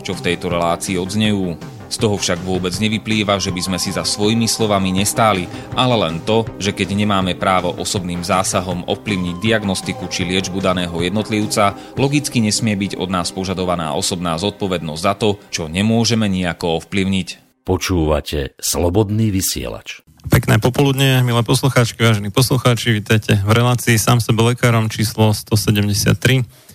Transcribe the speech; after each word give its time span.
čo 0.00 0.16
v 0.16 0.24
tejto 0.32 0.50
relácii 0.50 0.96
odznejú. 0.96 1.56
Z 1.90 1.96
toho 1.98 2.14
však 2.14 2.46
vôbec 2.46 2.70
nevyplýva, 2.78 3.42
že 3.42 3.50
by 3.50 3.60
sme 3.66 3.78
si 3.82 3.90
za 3.90 4.06
svojimi 4.06 4.46
slovami 4.46 4.94
nestáli, 4.94 5.50
ale 5.74 5.98
len 5.98 6.22
to, 6.22 6.46
že 6.62 6.70
keď 6.70 6.94
nemáme 6.94 7.34
právo 7.34 7.74
osobným 7.74 8.22
zásahom 8.22 8.86
ovplyvniť 8.86 9.42
diagnostiku 9.42 10.06
či 10.06 10.22
liečbu 10.22 10.62
daného 10.62 10.94
jednotlivca, 11.02 11.74
logicky 11.98 12.38
nesmie 12.38 12.78
byť 12.78 12.94
od 12.94 13.10
nás 13.10 13.34
požadovaná 13.34 13.98
osobná 13.98 14.38
zodpovednosť 14.38 15.02
za 15.02 15.14
to, 15.18 15.42
čo 15.50 15.66
nemôžeme 15.66 16.30
nejako 16.30 16.78
ovplyvniť. 16.78 17.28
Počúvate 17.66 18.54
Slobodný 18.62 19.34
vysielač. 19.34 20.06
Pekné 20.30 20.60
popoludne, 20.60 21.24
milé 21.24 21.42
poslucháčky, 21.42 21.96
vážení 22.04 22.28
poslucháči, 22.28 22.92
vítajte 22.92 23.40
v 23.40 23.50
relácii 23.50 23.96
sám 23.98 24.20
sebe 24.20 24.52
lekárom 24.52 24.92
číslo 24.92 25.32
173. 25.32 26.69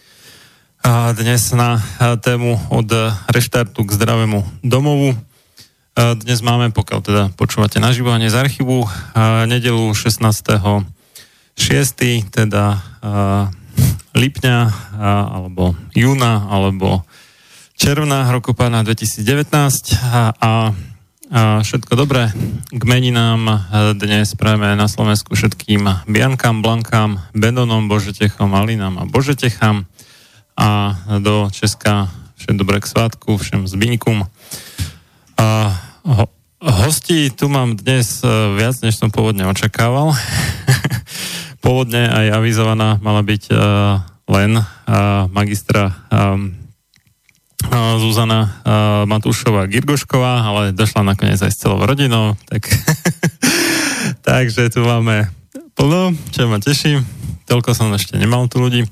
A 0.86 1.18
dnes 1.18 1.42
na 1.50 1.82
tému 2.22 2.62
od 2.70 2.86
reštartu 3.26 3.82
k 3.82 3.90
zdravému 3.90 4.46
domovu. 4.62 5.18
A 5.98 6.14
dnes 6.14 6.46
máme, 6.46 6.70
pokiaľ 6.70 7.00
teda 7.02 7.24
počúvate 7.34 7.82
nažívanie 7.82 8.30
z 8.30 8.38
archívu, 8.38 8.86
nedelu 9.50 9.90
16. 9.90 10.22
6. 10.22 10.62
teda 12.30 12.86
lipňa 14.14 14.58
alebo 15.34 15.74
júna 15.98 16.54
alebo 16.54 17.02
června 17.74 18.30
roku 18.30 18.54
pána 18.54 18.86
2019 18.86 19.26
a, 20.06 20.38
a 20.38 20.52
a 21.34 21.66
všetko 21.66 21.98
dobré. 21.98 22.30
K 22.70 22.84
meninám 22.86 23.42
e, 23.50 23.58
dnes 23.98 24.38
prajeme 24.38 24.78
na 24.78 24.86
Slovensku 24.86 25.34
všetkým 25.34 26.06
Biankám, 26.06 26.62
Blankám, 26.62 27.18
Benonom, 27.34 27.90
Božetechom, 27.90 28.54
Alinám 28.54 29.02
a 29.02 29.10
Božetechám 29.10 29.90
a 30.56 30.96
do 31.20 31.52
Česka 31.52 32.10
všetko 32.36 32.62
dobré 32.62 32.78
k 32.84 32.88
svátku, 32.88 33.38
všem 33.38 33.66
zbyňkum. 33.66 34.28
A 35.40 35.48
ho, 36.06 36.26
tu 37.36 37.46
mám 37.50 37.74
dnes 37.74 38.22
e, 38.22 38.28
viac, 38.54 38.78
než 38.86 39.02
som 39.02 39.10
pôvodne 39.10 39.50
očakával. 39.50 40.14
pôvodne 41.66 42.06
aj 42.06 42.38
avizovaná 42.38 43.02
mala 43.02 43.26
byť 43.26 43.50
uh, 43.50 43.98
len 44.30 44.62
uh, 44.62 45.26
magistra 45.34 45.98
um, 46.14 46.54
Zuzana 47.98 48.62
Matúšová 49.10 49.66
Girgošková, 49.66 50.46
ale 50.46 50.78
došla 50.78 51.02
nakoniec 51.02 51.42
aj 51.42 51.50
s 51.50 51.58
celou 51.58 51.82
rodinou, 51.82 52.38
tak 52.46 52.70
takže 54.28 54.70
tu 54.70 54.86
máme 54.86 55.34
plno, 55.74 56.14
čo 56.30 56.46
ma 56.46 56.62
teší. 56.62 57.02
Toľko 57.50 57.74
som 57.74 57.90
ešte 57.98 58.22
nemal 58.22 58.46
tu 58.46 58.62
ľudí. 58.62 58.86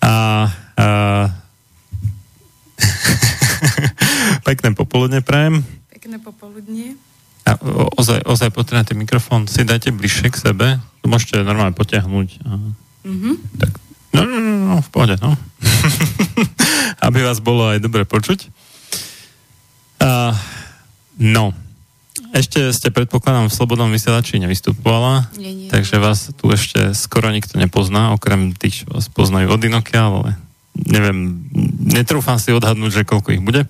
A, 0.00 0.48
a 0.76 0.86
pekné 4.48 4.72
popoludne 4.72 5.20
prajem. 5.20 5.60
Pekné 5.92 6.16
popoludne. 6.18 6.96
A 7.44 7.56
ozaj, 7.96 8.24
ozaj 8.24 8.52
potrebujete 8.52 8.96
mikrofón, 8.96 9.48
si 9.48 9.64
dajte 9.64 9.92
bližšie 9.92 10.32
k 10.32 10.36
sebe, 10.36 10.80
môžete 11.04 11.40
normálne 11.40 11.76
potiahnuť. 11.76 12.28
Mm-hmm. 13.04 13.34
Tak 13.60 13.72
No, 14.10 14.26
no, 14.26 14.36
no, 14.42 14.52
no, 14.66 14.76
v 14.82 14.90
pohode, 14.90 15.14
no. 15.22 15.38
Aby 17.06 17.22
vás 17.22 17.38
bolo 17.38 17.70
aj 17.70 17.78
dobre 17.78 18.02
počuť. 18.02 18.50
Uh, 20.02 20.34
no, 21.14 21.54
ešte 22.30 22.70
ste 22.70 22.88
predpokladám 22.94 23.50
v 23.50 23.56
Slobodnom 23.56 23.90
vysielači 23.90 24.38
nevystupovala, 24.38 25.30
nie, 25.34 25.66
nie. 25.66 25.68
takže 25.68 25.98
vás 25.98 26.30
tu 26.30 26.46
ešte 26.50 26.94
skoro 26.94 27.30
nikto 27.34 27.58
nepozná, 27.58 28.14
okrem 28.14 28.54
tých, 28.54 28.84
čo 28.84 28.94
vás 28.94 29.10
poznajú 29.10 29.50
od 29.50 29.62
Inokia, 29.66 30.06
ale 30.06 30.38
neviem, 30.74 31.42
netrúfam 31.90 32.38
si 32.38 32.54
odhadnúť, 32.54 33.02
že 33.02 33.08
koľko 33.08 33.34
ich 33.34 33.42
bude. 33.42 33.66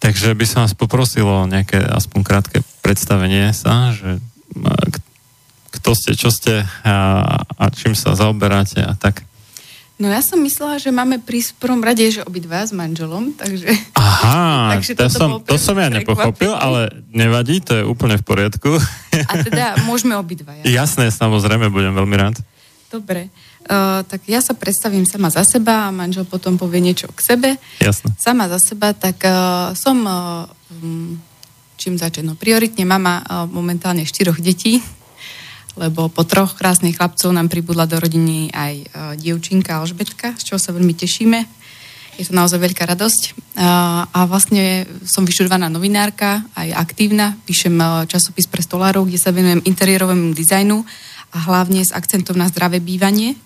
Takže 0.00 0.32
by 0.32 0.46
som 0.48 0.64
vás 0.64 0.72
poprosil 0.72 1.28
o 1.28 1.44
nejaké 1.44 1.76
aspoň 1.76 2.20
krátke 2.24 2.58
predstavenie 2.80 3.52
sa, 3.52 3.92
že 3.92 4.16
kto 5.70 5.90
ste, 5.92 6.12
čo 6.16 6.32
ste 6.32 6.64
a, 6.82 6.96
a 7.44 7.64
čím 7.70 7.92
sa 7.92 8.16
zaoberáte 8.16 8.80
a 8.80 8.96
tak. 8.96 9.22
No 10.00 10.08
ja 10.08 10.24
som 10.24 10.40
myslela, 10.40 10.80
že 10.80 10.88
máme 10.88 11.20
v 11.20 11.52
prvom 11.60 11.84
rade, 11.84 12.08
že 12.08 12.24
obidva 12.24 12.64
s 12.64 12.72
manželom, 12.72 13.36
takže... 13.36 13.68
Aha, 14.00 14.48
takže 14.80 14.96
to, 14.96 15.12
som, 15.12 15.44
to 15.44 15.60
som 15.60 15.76
ja 15.76 15.92
nepochopil, 15.92 16.56
ale 16.56 17.04
nevadí, 17.12 17.60
to 17.60 17.76
je 17.76 17.84
úplne 17.84 18.16
v 18.16 18.24
poriadku. 18.24 18.80
A 19.28 19.32
teda 19.44 19.76
môžeme 19.88 20.16
obidva. 20.16 20.56
Ja. 20.64 20.88
Jasné, 20.88 21.12
samozrejme, 21.12 21.68
budem 21.68 21.92
veľmi 21.92 22.16
rád. 22.16 22.40
Dobre, 22.88 23.28
uh, 23.68 24.00
tak 24.08 24.24
ja 24.24 24.40
sa 24.40 24.56
predstavím 24.56 25.04
sama 25.04 25.28
za 25.28 25.44
seba 25.44 25.92
a 25.92 25.94
manžel 25.94 26.24
potom 26.24 26.56
povie 26.56 26.80
niečo 26.80 27.12
k 27.12 27.20
sebe. 27.36 27.48
Jasné. 27.84 28.16
Sama 28.16 28.48
za 28.48 28.56
seba, 28.56 28.96
tak 28.96 29.20
uh, 29.20 29.76
som, 29.76 30.00
uh, 30.00 30.48
čím 31.76 32.00
začať, 32.00 32.24
no 32.24 32.40
prioritne 32.40 32.88
mama 32.88 33.20
uh, 33.20 33.44
momentálne 33.44 34.08
štyroch 34.08 34.40
detí, 34.40 34.80
lebo 35.78 36.10
po 36.10 36.26
troch 36.26 36.58
krásnych 36.58 36.98
chlapcov 36.98 37.30
nám 37.30 37.46
pribudla 37.46 37.86
do 37.86 37.98
rodiny 37.98 38.50
aj 38.50 38.74
uh, 38.80 38.86
dievčinka 39.14 39.78
Alžbetka, 39.78 40.34
z 40.38 40.42
čoho 40.54 40.60
sa 40.62 40.74
veľmi 40.74 40.94
tešíme. 40.94 41.38
Je 42.18 42.28
to 42.28 42.36
naozaj 42.36 42.60
veľká 42.60 42.84
radosť. 42.84 43.56
A 44.12 44.28
vlastne 44.28 44.84
som 45.08 45.24
vyštudovaná 45.24 45.72
novinárka, 45.72 46.44
aj 46.52 46.68
aktívna. 46.76 47.32
Píšem 47.48 47.72
časopis 48.12 48.44
pre 48.44 48.60
stolárov, 48.60 49.08
kde 49.08 49.16
sa 49.16 49.32
venujem 49.32 49.64
interiérovému 49.64 50.36
dizajnu 50.36 50.84
a 51.32 51.38
hlavne 51.48 51.80
s 51.80 51.96
akcentom 51.96 52.36
na 52.36 52.52
zdravé 52.52 52.76
bývanie 52.76 53.40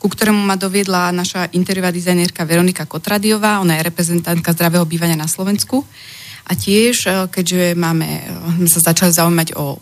ku 0.00 0.08
ktorému 0.08 0.40
ma 0.40 0.56
doviedla 0.56 1.12
naša 1.12 1.52
interiérová 1.52 1.92
dizajnérka 1.92 2.48
Veronika 2.48 2.88
Kotradiová, 2.88 3.60
ona 3.60 3.76
je 3.76 3.84
reprezentantka 3.84 4.56
zdravého 4.56 4.88
bývania 4.88 5.12
na 5.12 5.28
Slovensku. 5.28 5.84
A 6.48 6.56
tiež, 6.56 7.28
keďže 7.28 7.76
máme, 7.76 8.24
sme 8.64 8.68
sa 8.72 8.80
začali 8.80 9.12
zaujímať 9.12 9.60
o 9.60 9.76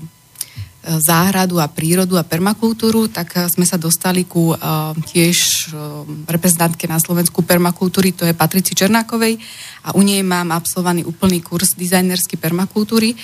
záhradu 0.86 1.58
a 1.58 1.66
prírodu 1.66 2.16
a 2.16 2.24
permakultúru, 2.24 3.10
tak 3.10 3.34
eh, 3.34 3.50
sme 3.50 3.66
sa 3.66 3.76
dostali 3.76 4.24
ku 4.24 4.54
uh, 4.54 4.94
tiež 4.94 5.36
uh, 5.74 6.06
reprezentantke 6.30 6.86
na 6.86 7.02
Slovensku 7.02 7.42
permakultúry, 7.42 8.14
to 8.14 8.22
je 8.22 8.32
Patrici 8.32 8.78
Černákovej 8.78 9.36
a 9.84 9.98
u 9.98 10.00
nej 10.06 10.22
mám 10.22 10.54
absolvovaný 10.54 11.02
úplný 11.04 11.42
kurz 11.42 11.74
dizajnerský 11.74 12.38
permakultúry, 12.38 13.18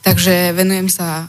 takže 0.00 0.54
venujem 0.56 0.88
sa 0.88 1.28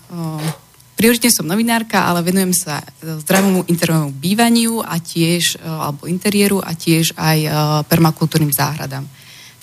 prioritne 0.95 1.33
som 1.33 1.49
novinárka, 1.49 2.07
ale 2.07 2.23
venujem 2.23 2.53
sa 2.53 2.79
zdravému 3.01 3.67
interiérovému 3.67 4.13
bývaniu 4.15 4.79
a 4.85 4.95
tiež, 5.01 5.59
alebo 5.63 6.07
interiéru 6.07 6.61
a 6.61 6.71
tiež 6.71 7.17
aj 7.17 7.39
permakultúrnym 7.87 8.53
záhradám. 8.53 9.03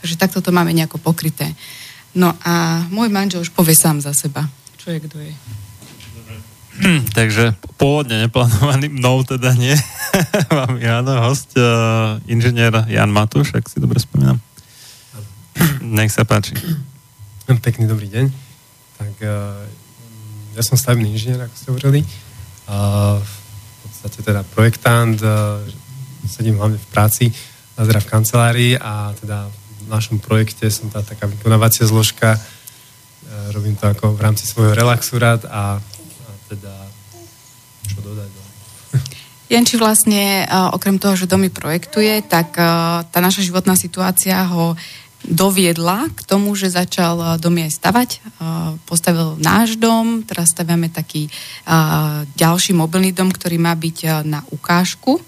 Takže 0.02 0.18
takto 0.18 0.44
to 0.44 0.50
máme 0.52 0.74
nejako 0.74 1.00
pokryté. 1.00 1.52
No 2.16 2.34
a 2.42 2.84
môj 2.90 3.08
manžel 3.12 3.44
už 3.44 3.52
povie 3.52 3.76
sám 3.76 4.02
za 4.02 4.12
seba, 4.12 4.44
čo 4.80 4.92
je, 4.92 4.98
kto 5.04 5.16
je. 5.20 5.67
Takže 7.18 7.58
pôvodne 7.74 8.26
neplánovaný, 8.26 8.90
mnou 8.90 9.26
teda 9.26 9.54
nie. 9.58 9.74
Mám 10.54 10.78
áno, 10.78 11.12
host, 11.26 11.54
uh, 11.58 12.18
inžinier 12.30 12.70
Jan 12.86 13.10
Matúš, 13.10 13.54
ak 13.54 13.66
si 13.66 13.82
dobre 13.82 13.98
spomínam. 13.98 14.38
Nech 15.82 16.14
sa 16.14 16.22
páči. 16.22 16.54
Pekný 17.48 17.90
dobrý 17.90 18.06
deň. 18.06 18.26
Tak 18.98 19.14
uh, 19.24 19.62
ja 20.54 20.62
som 20.62 20.78
stavebný 20.78 21.10
inžinier, 21.10 21.42
ako 21.42 21.54
ste 21.54 21.68
hovorili. 21.74 22.00
Uh, 22.68 23.18
v 23.18 23.76
podstate 23.86 24.18
teda 24.22 24.42
projektant, 24.54 25.18
uh, 25.22 25.58
sedím 26.28 26.60
hlavne 26.62 26.78
v 26.78 26.88
práci, 26.94 27.30
teda 27.74 28.02
v 28.02 28.10
kancelárii 28.10 28.72
a 28.74 29.14
teda 29.18 29.46
v 29.50 29.86
našom 29.86 30.18
projekte 30.18 30.66
som 30.66 30.90
tá 30.90 31.00
taká 31.00 31.30
vykonávacia 31.30 31.86
zložka. 31.86 32.34
Robím 33.54 33.78
to 33.78 33.86
ako 33.86 34.18
v 34.18 34.20
rámci 34.20 34.50
svojho 34.50 34.74
relaxu 34.74 35.14
rád 35.14 35.46
a 35.46 35.78
teda 36.48 36.72
čo 37.88 37.98
dodať. 38.00 38.30
No. 38.32 38.44
Janči 39.52 39.76
vlastne, 39.80 40.44
uh, 40.44 40.72
okrem 40.76 41.00
toho, 41.00 41.16
že 41.16 41.30
domy 41.30 41.48
projektuje, 41.52 42.24
tak 42.24 42.56
uh, 42.56 43.04
tá 43.08 43.18
naša 43.20 43.44
životná 43.44 43.76
situácia 43.76 44.36
ho 44.48 44.76
doviedla 45.24 46.14
k 46.14 46.20
tomu, 46.24 46.54
že 46.54 46.72
začal 46.72 47.16
uh, 47.18 47.28
domy 47.36 47.68
aj 47.68 47.72
stavať. 47.74 48.10
Postavil 48.86 49.34
náš 49.42 49.74
dom, 49.76 50.22
teraz 50.22 50.54
staviame 50.54 50.88
taký 50.88 51.26
ďalší 52.38 52.70
mobilný 52.70 53.10
dom, 53.10 53.28
ktorý 53.34 53.58
má 53.58 53.74
byť 53.74 54.22
na 54.22 54.46
ukážku 54.54 55.18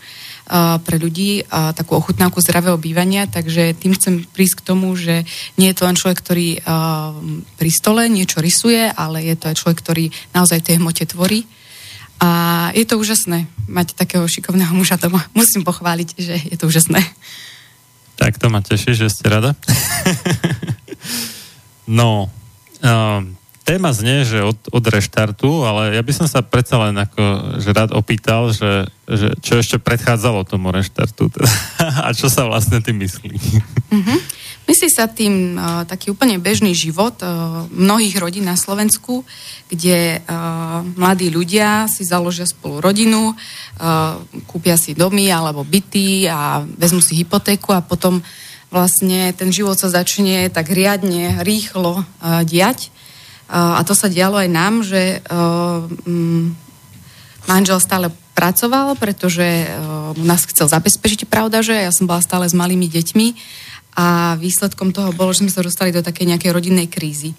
pre 0.83 0.97
ľudí 0.99 1.47
takú 1.49 1.95
ochutnávku 1.95 2.43
zdravého 2.43 2.75
bývania, 2.75 3.31
takže 3.31 3.79
tým 3.79 3.95
chcem 3.95 4.27
prísť 4.27 4.59
k 4.59 4.67
tomu, 4.67 4.99
že 4.99 5.23
nie 5.55 5.71
je 5.71 5.77
to 5.79 5.87
len 5.87 5.95
človek, 5.95 6.19
ktorý 6.19 6.59
pri 7.55 7.71
stole 7.71 8.11
niečo 8.11 8.43
rysuje, 8.43 8.91
ale 8.91 9.23
je 9.23 9.39
to 9.39 9.47
aj 9.47 9.59
človek, 9.63 9.79
ktorý 9.79 10.05
naozaj 10.35 10.67
tej 10.67 10.83
hmote 10.83 11.07
tvorí. 11.07 11.47
A 12.21 12.29
je 12.77 12.85
to 12.85 13.01
úžasné 13.01 13.49
mať 13.65 13.97
takého 13.97 14.29
šikovného 14.29 14.77
muža 14.77 15.01
doma. 15.01 15.25
Musím 15.39 15.65
pochváliť, 15.65 16.09
že 16.21 16.37
je 16.53 16.57
to 16.61 16.69
úžasné. 16.69 17.01
Tak 18.21 18.37
to 18.37 18.53
ma 18.53 18.61
teší, 18.61 18.93
že 18.93 19.09
ste 19.09 19.33
rada. 19.33 19.57
no, 21.89 22.29
um, 22.85 23.40
téma 23.71 23.95
znie, 23.95 24.27
že 24.27 24.43
od, 24.43 24.59
od 24.75 24.83
reštartu, 24.83 25.63
ale 25.63 25.95
ja 25.95 26.03
by 26.03 26.11
som 26.11 26.27
sa 26.27 26.43
predsa 26.43 26.75
len 26.91 26.99
ako, 26.99 27.23
že 27.63 27.71
rád 27.71 27.95
opýtal, 27.95 28.51
že, 28.51 28.91
že 29.07 29.31
čo 29.39 29.63
ešte 29.63 29.79
predchádzalo 29.79 30.43
tomu 30.43 30.75
reštartu 30.75 31.31
teda, 31.31 31.47
a 32.07 32.11
čo 32.11 32.27
sa 32.27 32.51
vlastne 32.51 32.83
tým 32.83 32.99
myslí. 32.99 33.31
Mm-hmm. 33.95 34.19
Myslí 34.67 34.89
sa 34.91 35.07
tým 35.07 35.55
uh, 35.55 35.87
taký 35.87 36.11
úplne 36.11 36.43
bežný 36.43 36.75
život 36.75 37.15
uh, 37.23 37.63
mnohých 37.71 38.19
rodín 38.19 38.51
na 38.51 38.59
Slovensku, 38.59 39.23
kde 39.71 40.19
uh, 40.19 40.83
mladí 40.99 41.31
ľudia 41.31 41.87
si 41.87 42.03
založia 42.03 42.51
spolu 42.51 42.83
rodinu, 42.83 43.35
uh, 43.35 44.19
kúpia 44.51 44.75
si 44.75 44.99
domy 44.99 45.31
alebo 45.31 45.63
byty 45.63 46.27
a 46.27 46.67
vezmú 46.67 46.99
si 46.99 47.23
hypotéku 47.23 47.71
a 47.71 47.87
potom 47.87 48.19
vlastne 48.71 49.31
ten 49.35 49.55
život 49.55 49.79
sa 49.79 49.91
začne 49.91 50.51
tak 50.51 50.71
riadne, 50.75 51.43
rýchlo 51.47 52.03
uh, 52.03 52.43
diať 52.43 52.91
a 53.51 53.83
to 53.83 53.99
sa 53.99 54.07
dialo 54.07 54.39
aj 54.39 54.49
nám, 54.49 54.87
že 54.87 55.19
um, 55.27 56.55
manžel 57.51 57.83
stále 57.83 58.15
pracoval, 58.39 58.95
pretože 58.95 59.43
uh, 59.43 60.15
nás 60.23 60.47
chcel 60.47 60.71
zabezpečiť, 60.71 61.27
pravda, 61.27 61.59
že 61.59 61.75
ja 61.75 61.91
som 61.91 62.07
bola 62.07 62.23
stále 62.23 62.47
s 62.47 62.55
malými 62.55 62.87
deťmi 62.87 63.27
a 63.99 64.39
výsledkom 64.39 64.95
toho 64.95 65.11
bolo, 65.11 65.35
že 65.35 65.43
sme 65.43 65.51
sa 65.51 65.67
dostali 65.67 65.91
do 65.91 65.99
takej 65.99 66.31
nejakej 66.31 66.55
rodinnej 66.55 66.87
krízy. 66.87 67.35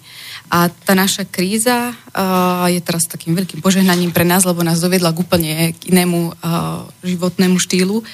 A 0.52 0.68
tá 0.68 0.92
naša 0.92 1.24
kríza 1.24 1.96
uh, 1.96 2.68
je 2.68 2.84
teraz 2.84 3.08
takým 3.08 3.32
veľkým 3.32 3.64
požehnaním 3.64 4.12
pre 4.12 4.28
nás, 4.28 4.44
lebo 4.44 4.60
nás 4.60 4.84
dovedla 4.84 5.16
k 5.16 5.22
úplne 5.24 5.72
k 5.72 5.88
inému 5.88 6.36
životnému 7.00 7.56
štýlu. 7.56 8.04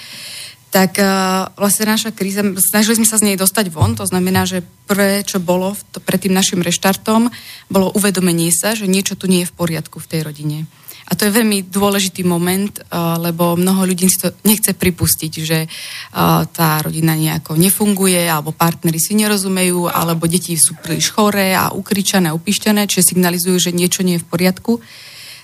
Tak 0.68 1.00
uh, 1.00 1.48
vlastne 1.56 1.88
naša 1.88 2.12
kríza, 2.12 2.44
snažili 2.60 3.00
sme 3.00 3.08
sa 3.08 3.16
z 3.16 3.32
nej 3.32 3.37
dostať 3.40 3.72
von, 3.72 3.96
to 3.96 4.04
znamená, 4.04 4.44
že 4.44 4.60
prvé, 4.84 5.25
čo 5.25 5.40
bolo 5.40 5.72
to, 5.92 6.00
pred 6.00 6.20
tým 6.20 6.37
našim 6.37 6.60
reštartom, 6.60 7.32
bolo 7.72 7.88
uvedomenie 7.96 8.52
sa, 8.52 8.76
že 8.76 8.84
niečo 8.84 9.16
tu 9.16 9.32
nie 9.32 9.44
je 9.44 9.50
v 9.50 9.56
poriadku 9.56 9.96
v 9.96 10.10
tej 10.12 10.20
rodine. 10.28 10.68
A 11.08 11.16
to 11.16 11.25
je 11.25 11.32
veľmi 11.32 11.72
dôležitý 11.72 12.20
moment, 12.28 12.68
uh, 12.68 13.16
lebo 13.16 13.56
mnoho 13.56 13.88
ľudí 13.88 14.12
si 14.12 14.20
to 14.20 14.28
nechce 14.44 14.76
pripustiť, 14.76 15.32
že 15.40 15.64
uh, 15.64 16.44
tá 16.52 16.84
rodina 16.84 17.16
nejako 17.16 17.56
nefunguje, 17.56 18.28
alebo 18.28 18.52
partnery 18.52 19.00
si 19.00 19.16
nerozumejú, 19.16 19.88
alebo 19.88 20.28
deti 20.28 20.52
sú 20.60 20.76
príliš 20.76 21.16
choré 21.16 21.56
a 21.56 21.72
ukričané, 21.72 22.28
upišťané, 22.37 22.84
čiže 22.84 23.16
signalizujú, 23.16 23.56
že 23.56 23.72
niečo 23.72 24.04
nie 24.04 24.20
je 24.20 24.25
v 24.25 24.28
poriadku. 24.28 24.84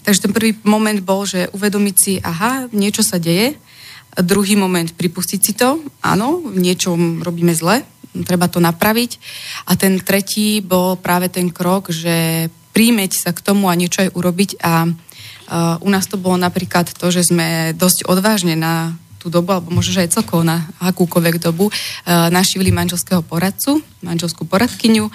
Takže 0.05 0.29
ten 0.29 0.37
prvý 0.37 0.53
moment 0.69 1.01
bol, 1.01 1.25
že 1.25 1.49
uvedomiť 1.57 1.97
si, 1.97 2.13
aha, 2.21 2.69
niečo 2.77 3.01
sa 3.01 3.17
deje, 3.17 3.57
Druhý 4.15 4.55
moment, 4.55 4.87
pripustiť 4.87 5.41
si 5.43 5.53
to, 5.59 5.83
áno, 6.05 6.39
v 6.43 6.59
niečom 6.63 7.23
robíme 7.23 7.51
zle, 7.51 7.83
treba 8.23 8.47
to 8.47 8.63
napraviť. 8.63 9.19
A 9.67 9.75
ten 9.75 9.99
tretí 9.99 10.63
bol 10.63 10.95
práve 10.95 11.27
ten 11.27 11.51
krok, 11.51 11.91
že 11.91 12.47
príjmeť 12.71 13.13
sa 13.27 13.31
k 13.35 13.43
tomu 13.43 13.67
a 13.67 13.79
niečo 13.79 14.07
aj 14.07 14.15
urobiť 14.15 14.51
a 14.63 14.87
uh, 14.87 15.83
u 15.83 15.89
nás 15.91 16.07
to 16.07 16.19
bolo 16.19 16.39
napríklad 16.39 16.91
to, 16.91 17.07
že 17.11 17.31
sme 17.31 17.75
dosť 17.75 18.07
odvážne 18.07 18.55
na 18.59 18.95
tú 19.25 19.33
dobu, 19.33 19.57
alebo 19.57 19.73
možno, 19.73 19.97
že 19.97 20.05
aj 20.05 20.21
celkovo 20.21 20.45
na 20.45 20.69
akúkoľvek 20.85 21.41
dobu, 21.41 21.73
uh, 21.73 22.29
našivili 22.29 22.69
manželského 22.69 23.25
poradcu, 23.25 23.81
manželskú 24.05 24.45
poradkyňu, 24.45 25.09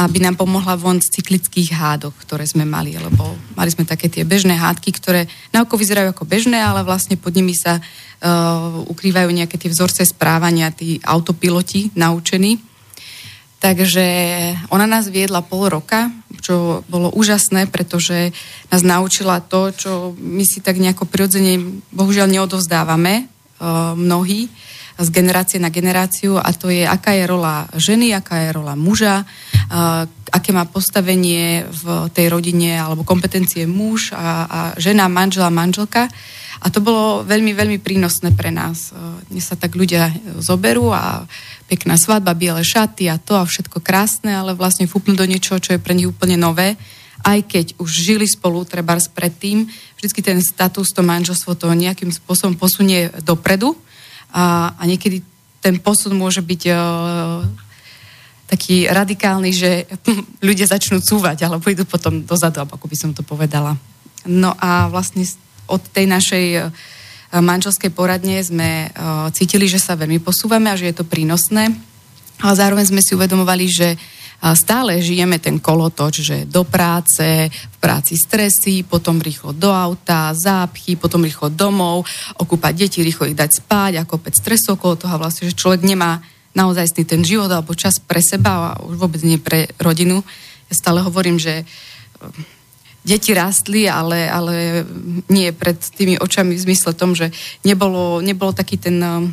aby 0.00 0.18
nám 0.24 0.40
pomohla 0.40 0.80
von 0.80 0.96
z 0.96 1.20
cyklických 1.20 1.76
hádok, 1.76 2.16
ktoré 2.24 2.48
sme 2.48 2.64
mali, 2.64 2.96
lebo 2.96 3.36
mali 3.52 3.68
sme 3.68 3.84
také 3.84 4.08
tie 4.08 4.24
bežné 4.24 4.56
hádky, 4.56 4.96
ktoré 4.96 5.28
na 5.52 5.60
oko 5.60 5.76
vyzerajú 5.76 6.16
ako 6.16 6.24
bežné, 6.24 6.56
ale 6.56 6.80
vlastne 6.80 7.20
pod 7.20 7.36
nimi 7.36 7.52
sa 7.52 7.76
uh, 7.76 8.80
ukrývajú 8.88 9.28
nejaké 9.28 9.60
tie 9.60 9.68
vzorce 9.68 10.08
správania, 10.08 10.72
tí 10.72 10.96
autopiloti 11.04 11.92
naučení. 11.92 12.64
Takže 13.60 14.06
ona 14.72 14.88
nás 14.88 15.12
viedla 15.12 15.44
pol 15.44 15.68
roka, 15.68 16.08
čo 16.40 16.80
bolo 16.88 17.12
úžasné, 17.12 17.68
pretože 17.68 18.32
nás 18.72 18.80
naučila 18.80 19.44
to, 19.44 19.68
čo 19.76 19.90
my 20.16 20.40
si 20.48 20.64
tak 20.64 20.80
nejako 20.80 21.04
prirodzene 21.04 21.84
bohužiaľ 21.92 22.32
neodovzdávame 22.32 23.28
mnohí 23.94 24.48
z 25.00 25.08
generácie 25.08 25.56
na 25.56 25.72
generáciu 25.72 26.36
a 26.36 26.52
to 26.52 26.68
je, 26.68 26.84
aká 26.84 27.16
je 27.16 27.24
rola 27.24 27.64
ženy, 27.72 28.12
aká 28.12 28.36
je 28.44 28.50
rola 28.52 28.76
muža, 28.76 29.24
uh, 29.24 30.04
aké 30.30 30.52
má 30.52 30.64
postavenie 30.68 31.66
v 31.66 32.08
tej 32.14 32.30
rodine 32.30 32.78
alebo 32.78 33.02
kompetencie 33.02 33.66
muž 33.66 34.14
a, 34.14 34.46
a 34.46 34.58
žena, 34.78 35.10
manžela, 35.10 35.50
manželka. 35.50 36.06
A 36.60 36.68
to 36.68 36.84
bolo 36.84 37.24
veľmi, 37.24 37.56
veľmi 37.56 37.78
prínosné 37.80 38.36
pre 38.36 38.52
nás. 38.52 38.92
Dnes 39.32 39.48
sa 39.48 39.56
tak 39.56 39.72
ľudia 39.72 40.12
zoberú 40.44 40.92
a 40.92 41.24
pekná 41.72 41.96
svadba, 41.96 42.36
biele 42.36 42.60
šaty 42.60 43.08
a 43.08 43.16
to 43.16 43.32
a 43.32 43.48
všetko 43.48 43.80
krásne, 43.80 44.36
ale 44.36 44.52
vlastne 44.52 44.84
fúpnú 44.84 45.16
do 45.16 45.24
niečoho, 45.24 45.56
čo 45.56 45.72
je 45.72 45.80
pre 45.80 45.96
nich 45.96 46.04
úplne 46.04 46.36
nové. 46.36 46.76
Aj 47.20 47.40
keď 47.44 47.76
už 47.76 47.90
žili 47.90 48.24
spolu, 48.24 48.64
treba 48.64 48.96
predtým, 48.96 49.68
vždycky 50.00 50.20
ten 50.24 50.40
status, 50.40 50.92
to 50.92 51.04
manželstvo 51.04 51.52
to 51.54 51.68
nejakým 51.68 52.08
spôsobom 52.08 52.56
posunie 52.56 53.12
dopredu 53.20 53.76
a, 54.32 54.72
a 54.76 54.82
niekedy 54.88 55.20
ten 55.60 55.76
posun 55.76 56.16
môže 56.16 56.40
byť 56.40 56.62
uh, 56.72 57.44
taký 58.48 58.90
radikálny, 58.90 59.50
že 59.52 59.70
ľudia 60.48 60.66
začnú 60.66 60.98
cúvať, 60.98 61.46
alebo 61.46 61.68
idú 61.70 61.86
potom 61.86 62.24
dozadu, 62.24 62.64
ako 62.64 62.86
by 62.88 62.96
som 62.96 63.10
to 63.12 63.22
povedala. 63.22 63.76
No 64.26 64.56
a 64.58 64.90
vlastne 64.90 65.22
od 65.70 65.80
tej 65.94 66.10
našej 66.10 66.46
eh, 66.58 66.66
manželskej 67.30 67.94
poradne 67.94 68.42
sme 68.42 68.90
cítili, 69.30 69.70
že 69.70 69.78
sa 69.78 69.94
veľmi 69.94 70.18
posúvame 70.18 70.66
a 70.66 70.74
že 70.74 70.90
je 70.90 70.98
to 70.98 71.06
prínosné. 71.06 71.70
Ale 72.40 72.54
zároveň 72.56 72.90
sme 72.90 73.04
si 73.04 73.14
uvedomovali, 73.14 73.66
že 73.70 73.94
stále 74.40 75.04
žijeme 75.04 75.36
ten 75.36 75.60
kolotoč, 75.60 76.24
že 76.24 76.36
do 76.48 76.64
práce, 76.64 77.52
v 77.52 77.76
práci 77.76 78.16
stresy, 78.16 78.80
potom 78.80 79.20
rýchlo 79.20 79.52
do 79.52 79.68
auta, 79.68 80.32
zápchy, 80.32 80.96
potom 80.96 81.20
rýchlo 81.20 81.52
domov, 81.52 82.08
okúpať 82.40 82.72
deti, 82.72 83.04
rýchlo 83.04 83.28
ich 83.28 83.36
dať 83.36 83.60
spať, 83.60 83.92
ako 84.00 84.16
opäť 84.16 84.40
stresov 84.40 84.80
okolo 84.80 84.96
toho 84.96 85.20
vlastne, 85.20 85.44
že 85.44 85.60
človek 85.60 85.84
nemá 85.84 86.24
naozaj 86.56 87.04
ten 87.04 87.20
život 87.20 87.52
alebo 87.52 87.76
čas 87.76 88.00
pre 88.00 88.24
seba 88.24 88.74
a 88.74 88.80
už 88.80 88.96
vôbec 88.96 89.20
nie 89.20 89.36
pre 89.36 89.68
rodinu. 89.76 90.24
Ja 90.72 90.74
stále 90.74 91.04
hovorím, 91.04 91.36
že 91.36 91.68
um, 92.24 92.32
deti 93.04 93.36
rástli, 93.36 93.92
ale, 93.92 94.24
ale 94.24 94.88
nie 95.28 95.52
pred 95.52 95.76
tými 95.76 96.16
očami 96.16 96.56
v 96.56 96.64
zmysle 96.64 96.96
tom, 96.96 97.12
že 97.12 97.28
nebolo, 97.60 98.24
nebolo 98.24 98.56
taký 98.56 98.80
ten, 98.80 98.96
um, 99.04 99.28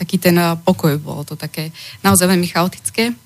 taký 0.00 0.16
ten 0.16 0.40
pokoj, 0.64 0.96
bolo 0.96 1.28
to 1.28 1.36
také 1.36 1.76
naozaj 2.00 2.24
veľmi 2.24 2.48
chaotické. 2.48 3.25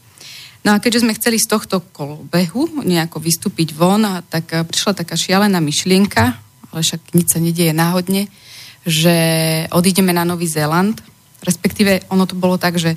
No 0.60 0.76
a 0.76 0.80
keďže 0.80 1.08
sme 1.08 1.16
chceli 1.16 1.40
z 1.40 1.48
tohto 1.48 1.80
kolobehu 1.80 2.84
nejako 2.84 3.16
vystúpiť 3.16 3.72
von, 3.72 4.04
tak 4.28 4.52
eh, 4.52 4.60
prišla 4.64 4.92
taká 5.04 5.16
šialená 5.16 5.56
myšlienka, 5.60 6.24
ale 6.70 6.80
však 6.84 7.16
nič 7.16 7.26
sa 7.32 7.40
nedieje 7.40 7.72
náhodne, 7.72 8.28
že 8.84 9.16
odídeme 9.72 10.12
na 10.12 10.24
Nový 10.24 10.48
Zéland, 10.48 11.00
respektíve 11.40 12.04
ono 12.12 12.28
to 12.28 12.36
bolo 12.36 12.60
tak, 12.60 12.76
že 12.76 12.96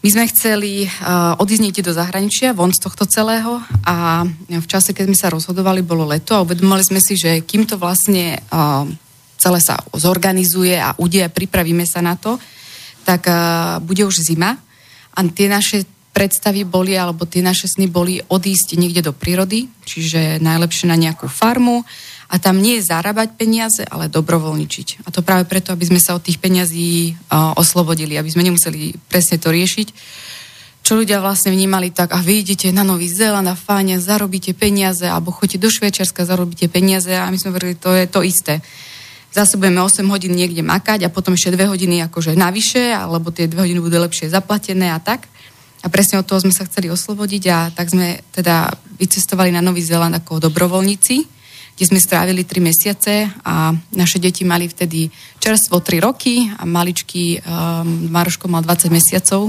my 0.00 0.08
sme 0.08 0.32
chceli 0.32 0.88
uh, 0.88 1.36
odísť 1.36 1.84
do 1.84 1.92
zahraničia, 1.92 2.56
von 2.56 2.72
z 2.72 2.80
tohto 2.80 3.04
celého 3.04 3.60
a 3.84 4.24
v 4.48 4.64
čase, 4.64 4.96
keď 4.96 5.12
sme 5.12 5.18
sa 5.18 5.28
rozhodovali, 5.28 5.84
bolo 5.84 6.08
leto 6.08 6.32
a 6.32 6.40
uvedomili 6.40 6.80
sme 6.80 7.04
si, 7.04 7.20
že 7.20 7.44
kým 7.44 7.68
to 7.68 7.76
vlastne 7.76 8.40
uh, 8.48 8.88
celé 9.36 9.60
sa 9.60 9.76
zorganizuje 9.92 10.80
a 10.80 10.96
udeje, 10.96 11.28
pripravíme 11.28 11.84
sa 11.84 12.00
na 12.00 12.16
to, 12.16 12.40
tak 13.04 13.24
bude 13.80 14.04
už 14.04 14.20
zima 14.20 14.60
a 15.16 15.18
tie 15.32 15.48
naše 15.48 15.88
predstavy 16.20 16.68
boli, 16.68 17.00
alebo 17.00 17.24
tie 17.24 17.40
naše 17.40 17.64
sny 17.64 17.88
boli 17.88 18.20
odísť 18.20 18.76
niekde 18.76 19.08
do 19.08 19.16
prírody, 19.16 19.72
čiže 19.88 20.36
najlepšie 20.44 20.92
na 20.92 21.00
nejakú 21.00 21.32
farmu 21.32 21.80
a 22.28 22.36
tam 22.36 22.60
nie 22.60 22.76
je 22.76 22.92
zarábať 22.92 23.40
peniaze, 23.40 23.80
ale 23.88 24.12
dobrovoľničiť. 24.12 25.08
A 25.08 25.08
to 25.08 25.24
práve 25.24 25.48
preto, 25.48 25.72
aby 25.72 25.88
sme 25.88 25.96
sa 25.96 26.12
od 26.12 26.20
tých 26.20 26.36
peňazí 26.36 27.16
uh, 27.16 27.56
oslobodili, 27.56 28.20
aby 28.20 28.28
sme 28.28 28.44
nemuseli 28.44 29.00
presne 29.08 29.40
to 29.40 29.48
riešiť. 29.48 29.88
Čo 30.84 31.00
ľudia 31.00 31.24
vlastne 31.24 31.56
vnímali 31.56 31.88
tak, 31.88 32.12
a 32.12 32.20
vy 32.20 32.44
idete 32.44 32.68
na 32.68 32.84
Nový 32.84 33.08
Zéland 33.08 33.48
a 33.48 33.56
fáne, 33.56 33.96
zarobíte 33.96 34.52
peniaze, 34.52 35.08
alebo 35.08 35.32
chodíte 35.32 35.64
do 35.64 35.72
Švečerska, 35.72 36.28
zarobíte 36.28 36.68
peniaze 36.68 37.16
a 37.16 37.32
my 37.32 37.40
sme 37.40 37.56
hovorili, 37.56 37.80
to 37.80 37.96
je 37.96 38.04
to 38.04 38.20
isté 38.20 38.60
zase 39.30 39.54
budeme 39.54 39.78
8 39.78 40.02
hodín 40.10 40.34
niekde 40.34 40.58
makať 40.58 41.06
a 41.06 41.12
potom 41.14 41.38
ešte 41.38 41.54
2 41.54 41.70
hodiny 41.70 42.02
akože 42.10 42.34
navyše, 42.34 42.90
alebo 42.90 43.30
tie 43.30 43.46
2 43.46 43.62
hodiny 43.62 43.78
budú 43.78 44.02
lepšie 44.02 44.26
zaplatené 44.26 44.90
a 44.90 44.98
tak. 44.98 45.30
A 45.80 45.88
presne 45.88 46.20
od 46.20 46.28
toho 46.28 46.44
sme 46.44 46.52
sa 46.52 46.68
chceli 46.68 46.92
oslobodiť 46.92 47.42
a 47.48 47.58
tak 47.72 47.88
sme 47.88 48.20
teda 48.36 48.68
vycestovali 49.00 49.48
na 49.48 49.64
Nový 49.64 49.80
Zéland 49.80 50.12
ako 50.12 50.52
dobrovoľníci, 50.52 51.16
kde 51.72 51.84
sme 51.88 51.96
strávili 51.96 52.44
3 52.44 52.60
mesiace 52.60 53.32
a 53.40 53.72
naše 53.96 54.20
deti 54.20 54.44
mali 54.44 54.68
vtedy 54.68 55.08
čerstvo 55.40 55.80
3 55.80 56.04
roky 56.04 56.52
a 56.52 56.68
maličký 56.68 57.40
um, 57.40 58.12
Maroško 58.12 58.44
mal 58.52 58.60
20 58.60 58.92
mesiacov. 58.92 59.48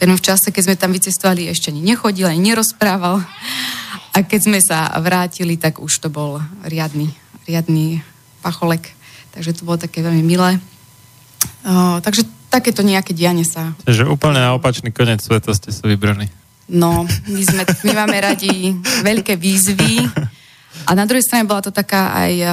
Ten 0.00 0.08
v 0.08 0.24
čase, 0.24 0.48
keď 0.48 0.62
sme 0.64 0.80
tam 0.80 0.96
vycestovali, 0.96 1.52
ešte 1.52 1.68
ani 1.68 1.84
nechodil, 1.84 2.32
ani 2.32 2.40
nerozprával. 2.40 3.20
A 4.16 4.24
keď 4.24 4.40
sme 4.40 4.64
sa 4.64 4.88
vrátili, 5.04 5.60
tak 5.60 5.84
už 5.84 5.92
to 6.00 6.08
bol 6.08 6.40
riadny, 6.64 7.12
riadny 7.44 8.00
pacholek. 8.40 8.88
Takže 9.36 9.60
to 9.60 9.68
bolo 9.68 9.76
také 9.76 10.00
veľmi 10.00 10.24
milé. 10.24 10.56
Uh, 11.60 12.00
takže 12.00 12.37
takéto 12.48 12.80
nejaké 12.84 13.12
dianie 13.12 13.44
sa... 13.44 13.76
Takže 13.84 14.08
úplne 14.08 14.40
na 14.40 14.56
opačný 14.56 14.92
koniec 14.92 15.20
sveta 15.20 15.52
ste 15.52 15.72
sa 15.72 15.84
vybrali. 15.84 16.28
No, 16.68 17.08
my, 17.08 17.42
sme, 17.44 17.64
my 17.64 17.92
máme 17.96 18.16
radi 18.20 18.76
veľké 19.00 19.40
výzvy 19.40 20.04
a 20.84 20.90
na 20.92 21.08
druhej 21.08 21.24
strane 21.24 21.48
bola 21.48 21.64
to 21.64 21.72
taká 21.72 22.12
aj 22.12 22.32
uh, 22.44 22.52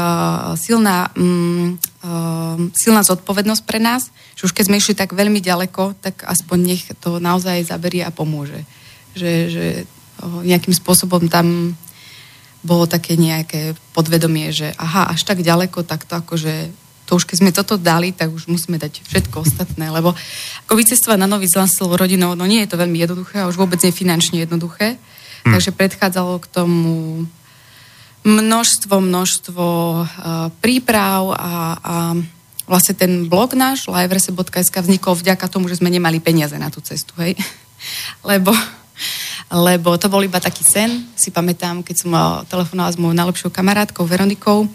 silná, 0.56 1.12
um, 1.20 1.76
uh, 2.04 2.56
silná 2.72 3.04
zodpovednosť 3.04 3.64
pre 3.68 3.84
nás, 3.84 4.08
že 4.40 4.48
už 4.48 4.56
keď 4.56 4.72
sme 4.72 4.80
išli 4.80 4.96
tak 4.96 5.12
veľmi 5.12 5.44
ďaleko, 5.44 6.00
tak 6.00 6.24
aspoň 6.24 6.58
nech 6.64 6.84
to 7.04 7.20
naozaj 7.20 7.68
zaberie 7.68 8.08
a 8.08 8.16
pomôže. 8.16 8.64
Že, 9.20 9.32
že 9.52 9.66
uh, 9.84 10.42
nejakým 10.48 10.72
spôsobom 10.72 11.28
tam 11.28 11.76
bolo 12.64 12.88
také 12.88 13.20
nejaké 13.20 13.78
podvedomie, 13.94 14.50
že 14.50 14.74
aha, 14.80 15.12
až 15.12 15.28
tak 15.28 15.44
ďaleko, 15.44 15.86
tak 15.86 16.08
to 16.08 16.18
akože 16.18 16.72
to 17.06 17.22
už 17.22 17.30
keď 17.30 17.38
sme 17.42 17.52
toto 17.54 17.78
dali, 17.78 18.12
tak 18.12 18.34
už 18.34 18.50
musíme 18.50 18.82
dať 18.82 19.06
všetko 19.06 19.46
ostatné, 19.46 19.94
lebo 19.94 20.18
ako 20.66 20.74
vycestovať 20.74 21.22
na 21.22 21.30
Nový 21.30 21.46
Zeland 21.46 21.70
s 21.70 21.78
rodinou, 21.80 22.34
no 22.34 22.50
nie 22.50 22.66
je 22.66 22.74
to 22.74 22.82
veľmi 22.82 22.98
jednoduché 22.98 23.46
a 23.46 23.50
už 23.50 23.62
vôbec 23.62 23.78
nie 23.86 23.94
finančne 23.94 24.42
jednoduché. 24.42 24.98
Hmm. 25.46 25.54
Takže 25.54 25.78
predchádzalo 25.78 26.42
k 26.42 26.50
tomu 26.50 26.94
množstvo, 28.26 28.98
množstvo 28.98 29.66
uh, 30.02 30.06
príprav 30.58 31.30
a, 31.38 31.54
a 31.78 31.96
vlastne 32.66 32.98
ten 32.98 33.30
blog 33.30 33.54
náš, 33.54 33.86
liveverse.sk 33.86 34.74
vznikol 34.82 35.14
vďaka 35.14 35.46
tomu, 35.46 35.70
že 35.70 35.78
sme 35.78 35.94
nemali 35.94 36.18
peniaze 36.18 36.58
na 36.58 36.74
tú 36.74 36.82
cestu, 36.82 37.14
hej. 37.22 37.38
lebo, 38.30 38.50
lebo 39.54 39.94
to 40.02 40.10
bol 40.10 40.26
iba 40.26 40.42
taký 40.42 40.66
sen, 40.66 41.06
si 41.14 41.30
pamätám, 41.30 41.86
keď 41.86 41.96
som 41.96 42.12
telefonovala 42.50 42.94
s 42.94 42.98
mojou 42.98 43.14
najlepšou 43.14 43.50
kamarátkou 43.54 44.10
Veronikou, 44.10 44.66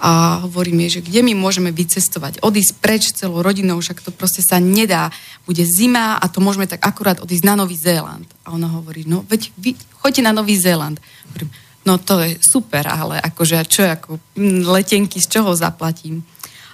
a 0.00 0.42
hovorí 0.42 0.74
mi, 0.74 0.90
že 0.90 1.02
kde 1.04 1.22
my 1.22 1.38
môžeme 1.38 1.70
vycestovať, 1.70 2.42
odísť 2.42 2.72
preč 2.82 3.14
celou 3.14 3.40
rodinou, 3.40 3.78
však 3.78 4.02
to 4.02 4.10
proste 4.10 4.42
sa 4.42 4.58
nedá. 4.58 5.14
Bude 5.46 5.62
zima 5.62 6.18
a 6.18 6.24
to 6.26 6.42
môžeme 6.42 6.66
tak 6.66 6.82
akurát 6.82 7.22
odísť 7.22 7.46
na 7.46 7.54
Nový 7.54 7.78
Zéland. 7.78 8.26
A 8.42 8.54
ona 8.54 8.66
hovorí, 8.74 9.06
no 9.06 9.22
veď 9.30 9.54
vy 9.54 9.78
choďte 10.02 10.22
na 10.26 10.32
Nový 10.34 10.58
Zéland. 10.58 10.98
Hovorím, 11.30 11.50
no 11.86 11.94
to 12.02 12.20
je 12.26 12.38
super, 12.42 12.84
ale 12.90 13.22
akože 13.22 13.62
čo, 13.70 13.86
ako 13.86 14.18
letenky, 14.66 15.22
z 15.22 15.38
čoho 15.38 15.54
zaplatím? 15.54 16.26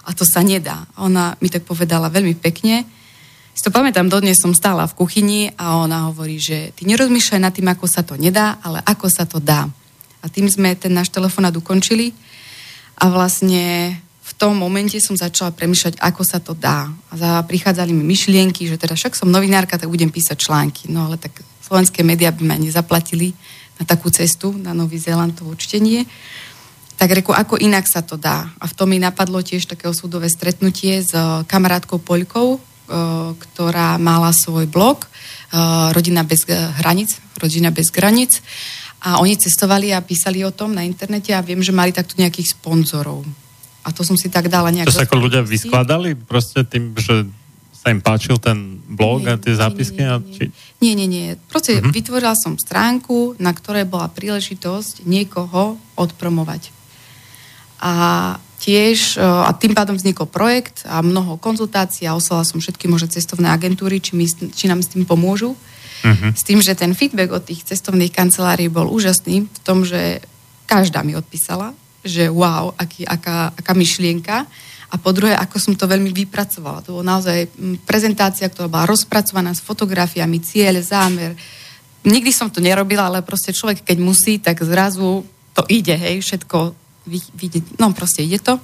A 0.08 0.16
to 0.16 0.24
sa 0.24 0.40
nedá. 0.40 0.88
Ona 0.96 1.36
mi 1.44 1.52
tak 1.52 1.68
povedala 1.68 2.08
veľmi 2.08 2.34
pekne, 2.40 2.88
si 3.50 3.68
to 3.68 3.76
pamätám, 3.76 4.08
dodnes 4.08 4.40
som 4.40 4.56
stála 4.56 4.88
v 4.88 4.96
kuchyni 4.96 5.52
a 5.58 5.82
ona 5.82 6.08
hovorí, 6.08 6.40
že 6.40 6.72
ty 6.72 6.88
nerozmýšľaj 6.88 7.40
nad 7.44 7.52
tým, 7.52 7.68
ako 7.68 7.86
sa 7.90 8.00
to 8.00 8.16
nedá, 8.16 8.56
ale 8.62 8.80
ako 8.80 9.06
sa 9.12 9.28
to 9.28 9.36
dá. 9.36 9.68
A 10.24 10.26
tým 10.32 10.48
sme 10.48 10.72
ten 10.80 10.96
náš 10.96 11.12
telefonát 11.12 11.52
ukončili 11.52 12.16
a 13.00 13.04
vlastne 13.08 13.96
v 14.20 14.32
tom 14.36 14.60
momente 14.60 15.00
som 15.00 15.16
začala 15.16 15.56
premýšľať, 15.56 15.96
ako 15.98 16.22
sa 16.22 16.38
to 16.38 16.52
dá. 16.52 16.92
A 17.10 17.12
za, 17.16 17.30
prichádzali 17.48 17.90
mi 17.96 18.04
myšlienky, 18.04 18.68
že 18.68 18.76
teda 18.76 18.92
však 18.92 19.16
som 19.16 19.32
novinárka, 19.32 19.80
tak 19.80 19.88
budem 19.88 20.12
písať 20.12 20.36
články. 20.36 20.92
No 20.92 21.08
ale 21.08 21.16
tak 21.16 21.40
slovenské 21.64 22.04
médiá 22.04 22.28
by 22.30 22.44
ma 22.44 22.56
nezaplatili 22.60 23.32
na 23.80 23.88
takú 23.88 24.12
cestu, 24.12 24.52
na 24.52 24.76
Nový 24.76 25.00
Zéland 25.00 25.32
to 25.32 25.48
určite 25.48 25.80
nie. 25.80 26.04
Tak 27.00 27.16
reku, 27.16 27.32
ako 27.32 27.56
inak 27.56 27.88
sa 27.88 28.04
to 28.04 28.20
dá. 28.20 28.52
A 28.60 28.68
v 28.68 28.76
tom 28.76 28.92
mi 28.92 29.00
napadlo 29.00 29.40
tiež 29.40 29.64
také 29.64 29.88
súdové 29.96 30.28
stretnutie 30.28 31.00
s 31.00 31.16
eh, 31.16 31.24
kamarátkou 31.48 31.96
Poľkou, 31.96 32.48
eh, 32.54 32.60
ktorá 33.32 33.96
mala 33.96 34.36
svoj 34.36 34.68
blog 34.68 35.08
eh, 35.08 35.88
Rodina 35.96 36.20
bez 36.28 36.44
hranic, 36.84 37.16
Rodina 37.40 37.72
bez 37.72 37.88
hranic 37.88 38.44
a 39.00 39.20
oni 39.24 39.36
cestovali 39.40 39.96
a 39.96 40.04
písali 40.04 40.44
o 40.44 40.52
tom 40.52 40.76
na 40.76 40.84
internete 40.84 41.32
a 41.32 41.40
viem, 41.40 41.64
že 41.64 41.72
mali 41.72 41.90
takto 41.90 42.20
nejakých 42.20 42.60
sponzorov. 42.60 43.24
A 43.80 43.88
to 43.96 44.04
som 44.04 44.12
si 44.20 44.28
tak 44.28 44.52
dala 44.52 44.68
nejak... 44.68 44.92
To 44.92 45.00
sa 45.00 45.08
ako 45.08 45.24
ľudia 45.24 45.40
vyskladali 45.40 46.12
proste 46.12 46.68
tým, 46.68 46.92
že 47.00 47.24
sa 47.80 47.88
im 47.88 48.04
páčil 48.04 48.36
ten 48.36 48.76
blog 48.84 49.24
nie, 49.24 49.32
a 49.32 49.40
tie 49.40 49.56
zápisky? 49.56 50.04
Nie, 50.04 50.20
nie, 50.20 50.32
či... 50.36 50.44
nie, 50.84 50.92
nie, 50.92 51.08
nie. 51.08 51.26
Proste 51.48 51.80
uh-huh. 51.80 51.88
vytvorila 51.88 52.36
som 52.36 52.60
stránku, 52.60 53.40
na 53.40 53.56
ktorej 53.56 53.88
bola 53.88 54.12
príležitosť 54.12 55.08
niekoho 55.08 55.80
odpromovať. 55.96 56.68
A 57.80 58.36
tiež, 58.60 59.16
e, 59.16 59.24
a 59.24 59.48
tým 59.56 59.72
pádom 59.72 59.96
vznikol 59.96 60.28
projekt 60.28 60.84
a 60.84 61.00
mnoho 61.00 61.40
konzultácií 61.40 62.04
a 62.04 62.12
oslala 62.12 62.44
som 62.44 62.60
všetky 62.60 62.84
možné 62.84 63.08
cestovné 63.16 63.48
agentúry, 63.48 64.04
či, 64.04 64.12
mi, 64.12 64.28
či 64.28 64.68
nám 64.68 64.84
s 64.84 64.92
tým 64.92 65.08
pomôžu. 65.08 65.56
Uh-huh. 66.00 66.30
S 66.32 66.42
tým, 66.44 66.64
že 66.64 66.72
ten 66.76 66.96
feedback 66.96 67.30
od 67.32 67.44
tých 67.44 67.64
cestovných 67.68 68.12
kancelárií 68.14 68.72
bol 68.72 68.88
úžasný 68.88 69.46
v 69.46 69.60
tom, 69.60 69.84
že 69.84 70.24
každá 70.64 71.02
mi 71.04 71.18
odpísala, 71.18 71.74
že 72.00 72.30
wow, 72.30 72.72
aký, 72.78 73.04
aká, 73.04 73.52
aká 73.52 73.72
myšlienka. 73.74 74.46
A 74.90 74.94
po 74.98 75.14
druhé, 75.14 75.38
ako 75.38 75.56
som 75.62 75.74
to 75.78 75.86
veľmi 75.86 76.10
vypracovala. 76.10 76.82
To 76.82 76.98
bola 76.98 77.18
naozaj 77.18 77.46
prezentácia, 77.86 78.50
ktorá 78.50 78.66
bola 78.66 78.90
rozpracovaná 78.90 79.54
s 79.54 79.62
fotografiami, 79.62 80.42
cieľ, 80.42 80.82
zámer. 80.82 81.38
Nikdy 82.02 82.30
som 82.32 82.48
to 82.50 82.58
nerobila, 82.58 83.06
ale 83.06 83.22
proste 83.22 83.54
človek, 83.54 83.86
keď 83.86 83.98
musí, 84.02 84.40
tak 84.42 84.64
zrazu 84.66 85.22
to 85.54 85.62
ide, 85.70 85.94
hej, 85.94 86.24
všetko 86.24 86.74
vidieť. 87.38 87.78
No 87.78 87.92
proste 87.94 88.22
ide 88.22 88.38
to 88.38 88.58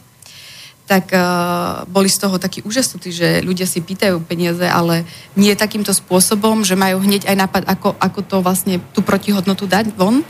tak 0.87 1.11
uh, 1.11 1.83
boli 1.91 2.07
z 2.07 2.23
toho 2.23 2.39
takí 2.39 2.63
úžasnutí, 2.63 3.11
že 3.11 3.43
ľudia 3.43 3.67
si 3.67 3.83
pýtajú 3.83 4.23
peniaze, 4.23 4.63
ale 4.63 5.03
nie 5.35 5.51
takýmto 5.59 5.91
spôsobom, 5.91 6.63
že 6.63 6.79
majú 6.79 7.03
hneď 7.03 7.27
aj 7.27 7.37
nápad, 7.37 7.63
ako, 7.67 7.99
ako 7.99 8.21
to 8.23 8.37
vlastne 8.39 8.79
tú 8.95 9.03
protihodnotu 9.03 9.67
dať 9.67 9.91
von 9.99 10.23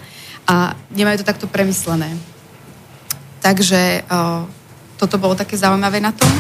a 0.49 0.73
nemajú 0.97 1.21
to 1.21 1.29
takto 1.29 1.47
premyslené. 1.47 2.09
Takže 3.45 4.09
uh, 4.09 4.49
toto 4.97 5.21
bolo 5.21 5.37
také 5.37 5.61
zaujímavé 5.61 6.01
na 6.01 6.17
tom. 6.17 6.33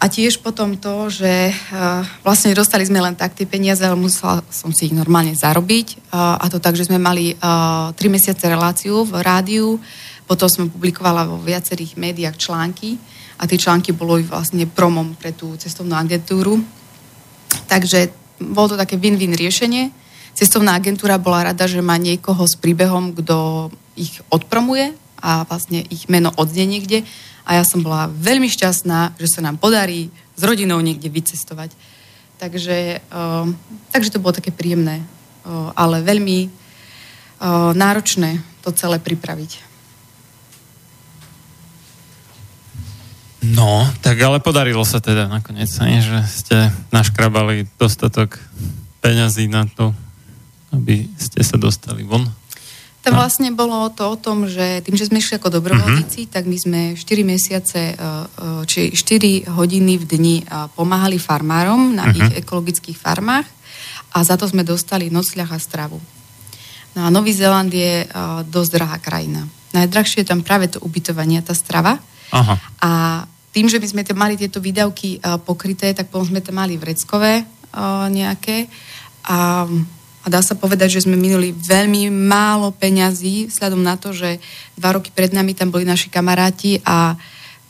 A 0.00 0.08
tiež 0.08 0.40
potom 0.40 0.78
to, 0.80 1.12
že 1.12 1.52
uh, 1.52 2.06
vlastne 2.24 2.54
dostali 2.56 2.86
sme 2.86 3.02
len 3.02 3.18
tak 3.18 3.34
tie 3.34 3.44
peniaze, 3.44 3.84
ale 3.84 3.98
musela 3.98 4.40
som 4.48 4.72
si 4.72 4.88
ich 4.88 4.94
normálne 4.96 5.34
zarobiť. 5.34 6.08
Uh, 6.08 6.38
a 6.40 6.46
to 6.46 6.62
tak, 6.62 6.78
že 6.78 6.86
sme 6.86 7.02
mali 7.02 7.34
uh, 7.36 7.92
3 7.92 7.98
mesiace 8.08 8.46
reláciu 8.46 9.04
v 9.04 9.20
rádiu, 9.20 9.76
potom 10.30 10.46
som 10.46 10.70
publikovala 10.70 11.26
vo 11.26 11.42
viacerých 11.42 11.98
médiách 11.98 12.38
články 12.38 12.94
a 13.34 13.50
tie 13.50 13.58
články 13.58 13.90
boli 13.90 14.22
vlastne 14.22 14.62
promom 14.62 15.18
pre 15.18 15.34
tú 15.34 15.58
cestovnú 15.58 15.98
agentúru. 15.98 16.62
Takže 17.66 18.14
bolo 18.38 18.70
to 18.70 18.76
také 18.78 18.94
win-win 18.94 19.34
riešenie. 19.34 19.90
Cestovná 20.38 20.78
agentúra 20.78 21.18
bola 21.18 21.50
rada, 21.50 21.66
že 21.66 21.82
má 21.82 21.98
niekoho 21.98 22.46
s 22.46 22.54
príbehom, 22.54 23.10
kto 23.18 23.68
ich 23.98 24.22
odpromuje 24.30 24.94
a 25.18 25.42
vlastne 25.50 25.82
ich 25.90 26.06
meno 26.06 26.30
odznie 26.38 26.78
niekde 26.78 27.02
a 27.42 27.58
ja 27.58 27.66
som 27.66 27.82
bola 27.82 28.06
veľmi 28.06 28.46
šťastná, 28.46 29.18
že 29.18 29.26
sa 29.26 29.42
nám 29.42 29.58
podarí 29.58 30.14
s 30.38 30.42
rodinou 30.46 30.78
niekde 30.78 31.10
vycestovať. 31.10 31.74
Takže, 32.38 33.02
uh, 33.02 33.50
takže 33.90 34.14
to 34.14 34.22
bolo 34.22 34.38
také 34.38 34.54
príjemné, 34.54 35.02
uh, 35.02 35.74
ale 35.74 36.06
veľmi 36.06 36.46
uh, 36.46 37.74
náročné 37.74 38.38
to 38.62 38.70
celé 38.70 39.02
pripraviť. 39.02 39.69
No, 43.40 43.88
tak 44.04 44.20
ale 44.20 44.36
podarilo 44.44 44.84
sa 44.84 45.00
teda 45.00 45.24
nakoniec, 45.24 45.72
nie? 45.80 46.04
že 46.04 46.20
ste 46.28 46.56
naškrabali 46.92 47.64
dostatok 47.80 48.36
peňazí 49.00 49.48
na 49.48 49.64
to, 49.64 49.96
aby 50.76 51.08
ste 51.16 51.40
sa 51.40 51.56
dostali 51.56 52.04
von. 52.04 52.28
Tam 53.00 53.16
no. 53.16 53.24
vlastne 53.24 53.48
bolo 53.48 53.88
to 53.88 54.12
o 54.12 54.16
tom, 54.20 54.44
že 54.44 54.84
tým, 54.84 54.92
že 54.92 55.08
sme 55.08 55.24
išli 55.24 55.40
ako 55.40 55.56
dobrovoľníci, 55.56 56.28
uh-huh. 56.28 56.32
tak 56.36 56.44
my 56.44 56.56
sme 56.60 56.80
4 57.00 57.00
mesiace, 57.24 57.80
e, 57.80 57.94
e, 57.96 58.68
či 58.68 58.92
4 58.92 59.56
hodiny 59.56 59.96
v 59.96 60.04
dni 60.04 60.36
e, 60.44 60.68
pomáhali 60.76 61.16
farmárom 61.16 61.96
na 61.96 62.12
uh-huh. 62.12 62.20
ich 62.20 62.44
ekologických 62.44 63.00
farmách 63.00 63.48
a 64.12 64.20
za 64.20 64.36
to 64.36 64.44
sme 64.44 64.68
dostali 64.68 65.08
nocľah 65.08 65.48
a 65.48 65.56
stravu. 65.56 65.96
No 66.92 67.06
a 67.06 67.08
Nový 67.08 67.30
Zéland 67.30 67.70
je 67.70 68.02
dosť 68.50 68.70
drahá 68.74 68.98
krajina. 68.98 69.46
Najdrahšie 69.70 70.26
je 70.26 70.30
tam 70.34 70.42
práve 70.42 70.66
to 70.66 70.82
ubytovanie, 70.82 71.38
tá 71.38 71.54
strava. 71.54 72.02
Aha. 72.30 72.54
A 72.80 72.90
tým, 73.50 73.66
že 73.66 73.82
by 73.82 73.86
sme 73.90 74.02
mali 74.14 74.38
tieto 74.38 74.62
výdavky 74.62 75.18
pokryté, 75.42 75.90
tak 75.90 76.06
potom 76.06 76.30
sme 76.30 76.40
tam 76.40 76.62
mali 76.62 76.78
vreckové 76.78 77.42
nejaké. 78.10 78.70
A 79.26 79.66
a 80.20 80.26
dá 80.28 80.44
sa 80.44 80.52
povedať, 80.52 81.00
že 81.00 81.08
sme 81.08 81.16
minuli 81.16 81.56
veľmi 81.56 82.12
málo 82.12 82.76
peňazí, 82.76 83.48
vzhľadom 83.48 83.80
na 83.80 83.96
to, 83.96 84.12
že 84.12 84.36
dva 84.76 84.92
roky 84.92 85.08
pred 85.08 85.32
nami 85.32 85.56
tam 85.56 85.72
boli 85.72 85.88
naši 85.88 86.12
kamaráti 86.12 86.76
a 86.84 87.16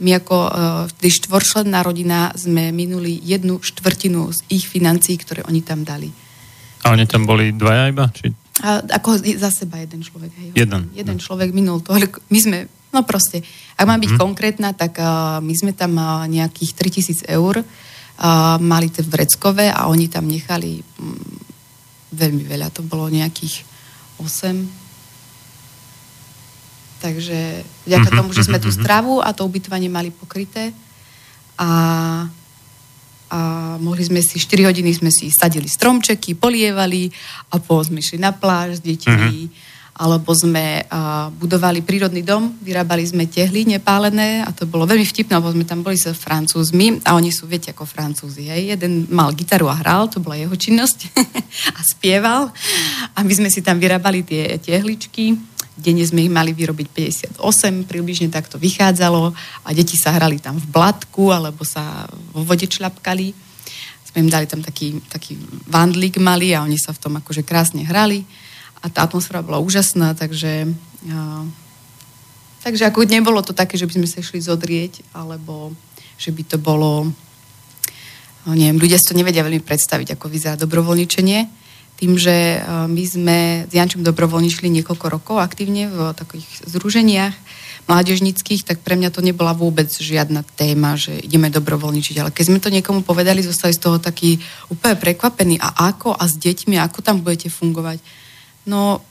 my 0.00 0.10
ako 0.18 0.36
uh, 0.48 0.50
štvorčlenná 0.98 1.84
rodina 1.84 2.32
sme 2.34 2.72
minuli 2.74 3.20
jednu 3.22 3.62
štvrtinu 3.62 4.32
z 4.32 4.40
ich 4.50 4.66
financií, 4.66 5.14
ktoré 5.20 5.44
oni 5.46 5.62
tam 5.62 5.86
dali. 5.86 6.10
A 6.82 6.96
oni 6.96 7.04
tam 7.04 7.28
boli 7.28 7.52
dvaja 7.52 7.92
iba? 7.92 8.08
Či... 8.10 8.32
A, 8.64 8.80
ako 8.80 9.20
za 9.20 9.52
seba 9.52 9.78
jeden 9.84 10.00
človek. 10.00 10.32
Hej. 10.40 10.48
Jeden. 10.56 10.88
Jeden 10.96 11.16
no. 11.20 11.22
človek 11.22 11.52
minul 11.52 11.84
to. 11.84 11.92
My 12.32 12.38
sme, 12.40 12.58
no 12.90 13.06
proste, 13.06 13.42
ak 13.78 13.86
mám 13.86 14.02
byť 14.02 14.12
mm. 14.14 14.20
konkrétna, 14.20 14.68
tak 14.74 14.98
uh, 14.98 15.38
my 15.38 15.54
sme 15.54 15.72
tam 15.72 15.94
uh, 15.96 16.26
nejakých 16.26 16.74
3000 16.74 17.26
eur 17.30 17.62
uh, 17.62 17.66
mali 18.58 18.90
tie 18.90 19.06
vreckové 19.06 19.70
a 19.70 19.86
oni 19.86 20.10
tam 20.10 20.26
nechali 20.26 20.82
um, 20.98 21.14
veľmi 22.10 22.44
veľa, 22.46 22.74
to 22.74 22.82
bolo 22.82 23.06
nejakých 23.06 23.62
8. 24.18 24.90
Takže 27.00 27.64
vďaka 27.88 28.08
mm-hmm, 28.12 28.18
tomu, 28.20 28.30
že 28.36 28.44
sme 28.44 28.60
tú 28.60 28.68
mhm, 28.68 28.76
stravu 28.76 29.24
a 29.24 29.32
to 29.32 29.46
ubytovanie 29.46 29.88
mali 29.88 30.12
pokryté 30.12 30.76
a, 31.56 31.70
a 33.32 33.38
mohli 33.80 34.04
sme 34.04 34.20
si, 34.20 34.36
4 34.36 34.68
hodiny 34.68 34.90
sme 34.92 35.08
si 35.08 35.32
sadili 35.32 35.70
stromčeky, 35.70 36.36
polievali 36.36 37.08
a 37.48 37.56
potom 37.56 37.94
sme 37.94 38.04
išli 38.04 38.20
na 38.20 38.34
pláž 38.36 38.78
s 38.78 38.84
deťmi. 38.84 39.36
Mm-hmm 39.46 39.69
alebo 40.00 40.32
sme 40.32 40.88
budovali 41.36 41.84
prírodný 41.84 42.24
dom, 42.24 42.56
vyrábali 42.64 43.04
sme 43.04 43.28
tehly 43.28 43.68
nepálené 43.68 44.40
a 44.40 44.48
to 44.48 44.64
bolo 44.64 44.88
veľmi 44.88 45.04
vtipné, 45.04 45.36
lebo 45.36 45.52
sme 45.52 45.68
tam 45.68 45.84
boli 45.84 46.00
s 46.00 46.08
francúzmi 46.16 47.04
a 47.04 47.12
oni 47.20 47.28
sú, 47.28 47.44
viete, 47.44 47.76
ako 47.76 47.84
francúzi, 47.84 48.48
hej. 48.48 48.72
Jeden 48.72 49.04
mal 49.12 49.36
gitaru 49.36 49.68
a 49.68 49.76
hral, 49.76 50.08
to 50.08 50.24
bola 50.24 50.40
jeho 50.40 50.56
činnosť 50.56 51.12
a 51.76 51.80
spieval 51.84 52.48
a 53.12 53.18
my 53.20 53.32
sme 53.36 53.52
si 53.52 53.60
tam 53.60 53.76
vyrábali 53.76 54.24
tie 54.24 54.56
tehličky, 54.56 55.36
denne 55.76 56.04
sme 56.08 56.24
ich 56.24 56.32
mali 56.32 56.56
vyrobiť 56.56 56.88
58, 57.36 57.36
približne 57.84 58.32
tak 58.32 58.48
to 58.48 58.56
vychádzalo 58.56 59.36
a 59.36 59.68
deti 59.76 60.00
sa 60.00 60.16
hrali 60.16 60.40
tam 60.40 60.56
v 60.56 60.64
blatku 60.64 61.28
alebo 61.28 61.60
sa 61.60 62.08
vo 62.32 62.40
vode 62.40 62.64
čľapkali. 62.64 63.52
Sme 64.10 64.26
im 64.26 64.32
dali 64.32 64.48
tam 64.48 64.64
taký, 64.64 64.96
taký 65.12 65.36
vandlík 65.68 66.16
malý 66.18 66.56
a 66.56 66.64
oni 66.64 66.80
sa 66.80 66.96
v 66.96 67.00
tom 67.04 67.12
akože 67.20 67.44
krásne 67.44 67.84
hrali 67.84 68.24
a 68.80 68.86
tá 68.88 69.04
atmosféra 69.04 69.44
bola 69.44 69.60
úžasná, 69.60 70.16
takže, 70.16 70.72
a, 71.12 71.44
takže 72.64 72.88
ako 72.88 73.04
nebolo 73.04 73.44
to 73.44 73.52
také, 73.52 73.76
že 73.76 73.84
by 73.84 74.00
sme 74.00 74.08
sa 74.08 74.24
išli 74.24 74.40
zodrieť, 74.40 75.04
alebo 75.12 75.76
že 76.16 76.32
by 76.32 76.42
to 76.48 76.56
bolo, 76.56 77.08
no 78.44 78.50
neviem, 78.52 78.80
ľudia 78.80 78.96
si 78.96 79.08
to 79.08 79.16
nevedia 79.16 79.44
veľmi 79.44 79.60
predstaviť, 79.60 80.16
ako 80.16 80.26
vyzerá 80.28 80.56
dobrovoľničenie. 80.60 81.60
Tým, 82.00 82.16
že 82.16 82.64
my 82.64 83.04
sme 83.04 83.38
s 83.68 83.72
Jančom 83.76 84.00
dobrovoľničili 84.00 84.72
niekoľko 84.72 85.06
rokov 85.12 85.36
aktívne 85.36 85.92
v 85.92 86.16
takých 86.16 86.48
združeniach 86.64 87.36
mládežnických, 87.84 88.64
tak 88.64 88.80
pre 88.80 88.96
mňa 88.96 89.12
to 89.12 89.20
nebola 89.20 89.52
vôbec 89.52 89.92
žiadna 89.92 90.40
téma, 90.56 90.96
že 90.96 91.20
ideme 91.20 91.52
dobrovoľničiť. 91.52 92.16
Ale 92.22 92.30
keď 92.32 92.44
sme 92.48 92.62
to 92.62 92.72
niekomu 92.72 93.04
povedali, 93.04 93.44
zostali 93.44 93.76
z 93.76 93.84
toho 93.84 94.00
taký 94.00 94.40
úplne 94.72 94.96
prekvapení. 94.96 95.60
A 95.60 95.92
ako? 95.92 96.16
A 96.16 96.24
s 96.24 96.40
deťmi? 96.40 96.80
Ako 96.80 97.04
tam 97.04 97.20
budete 97.20 97.52
fungovať? 97.52 98.00
No 98.70 99.02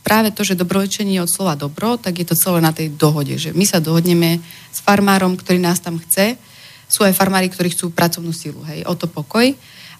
práve 0.00 0.32
to, 0.32 0.40
že 0.40 0.56
dobrovoľčenie 0.56 1.20
je 1.20 1.24
od 1.26 1.28
slova 1.28 1.52
dobro, 1.58 2.00
tak 2.00 2.16
je 2.16 2.26
to 2.30 2.38
celé 2.38 2.64
na 2.64 2.72
tej 2.72 2.94
dohode, 2.96 3.36
že 3.36 3.52
my 3.52 3.68
sa 3.68 3.84
dohodneme 3.84 4.40
s 4.72 4.78
farmárom, 4.80 5.36
ktorý 5.36 5.60
nás 5.60 5.84
tam 5.84 6.00
chce. 6.00 6.40
Sú 6.88 7.04
aj 7.04 7.12
farmári, 7.12 7.52
ktorí 7.52 7.74
chcú 7.76 7.92
pracovnú 7.92 8.30
silu, 8.30 8.62
hej, 8.70 8.86
o 8.88 8.94
to 8.96 9.10
pokoj. 9.10 9.50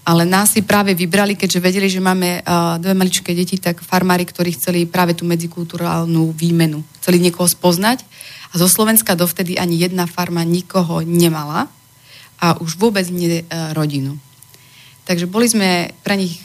Ale 0.07 0.23
nás 0.23 0.55
si 0.55 0.63
práve 0.63 0.95
vybrali, 0.95 1.35
keďže 1.35 1.59
vedeli, 1.59 1.91
že 1.91 1.99
máme 1.99 2.47
uh, 2.47 2.79
dve 2.79 2.95
maličké 2.95 3.35
deti, 3.35 3.59
tak 3.59 3.83
farmári, 3.83 4.23
ktorí 4.23 4.55
chceli 4.55 4.87
práve 4.87 5.19
tú 5.19 5.27
medzikulturálnu 5.27 6.31
výmenu, 6.31 6.87
chceli 7.03 7.19
niekoho 7.19 7.51
spoznať. 7.51 8.07
A 8.55 8.63
zo 8.63 8.71
Slovenska 8.71 9.19
dovtedy 9.19 9.59
ani 9.59 9.83
jedna 9.83 10.07
farma 10.07 10.47
nikoho 10.47 11.03
nemala 11.03 11.67
a 12.39 12.55
už 12.63 12.79
vôbec 12.79 13.03
nie 13.11 13.43
uh, 13.43 13.75
rodinu. 13.75 14.15
Takže 15.11 15.27
boli 15.27 15.51
sme 15.51 15.91
pre 16.07 16.15
nich 16.15 16.39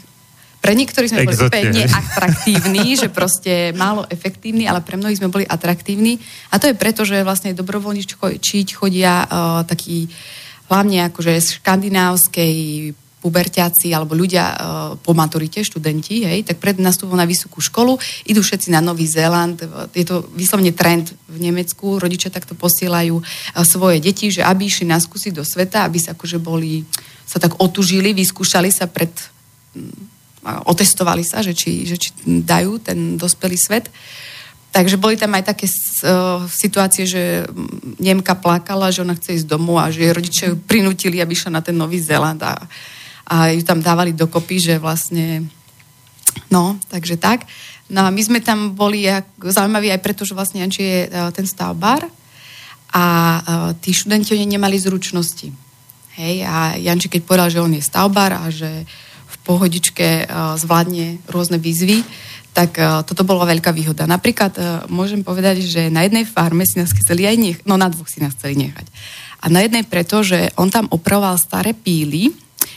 pre 0.62 0.78
niektorých 0.78 1.10
sme 1.10 1.26
boli 1.26 1.42
úplne 1.42 1.74
neatraktívni, 1.74 2.94
že 3.02 3.10
proste 3.10 3.74
málo 3.74 4.06
efektívni, 4.14 4.70
ale 4.70 4.86
pre 4.86 4.96
mnohých 4.96 5.18
sme 5.18 5.34
boli 5.34 5.44
atraktívni. 5.44 6.22
A 6.54 6.62
to 6.62 6.70
je 6.70 6.78
preto, 6.78 7.02
že 7.02 7.26
vlastne 7.26 7.58
dobrovoľničiť 7.58 8.68
chodia 8.78 9.26
uh, 9.26 9.66
takí 9.66 10.06
hlavne 10.70 11.10
akože 11.10 11.34
z 11.42 11.48
škandinávskej 11.60 12.56
puberťáci 13.22 13.94
alebo 13.94 14.18
ľudia 14.18 14.46
uh, 14.50 14.58
po 14.98 15.14
maturite, 15.18 15.66
študenti, 15.66 16.26
hej, 16.26 16.46
tak 16.46 16.58
pred 16.58 16.78
nastupom 16.78 17.18
na 17.18 17.26
vysokú 17.26 17.62
školu 17.62 17.98
idú 18.26 18.42
všetci 18.42 18.74
na 18.74 18.82
Nový 18.82 19.06
Zéland. 19.06 19.62
Je 19.94 20.06
to 20.06 20.26
vyslovne 20.34 20.74
trend 20.74 21.14
v 21.30 21.38
Nemecku. 21.38 22.02
Rodičia 22.02 22.34
takto 22.34 22.54
posielajú 22.54 23.18
uh, 23.18 23.26
svoje 23.66 23.98
deti, 23.98 24.30
že 24.30 24.46
aby 24.46 24.70
išli 24.70 24.86
na 24.86 25.02
skúsiť 25.02 25.38
do 25.38 25.46
sveta, 25.46 25.86
aby 25.86 25.98
sa 25.98 26.14
akože 26.14 26.38
boli, 26.38 26.86
sa 27.26 27.42
tak 27.42 27.58
otužili, 27.58 28.14
vyskúšali 28.14 28.70
sa 28.70 28.86
pred 28.90 29.14
otestovali 30.42 31.22
sa, 31.22 31.46
že 31.46 31.54
či, 31.54 31.86
že 31.86 31.96
či 32.02 32.10
dajú 32.26 32.82
ten 32.82 33.16
dospelý 33.18 33.58
svet. 33.58 33.94
Takže 34.72 34.96
boli 34.96 35.20
tam 35.20 35.36
aj 35.36 35.52
také 35.52 35.68
uh, 35.68 36.48
situácie, 36.48 37.04
že 37.04 37.46
Nemka 38.00 38.40
plakala, 38.40 38.90
že 38.90 39.04
ona 39.04 39.14
chce 39.20 39.44
ísť 39.44 39.48
domov 39.52 39.84
a 39.84 39.92
že 39.92 40.08
jej 40.08 40.16
rodičia 40.16 40.46
ju 40.50 40.56
prinútili, 40.58 41.20
aby 41.20 41.36
išla 41.36 41.60
na 41.60 41.62
ten 41.62 41.76
Nový 41.76 42.00
Zéland 42.00 42.40
a, 42.42 42.56
a 43.28 43.52
ju 43.52 43.62
tam 43.68 43.84
dávali 43.84 44.16
dokopy, 44.16 44.58
že 44.58 44.76
vlastne 44.80 45.46
no, 46.48 46.80
takže 46.88 47.20
tak. 47.20 47.44
No 47.92 48.08
a 48.08 48.10
my 48.10 48.22
sme 48.24 48.40
tam 48.40 48.72
boli 48.72 49.04
zaujímaví 49.44 49.92
aj 49.92 50.00
preto, 50.00 50.24
že 50.24 50.32
vlastne 50.32 50.64
Janči 50.64 50.82
je 50.82 51.00
uh, 51.12 51.30
ten 51.36 51.44
stavbar 51.44 52.08
a 52.96 53.04
uh, 53.04 53.44
tí 53.76 53.92
študenti 53.92 54.32
oni 54.34 54.56
nemali 54.56 54.80
zručnosti. 54.80 55.52
Hej, 56.16 56.36
a 56.48 56.80
Janči 56.80 57.12
keď 57.12 57.22
povedal, 57.28 57.48
že 57.52 57.60
on 57.60 57.76
je 57.76 57.84
stavbar 57.84 58.40
a 58.40 58.48
že 58.48 58.88
uh, 58.88 59.11
pohodičke 59.44 60.30
zvládne 60.58 61.22
rôzne 61.30 61.58
výzvy, 61.58 62.06
tak 62.52 62.76
toto 63.08 63.24
bola 63.24 63.48
veľká 63.48 63.72
výhoda. 63.72 64.04
Napríklad 64.04 64.86
môžem 64.92 65.24
povedať, 65.24 65.64
že 65.64 65.88
na 65.88 66.04
jednej 66.04 66.28
farme 66.28 66.68
si 66.68 66.78
nás 66.78 66.92
chceli 66.92 67.24
aj 67.24 67.36
nechať, 67.40 67.64
no 67.64 67.80
na 67.80 67.88
dvoch 67.88 68.12
si 68.12 68.20
nás 68.20 68.36
chceli 68.36 68.60
nechať. 68.60 68.86
A 69.42 69.50
na 69.50 69.66
jednej 69.66 69.88
preto, 69.88 70.22
že 70.22 70.54
on 70.60 70.70
tam 70.70 70.86
opravoval 70.92 71.40
staré 71.40 71.74
píly, 71.74 72.30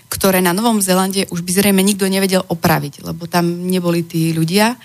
ktoré 0.09 0.39
na 0.41 0.55
Novom 0.55 0.79
Zelande 0.79 1.27
už 1.29 1.43
by 1.43 1.51
zrejme 1.53 1.83
nikto 1.83 2.07
nevedel 2.07 2.47
opraviť, 2.47 3.03
lebo 3.05 3.27
tam 3.27 3.67
neboli 3.67 4.07
tí 4.07 4.31
ľudia. 4.33 4.79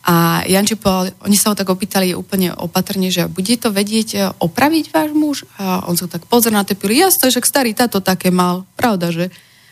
A 0.00 0.46
Janči 0.48 0.80
povedal, 0.80 1.12
oni 1.26 1.36
sa 1.36 1.52
ho 1.52 1.58
tak 1.58 1.68
opýtali 1.68 2.16
úplne 2.16 2.56
opatrne, 2.56 3.12
že 3.12 3.28
bude 3.28 3.52
to 3.60 3.68
vedieť 3.68 4.08
e, 4.16 4.20
opraviť 4.32 4.84
váš 4.88 5.10
muž? 5.12 5.44
A 5.60 5.84
on 5.84 5.92
sa 5.92 6.08
tak 6.08 6.24
pozrel 6.24 6.56
na 6.56 6.64
tie 6.64 6.72
pily, 6.72 7.04
jasno, 7.04 7.28
že 7.28 7.44
starý 7.44 7.76
táto 7.76 8.00
také 8.00 8.32
mal, 8.32 8.64
pravda, 8.80 9.12
že? 9.12 9.28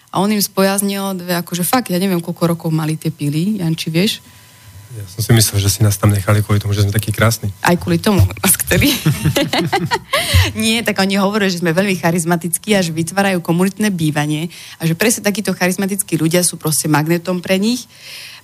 A 0.09 0.25
on 0.25 0.33
im 0.33 0.41
spojaznil 0.41 1.21
dve, 1.21 1.37
akože 1.37 1.65
fakt, 1.65 1.93
ja 1.93 2.01
neviem, 2.01 2.25
koľko 2.25 2.57
rokov 2.57 2.71
mali 2.73 2.97
tie 2.97 3.13
pily, 3.13 3.61
Janči, 3.61 3.93
vieš? 3.93 4.25
Ja 4.89 5.05
som 5.05 5.21
si 5.21 5.37
myslel, 5.37 5.61
že 5.61 5.69
si 5.69 5.81
nás 5.85 6.01
tam 6.01 6.09
nechali 6.09 6.41
kvôli 6.41 6.65
tomu, 6.65 6.73
že 6.73 6.81
sme 6.81 6.97
takí 6.97 7.13
krásni. 7.13 7.53
Aj 7.61 7.77
kvôli 7.77 8.01
tomu, 8.01 8.25
nás 8.41 8.57
ktorý. 8.57 8.89
Nie, 10.65 10.81
tak 10.81 10.97
oni 10.97 11.21
hovoria, 11.21 11.53
že 11.53 11.61
sme 11.61 11.77
veľmi 11.77 12.01
charizmatickí 12.01 12.73
a 12.73 12.81
že 12.81 12.97
vytvárajú 12.97 13.45
komunitné 13.45 13.93
bývanie 13.93 14.49
a 14.81 14.89
že 14.89 14.97
presne 14.97 15.29
takíto 15.29 15.53
charizmatickí 15.53 16.17
ľudia 16.17 16.41
sú 16.41 16.57
proste 16.57 16.89
magnetom 16.89 17.45
pre 17.45 17.61
nich 17.61 17.85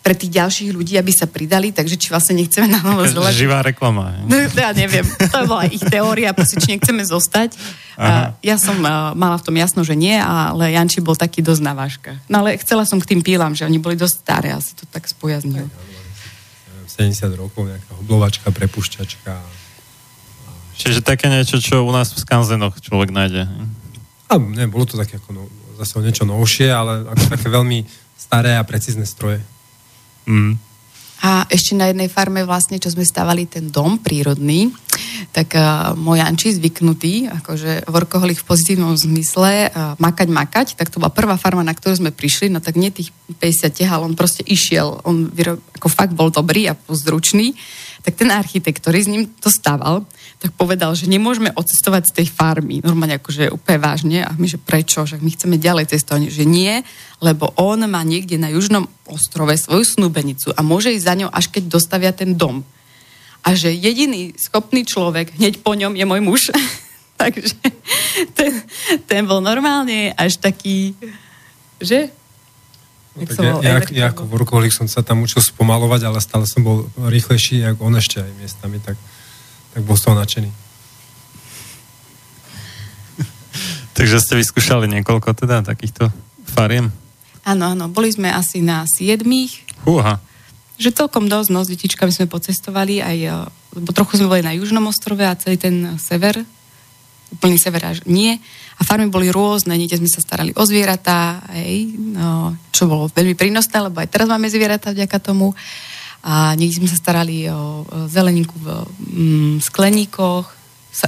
pre 0.04 0.12
tých 0.12 0.36
ďalších 0.36 0.76
ľudí, 0.76 1.00
aby 1.00 1.08
sa 1.16 1.24
pridali, 1.24 1.72
takže 1.72 1.96
či 1.96 2.12
vlastne 2.12 2.36
nechceme 2.36 2.68
na 2.68 2.84
novo 2.84 3.08
zvolať. 3.08 3.40
Živá 3.40 3.64
reklama. 3.64 4.20
No, 4.28 4.36
ja 4.36 4.76
neviem, 4.76 5.00
to 5.32 5.38
bola 5.48 5.64
ich 5.64 5.80
teória, 5.80 6.36
proste 6.36 6.60
či 6.60 6.76
nechceme 6.76 7.00
zostať. 7.00 7.56
Uh, 7.96 8.36
ja 8.44 8.60
som 8.60 8.76
uh, 8.84 9.16
mala 9.16 9.40
v 9.40 9.48
tom 9.48 9.56
jasno, 9.56 9.80
že 9.80 9.96
nie, 9.96 10.12
ale 10.12 10.76
Janči 10.76 11.00
bol 11.00 11.16
taký 11.16 11.40
dosť 11.40 11.62
na 11.64 11.72
váška. 11.72 12.20
No 12.28 12.44
ale 12.44 12.60
chcela 12.60 12.84
som 12.84 13.00
k 13.00 13.16
tým 13.16 13.24
pílam, 13.24 13.56
že 13.56 13.64
oni 13.64 13.80
boli 13.80 13.96
dosť 13.96 14.28
staré, 14.28 14.52
asi 14.52 14.76
to 14.76 14.84
tak 14.92 15.08
spojaznil. 15.08 15.72
70 16.84 17.24
rokov, 17.40 17.64
nejaká 17.64 17.96
oblovačka, 17.96 18.52
prepušťačka. 18.52 19.32
Čiže 20.76 21.00
také 21.00 21.32
niečo, 21.32 21.56
čo 21.64 21.80
u 21.80 21.90
nás 21.96 22.12
v 22.12 22.20
skanzenoch 22.20 22.76
človek 22.76 23.08
nájde. 23.08 23.48
A 24.28 24.36
ne, 24.36 24.68
bolo 24.68 24.84
to 24.84 25.00
také 25.00 25.16
ako 25.16 25.30
no, 25.32 25.42
zase 25.80 25.96
o 25.96 26.04
niečo 26.04 26.28
novšie, 26.28 26.68
ale 26.68 27.08
ako 27.08 27.24
také 27.40 27.48
veľmi 27.48 27.88
staré 28.20 28.60
a 28.60 28.68
precízne 28.68 29.08
stroje. 29.08 29.53
Mm. 30.24 30.56
A 31.24 31.48
ešte 31.48 31.72
na 31.72 31.88
jednej 31.88 32.12
farme 32.12 32.44
vlastne, 32.44 32.76
čo 32.76 32.92
sme 32.92 33.00
stavali 33.00 33.48
ten 33.48 33.72
dom 33.72 33.96
prírodný, 33.96 34.68
tak 35.32 35.56
uh, 35.56 35.96
môj 35.96 36.20
Anči 36.20 36.52
zvyknutý, 36.52 37.32
akože 37.40 37.88
workoholik 37.88 38.37
v 38.37 38.48
pozitívnom 38.48 38.92
zmysle, 38.92 39.72
uh, 39.72 39.96
makať, 39.96 40.28
makať, 40.28 40.66
tak 40.76 40.92
to 40.92 41.00
bola 41.00 41.08
prvá 41.08 41.40
farma, 41.40 41.64
na 41.64 41.72
ktorú 41.72 41.96
sme 41.96 42.12
prišli, 42.12 42.52
no 42.52 42.60
tak 42.60 42.76
nie 42.76 42.92
tých 42.92 43.08
50 43.40 43.72
tehal, 43.72 44.04
on 44.04 44.12
proste 44.12 44.44
išiel, 44.44 45.00
on 45.08 45.32
vyrob, 45.32 45.64
ako 45.80 45.88
fakt 45.88 46.12
bol 46.12 46.28
dobrý 46.28 46.68
a 46.68 46.76
zručný, 46.92 47.56
tak 48.04 48.20
ten 48.20 48.28
architekt, 48.28 48.84
ktorý 48.84 48.98
s 49.00 49.08
ním 49.08 49.24
to 49.40 49.48
staval, 49.48 50.04
tak 50.44 50.52
povedal, 50.61 50.92
že 50.92 51.09
nemôžeme 51.09 51.48
odcestovať 51.57 52.12
z 52.12 52.14
tej 52.20 52.26
farmy. 52.28 52.85
Normálne 52.85 53.16
akože 53.16 53.48
úplne 53.48 53.80
vážne. 53.80 54.18
A 54.28 54.37
my, 54.37 54.44
že 54.44 54.61
prečo? 54.61 55.09
Že 55.09 55.24
my 55.24 55.30
chceme 55.33 55.57
ďalej 55.57 55.96
cestovať. 55.96 56.28
Že 56.28 56.44
nie, 56.44 56.85
lebo 57.24 57.48
on 57.57 57.80
má 57.88 58.04
niekde 58.04 58.37
na 58.37 58.52
južnom 58.52 58.85
ostrove 59.09 59.57
svoju 59.57 59.88
snúbenicu 59.88 60.52
a 60.52 60.61
môže 60.61 60.92
ísť 60.92 61.07
za 61.09 61.14
ňou, 61.16 61.30
až 61.33 61.48
keď 61.48 61.72
dostavia 61.72 62.12
ten 62.12 62.37
dom. 62.37 62.61
A 63.40 63.57
že 63.57 63.72
jediný 63.72 64.37
schopný 64.37 64.85
človek, 64.85 65.33
hneď 65.40 65.64
po 65.64 65.72
ňom 65.72 65.96
je 65.96 66.04
môj 66.04 66.20
muž. 66.20 66.52
Takže 67.20 67.57
ten, 68.37 68.52
ten 69.09 69.24
bol 69.24 69.40
normálne 69.40 70.12
až 70.12 70.37
taký, 70.37 70.92
že 71.80 72.12
No, 73.14 73.30
tak 73.30 73.62
ja, 73.62 73.78
ja, 73.78 73.78
ja 73.94 74.07
ako 74.11 74.26
workoholik 74.26 74.74
som 74.74 74.90
sa 74.90 74.98
tam 74.98 75.22
učil 75.22 75.38
spomalovať, 75.38 76.02
ale 76.02 76.18
stále 76.18 76.50
som 76.50 76.66
bol 76.66 76.90
rýchlejší, 76.98 77.62
ako 77.62 77.87
on 77.87 77.94
ešte 77.94 78.18
aj 78.18 78.30
miestami, 78.42 78.83
tak, 78.83 78.98
tak 79.74 79.82
bol 79.82 79.98
z 79.98 80.06
toho 80.06 80.14
nadšený. 80.14 80.50
Takže 83.98 84.22
ste 84.22 84.38
vyskúšali 84.38 84.87
niekoľko 84.87 85.34
teda 85.34 85.66
takýchto 85.66 86.14
fariem? 86.54 86.94
Áno, 87.42 87.74
áno, 87.74 87.90
boli 87.90 88.14
sme 88.14 88.30
asi 88.30 88.62
na 88.62 88.87
siedmých. 88.87 89.66
Húha. 89.84 90.16
Že 90.78 91.04
celkom 91.04 91.28
dosť, 91.28 91.50
no 91.52 91.66
s 91.66 91.68
detičkami 91.68 92.14
sme 92.14 92.30
pocestovali, 92.30 93.02
aj, 93.04 93.18
e, 93.20 93.28
lebo 93.76 93.92
trochu 93.92 94.16
sme 94.16 94.30
boli 94.30 94.42
na 94.46 94.54
južnom 94.56 94.87
ostrove 94.88 95.20
a 95.26 95.37
celý 95.37 95.60
ten 95.60 95.98
sever, 96.00 96.40
úplný 97.34 97.58
sever 97.58 97.82
až 97.84 98.00
nie. 98.06 98.38
A 98.78 98.82
farmy 98.82 99.10
boli 99.10 99.28
rôzne, 99.28 99.76
niekde 99.76 100.00
sme 100.00 100.10
sa 100.10 100.22
starali 100.22 100.54
o 100.56 100.62
zvieratá, 100.64 101.42
hej, 101.52 101.94
no, 101.98 102.56
čo 102.70 102.90
bolo 102.90 103.10
veľmi 103.12 103.34
prínosné, 103.37 103.90
lebo 103.90 104.00
aj 104.02 104.10
teraz 104.10 104.26
máme 104.26 104.50
zvieratá 104.50 104.90
vďaka 104.94 105.18
tomu. 105.20 105.54
A 106.24 106.56
niekde 106.56 106.80
sme 106.80 106.88
sa 106.88 106.96
starali 106.96 107.44
o, 107.52 107.84
zeleninku 108.08 108.56
v 108.56 108.68
mm, 109.12 109.54
skleníkoch, 109.60 110.46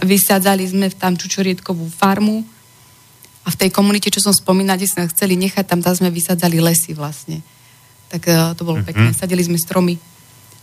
vysádzali 0.05 0.63
sme 0.69 0.87
tam 0.93 1.17
čučoriedkovú 1.17 1.89
farmu 1.89 2.45
a 3.47 3.49
v 3.49 3.57
tej 3.57 3.71
komunite, 3.73 4.13
čo 4.13 4.21
som 4.21 4.37
spomínala, 4.37 4.77
kde 4.77 4.93
sme 4.93 5.09
chceli 5.09 5.41
nechať, 5.41 5.65
tam, 5.65 5.81
tam 5.81 5.97
sme 5.97 6.13
vysádzali 6.13 6.61
lesy 6.61 6.93
vlastne. 6.93 7.41
Tak 8.13 8.23
uh, 8.29 8.53
to 8.53 8.69
bolo 8.69 8.85
mm-hmm. 8.85 8.93
pekné, 8.93 9.09
sadili 9.17 9.41
sme 9.41 9.57
stromy. 9.57 9.97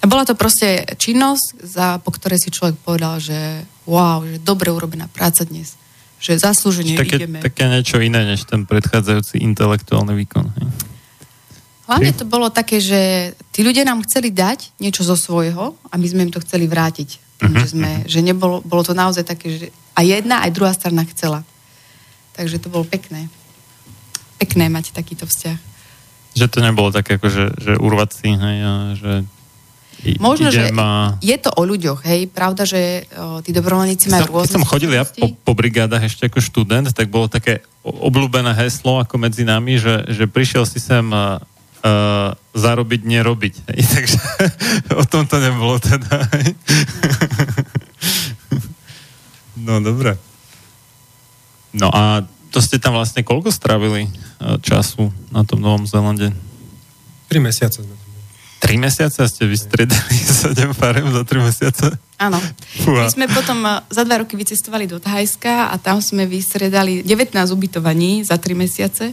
A 0.04 0.06
bola 0.06 0.28
to 0.28 0.38
proste 0.38 0.86
činnosť, 1.02 1.64
za, 1.64 1.98
po 2.04 2.14
ktorej 2.14 2.38
si 2.44 2.54
človek 2.54 2.78
povedal, 2.84 3.24
že 3.24 3.64
wow, 3.88 4.22
že 4.22 4.38
dobre 4.38 4.70
urobená 4.70 5.10
práca 5.10 5.48
dnes 5.48 5.80
že 6.24 6.40
zaslúžene 6.40 6.96
také, 6.96 7.20
ideme. 7.20 7.44
Také 7.44 7.68
niečo 7.68 8.00
iné, 8.00 8.24
než 8.24 8.48
ten 8.48 8.64
predchádzajúci 8.64 9.44
intelektuálny 9.44 10.16
výkon. 10.24 10.56
Hej. 10.56 10.93
Hlavne 11.84 12.12
to 12.16 12.24
bolo 12.24 12.48
také, 12.48 12.80
že 12.80 13.34
tí 13.52 13.60
ľudia 13.60 13.84
nám 13.84 14.08
chceli 14.08 14.32
dať 14.32 14.80
niečo 14.80 15.04
zo 15.04 15.20
svojho 15.20 15.76
a 15.92 15.94
my 16.00 16.06
sme 16.08 16.24
im 16.28 16.32
to 16.32 16.40
chceli 16.40 16.64
vrátiť. 16.64 17.20
Uh-huh. 17.44 17.60
Že, 17.60 17.66
sme, 17.76 17.92
že 18.08 18.24
nebolo, 18.24 18.64
bolo 18.64 18.88
to 18.88 18.96
naozaj 18.96 19.28
také, 19.28 19.48
že 19.60 19.68
a 19.94 20.00
jedna, 20.02 20.42
aj 20.48 20.56
druhá 20.56 20.72
strana 20.72 21.04
chcela. 21.12 21.44
Takže 22.40 22.64
to 22.64 22.72
bolo 22.72 22.88
pekné. 22.88 23.28
Pekné 24.40 24.72
mať 24.72 24.96
takýto 24.96 25.28
vzťah. 25.28 25.60
Že 26.34 26.48
to 26.50 26.60
nebolo 26.64 26.90
také, 26.90 27.20
ako 27.20 27.28
že, 27.30 27.46
že 27.62 27.74
urvať 27.78 28.10
si, 28.16 28.30
hej, 28.32 28.58
a 28.64 28.74
že 28.98 29.14
Možno, 30.20 30.52
že 30.52 30.68
a... 30.76 31.16
je 31.24 31.38
to 31.40 31.48
o 31.56 31.64
ľuďoch, 31.64 32.04
hej. 32.04 32.28
Pravda, 32.28 32.68
že 32.68 33.08
o, 33.16 33.40
tí 33.40 33.56
dobrovoľníci 33.56 34.12
majú 34.12 34.36
rôzne... 34.36 34.52
Keď 34.52 34.58
som 34.60 34.68
chodil 34.68 34.92
ja 34.92 35.08
po, 35.08 35.32
po 35.32 35.54
brigádach 35.56 36.04
ešte 36.04 36.28
ako 36.28 36.44
študent, 36.44 36.92
tak 36.92 37.08
bolo 37.08 37.32
také 37.32 37.64
obľúbené 37.88 38.52
heslo 38.52 39.00
ako 39.00 39.16
medzi 39.16 39.48
nami, 39.48 39.80
že, 39.80 40.04
že 40.12 40.28
prišiel 40.28 40.68
si 40.68 40.84
sem 40.84 41.08
uh, 41.84 42.34
zarobiť, 42.56 43.02
nerobiť. 43.04 43.56
Hej. 43.70 43.82
Takže 43.94 44.18
o 44.98 45.04
tom 45.06 45.28
to 45.28 45.38
nebolo 45.38 45.78
teda. 45.78 46.16
Hej. 46.40 46.48
No, 49.64 49.80
dobre. 49.80 50.20
No 51.72 51.88
a 51.88 52.28
to 52.52 52.60
ste 52.60 52.84
tam 52.84 53.00
vlastne 53.00 53.24
koľko 53.24 53.48
strávili 53.48 54.12
času 54.60 55.08
na 55.32 55.48
tom 55.48 55.64
Novom 55.64 55.88
Zélande? 55.88 56.36
Tri 57.32 57.40
mesiace 57.40 57.80
sme 57.80 57.96
Tri 58.64 58.80
mesiace 58.80 59.28
ste 59.28 59.44
vystredali 59.44 60.16
sedem 60.16 60.72
farem 60.80 61.12
za 61.12 61.28
tri 61.28 61.44
mesiace? 61.44 62.00
Áno. 62.16 62.40
My 62.88 63.12
sme 63.12 63.28
potom 63.28 63.60
eh, 63.68 63.84
za 63.92 64.08
dva 64.08 64.24
roky 64.24 64.40
vycestovali 64.40 64.88
do 64.88 65.04
Thajska 65.04 65.68
a 65.68 65.76
tam 65.76 66.00
sme 66.00 66.24
vystredali 66.24 67.04
19 67.04 67.36
ubytovaní 67.52 68.24
za 68.24 68.40
tri 68.40 68.56
mesiace. 68.56 69.12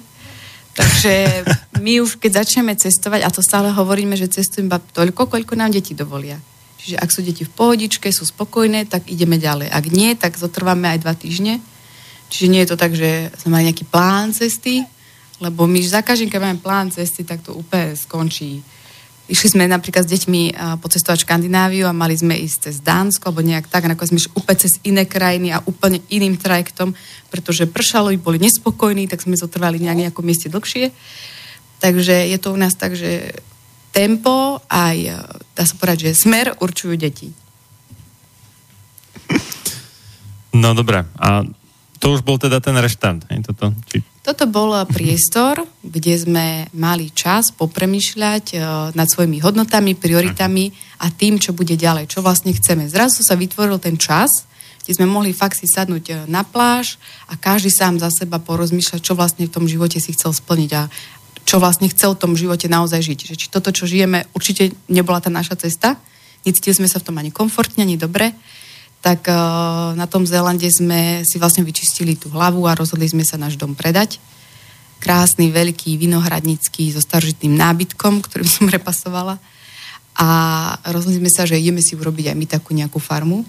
Takže 0.80 1.44
my 1.84 2.00
už 2.00 2.16
keď 2.16 2.40
začneme 2.40 2.72
cestovať, 2.72 3.20
a 3.20 3.28
to 3.28 3.44
stále 3.44 3.68
hovoríme, 3.68 4.16
že 4.16 4.32
cestujeme 4.32 4.72
iba 4.72 4.80
toľko, 4.80 5.28
koľko 5.28 5.52
nám 5.60 5.76
deti 5.76 5.92
dovolia. 5.92 6.40
Čiže 6.80 6.96
ak 6.96 7.12
sú 7.12 7.20
deti 7.20 7.44
v 7.44 7.52
pohodičke, 7.52 8.08
sú 8.08 8.24
spokojné, 8.24 8.88
tak 8.88 9.04
ideme 9.12 9.36
ďalej. 9.36 9.68
Ak 9.68 9.84
nie, 9.92 10.16
tak 10.16 10.40
zotrváme 10.40 10.88
aj 10.96 11.04
dva 11.04 11.12
týždne. 11.12 11.60
Čiže 12.32 12.48
nie 12.48 12.64
je 12.64 12.70
to 12.72 12.80
tak, 12.80 12.96
že 12.96 13.28
sme 13.36 13.60
mali 13.60 13.68
nejaký 13.68 13.84
plán 13.84 14.32
cesty, 14.32 14.80
lebo 15.44 15.68
my 15.68 15.76
za 15.84 16.00
každým, 16.00 16.32
keď 16.32 16.40
máme 16.40 16.64
plán 16.64 16.88
cesty, 16.88 17.28
tak 17.28 17.44
to 17.44 17.52
úplne 17.52 17.92
skončí 17.92 18.64
Išli 19.30 19.54
sme 19.54 19.70
napríklad 19.70 20.04
s 20.04 20.10
deťmi 20.10 20.58
pocestovať 20.82 21.22
Škandináviu 21.22 21.86
a 21.86 21.94
mali 21.94 22.18
sme 22.18 22.34
ísť 22.34 22.66
cez 22.66 22.76
Dánsko 22.82 23.30
alebo 23.30 23.46
nejak 23.46 23.70
tak, 23.70 23.86
a 23.86 23.94
sme 23.94 24.18
išli 24.18 24.34
úplne 24.34 24.58
cez 24.58 24.82
iné 24.82 25.06
krajiny 25.06 25.54
a 25.54 25.62
úplne 25.62 26.02
iným 26.10 26.34
trajektom, 26.34 26.98
pretože 27.30 27.70
pršalo, 27.70 28.10
boli 28.18 28.42
nespokojní, 28.42 29.06
tak 29.06 29.22
sme 29.22 29.38
zotrvali 29.38 29.78
nejak 29.78 30.10
nejakom 30.10 30.26
mieste 30.26 30.50
dlhšie. 30.50 30.90
Takže 31.78 32.26
je 32.26 32.38
to 32.42 32.50
u 32.50 32.58
nás 32.58 32.74
tak, 32.74 32.98
že 32.98 33.38
tempo 33.94 34.58
aj, 34.66 34.98
dá 35.54 35.62
sa 35.62 35.78
povedať, 35.78 36.10
že 36.10 36.26
smer 36.26 36.58
určujú 36.58 36.98
deti. 36.98 37.30
No 40.50 40.74
dobré. 40.74 41.06
A 41.22 41.46
to 42.02 42.18
už 42.18 42.26
bol 42.26 42.34
teda 42.34 42.58
ten 42.58 42.74
reštart, 42.74 43.30
hej, 43.30 43.46
toto? 43.46 43.70
Či... 43.86 44.02
Toto 44.20 44.44
bol 44.44 44.76
priestor, 44.84 45.64
kde 45.80 46.12
sme 46.12 46.46
mali 46.76 47.08
čas 47.08 47.56
popremýšľať 47.56 48.44
uh, 48.52 48.60
nad 48.92 49.08
svojimi 49.08 49.40
hodnotami, 49.40 49.96
prioritami 49.96 50.68
a 51.00 51.08
tým, 51.08 51.40
čo 51.40 51.56
bude 51.56 51.72
ďalej, 51.72 52.12
čo 52.12 52.20
vlastne 52.20 52.52
chceme. 52.52 52.84
Zrazu 52.84 53.24
sa 53.24 53.32
vytvoril 53.32 53.80
ten 53.80 53.96
čas, 53.96 54.44
kde 54.84 54.92
sme 55.00 55.08
mohli 55.08 55.32
fakt 55.32 55.60
si 55.60 55.68
sadnúť 55.68 56.04
e, 56.08 56.12
na 56.26 56.40
pláž 56.40 56.96
a 57.28 57.36
každý 57.36 57.68
sám 57.68 58.00
za 58.00 58.08
seba 58.10 58.40
porozmýšľať, 58.40 59.00
čo 59.04 59.12
vlastne 59.12 59.44
v 59.46 59.52
tom 59.52 59.68
živote 59.68 60.00
si 60.00 60.16
chcel 60.16 60.32
splniť 60.32 60.70
a 60.72 60.88
čo 61.44 61.60
vlastne 61.60 61.86
chcel 61.92 62.16
v 62.16 62.22
tom 62.26 62.32
živote 62.32 62.66
naozaj 62.66 62.98
žiť. 62.98 63.18
Že 63.30 63.34
či 63.38 63.46
toto, 63.52 63.70
čo 63.70 63.84
žijeme, 63.84 64.26
určite 64.32 64.72
nebola 64.88 65.20
tá 65.20 65.28
naša 65.28 65.62
cesta, 65.62 66.00
necítili 66.48 66.74
sme 66.74 66.88
sa 66.88 66.98
v 66.98 67.06
tom 67.12 67.16
ani 67.20 67.30
komfortne, 67.30 67.84
ani 67.84 68.00
dobre, 68.00 68.32
tak 69.00 69.24
uh, 69.32 69.96
na 69.96 70.04
tom 70.04 70.28
Zélande 70.28 70.68
sme 70.68 71.24
si 71.24 71.40
vlastne 71.40 71.64
vyčistili 71.64 72.20
tú 72.20 72.28
hlavu 72.28 72.68
a 72.68 72.76
rozhodli 72.76 73.08
sme 73.08 73.24
sa 73.24 73.40
náš 73.40 73.56
dom 73.56 73.72
predať. 73.72 74.20
Krásny, 75.00 75.48
veľký, 75.48 75.96
vinohradnický, 75.96 76.92
so 76.92 77.00
starožitným 77.00 77.56
nábytkom, 77.56 78.20
ktorým 78.20 78.48
som 78.48 78.68
repasovala. 78.76 79.40
a 80.20 80.28
rozhodli 80.92 81.16
sme 81.24 81.32
sa, 81.32 81.48
že 81.48 81.56
ideme 81.56 81.80
si 81.80 81.96
urobiť 81.96 82.28
aj 82.28 82.36
my 82.36 82.46
takú 82.46 82.76
nejakú 82.76 83.00
farmu. 83.00 83.40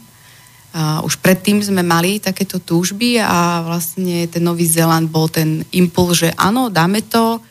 Už 1.04 1.20
predtým 1.20 1.60
sme 1.60 1.84
mali 1.84 2.24
takéto 2.24 2.64
túžby 2.64 3.20
a 3.20 3.60
vlastne 3.60 4.24
ten 4.32 4.40
Nový 4.40 4.64
Zeland 4.64 5.12
bol 5.12 5.28
ten 5.28 5.68
impuls, 5.76 6.24
že 6.24 6.32
áno, 6.40 6.72
dáme 6.72 7.04
to, 7.04 7.44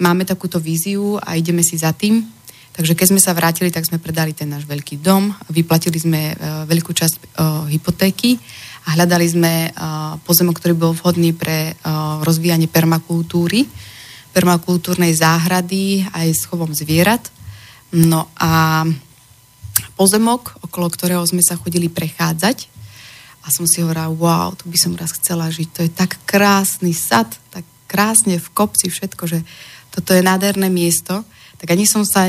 máme 0.00 0.24
takúto 0.24 0.56
víziu 0.56 1.20
a 1.20 1.36
ideme 1.36 1.60
si 1.60 1.76
za 1.76 1.92
tým. 1.92 2.24
Takže 2.74 2.98
keď 2.98 3.06
sme 3.14 3.22
sa 3.22 3.30
vrátili, 3.38 3.70
tak 3.70 3.86
sme 3.86 4.02
predali 4.02 4.34
ten 4.34 4.50
náš 4.50 4.66
veľký 4.66 4.98
dom, 4.98 5.30
vyplatili 5.46 5.94
sme 5.94 6.34
uh, 6.34 6.66
veľkú 6.66 6.90
časť 6.90 7.14
uh, 7.14 7.70
hypotéky 7.70 8.34
a 8.84 8.98
hľadali 8.98 9.26
sme 9.30 9.70
uh, 9.70 10.18
pozemok, 10.26 10.58
ktorý 10.58 10.74
bol 10.74 10.92
vhodný 10.92 11.30
pre 11.32 11.78
rozvíjanie 12.26 12.66
permakultúry, 12.66 13.64
permakultúrnej 14.34 15.14
záhrady 15.14 16.02
aj 16.10 16.26
s 16.34 16.42
chovom 16.50 16.74
zvierat. 16.74 17.30
No 17.94 18.26
a 18.34 18.82
pozemok, 19.94 20.58
okolo 20.66 20.90
ktorého 20.90 21.22
sme 21.22 21.40
sa 21.46 21.54
chodili 21.54 21.86
prechádzať 21.86 22.66
a 23.46 23.52
som 23.54 23.70
si 23.70 23.86
hovorila, 23.86 24.10
wow, 24.10 24.50
tu 24.58 24.66
by 24.66 24.78
som 24.80 24.98
raz 24.98 25.14
chcela 25.14 25.46
žiť. 25.46 25.68
To 25.78 25.80
je 25.86 25.90
tak 25.94 26.18
krásny 26.26 26.90
sad, 26.90 27.30
tak 27.54 27.62
krásne 27.86 28.42
v 28.42 28.48
kopci 28.50 28.90
všetko, 28.90 29.24
že 29.30 29.46
toto 29.94 30.10
je 30.10 30.26
nádherné 30.26 30.66
miesto. 30.66 31.22
Tak 31.62 31.70
ani 31.70 31.86
som 31.86 32.02
sa, 32.02 32.26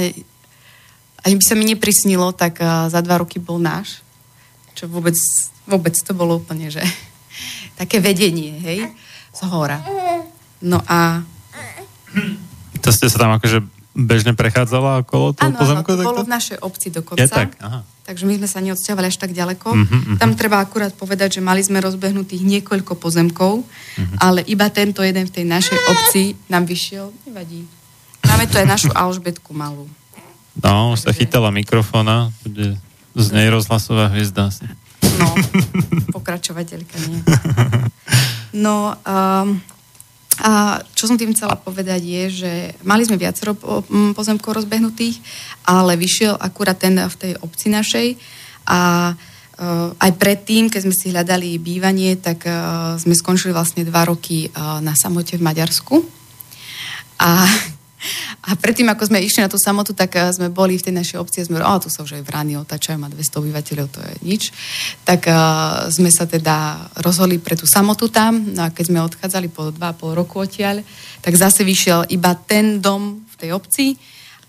ani 1.26 1.36
by 1.36 1.44
sa 1.44 1.58
mi 1.58 1.66
neprisnilo, 1.66 2.30
tak 2.38 2.62
za 2.62 3.02
dva 3.02 3.26
roky 3.26 3.42
bol 3.42 3.58
náš. 3.58 4.06
Čo 4.78 4.86
vôbec, 4.86 5.18
vôbec 5.66 5.98
to 5.98 6.14
bolo 6.14 6.38
úplne, 6.38 6.70
že 6.70 6.86
také 7.80 7.98
vedenie, 7.98 8.62
hej, 8.62 8.94
z 9.34 9.42
hora. 9.50 9.82
No 10.62 10.80
a... 10.86 11.26
To 12.86 12.90
ste 12.94 13.10
sa 13.10 13.26
tam 13.26 13.34
akože 13.36 13.66
bežne 13.96 14.36
prechádzala 14.36 15.08
okolo 15.08 15.32
toho 15.32 15.56
ano, 15.56 15.58
pozemku? 15.58 15.88
Áno, 15.96 16.04
to 16.04 16.10
bolo 16.12 16.28
v 16.28 16.34
našej 16.36 16.58
obci 16.60 16.88
dokonca. 16.92 17.24
Je 17.24 17.32
tak, 17.32 17.56
aha. 17.64 17.88
Takže 18.06 18.28
my 18.30 18.38
sme 18.38 18.48
sa 18.52 18.60
neodsťahovali 18.62 19.08
až 19.10 19.18
tak 19.18 19.34
ďaleko. 19.34 19.68
Uh-huh, 19.72 19.82
uh-huh. 19.82 20.18
Tam 20.22 20.38
treba 20.38 20.62
akurát 20.62 20.94
povedať, 20.94 21.40
že 21.40 21.42
mali 21.42 21.66
sme 21.66 21.82
rozbehnutých 21.82 22.44
niekoľko 22.46 22.94
pozemkov, 23.02 23.66
uh-huh. 23.66 24.18
ale 24.22 24.46
iba 24.46 24.70
tento 24.70 25.02
jeden 25.02 25.26
v 25.26 25.34
tej 25.34 25.46
našej 25.50 25.80
obci 25.90 26.24
nám 26.52 26.70
vyšiel. 26.70 27.10
Nevadí. 27.26 27.66
Máme 28.28 28.46
tu 28.46 28.62
aj 28.62 28.68
našu 28.68 28.92
Alžbetku 28.94 29.56
malú. 29.58 29.90
No, 30.64 30.96
už 30.96 31.04
sa 31.04 31.12
chytala 31.12 31.52
mikrofóna, 31.52 32.32
bude 32.44 32.80
z 33.16 33.28
nej 33.32 33.48
rozhlasová 33.52 34.12
hviezda 34.12 34.52
asi. 34.52 34.68
No, 35.20 35.28
pokračovateľka 36.16 36.96
nie. 37.08 37.20
No, 38.56 38.96
um, 38.96 39.60
a 40.40 40.80
čo 40.96 41.08
som 41.08 41.20
tým 41.20 41.32
chcela 41.36 41.56
povedať 41.56 42.02
je, 42.04 42.24
že 42.44 42.52
mali 42.84 43.08
sme 43.08 43.20
viacero 43.20 43.56
pozemkov 44.16 44.64
rozbehnutých, 44.64 45.20
ale 45.64 45.96
vyšiel 46.00 46.36
akurát 46.36 46.80
ten 46.80 46.96
v 47.00 47.16
tej 47.16 47.32
obci 47.40 47.68
našej 47.72 48.08
a 48.68 49.12
uh, 49.16 49.92
aj 49.96 50.12
predtým, 50.20 50.68
keď 50.68 50.82
sme 50.88 50.96
si 50.96 51.12
hľadali 51.12 51.56
bývanie, 51.60 52.20
tak 52.20 52.48
uh, 52.48 52.96
sme 53.00 53.16
skončili 53.16 53.56
vlastne 53.56 53.88
dva 53.88 54.08
roky 54.08 54.52
uh, 54.52 54.80
na 54.84 54.96
samote 54.96 55.40
v 55.40 55.44
Maďarsku. 55.44 56.04
A 57.20 57.48
a 58.46 58.54
predtým, 58.54 58.86
ako 58.92 59.10
sme 59.10 59.24
išli 59.24 59.42
na 59.42 59.50
tú 59.50 59.58
samotu, 59.58 59.96
tak 59.98 60.14
eh, 60.16 60.30
sme 60.30 60.54
boli 60.54 60.78
v 60.78 60.86
tej 60.86 60.94
našej 60.94 61.18
obci 61.18 61.42
a 61.42 61.48
sme 61.48 61.58
hovorili, 61.58 61.82
tu 61.82 61.90
sa 61.90 62.06
už 62.06 62.22
aj 62.22 62.24
vrány 62.24 62.54
otačajú, 62.62 62.98
má 63.02 63.10
200 63.10 63.42
obyvateľov, 63.42 63.88
to 63.90 64.00
je 64.04 64.14
nič. 64.22 64.44
Tak 65.02 65.22
uh, 65.26 65.90
sme 65.90 66.10
sa 66.14 66.30
teda 66.30 66.90
rozhodli 67.02 67.42
pre 67.42 67.58
tú 67.58 67.66
samotu 67.66 68.10
tam, 68.12 68.38
no 68.54 68.70
a 68.70 68.74
keď 68.74 68.86
sme 68.90 69.00
odchádzali 69.02 69.48
po 69.50 69.74
2,5 69.74 70.20
roku 70.20 70.46
odtiaľ, 70.46 70.86
tak 71.26 71.34
zase 71.34 71.66
vyšiel 71.66 72.06
iba 72.14 72.38
ten 72.38 72.78
dom 72.78 73.26
v 73.26 73.36
tej 73.40 73.50
obci 73.58 73.98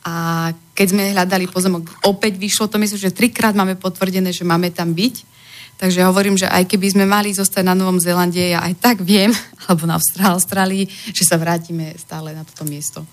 a 0.07 0.49
keď 0.77 0.87
sme 0.93 1.13
hľadali 1.17 1.49
pozemok, 1.49 2.07
opäť 2.07 2.37
vyšlo 2.39 2.69
to, 2.69 2.79
myslím, 2.79 3.01
že 3.01 3.17
trikrát 3.17 3.57
máme 3.57 3.75
potvrdené, 3.81 4.31
že 4.31 4.47
máme 4.47 4.71
tam 4.71 4.93
byť. 4.93 5.35
Takže 5.77 6.09
hovorím, 6.09 6.41
že 6.41 6.49
aj 6.49 6.73
keby 6.73 6.89
sme 6.89 7.05
mali 7.05 7.37
zostať 7.37 7.61
na 7.61 7.77
Novom 7.77 8.01
Zélande, 8.01 8.41
ja 8.41 8.65
aj 8.65 8.81
tak 8.81 8.97
viem, 9.05 9.29
alebo 9.69 9.85
na 9.89 10.01
Austrálii, 10.33 10.89
že 11.13 11.25
sa 11.25 11.37
vrátime 11.41 11.93
stále 12.01 12.33
na 12.33 12.45
toto 12.45 12.65
miesto 12.65 13.05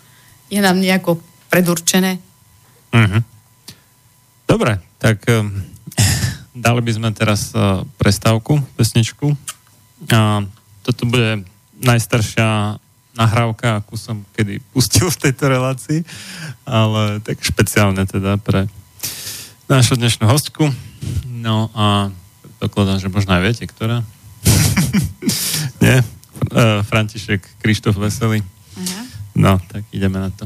je 0.53 0.61
nám 0.61 0.77
nejako 0.77 1.17
predurčené. 1.49 2.21
Uh-huh. 2.93 3.21
Dobre, 4.45 4.77
tak 5.01 5.25
um, 5.33 5.49
dali 6.53 6.81
by 6.85 6.91
sme 6.93 7.09
teraz 7.09 7.49
uh, 7.57 7.81
prestávku, 7.97 8.61
pesničku. 8.77 9.33
A 10.13 10.45
toto 10.85 11.09
bude 11.09 11.41
najstaršia 11.81 12.77
nahrávka, 13.17 13.81
akú 13.81 13.97
som 13.97 14.21
kedy 14.37 14.61
pustil 14.73 15.09
v 15.09 15.21
tejto 15.29 15.49
relácii, 15.49 16.05
ale 16.65 17.21
tak 17.21 17.41
špeciálne 17.41 18.05
teda 18.05 18.37
pre 18.41 18.69
našu 19.65 19.97
dnešnú 19.97 20.29
hostku. 20.29 20.69
No 21.29 21.73
a 21.73 22.13
predpokladám, 22.61 23.01
že 23.01 23.13
možno 23.13 23.37
aj 23.37 23.41
viete, 23.41 23.65
ktorá. 23.65 24.05
Nie? 25.83 26.01
František 26.85 27.41
Krištof 27.61 27.97
Veselý. 27.97 28.45
No, 29.35 29.59
tak 29.67 29.83
ideme 29.91 30.19
na 30.19 30.29
to. 30.29 30.45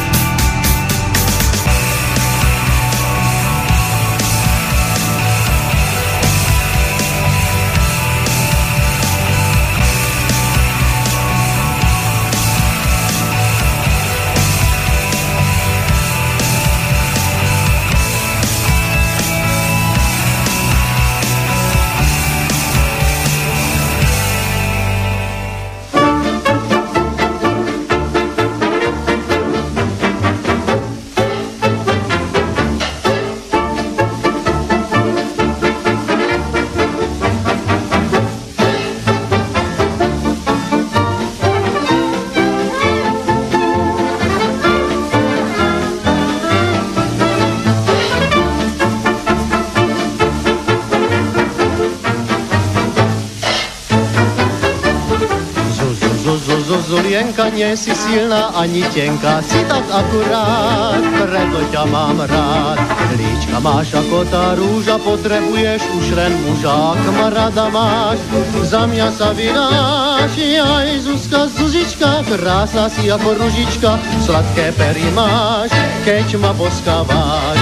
Nie 57.53 57.71
si 57.77 57.93
silná 57.95 58.51
ani 58.55 58.83
tenká, 58.89 59.39
si 59.45 59.61
tak 59.69 59.85
akurát, 59.85 60.99
preto 61.21 61.59
ťa 61.69 61.83
mám 61.85 62.19
rád. 62.25 62.79
Líčka 63.15 63.59
máš 63.59 63.93
ako 63.93 64.25
tá 64.27 64.57
rúža, 64.57 64.97
potrebuješ 64.97 65.85
už 66.01 66.05
len 66.17 66.33
muža, 66.43 66.97
kamarada 67.05 67.69
máš, 67.69 68.17
za 68.65 68.89
mňa 68.89 69.07
sa 69.13 69.29
vydáš, 69.37 70.33
aj 70.57 70.87
Zuzka, 71.05 71.45
Zuzička, 71.53 72.25
krásna 72.25 72.89
si 72.89 73.05
ako 73.07 73.37
ružička, 73.37 74.01
sladké 74.25 74.73
pery 74.73 75.05
máš, 75.13 75.69
keď 76.01 76.25
ma 76.41 76.51
boskáváš. 76.57 77.60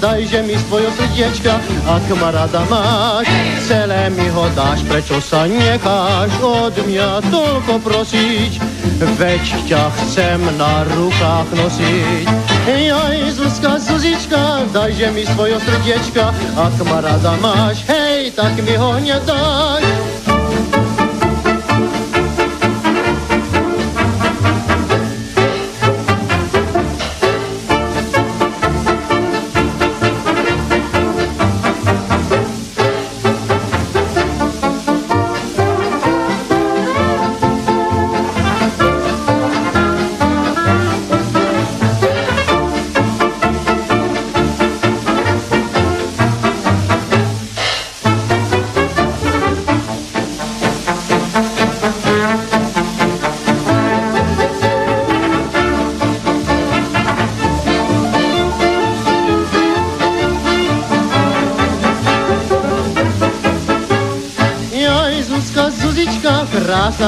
Dajže 0.00 0.40
mi 0.48 0.56
z 0.56 0.64
tvojho 0.64 0.88
srdiečka, 0.96 1.60
ak 1.84 2.08
ma 2.16 2.32
rada 2.32 2.64
máš, 2.72 3.28
celé 3.68 4.08
mi 4.08 4.32
ho 4.32 4.48
dáš, 4.56 4.80
prečo 4.88 5.20
sa 5.20 5.44
necháš 5.44 6.32
od 6.40 6.72
mňa 6.72 7.20
toľko 7.28 7.84
prosiť, 7.84 8.52
veď 9.20 9.44
ťa 9.68 9.84
chcem 9.92 10.40
na 10.56 10.88
rukách 10.96 11.48
nosiť. 11.52 12.26
Joj, 12.64 13.16
Zuzka, 13.36 13.76
Zuzička, 13.76 14.64
dajže 14.72 15.12
mi 15.12 15.28
svojo 15.36 15.60
srdiečka, 15.60 16.32
ak 16.56 16.76
ma 16.88 17.04
rada 17.04 17.36
máš, 17.36 17.84
hej, 17.84 18.32
tak 18.32 18.56
mi 18.64 18.80
ho 18.80 18.96
nedaj. 18.96 19.84
krásna 19.84 19.99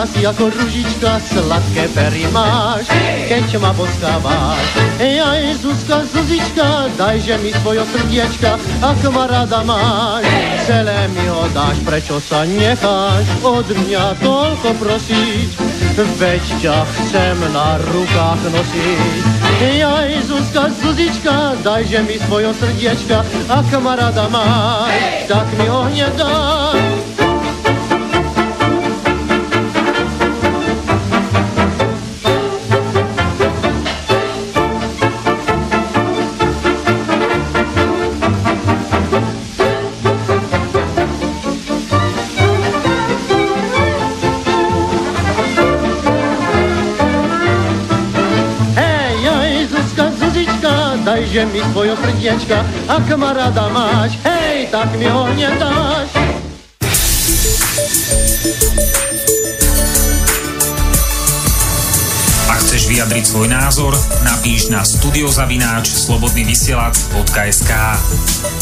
si 0.09 0.25
ako 0.25 0.49
ružička, 0.49 1.21
sladké 1.21 1.85
pery 1.93 2.25
máš, 2.33 2.89
keď 3.29 3.61
ma 3.61 3.77
boskáváš. 3.77 4.65
Jaj, 4.97 5.61
Zuzka, 5.61 6.09
Zuzička, 6.09 6.89
dajže 6.97 7.37
mi 7.45 7.53
svojo 7.61 7.85
srdiečka, 7.93 8.57
ak 8.81 9.01
ma 9.13 9.29
rada 9.29 9.61
máš. 9.69 10.25
Celé 10.65 11.13
mi 11.13 11.29
ho 11.29 11.45
dáš, 11.53 11.77
prečo 11.85 12.17
sa 12.25 12.49
necháš 12.49 13.27
od 13.45 13.69
mňa 13.69 14.17
toľko 14.25 14.69
prosiť, 14.81 15.51
veď 16.17 16.45
ťa 16.65 16.79
chcem 16.89 17.37
na 17.53 17.77
rukách 17.93 18.43
nosiť. 18.49 19.25
Jaj, 19.61 20.11
Zuzka, 20.25 20.73
Zuzička, 20.73 21.61
dajže 21.61 22.01
mi 22.09 22.17
svojo 22.17 22.57
srdiečka, 22.57 23.29
ak 23.45 23.69
ma 23.77 23.93
rada 24.01 24.25
máš, 24.33 25.29
tak 25.29 25.45
mi 25.61 25.69
ho 25.69 25.85
nedáš. 25.93 26.92
Dajže 51.33 51.49
mi 51.49 51.65
svojo 51.73 51.97
srdiečka, 51.97 52.61
ak 52.93 53.09
ma 53.17 53.33
rada 53.33 53.65
máš, 53.73 54.21
hej, 54.21 54.69
tak 54.69 54.93
mi 55.01 55.09
ho 55.09 55.25
nedáš. 55.33 56.13
Ak 62.53 62.59
chceš 62.61 62.85
vyjadriť 62.85 63.25
svoj 63.25 63.49
názor, 63.49 63.97
napíš 64.29 64.69
na 64.69 64.85
studiozavináč 64.85 65.89
slobodnyvysielac.sk 65.89 67.73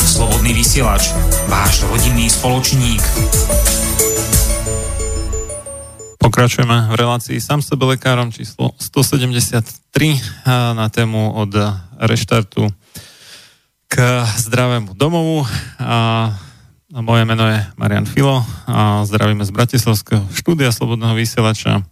Slobodný 0.06 0.54
vysielač, 0.54 1.10
váš 1.50 1.82
rodinný 1.90 2.30
spoločník. 2.30 3.02
Pokračujeme 6.40 6.88
v 6.88 6.96
relácii 6.96 7.36
sám 7.36 7.60
sebe 7.60 7.84
lekárom 7.84 8.32
číslo 8.32 8.72
173 8.80 9.60
na 10.72 10.88
tému 10.88 11.36
od 11.36 11.52
reštartu 12.00 12.64
k 13.84 14.24
zdravému 14.24 14.96
domovu. 14.96 15.44
A 15.76 16.32
moje 16.96 17.28
meno 17.28 17.44
je 17.44 17.60
Marian 17.76 18.08
Filo 18.08 18.40
a 18.64 19.04
zdravíme 19.04 19.44
z 19.44 19.52
Bratislavského 19.52 20.24
štúdia 20.32 20.72
Slobodného 20.72 21.12
vysielača. 21.12 21.84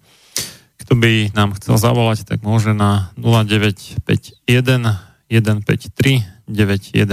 Kto 0.80 0.96
by 0.96 1.36
nám 1.36 1.52
chcel 1.60 1.76
zavolať, 1.76 2.24
tak 2.24 2.40
môže 2.40 2.72
na 2.72 3.12
0951 3.20 4.48
153 5.28 6.24
919. 6.48 7.04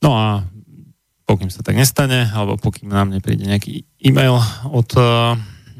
No 0.00 0.16
a 0.16 0.48
pokým 1.28 1.52
sa 1.52 1.60
tak 1.60 1.76
nestane, 1.76 2.32
alebo 2.32 2.56
pokým 2.56 2.88
nám 2.88 3.12
nepríde 3.12 3.44
nejaký 3.44 3.84
e-mail 4.00 4.40
od 4.72 4.88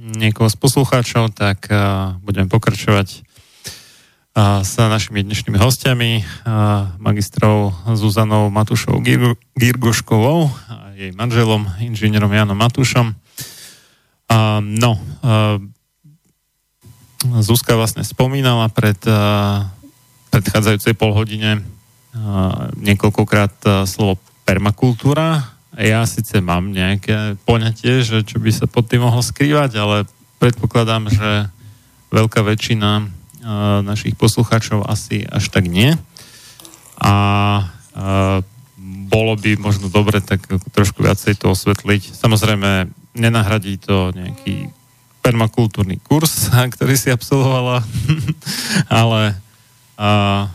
niekoho 0.04 0.52
z 0.52 0.56
poslucháčov, 0.60 1.32
tak 1.32 1.72
uh, 1.72 2.12
budeme 2.20 2.52
pokračovať 2.52 3.24
uh, 3.24 4.60
s 4.60 4.76
našimi 4.76 5.24
dnešnými 5.24 5.56
hostiami, 5.56 6.20
uh, 6.20 6.92
magistrou 7.00 7.72
Zuzanou 7.96 8.52
Matušou 8.52 9.00
Gir- 9.00 9.40
Girgoškovou 9.56 10.52
a 10.68 10.92
jej 10.92 11.16
manželom, 11.16 11.64
inžinierom 11.80 12.30
Janom 12.30 12.60
Matušom. 12.60 13.16
No, 14.64 14.98
Zuzka 17.44 17.76
vlastne 17.78 18.02
spomínala 18.02 18.66
pred 18.72 18.98
predchádzajúcej 20.32 20.94
polhodine 20.98 21.62
niekoľkokrát 22.78 23.86
slovo 23.86 24.18
permakultúra 24.42 25.53
ja 25.78 26.06
síce 26.06 26.38
mám 26.38 26.70
nejaké 26.70 27.34
poňatie, 27.42 28.06
že 28.06 28.22
čo 28.22 28.38
by 28.38 28.50
sa 28.54 28.66
pod 28.70 28.86
tým 28.86 29.02
mohlo 29.02 29.22
skrývať, 29.22 29.74
ale 29.78 29.96
predpokladám, 30.38 31.10
že 31.10 31.50
veľká 32.14 32.46
väčšina 32.46 32.90
uh, 33.02 33.06
našich 33.82 34.14
poslucháčov 34.14 34.86
asi 34.86 35.26
až 35.26 35.50
tak 35.50 35.66
nie. 35.66 35.98
A 37.02 37.14
uh, 37.66 38.38
bolo 39.10 39.34
by 39.34 39.58
možno 39.58 39.90
dobre 39.90 40.22
tak 40.22 40.46
trošku 40.70 41.02
viacej 41.02 41.38
to 41.38 41.50
osvetliť. 41.50 42.14
Samozrejme, 42.14 42.90
nenahradí 43.18 43.78
to 43.82 44.14
nejaký 44.14 44.70
permakultúrny 45.24 45.98
kurz, 46.04 46.52
ktorý 46.74 46.94
si 46.94 47.10
absolvovala, 47.10 47.82
ale 49.02 49.34
uh, 49.98 50.46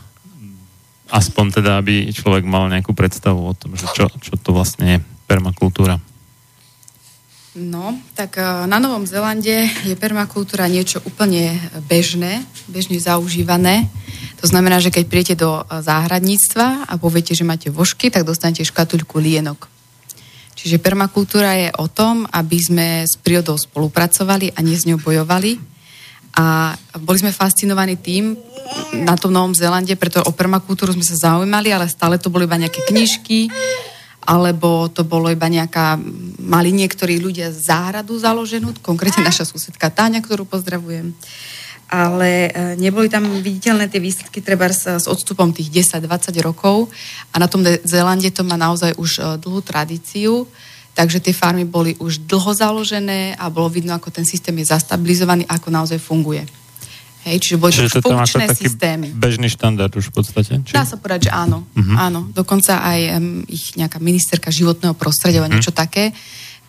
aspoň 1.10 1.62
teda, 1.62 1.82
aby 1.82 2.10
človek 2.14 2.46
mal 2.46 2.70
nejakú 2.70 2.94
predstavu 2.94 3.50
o 3.50 3.54
tom, 3.54 3.74
že 3.74 3.86
čo, 3.92 4.06
čo 4.22 4.34
to 4.38 4.54
vlastne 4.54 4.86
je 4.86 4.98
permakultúra. 5.26 5.98
No, 7.50 7.98
tak 8.14 8.38
e, 8.38 8.46
na 8.70 8.78
Novom 8.78 9.02
Zelande 9.10 9.66
je 9.82 9.98
permakultúra 9.98 10.70
niečo 10.70 11.02
úplne 11.02 11.58
bežné, 11.90 12.46
bežne 12.70 13.02
zaužívané. 13.02 13.90
To 14.38 14.46
znamená, 14.46 14.78
že 14.78 14.94
keď 14.94 15.04
príjete 15.10 15.34
do 15.34 15.58
e, 15.58 15.82
záhradníctva 15.82 16.86
a 16.86 16.94
poviete, 16.94 17.34
že 17.34 17.42
máte 17.42 17.66
vožky, 17.66 18.06
tak 18.06 18.22
dostanete 18.22 18.62
škatulku 18.62 19.18
lienok. 19.18 19.66
Čiže 20.54 20.78
permakultúra 20.78 21.58
je 21.58 21.68
o 21.74 21.90
tom, 21.90 22.22
aby 22.30 22.58
sme 22.62 22.86
s 23.02 23.18
prírodou 23.18 23.58
spolupracovali 23.58 24.54
a 24.54 24.62
nie 24.62 24.78
s 24.78 24.86
ňou 24.86 25.02
bojovali. 25.02 25.58
A 26.38 26.78
boli 27.02 27.18
sme 27.18 27.34
fascinovaní 27.34 27.98
tým, 27.98 28.38
na 29.02 29.18
tom 29.18 29.34
Novom 29.34 29.54
Zélande, 29.54 29.98
preto 29.98 30.22
o 30.22 30.30
permakultúru 30.30 30.94
sme 30.94 31.02
sa 31.02 31.34
zaujímali, 31.34 31.74
ale 31.74 31.90
stále 31.90 32.22
to 32.22 32.30
boli 32.30 32.46
iba 32.46 32.58
nejaké 32.58 32.86
knižky, 32.86 33.50
alebo 34.26 34.86
to 34.92 35.02
bolo 35.02 35.32
iba 35.32 35.48
nejaká, 35.50 35.98
mali 36.38 36.70
niektorí 36.70 37.18
ľudia 37.18 37.50
záhradu 37.50 38.14
založenú, 38.20 38.76
konkrétne 38.84 39.26
naša 39.26 39.48
susedka 39.48 39.90
Táňa, 39.90 40.22
ktorú 40.22 40.46
pozdravujem. 40.46 41.16
Ale 41.90 42.46
e, 42.46 42.50
neboli 42.78 43.10
tam 43.10 43.26
viditeľné 43.26 43.90
tie 43.90 43.98
výsledky 43.98 44.38
treba 44.38 44.70
s, 44.70 44.86
s 44.86 45.10
odstupom 45.10 45.50
tých 45.50 45.90
10-20 45.98 46.38
rokov 46.38 46.86
a 47.34 47.42
na 47.42 47.50
tom 47.50 47.66
Zélande 47.66 48.30
to 48.30 48.46
má 48.46 48.54
naozaj 48.54 48.94
už 48.94 49.10
e, 49.18 49.22
dlhú 49.42 49.58
tradíciu, 49.66 50.46
takže 50.94 51.22
tie 51.22 51.34
farmy 51.34 51.64
boli 51.64 51.96
už 51.98 52.26
dlho 52.26 52.52
založené 52.52 53.34
a 53.38 53.48
bolo 53.48 53.70
vidno, 53.70 53.94
ako 53.94 54.10
ten 54.10 54.26
systém 54.26 54.56
je 54.60 54.70
zastabilizovaný, 54.70 55.46
ako 55.46 55.68
naozaj 55.70 55.98
funguje. 56.02 56.44
Hej, 57.20 57.36
čiže 57.44 57.56
boli 57.60 57.72
čiže 57.76 58.00
to 58.00 58.08
funkčné 58.08 58.48
taký 58.48 58.64
systémy. 58.64 59.12
bežný 59.12 59.52
štandard 59.52 59.92
už 59.92 60.08
v 60.08 60.14
podstate? 60.16 60.52
Či? 60.64 60.72
Dá 60.72 60.88
sa 60.88 60.96
povedať, 60.96 61.28
že 61.28 61.32
áno. 61.36 61.68
Uh-huh. 61.76 61.96
áno. 62.00 62.32
Dokonca 62.32 62.80
aj 62.80 63.00
um, 63.20 63.44
ich 63.44 63.76
nejaká 63.76 64.00
ministerka 64.00 64.48
životného 64.48 64.96
prostredia, 64.96 65.44
uh-huh. 65.44 65.52
niečo 65.52 65.68
také, 65.68 66.16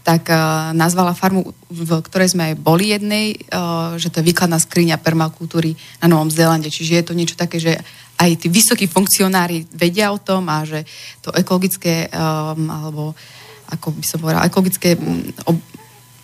tak 0.03 0.27
uh, 0.27 0.75
nazvala 0.75 1.15
farmu, 1.15 1.55
v 1.71 1.91
ktorej 2.03 2.35
sme 2.35 2.51
aj 2.51 2.55
boli 2.59 2.91
jednej, 2.91 3.39
uh, 3.47 3.95
že 3.95 4.11
to 4.11 4.19
je 4.19 4.27
výkladná 4.27 4.59
skriňa 4.59 4.99
permakultúry 4.99 5.71
na 6.03 6.11
Novom 6.11 6.27
Zélande. 6.27 6.67
Čiže 6.67 6.99
je 6.99 7.05
to 7.07 7.13
niečo 7.15 7.39
také, 7.39 7.55
že 7.55 7.79
aj 8.19 8.43
tí 8.43 8.51
vysokí 8.51 8.91
funkcionári 8.91 9.71
vedia 9.71 10.11
o 10.11 10.19
tom 10.19 10.51
a 10.51 10.67
že 10.67 10.83
to 11.23 11.31
ekologické, 11.31 12.11
um, 12.11 12.67
alebo 12.67 13.15
ako 13.71 13.95
by 13.95 14.05
som 14.05 14.19
povedala, 14.19 14.47
ekologické 14.47 14.99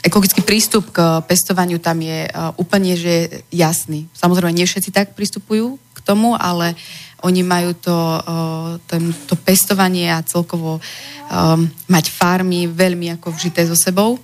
ekologický 0.07 0.41
prístup 0.45 0.93
k 0.95 1.19
pestovaniu 1.27 1.81
tam 1.83 1.99
je 1.99 2.29
uh, 2.29 2.53
úplne 2.55 2.95
že 2.95 3.43
jasný. 3.51 4.07
Samozrejme, 4.15 4.55
nie 4.55 4.63
všetci 4.63 4.95
tak 4.95 5.17
pristupujú 5.17 5.75
k 5.75 5.99
tomu, 6.05 6.37
ale 6.37 6.77
oni 7.25 7.41
majú 7.41 7.73
to, 7.75 7.91
uh, 7.97 8.79
ten, 8.85 9.11
to 9.25 9.35
pestovanie 9.35 10.07
a 10.07 10.23
celkovo 10.23 10.77
um, 10.79 11.61
mať 11.89 12.13
farmy 12.13 12.69
veľmi 12.69 13.17
ako 13.17 13.33
vžité 13.33 13.65
so 13.65 13.75
sebou. 13.75 14.21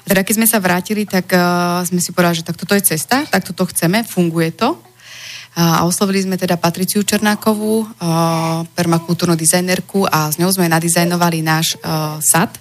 A 0.00 0.06
teda 0.06 0.22
keď 0.24 0.34
sme 0.38 0.48
sa 0.48 0.62
vrátili, 0.62 1.04
tak 1.04 1.28
uh, 1.34 1.82
sme 1.84 2.00
si 2.00 2.14
povedali, 2.14 2.40
že 2.40 2.46
tak 2.46 2.56
toto 2.56 2.72
je 2.78 2.88
cesta, 2.94 3.26
tak 3.26 3.44
toto 3.44 3.66
chceme, 3.68 4.06
funguje 4.06 4.54
to. 4.54 4.78
A 5.58 5.82
oslovili 5.82 6.22
sme 6.22 6.38
teda 6.38 6.54
Patriciu 6.54 7.02
Černákovú, 7.02 7.82
uh, 7.82 8.62
permakultúrnu 8.78 9.34
dizajnerku 9.34 10.06
a 10.06 10.30
s 10.30 10.38
ňou 10.38 10.54
sme 10.54 10.70
nadizajnovali 10.70 11.42
náš 11.42 11.74
uh, 11.82 12.22
sad, 12.22 12.54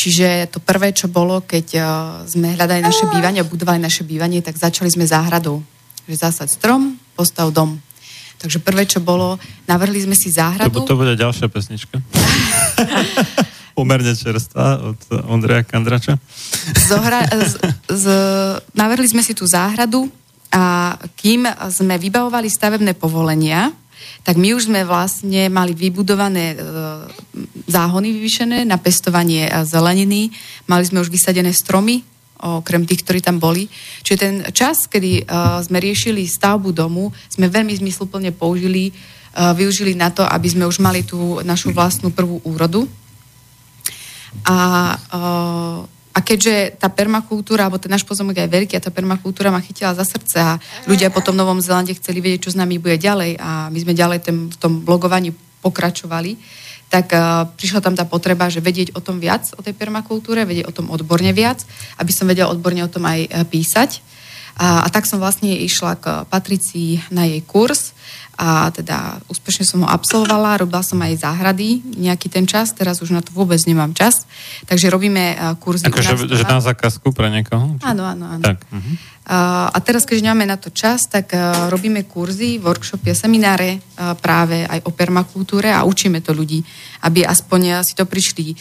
Čiže 0.00 0.48
to 0.48 0.64
prvé, 0.64 0.96
čo 0.96 1.12
bolo, 1.12 1.44
keď 1.44 1.66
uh, 1.76 1.84
sme 2.24 2.56
hľadali 2.56 2.80
naše 2.80 3.04
bývanie, 3.12 3.44
budovali 3.44 3.76
naše 3.76 4.00
bývanie, 4.00 4.40
tak 4.40 4.56
začali 4.56 4.88
sme 4.88 5.04
záhradou. 5.04 5.60
Že 6.08 6.16
zásad 6.16 6.48
strom, 6.48 6.96
postav 7.12 7.52
dom. 7.52 7.76
Takže 8.40 8.64
prvé, 8.64 8.88
čo 8.88 9.04
bolo, 9.04 9.36
navrhli 9.68 10.00
sme 10.00 10.16
si 10.16 10.32
záhradu. 10.32 10.88
To, 10.88 10.88
to 10.88 10.96
bude 10.96 11.20
ďalšia 11.20 11.52
pesnička. 11.52 12.00
Pomerne 13.76 14.16
čerstvá 14.16 14.80
od 14.88 15.00
Ondreja 15.28 15.68
Kandrača. 15.68 16.16
Zohra, 16.88 17.20
z, 17.28 17.60
z, 17.92 18.04
navrhli 18.72 19.04
sme 19.04 19.20
si 19.20 19.36
tú 19.36 19.44
záhradu 19.44 20.08
a 20.50 20.98
kým 21.14 21.46
sme 21.70 21.94
vybavovali 21.94 22.50
stavebné 22.50 22.98
povolenia, 22.98 23.70
tak 24.26 24.36
my 24.36 24.52
už 24.52 24.68
sme 24.68 24.82
vlastne 24.82 25.48
mali 25.48 25.72
vybudované 25.72 26.52
e, 26.52 26.56
záhony 27.70 28.10
vyvyšené 28.18 28.66
na 28.66 28.76
pestovanie 28.76 29.46
e, 29.46 29.52
zeleniny, 29.62 30.34
mali 30.66 30.84
sme 30.84 31.00
už 31.00 31.08
vysadené 31.08 31.54
stromy, 31.54 32.02
okrem 32.40 32.88
tých, 32.88 33.04
ktorí 33.04 33.20
tam 33.20 33.38
boli. 33.38 33.68
Čiže 34.00 34.16
ten 34.16 34.34
čas, 34.56 34.88
kedy 34.88 35.28
uh, 35.28 35.60
sme 35.60 35.76
riešili 35.76 36.24
stavbu 36.24 36.72
domu, 36.72 37.12
sme 37.28 37.52
veľmi 37.52 37.76
zmysluplne 37.76 38.32
použili, 38.32 38.96
využili 39.36 39.92
na 39.92 40.08
to, 40.08 40.24
aby 40.24 40.48
sme 40.48 40.64
už 40.64 40.80
mali 40.80 41.04
tú 41.04 41.44
našu 41.44 41.68
vlastnú 41.76 42.08
prvú 42.08 42.40
úrodu. 42.48 42.88
A 44.48 44.96
a 46.10 46.18
keďže 46.18 46.74
tá 46.74 46.90
permakultúra, 46.90 47.70
alebo 47.70 47.78
ten 47.78 47.90
náš 47.90 48.02
pozemok 48.02 48.34
je 48.34 48.50
veľký 48.50 48.74
a 48.74 48.82
tá 48.82 48.90
permakultúra 48.90 49.54
ma 49.54 49.62
chytila 49.62 49.94
za 49.94 50.02
srdce 50.02 50.36
a 50.42 50.58
ľudia 50.90 51.06
po 51.14 51.22
tom 51.22 51.38
Novom 51.38 51.62
Zelande 51.62 51.94
chceli 51.94 52.18
vedieť, 52.18 52.50
čo 52.50 52.54
s 52.54 52.58
nami 52.58 52.82
bude 52.82 52.98
ďalej 52.98 53.38
a 53.38 53.70
my 53.70 53.78
sme 53.78 53.94
ďalej 53.94 54.18
ten, 54.26 54.36
v 54.50 54.56
tom 54.58 54.82
blogovaní 54.82 55.30
pokračovali, 55.62 56.34
tak 56.90 57.14
uh, 57.14 57.46
prišla 57.54 57.78
tam 57.78 57.94
tá 57.94 58.02
potreba, 58.02 58.50
že 58.50 58.58
vedieť 58.58 58.98
o 58.98 59.00
tom 59.00 59.22
viac, 59.22 59.46
o 59.54 59.62
tej 59.62 59.78
permakultúre, 59.78 60.42
vedieť 60.42 60.66
o 60.66 60.74
tom 60.74 60.90
odborne 60.90 61.30
viac, 61.30 61.62
aby 62.02 62.10
som 62.10 62.26
vedela 62.26 62.50
odborne 62.50 62.82
o 62.82 62.90
tom 62.90 63.06
aj 63.06 63.20
uh, 63.30 63.46
písať. 63.46 64.02
A, 64.58 64.82
a 64.84 64.88
tak 64.90 65.06
som 65.06 65.22
vlastne 65.22 65.54
išla 65.54 65.94
k 65.96 66.26
Patricii 66.26 67.14
na 67.14 67.24
jej 67.24 67.40
kurz 67.46 67.94
a 68.40 68.72
teda 68.72 69.20
úspešne 69.28 69.68
som 69.68 69.84
ho 69.84 69.88
absolvovala, 69.92 70.64
robila 70.64 70.80
som 70.80 70.96
aj 70.96 71.28
záhrady 71.28 71.84
nejaký 72.00 72.32
ten 72.32 72.48
čas, 72.48 72.72
teraz 72.72 73.04
už 73.04 73.12
na 73.12 73.20
to 73.20 73.36
vôbec 73.36 73.60
nemám 73.68 73.92
čas, 73.92 74.24
takže 74.64 74.88
robíme 74.88 75.36
uh, 75.36 75.60
kurzy. 75.60 75.84
Akože 75.84 76.24
že 76.24 76.48
na 76.48 76.64
zákazku 76.64 77.12
pre 77.12 77.28
niekoho? 77.28 77.76
Či? 77.76 77.84
Áno, 77.84 78.08
áno, 78.08 78.24
áno. 78.24 78.40
Tak. 78.40 78.64
Uh-huh. 78.72 78.96
Uh, 79.28 79.68
a 79.68 79.78
teraz, 79.84 80.08
keďže 80.08 80.24
nemáme 80.24 80.48
na 80.48 80.56
to 80.56 80.72
čas, 80.72 81.04
tak 81.04 81.36
uh, 81.36 81.68
robíme 81.68 82.08
kurzy, 82.08 82.56
workshopy 82.56 83.12
a 83.12 83.16
semináre 83.16 83.84
práve 84.24 84.64
aj 84.64 84.88
o 84.88 84.90
permakultúre 84.96 85.68
a 85.68 85.84
učíme 85.84 86.24
to 86.24 86.32
ľudí, 86.32 86.64
aby 87.04 87.28
aspoň 87.28 87.84
si 87.84 87.92
to 87.92 88.08
prišli 88.08 88.56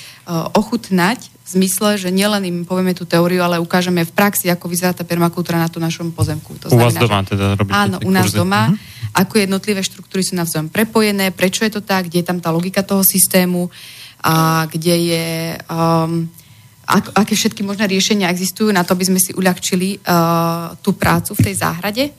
ochutnať 0.60 1.20
v 1.24 1.48
zmysle, 1.48 1.96
že 1.96 2.12
nielen 2.12 2.44
im 2.44 2.58
povieme 2.68 2.92
tú 2.92 3.08
teóriu, 3.08 3.40
ale 3.40 3.56
ukážeme 3.58 4.04
v 4.04 4.12
praxi, 4.12 4.52
ako 4.52 4.68
vyzerá 4.68 4.92
tá 4.92 5.08
permakultúra 5.08 5.56
na 5.56 5.72
tú 5.72 5.80
našom 5.80 6.12
pozemku. 6.12 6.60
To 6.60 6.68
u 6.68 6.76
znamená, 6.76 6.92
vás 6.92 6.96
doma 7.00 7.20
teda 7.24 7.46
robíte 7.56 7.80
Áno, 7.80 7.98
u 8.04 8.12
nás 8.12 8.28
kurzy. 8.28 8.38
doma. 8.44 8.62
Uh-huh 8.76 8.99
ako 9.20 9.44
jednotlivé 9.44 9.84
štruktúry 9.84 10.24
sú 10.24 10.40
navzájom 10.40 10.72
prepojené, 10.72 11.36
prečo 11.36 11.68
je 11.68 11.76
to 11.76 11.84
tak, 11.84 12.08
kde 12.08 12.24
je 12.24 12.28
tam 12.32 12.40
tá 12.40 12.56
logika 12.56 12.80
toho 12.80 13.04
systému, 13.04 13.68
a 14.24 14.68
kde 14.68 14.96
je... 15.16 15.28
Um, 15.68 16.28
ak, 16.90 17.14
aké 17.22 17.38
všetky 17.38 17.62
možné 17.62 17.86
riešenia 17.86 18.34
existujú 18.34 18.74
na 18.74 18.82
to, 18.82 18.98
aby 18.98 19.06
sme 19.06 19.22
si 19.22 19.30
uľahčili 19.38 20.02
uh, 20.02 20.74
tú 20.82 20.98
prácu 20.98 21.38
v 21.38 21.44
tej 21.46 21.56
záhrade. 21.62 22.10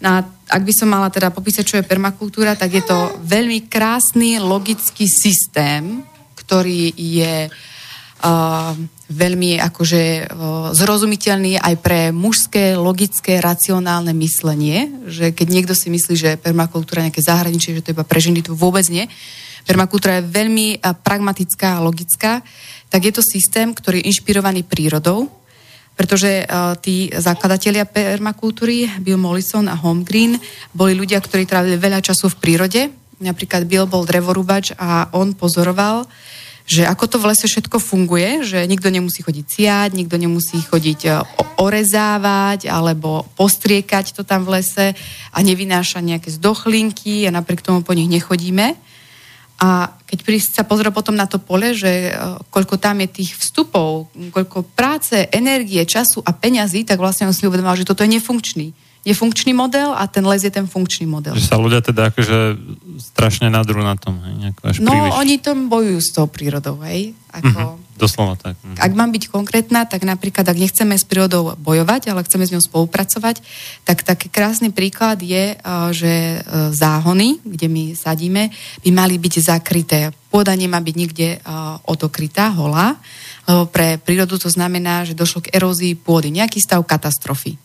No 0.00 0.24
ak 0.48 0.62
by 0.64 0.72
som 0.72 0.88
mala 0.88 1.12
teda 1.12 1.28
popísať, 1.28 1.64
čo 1.66 1.76
je 1.76 1.84
permakultúra, 1.84 2.56
tak 2.56 2.72
je 2.72 2.80
to 2.88 3.20
veľmi 3.20 3.68
krásny, 3.68 4.40
logický 4.40 5.04
systém, 5.04 6.00
ktorý 6.40 6.96
je 6.96 7.52
uh, 7.52 7.77
veľmi 9.08 9.62
akože 9.62 10.34
zrozumiteľný 10.74 11.62
aj 11.62 11.74
pre 11.78 12.00
mužské, 12.10 12.74
logické, 12.74 13.38
racionálne 13.38 14.10
myslenie, 14.18 15.06
že 15.06 15.30
keď 15.30 15.46
niekto 15.48 15.74
si 15.74 15.88
myslí, 15.88 16.14
že 16.18 16.30
permakultúra 16.36 17.02
je 17.02 17.06
nejaké 17.08 17.22
zahraničie, 17.22 17.78
že 17.78 17.84
to 17.86 17.94
iba 17.94 18.02
pre 18.02 18.18
ženy, 18.18 18.42
to 18.42 18.58
vôbec 18.58 18.84
nie. 18.90 19.06
Permakultúra 19.64 20.18
je 20.18 20.30
veľmi 20.32 20.82
pragmatická 21.06 21.78
a 21.78 21.84
logická, 21.84 22.42
tak 22.88 23.04
je 23.04 23.12
to 23.12 23.22
systém, 23.22 23.70
ktorý 23.70 24.00
je 24.00 24.08
inšpirovaný 24.10 24.64
prírodou, 24.64 25.28
pretože 25.98 26.46
uh, 26.46 26.78
tí 26.78 27.10
zakladatelia 27.10 27.82
permakultúry, 27.82 28.86
Bill 29.02 29.18
Mollison 29.18 29.66
a 29.66 29.74
Home 29.82 30.06
Green, 30.06 30.38
boli 30.70 30.94
ľudia, 30.94 31.18
ktorí 31.18 31.42
trávili 31.42 31.74
veľa 31.74 31.98
času 31.98 32.30
v 32.32 32.38
prírode. 32.38 32.80
Napríklad 33.18 33.66
Bill 33.66 33.90
bol 33.90 34.06
drevorúbač 34.06 34.78
a 34.78 35.10
on 35.10 35.34
pozoroval, 35.34 36.06
že 36.68 36.84
ako 36.84 37.04
to 37.08 37.16
v 37.16 37.32
lese 37.32 37.48
všetko 37.48 37.80
funguje, 37.80 38.44
že 38.44 38.60
nikto 38.68 38.92
nemusí 38.92 39.24
chodiť 39.24 39.46
siať, 39.48 39.90
nikto 39.96 40.20
nemusí 40.20 40.60
chodiť 40.60 41.00
e, 41.08 41.10
orezávať 41.56 42.68
alebo 42.68 43.24
postriekať 43.40 44.12
to 44.12 44.20
tam 44.20 44.44
v 44.44 44.60
lese 44.60 44.92
a 45.32 45.38
nevynáša 45.40 46.04
nejaké 46.04 46.28
zdochlinky 46.28 47.24
a 47.24 47.32
napriek 47.32 47.64
tomu 47.64 47.80
po 47.80 47.96
nich 47.96 48.12
nechodíme. 48.12 48.76
A 49.58 49.90
keď 50.06 50.38
sa 50.44 50.62
pozrie 50.62 50.92
potom 50.92 51.16
na 51.16 51.24
to 51.24 51.40
pole, 51.40 51.72
že 51.72 52.12
e, 52.12 52.36
koľko 52.52 52.76
tam 52.76 53.00
je 53.00 53.16
tých 53.16 53.32
vstupov, 53.40 54.12
koľko 54.28 54.68
práce, 54.76 55.24
energie, 55.32 55.80
času 55.88 56.20
a 56.20 56.36
peňazí, 56.36 56.84
tak 56.84 57.00
vlastne 57.00 57.32
on 57.32 57.34
si 57.34 57.48
uvedomal, 57.48 57.80
že 57.80 57.88
toto 57.88 58.04
je 58.04 58.12
nefunkčný 58.12 58.87
je 59.08 59.16
funkčný 59.16 59.56
model 59.56 59.96
a 59.96 60.04
ten 60.04 60.20
les 60.20 60.44
je 60.44 60.52
ten 60.52 60.68
funkčný 60.68 61.08
model. 61.08 61.32
Že 61.32 61.48
sa 61.48 61.56
ľudia 61.56 61.80
teda 61.80 62.12
akože 62.12 62.60
strašne 63.00 63.48
nadrú 63.48 63.80
na 63.80 63.96
tom, 63.96 64.20
hej? 64.20 64.52
Až 64.60 64.84
no, 64.84 64.92
príliš. 64.92 65.12
oni 65.16 65.34
tom 65.40 65.72
bojujú 65.72 65.98
s 66.04 66.10
tou 66.12 66.28
prírodou, 66.28 66.76
hej? 66.84 67.16
Ako, 67.32 67.48
uh-huh. 67.48 67.96
Doslova 67.96 68.36
tak. 68.36 68.60
Uh-huh. 68.60 68.76
Ak 68.76 68.92
mám 68.92 69.08
byť 69.08 69.32
konkrétna, 69.32 69.88
tak 69.88 70.04
napríklad, 70.04 70.44
ak 70.44 70.60
nechceme 70.60 70.92
s 70.92 71.08
prírodou 71.08 71.56
bojovať, 71.56 72.12
ale 72.12 72.24
chceme 72.28 72.44
s 72.44 72.52
ňou 72.52 72.60
spolupracovať, 72.60 73.40
tak 73.88 74.04
taký 74.04 74.28
krásny 74.28 74.68
príklad 74.72 75.24
je, 75.24 75.56
že 75.96 76.12
e, 76.12 76.38
záhony, 76.76 77.40
kde 77.44 77.68
my 77.68 77.84
sadíme, 77.96 78.52
by 78.84 78.90
mali 78.92 79.16
byť 79.16 79.34
zakryté. 79.40 80.12
Pôda 80.28 80.52
nemá 80.52 80.76
byť 80.84 80.94
nikde 80.96 81.40
odokrytá, 81.88 82.52
holá, 82.52 83.00
pre 83.72 83.96
prírodu 83.96 84.36
to 84.36 84.52
znamená, 84.52 85.08
že 85.08 85.16
došlo 85.16 85.48
k 85.48 85.56
erózii 85.56 85.96
pôdy, 85.96 86.28
nejaký 86.28 86.60
stav 86.60 86.84
katastrofy. 86.84 87.56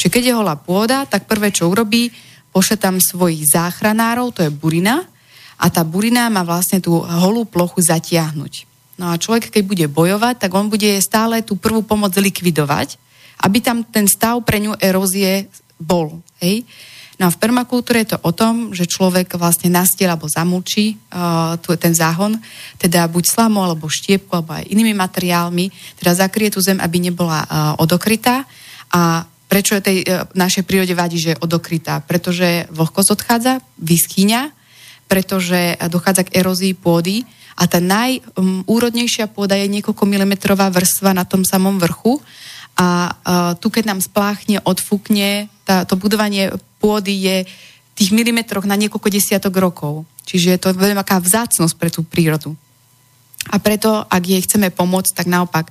Čiže 0.00 0.08
keď 0.08 0.22
je 0.32 0.38
holá 0.40 0.56
pôda, 0.56 1.04
tak 1.04 1.28
prvé, 1.28 1.52
čo 1.52 1.68
urobí, 1.68 2.08
pošle 2.56 2.80
tam 2.80 2.96
svojich 2.96 3.44
záchranárov, 3.52 4.32
to 4.32 4.40
je 4.40 4.48
burina, 4.48 5.04
a 5.60 5.68
tá 5.68 5.84
burina 5.84 6.32
má 6.32 6.40
vlastne 6.40 6.80
tú 6.80 7.04
holú 7.04 7.44
plochu 7.44 7.84
zatiahnuť. 7.84 8.64
No 8.96 9.12
a 9.12 9.20
človek, 9.20 9.52
keď 9.52 9.62
bude 9.68 9.86
bojovať, 9.92 10.48
tak 10.48 10.56
on 10.56 10.72
bude 10.72 10.88
stále 11.04 11.44
tú 11.44 11.60
prvú 11.60 11.84
pomoc 11.84 12.16
likvidovať, 12.16 12.96
aby 13.44 13.60
tam 13.60 13.84
ten 13.84 14.08
stav 14.08 14.40
pre 14.40 14.56
ňu 14.56 14.80
erózie 14.80 15.52
bol. 15.76 16.24
Hej? 16.40 16.64
No 17.20 17.28
a 17.28 17.32
v 17.32 17.36
permakultúre 17.36 18.00
je 18.00 18.16
to 18.16 18.18
o 18.24 18.32
tom, 18.32 18.72
že 18.72 18.88
človek 18.88 19.36
vlastne 19.36 19.68
nastiel 19.68 20.08
alebo 20.08 20.24
zamúči 20.24 20.96
uh, 21.12 21.60
ten 21.76 21.92
záhon, 21.92 22.40
teda 22.80 23.04
buď 23.12 23.24
slamou, 23.28 23.68
alebo 23.68 23.92
štiepku, 23.92 24.32
alebo 24.32 24.56
aj 24.56 24.64
inými 24.72 24.96
materiálmi, 24.96 25.68
teda 26.00 26.24
zakrie 26.24 26.48
tú 26.48 26.64
zem, 26.64 26.80
aby 26.80 26.96
nebola 26.96 27.44
uh, 27.44 27.48
odokrytá 27.76 28.48
a 28.88 29.28
Prečo 29.50 29.74
je 29.74 29.82
tej 29.82 29.98
e, 30.06 30.06
našej 30.38 30.62
prírode 30.62 30.94
vadí, 30.94 31.18
že 31.18 31.34
je 31.34 31.42
odokrytá? 31.42 31.98
Pretože 32.06 32.70
vlhkosť 32.70 33.10
odchádza, 33.10 33.58
vyschýňa, 33.82 34.54
pretože 35.10 35.74
dochádza 35.90 36.30
k 36.30 36.38
erózii 36.38 36.78
pôdy 36.78 37.26
a 37.58 37.66
tá 37.66 37.82
najúrodnejšia 37.82 39.26
pôda 39.26 39.58
je 39.58 39.66
niekoľko 39.66 40.06
milimetrová 40.06 40.70
vrstva 40.70 41.10
na 41.10 41.26
tom 41.26 41.42
samom 41.42 41.82
vrchu 41.82 42.22
a 42.78 43.10
uh, 43.10 43.52
tu 43.58 43.74
keď 43.74 43.90
nám 43.90 44.00
spláchne, 44.00 44.62
odfúkne, 44.62 45.50
tá, 45.66 45.82
to 45.82 45.98
budovanie 45.98 46.54
pôdy 46.78 47.12
je 47.12 47.36
tých 47.98 48.14
milimetroch 48.14 48.64
na 48.64 48.78
niekoľko 48.78 49.12
desiatok 49.12 49.52
rokov. 49.60 50.08
Čiže 50.24 50.48
je 50.56 50.60
to 50.62 50.78
veľmi 50.78 51.02
aká 51.02 51.20
vzácnosť 51.20 51.74
pre 51.76 51.90
tú 51.92 52.06
prírodu. 52.06 52.54
A 53.52 53.60
preto, 53.60 54.06
ak 54.08 54.22
jej 54.24 54.40
chceme 54.40 54.72
pomôcť, 54.72 55.12
tak 55.12 55.26
naopak 55.28 55.68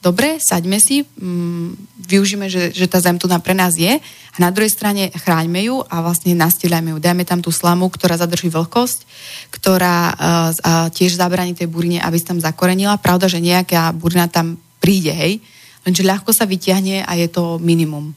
dobre, 0.00 0.40
saďme 0.40 0.80
si, 0.80 1.04
mm, 1.04 1.76
využíme, 2.08 2.48
že, 2.50 2.72
že 2.74 2.88
tá 2.90 2.98
zem 2.98 3.20
tu 3.20 3.30
na 3.30 3.38
pre 3.38 3.54
nás 3.54 3.76
je 3.76 4.00
a 4.00 4.36
na 4.40 4.50
druhej 4.50 4.72
strane 4.72 5.12
chráňme 5.12 5.60
ju 5.62 5.84
a 5.86 6.02
vlastne 6.02 6.34
nastieľajme 6.34 6.96
ju. 6.96 6.98
Dajme 6.98 7.24
tam 7.28 7.40
tú 7.44 7.54
slamu, 7.54 7.86
ktorá 7.92 8.18
zadrží 8.18 8.50
vlhkosť, 8.50 9.06
ktorá 9.54 9.98
uh, 10.10 10.16
uh, 10.16 10.88
tiež 10.90 11.14
zabraní 11.14 11.54
tej 11.54 11.70
burine, 11.70 12.02
aby 12.02 12.18
sa 12.18 12.34
tam 12.34 12.40
zakorenila. 12.42 12.98
Pravda, 12.98 13.30
že 13.30 13.38
nejaká 13.38 13.94
burina 13.94 14.26
tam 14.26 14.58
príde, 14.80 15.12
hej, 15.12 15.38
lenže 15.84 16.02
ľahko 16.02 16.32
sa 16.32 16.48
vyťahne 16.48 17.04
a 17.04 17.12
je 17.20 17.28
to 17.28 17.60
minimum. 17.60 18.16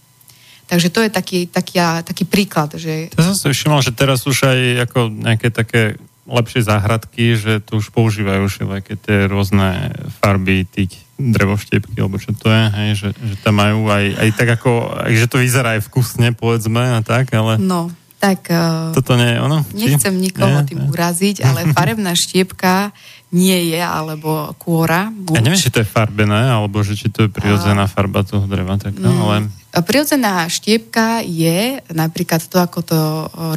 Takže 0.63 0.89
to 0.89 1.03
je 1.03 1.11
taký, 1.11 1.39
taký, 1.51 1.77
taký 2.07 2.23
príklad. 2.23 2.73
Že... 2.79 3.13
Ja 3.13 3.23
som 3.29 3.35
si 3.35 3.51
všimol, 3.51 3.83
že 3.83 3.91
teraz 3.93 4.23
už 4.23 4.47
aj 4.47 4.59
ako 4.89 4.99
nejaké 5.11 5.51
také 5.51 5.99
lepšie 6.23 6.63
záhradky, 6.63 7.35
že 7.35 7.59
tu 7.59 7.83
už 7.83 7.91
používajú 7.91 8.47
všelijaké 8.47 8.95
tie 8.95 9.27
rôzne 9.27 9.91
farby 10.23 10.63
tých 10.63 11.03
drevoštiepky, 11.31 11.95
alebo 12.01 12.19
čo 12.19 12.35
to 12.35 12.51
je, 12.51 12.63
hej, 12.75 12.89
že, 12.99 13.09
že 13.15 13.35
tam 13.39 13.61
majú 13.61 13.87
aj, 13.87 14.05
aj 14.19 14.29
tak 14.35 14.49
ako, 14.59 14.91
aj, 15.07 15.13
že 15.15 15.27
to 15.31 15.37
vyzerá 15.39 15.79
aj 15.79 15.87
vkusne, 15.87 16.35
povedzme, 16.35 16.81
a 16.81 16.99
tak, 16.99 17.31
ale... 17.31 17.55
No, 17.61 17.87
tak... 18.23 18.47
Uh, 18.47 18.95
Toto 18.95 19.19
nie 19.19 19.35
je 19.35 19.39
ono? 19.43 19.57
Nechcem 19.75 20.15
nikoho 20.15 20.63
nie, 20.63 20.67
tým 20.71 20.79
nie. 20.79 20.89
uraziť, 20.91 21.43
ale 21.43 21.67
farebná 21.75 22.15
štiepka 22.15 22.95
nie 23.33 23.73
je, 23.73 23.81
alebo 23.81 24.53
kôra. 24.61 25.09
Buď... 25.09 25.41
Ja 25.41 25.41
neviem, 25.41 25.57
či 25.57 25.73
to 25.73 25.81
je 25.81 25.89
farbené, 25.89 26.53
alebo 26.53 26.85
že 26.85 26.93
či 26.93 27.09
to 27.09 27.25
je 27.25 27.29
prirodzená 27.33 27.89
farba 27.89 28.21
toho 28.21 28.45
dreva. 28.45 28.77
Tak, 28.77 28.93
no, 29.01 29.09
ale... 29.27 29.49
Prirodzená 29.73 30.45
štiepka 30.45 31.25
je 31.25 31.81
napríklad 31.89 32.45
to, 32.45 32.61
ako 32.61 32.79
to 32.85 32.99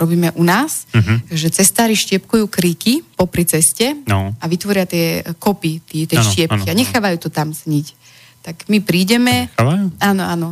robíme 0.01 0.33
u 0.33 0.49
nás, 0.49 0.89
uh-huh. 0.97 1.21
že 1.29 1.53
cestári 1.53 1.93
štiepkujú 1.93 2.49
kríky 2.49 3.05
popri 3.21 3.45
ceste 3.45 3.93
no. 4.09 4.33
a 4.33 4.45
vytvoria 4.49 4.89
tie 4.89 5.21
kopy, 5.37 5.85
tie, 5.85 6.09
tie 6.09 6.17
ano, 6.17 6.25
štiepky 6.25 6.67
ano, 6.67 6.73
a 6.73 6.81
nechávajú 6.81 7.17
to 7.21 7.29
tam 7.29 7.53
sniť. 7.53 8.09
Tak 8.41 8.73
my 8.73 8.81
prídeme... 8.81 9.53
Nechávajú? 9.53 9.93
Áno, 10.01 10.23
áno. 10.25 10.49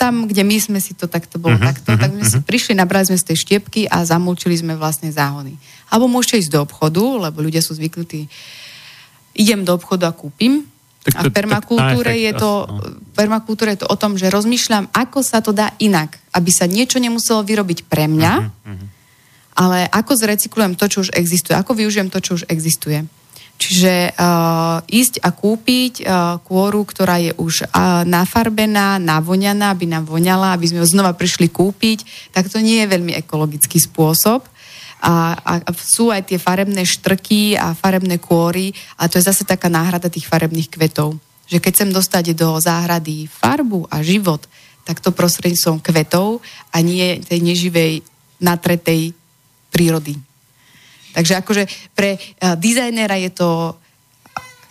Tam, 0.00 0.24
kde 0.24 0.40
my 0.40 0.56
sme 0.56 0.78
si 0.80 0.96
to 0.96 1.04
takto 1.04 1.36
bolo 1.36 1.60
uh-huh, 1.60 1.68
takto, 1.68 1.92
uh-huh, 1.92 2.00
tak 2.00 2.10
sme 2.16 2.24
uh-huh. 2.24 2.40
si 2.40 2.46
prišli, 2.46 2.72
nabrali 2.72 3.04
sme 3.04 3.20
z 3.20 3.28
tej 3.28 3.36
štiepky 3.44 3.84
a 3.92 4.08
zamulčili 4.08 4.56
sme 4.56 4.72
vlastne 4.72 5.12
záhony. 5.12 5.60
Alebo 5.92 6.08
môžete 6.08 6.44
ísť 6.44 6.52
do 6.54 6.60
obchodu, 6.64 7.28
lebo 7.28 7.44
ľudia 7.44 7.60
sú 7.60 7.76
zvyknutí 7.76 8.28
idem 9.34 9.66
do 9.66 9.74
obchodu 9.74 10.08
a 10.10 10.16
kúpim, 10.16 10.62
tak 11.04 11.20
to, 11.20 11.20
a 11.20 11.22
v 11.28 11.36
permakultúre, 11.36 12.16
je 12.16 12.32
to, 12.32 12.50
no. 12.64 12.80
permakultúre 13.12 13.76
je 13.76 13.84
to 13.84 13.88
o 13.92 13.96
tom, 14.00 14.16
že 14.16 14.32
rozmýšľam, 14.32 14.88
ako 14.88 15.20
sa 15.20 15.44
to 15.44 15.52
dá 15.52 15.76
inak, 15.76 16.16
aby 16.32 16.48
sa 16.48 16.64
niečo 16.64 16.96
nemuselo 16.96 17.44
vyrobiť 17.44 17.84
pre 17.84 18.08
mňa, 18.08 18.32
uh-huh, 18.40 18.72
uh-huh. 18.72 18.88
ale 19.52 19.84
ako 19.92 20.16
zrecyklujem 20.16 20.80
to, 20.80 20.88
čo 20.88 20.98
už 21.04 21.12
existuje, 21.12 21.52
ako 21.52 21.76
využijem 21.76 22.08
to, 22.08 22.24
čo 22.24 22.40
už 22.40 22.48
existuje. 22.48 23.04
Čiže 23.54 24.16
uh, 24.18 24.82
ísť 24.82 25.22
a 25.22 25.30
kúpiť 25.30 25.94
uh, 26.02 26.42
kôru, 26.42 26.82
ktorá 26.82 27.22
je 27.22 27.36
už 27.38 27.70
uh, 27.70 28.02
nafarbená, 28.02 28.98
navoňaná, 28.98 29.70
aby 29.70 29.86
nám 29.86 30.10
voňala, 30.10 30.56
aby 30.56 30.72
sme 30.72 30.82
ho 30.82 30.88
znova 30.88 31.14
prišli 31.14 31.52
kúpiť, 31.52 32.32
tak 32.34 32.50
to 32.50 32.58
nie 32.58 32.82
je 32.82 32.90
veľmi 32.90 33.14
ekologický 33.14 33.78
spôsob 33.78 34.42
a, 35.04 35.36
a 35.36 35.52
sú 35.76 36.08
aj 36.08 36.32
tie 36.32 36.40
farebné 36.40 36.80
štrky 36.88 37.60
a 37.60 37.76
farebné 37.76 38.16
kôry 38.16 38.72
a 38.96 39.04
to 39.04 39.20
je 39.20 39.28
zase 39.28 39.44
taká 39.44 39.68
náhrada 39.68 40.08
tých 40.08 40.24
farebných 40.24 40.72
kvetov. 40.72 41.20
Že 41.44 41.60
keď 41.60 41.72
chcem 41.76 41.90
dostať 41.92 42.24
do 42.32 42.56
záhrady 42.56 43.28
farbu 43.28 43.84
a 43.92 44.00
život, 44.00 44.40
tak 44.88 45.04
to 45.04 45.12
prostredníctvom 45.12 45.84
kvetov 45.84 46.40
a 46.72 46.80
nie 46.80 47.20
tej 47.20 47.44
neživej, 47.44 48.00
natretej 48.40 49.12
prírody. 49.68 50.16
Takže 51.12 51.44
akože 51.44 51.64
pre 51.92 52.16
uh, 52.16 52.56
dizajnera 52.56 53.20
je 53.28 53.30
to, 53.36 53.76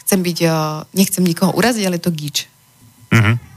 chcem 0.05 0.19
byť, 0.25 0.37
uh, 0.49 0.81
nechcem 0.97 1.21
nikoho 1.21 1.53
uraziť, 1.53 1.85
ale 1.85 2.01
je 2.01 2.05
to 2.09 2.11
gíč. 2.11 2.37
Mm-hmm 3.13 3.52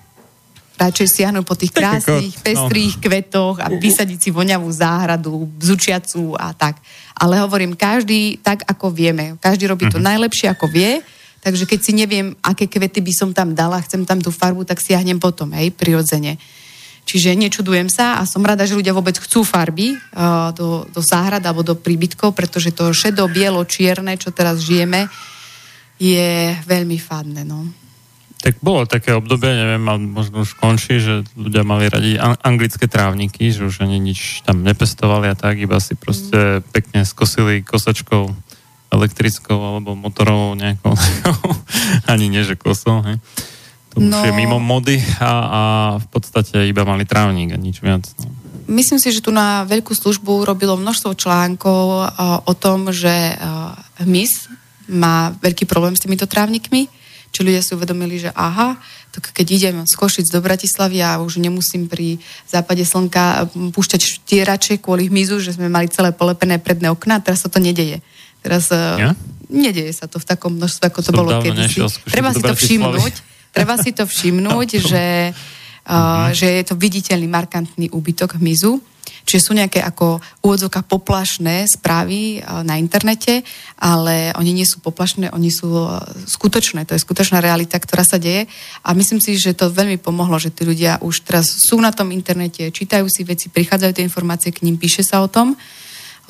radšej 0.76 1.08
siahnu 1.08 1.40
po 1.42 1.56
tých 1.56 1.72
krásnych, 1.72 2.36
pestrých 2.44 3.00
no. 3.00 3.02
kvetoch 3.02 3.56
a 3.64 3.72
vysadiť 3.72 4.18
si 4.20 4.30
voňavú 4.30 4.68
záhradu, 4.68 5.48
zučiacu 5.56 6.36
a 6.36 6.52
tak. 6.52 6.78
Ale 7.16 7.40
hovorím, 7.40 7.72
každý 7.72 8.36
tak, 8.44 8.62
ako 8.68 8.92
vieme. 8.92 9.40
Každý 9.40 9.64
robí 9.66 9.88
to 9.88 9.96
mm-hmm. 9.96 10.08
najlepšie, 10.12 10.46
ako 10.52 10.68
vie. 10.68 11.00
Takže 11.40 11.64
keď 11.64 11.80
si 11.80 11.92
neviem, 11.96 12.36
aké 12.44 12.68
kvety 12.68 13.00
by 13.00 13.12
som 13.16 13.30
tam 13.32 13.56
dala, 13.56 13.80
chcem 13.80 14.04
tam 14.04 14.20
tú 14.20 14.28
farbu, 14.28 14.68
tak 14.68 14.82
siahnem 14.82 15.16
potom, 15.16 15.48
hej, 15.56 15.72
prirodzene. 15.72 16.36
Čiže 17.06 17.38
nečudujem 17.38 17.86
sa 17.86 18.18
a 18.18 18.26
som 18.26 18.42
rada, 18.42 18.66
že 18.66 18.74
ľudia 18.74 18.90
vôbec 18.90 19.14
chcú 19.14 19.46
farby 19.46 19.94
uh, 19.94 20.50
do, 20.50 20.82
do 20.90 20.98
záhrad 20.98 21.38
alebo 21.46 21.62
do 21.62 21.78
príbytkov, 21.78 22.34
pretože 22.34 22.74
to 22.74 22.90
šedo, 22.90 23.30
bielo, 23.30 23.62
čierne, 23.62 24.18
čo 24.18 24.34
teraz 24.34 24.58
žijeme, 24.58 25.06
je 26.02 26.50
veľmi 26.66 26.98
fadné. 26.98 27.46
No. 27.46 27.85
Tak 28.36 28.60
bolo 28.60 28.84
také 28.84 29.16
obdobie, 29.16 29.48
neviem, 29.48 29.80
možno 30.12 30.44
už 30.44 30.60
končí, 30.60 31.00
že 31.00 31.24
ľudia 31.34 31.64
mali 31.64 31.88
radi 31.88 32.20
anglické 32.20 32.84
trávniky, 32.84 33.48
že 33.48 33.64
už 33.64 33.80
ani 33.80 33.96
nič 33.96 34.44
tam 34.44 34.60
nepestovali 34.60 35.32
a 35.32 35.34
tak, 35.34 35.56
iba 35.56 35.80
si 35.80 35.96
proste 35.96 36.60
pekne 36.70 37.08
skosili 37.08 37.64
kosačkou 37.64 38.28
elektrickou 38.92 39.56
alebo 39.56 39.96
motorovou 39.96 40.52
nejakou, 40.54 40.92
ani 42.12 42.28
nie, 42.28 42.44
že 42.44 42.60
kosou, 42.60 43.02
hej. 43.08 43.18
To 43.96 44.04
no, 44.04 44.12
už 44.12 44.28
je 44.28 44.32
mimo 44.36 44.60
mody 44.60 45.00
a, 45.18 45.32
a 45.32 45.60
v 45.96 46.06
podstate 46.12 46.68
iba 46.68 46.84
mali 46.84 47.08
trávnik 47.08 47.56
a 47.56 47.58
nič 47.58 47.80
viac. 47.80 48.04
No. 48.20 48.28
Myslím 48.68 49.00
si, 49.00 49.08
že 49.14 49.24
tu 49.24 49.32
na 49.32 49.64
veľkú 49.64 49.96
službu 49.96 50.44
robilo 50.44 50.76
množstvo 50.76 51.16
článkov 51.16 52.04
uh, 52.04 52.44
o 52.44 52.52
tom, 52.52 52.92
že 52.92 53.32
uh, 53.32 53.72
hmyz 54.04 54.52
má 54.92 55.32
veľký 55.40 55.64
problém 55.64 55.96
s 55.96 56.02
týmito 56.04 56.28
trávnikmi 56.28 56.92
či 57.36 57.44
ľudia 57.44 57.60
si 57.60 57.76
uvedomili, 57.76 58.16
že 58.16 58.32
aha, 58.32 58.80
tak 59.12 59.28
keď 59.36 59.46
idem 59.52 59.76
z 59.84 59.92
Košic 59.92 60.32
do 60.32 60.40
Bratislavy 60.40 61.04
a 61.04 61.20
už 61.20 61.36
nemusím 61.36 61.84
pri 61.84 62.16
západe 62.48 62.80
slnka 62.80 63.52
púšťať 63.76 64.00
štierače 64.00 64.80
kvôli 64.80 65.12
hmyzu, 65.12 65.44
že 65.44 65.52
sme 65.52 65.68
mali 65.68 65.92
celé 65.92 66.16
polepené 66.16 66.56
predné 66.56 66.88
okná, 66.88 67.20
teraz 67.20 67.44
sa 67.44 67.52
to 67.52 67.60
nedeje. 67.60 68.00
Teraz 68.40 68.72
ja? 68.72 69.12
nedeje 69.52 69.92
sa 69.92 70.08
to 70.08 70.16
v 70.16 70.24
takom 70.24 70.56
množstve, 70.56 70.88
ako 70.88 71.00
to 71.04 71.12
Som 71.12 71.18
bolo 71.20 71.30
kedysi. 71.44 71.84
Treba 72.08 72.32
si 72.32 72.40
to 72.40 72.56
všimnúť, 72.56 73.14
treba 73.52 73.74
si 73.76 73.90
to 73.92 74.04
všimnúť, 74.08 74.68
že, 74.96 75.06
uh, 75.92 76.32
že 76.32 76.48
je 76.56 76.64
to 76.64 76.72
viditeľný 76.72 77.28
markantný 77.28 77.92
úbytok 77.92 78.40
hmyzu 78.40 78.80
Čiže 79.26 79.50
sú 79.50 79.52
nejaké 79.58 79.82
ako 79.82 80.22
úvodzovka 80.46 80.86
poplašné 80.86 81.66
správy 81.66 82.38
e, 82.38 82.46
na 82.62 82.78
internete, 82.78 83.42
ale 83.74 84.30
oni 84.38 84.54
nie 84.54 84.62
sú 84.62 84.78
poplašné, 84.78 85.34
oni 85.34 85.50
sú 85.50 85.66
e, 85.66 85.98
skutočné. 86.30 86.86
To 86.86 86.94
je 86.94 87.02
skutočná 87.02 87.42
realita, 87.42 87.74
ktorá 87.74 88.06
sa 88.06 88.22
deje. 88.22 88.46
A 88.86 88.94
myslím 88.94 89.18
si, 89.18 89.34
že 89.34 89.58
to 89.58 89.74
veľmi 89.74 89.98
pomohlo, 89.98 90.38
že 90.38 90.54
tí 90.54 90.62
ľudia 90.62 91.02
už 91.02 91.26
teraz 91.26 91.50
sú 91.58 91.74
na 91.82 91.90
tom 91.90 92.14
internete, 92.14 92.70
čítajú 92.70 93.10
si 93.10 93.26
veci, 93.26 93.50
prichádzajú 93.50 93.98
tie 93.98 94.06
informácie 94.06 94.54
k 94.54 94.62
ním, 94.62 94.78
píše 94.78 95.02
sa 95.02 95.18
o 95.18 95.26
tom, 95.26 95.58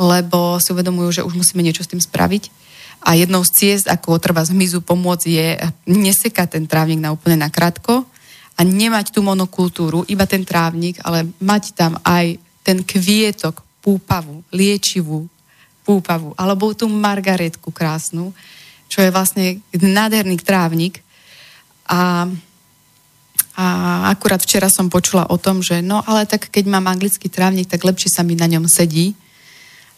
lebo 0.01 0.57
si 0.57 0.73
uvedomujú, 0.73 1.21
že 1.21 1.27
už 1.29 1.37
musíme 1.37 1.61
niečo 1.61 1.85
s 1.85 1.93
tým 1.93 2.01
spraviť. 2.01 2.49
A 3.05 3.13
jednou 3.13 3.45
z 3.45 3.53
ciest, 3.53 3.87
ako 3.93 4.17
treba 4.17 4.41
z 4.41 4.57
hmyzu 4.57 4.81
pomôcť, 4.81 5.27
je 5.29 5.49
nesekať 5.85 6.57
ten 6.57 6.65
trávnik 6.65 7.05
na 7.05 7.13
úplne 7.13 7.37
nakrátko 7.45 8.09
a 8.57 8.61
nemať 8.65 9.13
tú 9.13 9.21
monokultúru, 9.21 10.09
iba 10.09 10.25
ten 10.25 10.49
trávnik, 10.49 10.97
ale 11.05 11.29
mať 11.45 11.77
tam 11.77 12.01
aj 12.01 12.41
ten 12.67 12.83
kvietok, 12.83 13.63
púpavu, 13.79 14.43
liečivú 14.51 15.31
púpavu, 15.87 16.35
alebo 16.35 16.75
tú 16.75 16.91
margaretku 16.91 17.71
krásnu, 17.71 18.35
čo 18.91 19.07
je 19.07 19.15
vlastne 19.15 19.63
nádherný 19.71 20.43
trávnik. 20.43 20.99
A, 21.87 22.27
a 23.55 23.67
akurát 24.11 24.43
včera 24.43 24.67
som 24.67 24.91
počula 24.91 25.31
o 25.31 25.39
tom, 25.39 25.63
že 25.63 25.79
no 25.79 26.03
ale 26.03 26.27
tak 26.27 26.51
keď 26.51 26.67
mám 26.67 26.91
anglický 26.91 27.31
trávnik, 27.31 27.71
tak 27.71 27.87
lepšie 27.87 28.11
sa 28.11 28.27
mi 28.27 28.35
na 28.35 28.51
ňom 28.51 28.67
sedí. 28.67 29.15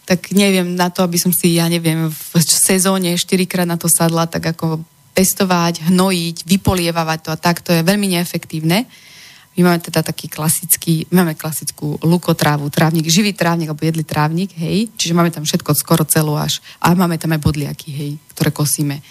Tak 0.05 0.37
neviem 0.37 0.77
na 0.77 0.93
to, 0.93 1.01
aby 1.01 1.17
som 1.17 1.33
si, 1.33 1.57
ja 1.57 1.65
neviem, 1.73 2.13
v 2.13 2.33
sezóne 2.45 3.17
4 3.17 3.25
krát 3.49 3.69
na 3.69 3.81
to 3.81 3.89
sadla, 3.89 4.29
tak 4.29 4.53
ako 4.53 4.85
pestovať, 5.17 5.89
hnojiť, 5.89 6.45
vypolievavať 6.45 7.19
to 7.25 7.31
a 7.33 7.41
tak, 7.41 7.65
to 7.65 7.73
je 7.73 7.81
veľmi 7.81 8.13
neefektívne. 8.13 8.85
My 9.59 9.67
máme 9.75 9.83
teda 9.83 10.07
taký 10.07 10.31
klasický, 10.31 11.11
máme 11.11 11.35
klasickú 11.35 11.99
lukotrávu, 11.99 12.71
trávnik, 12.71 13.11
živý 13.11 13.35
trávnik, 13.35 13.67
alebo 13.67 13.83
jedli 13.83 14.07
trávnik, 14.07 14.55
hej, 14.55 14.87
čiže 14.95 15.19
máme 15.19 15.35
tam 15.35 15.43
všetko 15.43 15.75
skoro 15.75 16.07
celú 16.07 16.39
až, 16.39 16.63
a 16.79 16.95
máme 16.95 17.19
tam 17.19 17.35
aj 17.35 17.43
bodliaky, 17.43 17.91
hej, 17.91 18.11
ktoré 18.39 18.55
kosíme. 18.55 19.03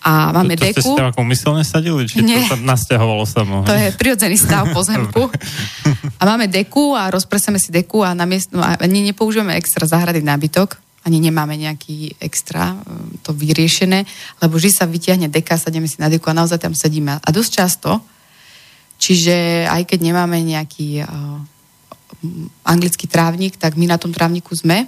A 0.00 0.30
máme 0.32 0.56
to, 0.56 0.62
to 0.62 0.66
deku. 0.70 0.78
To 0.78 0.86
ste 0.94 1.00
tam 1.02 1.10
ako 1.10 1.20
umyselne 1.26 1.64
sadili? 1.66 2.06
Či 2.08 2.22
Nie. 2.22 2.46
to 2.46 2.54
sa 2.54 2.56
nasťahovalo 2.56 3.24
samo? 3.26 3.54
To 3.68 3.74
je 3.74 3.90
prirodzený 3.98 4.38
stav 4.38 4.70
pozemku. 4.72 5.28
A 6.16 6.22
máme 6.24 6.48
deku 6.48 6.96
a 6.96 7.10
rozpreseme 7.12 7.58
si 7.60 7.68
deku 7.68 8.00
a, 8.06 8.14
miest, 8.24 8.54
no, 8.54 8.62
a 8.64 8.78
ani 8.80 9.04
nepoužívame 9.10 9.58
extra 9.58 9.84
zahrady 9.84 10.22
nábytok, 10.24 10.78
ani 11.04 11.18
nemáme 11.18 11.56
nejaký 11.56 12.16
extra 12.20 12.76
um, 12.76 13.12
to 13.24 13.32
vyriešené, 13.32 14.04
lebo 14.44 14.56
vždy 14.60 14.70
sa 14.70 14.84
vyťahne 14.84 15.32
deka, 15.32 15.56
sadíme 15.56 15.88
si 15.88 15.96
na 15.96 16.12
deku 16.12 16.28
a 16.28 16.36
naozaj 16.36 16.60
tam 16.60 16.76
sedíme. 16.76 17.20
A 17.20 17.28
dosť 17.32 17.50
často 17.58 18.00
Čiže 19.00 19.64
aj 19.64 19.88
keď 19.88 19.98
nemáme 20.04 20.44
nejaký 20.44 21.00
uh, 21.00 21.40
anglický 22.68 23.08
trávnik, 23.08 23.56
tak 23.56 23.80
my 23.80 23.88
na 23.88 23.96
tom 23.96 24.12
trávniku 24.12 24.52
sme. 24.52 24.84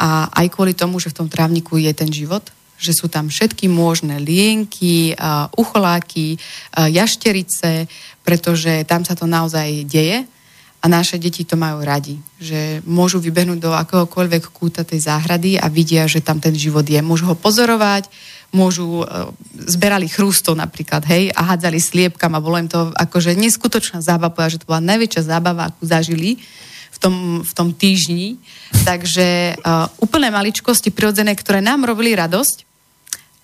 A 0.00 0.32
aj 0.32 0.48
kvôli 0.48 0.72
tomu, 0.72 0.96
že 0.96 1.12
v 1.12 1.18
tom 1.20 1.28
trávniku 1.28 1.76
je 1.76 1.92
ten 1.92 2.08
život, 2.08 2.48
že 2.80 2.96
sú 2.96 3.12
tam 3.12 3.28
všetky 3.28 3.68
možné 3.68 4.16
lienky, 4.16 5.12
uh, 5.12 5.52
ucholáky, 5.60 6.40
uh, 6.40 6.88
jašterice, 6.88 7.84
pretože 8.24 8.88
tam 8.88 9.04
sa 9.04 9.12
to 9.12 9.28
naozaj 9.28 9.84
deje. 9.84 10.24
a 10.78 10.86
naše 10.86 11.18
deti 11.18 11.42
to 11.42 11.58
majú 11.58 11.82
radi, 11.82 12.22
že 12.38 12.78
môžu 12.86 13.18
vybehnúť 13.18 13.58
do 13.58 13.74
akéhokoľvek 13.74 14.54
kúta 14.54 14.86
tej 14.86 15.10
záhrady 15.10 15.58
a 15.58 15.66
vidia, 15.66 16.06
že 16.06 16.22
tam 16.22 16.38
ten 16.38 16.54
život 16.54 16.86
je. 16.86 17.02
Môžu 17.02 17.26
ho 17.26 17.34
pozorovať, 17.34 18.06
môžu, 18.48 19.04
e, 19.04 19.06
zberali 19.68 20.08
chrústov 20.08 20.56
napríklad, 20.56 21.04
hej, 21.04 21.28
a 21.36 21.54
hádzali 21.54 21.76
sliepkam 21.76 22.32
a 22.32 22.40
bolo 22.40 22.56
im 22.56 22.68
to 22.68 22.92
akože 22.96 23.36
neskutočná 23.36 24.00
zábava, 24.00 24.48
že 24.48 24.60
to 24.60 24.68
bola 24.68 24.80
najväčšia 24.80 25.22
zábava, 25.28 25.68
akú 25.68 25.84
zažili 25.84 26.40
v 26.88 26.98
tom, 26.98 27.14
v 27.44 27.52
tom 27.52 27.68
týždni. 27.76 28.40
Takže 28.88 29.60
uh, 29.60 29.86
úplné 30.00 30.32
maličkosti 30.32 30.88
prirodzené, 30.90 31.36
ktoré 31.36 31.60
nám 31.60 31.84
robili 31.84 32.16
radosť, 32.16 32.68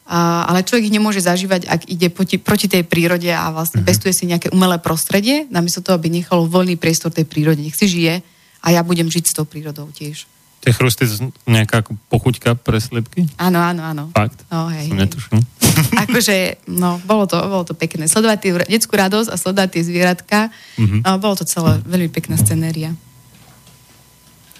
a, 0.05 0.45
ale 0.53 0.61
človek 0.61 0.93
ich 0.93 0.97
nemôže 1.01 1.25
zažívať, 1.25 1.65
ak 1.65 1.89
ide 1.89 2.13
proti, 2.13 2.37
proti 2.37 2.69
tej 2.69 2.85
prírode 2.85 3.33
a 3.33 3.49
vlastne 3.49 3.81
mm-hmm. 3.81 3.89
pestuje 3.89 4.13
si 4.13 4.29
nejaké 4.29 4.53
umelé 4.53 4.77
prostredie, 4.77 5.49
namiesto 5.49 5.81
toho, 5.81 5.97
aby 5.97 6.13
nechalo 6.13 6.45
voľný 6.45 6.77
priestor 6.77 7.09
tej 7.09 7.25
prírode. 7.25 7.65
Nech 7.65 7.73
si 7.73 7.89
žije 7.89 8.21
a 8.61 8.67
ja 8.69 8.85
budem 8.85 9.09
žiť 9.09 9.25
s 9.25 9.37
tou 9.37 9.49
prírodou 9.49 9.89
tiež. 9.97 10.29
Tie 10.65 10.73
chrusty 10.73 11.05
nejaká 11.45 11.85
pochuťka 12.09 12.57
pre 12.57 12.81
sliepky? 12.81 13.29
Áno, 13.37 13.61
áno, 13.61 13.85
áno. 13.85 14.05
Fakt? 14.17 14.49
No, 14.49 14.73
hej, 14.73 14.89
Som 14.89 14.97
netušil. 14.97 15.37
akože, 16.09 16.65
no, 16.73 16.97
bolo 17.05 17.29
to, 17.29 17.37
bolo 17.37 17.69
to 17.69 17.77
pekné. 17.77 18.09
Sledovať 18.09 18.39
tie, 18.41 18.51
detskú 18.73 18.97
radosť 18.97 19.29
a 19.29 19.37
sledovať 19.37 19.69
tie 19.77 19.83
zvieratka, 19.85 20.39
mm-hmm. 20.81 21.05
no, 21.05 21.21
bolo 21.21 21.37
to 21.37 21.45
celé 21.45 21.85
veľmi 21.85 22.09
pekná 22.09 22.41
scenéria. 22.41 22.97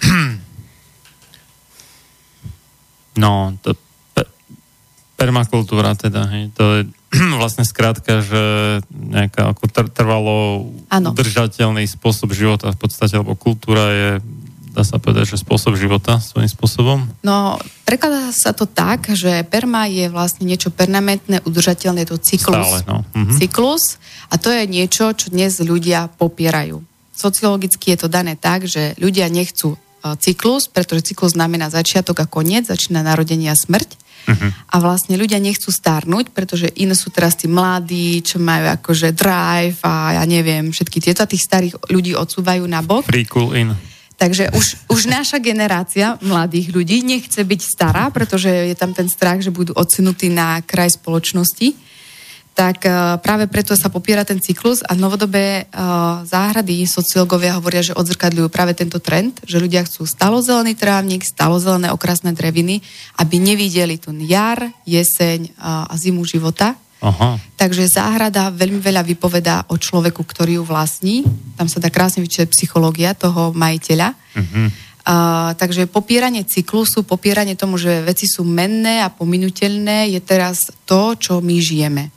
No, 3.15 3.55
to 3.63 3.71
permakultúra 5.15 5.95
teda, 5.95 6.27
hej, 6.27 6.51
to 6.51 6.63
je 6.63 6.81
vlastne 7.41 7.63
skrátka, 7.63 8.19
že 8.19 8.43
nejaká 8.91 9.55
ako 9.55 9.71
trvalo 9.89 10.67
ano. 10.91 11.09
udržateľný 11.15 11.87
spôsob 11.87 12.35
života 12.35 12.75
v 12.75 12.79
podstate, 12.79 13.15
lebo 13.15 13.39
kultúra 13.39 13.87
je 13.95 14.09
dá 14.75 14.83
sa 14.83 14.99
povedať, 14.99 15.31
že 15.31 15.39
spôsob 15.39 15.79
života 15.79 16.19
svojím 16.19 16.51
spôsobom? 16.51 16.99
No, 17.23 17.55
prekladá 17.87 18.35
sa 18.35 18.51
to 18.51 18.67
tak, 18.67 19.07
že 19.15 19.47
perma 19.47 19.87
je 19.87 20.11
vlastne 20.11 20.43
niečo 20.43 20.67
permanentné, 20.67 21.39
udržateľné, 21.47 22.03
je 22.03 22.09
to 22.11 22.19
cyklus. 22.19 22.59
Stále, 22.59 22.79
no. 22.83 23.07
mhm. 23.15 23.39
Cyklus 23.39 23.95
a 24.27 24.35
to 24.35 24.51
je 24.51 24.67
niečo, 24.67 25.15
čo 25.15 25.31
dnes 25.31 25.55
ľudia 25.63 26.11
popierajú. 26.19 26.83
Sociologicky 27.15 27.95
je 27.95 28.03
to 28.03 28.07
dané 28.11 28.35
tak, 28.35 28.67
že 28.67 28.91
ľudia 28.99 29.31
nechcú 29.31 29.73
e, 29.73 29.77
cyklus, 30.19 30.67
pretože 30.67 31.15
cyklus 31.15 31.31
znamená 31.31 31.71
začiatok 31.71 32.19
a 32.19 32.27
koniec, 32.27 32.67
začína 32.67 32.99
narodenie 32.99 33.47
a 33.47 33.55
smrť. 33.55 34.03
Uh-huh. 34.25 34.49
A 34.73 34.75
vlastne 34.81 35.15
ľudia 35.15 35.37
nechcú 35.37 35.69
starnúť, 35.69 36.33
pretože 36.33 36.73
iné 36.75 36.97
sú 36.97 37.13
teraz 37.13 37.37
tí 37.37 37.45
mladí, 37.45 38.25
čo 38.25 38.41
majú 38.41 38.73
akože 38.73 39.13
drive 39.13 39.77
a 39.85 40.17
ja 40.19 40.23
neviem, 40.25 40.73
všetky 40.73 40.97
tieto 40.97 41.21
a 41.23 41.29
tých 41.29 41.45
starých 41.45 41.77
ľudí 41.93 42.17
odsúvajú 42.17 42.65
na 42.65 42.81
bok. 42.81 43.05
Free 43.05 43.29
cool 43.29 43.53
in. 43.53 43.77
Takže 44.15 44.55
už, 44.55 44.87
už 44.87 45.11
naša 45.11 45.43
generácia 45.43 46.15
mladých 46.23 46.71
ľudí 46.71 47.03
nechce 47.03 47.43
byť 47.43 47.61
stará, 47.61 48.07
pretože 48.15 48.47
je 48.47 48.75
tam 48.75 48.95
ten 48.95 49.11
strach, 49.11 49.43
že 49.43 49.51
budú 49.51 49.75
odsunutí 49.75 50.31
na 50.31 50.63
kraj 50.63 50.95
spoločnosti 50.95 51.85
tak 52.55 52.87
uh, 52.87 53.19
práve 53.19 53.51
preto 53.51 53.75
sa 53.75 53.91
popiera 53.91 54.23
ten 54.23 54.39
cyklus 54.39 54.79
a 54.79 54.95
novodobé 54.95 55.67
uh, 55.67 56.23
záhrady 56.23 56.87
sociológovia 56.87 57.59
hovoria, 57.59 57.83
že 57.83 57.91
odzrkadľujú 57.99 58.47
práve 58.47 58.71
tento 58.71 59.03
trend, 59.03 59.43
že 59.43 59.59
ľudia 59.59 59.83
chcú 59.83 60.07
stalozelený 60.07 60.79
trávnik, 60.79 61.27
stalozelené 61.27 61.91
okrasné 61.91 62.31
dreviny, 62.31 62.79
aby 63.19 63.43
nevideli 63.43 63.99
tu 63.99 64.15
jar, 64.23 64.71
jeseň 64.87 65.51
uh, 65.51 65.91
a 65.91 65.93
zimu 65.99 66.23
života. 66.23 66.79
Aha. 67.05 67.37
Takže 67.53 67.85
záhrada 67.85 68.49
veľmi 68.49 68.81
veľa 68.81 69.05
vypovedá 69.05 69.69
o 69.69 69.77
človeku, 69.77 70.25
ktorý 70.25 70.57
ju 70.57 70.63
vlastní. 70.65 71.21
Tam 71.53 71.69
sa 71.69 71.77
dá 71.77 71.93
krásne 71.93 72.25
vyčítať 72.25 72.49
psychológia 72.49 73.13
toho 73.13 73.53
majiteľa. 73.53 74.09
Uh-huh. 74.11 74.67
Uh, 75.05 75.53
takže 75.61 75.85
popieranie 75.85 76.49
cyklusu, 76.49 77.05
popieranie 77.05 77.53
tomu, 77.53 77.77
že 77.77 78.01
veci 78.01 78.25
sú 78.25 78.41
menné 78.41 79.05
a 79.05 79.13
pominuteľné, 79.13 80.09
je 80.17 80.21
teraz 80.25 80.73
to, 80.89 81.13
čo 81.13 81.45
my 81.45 81.61
žijeme. 81.61 82.09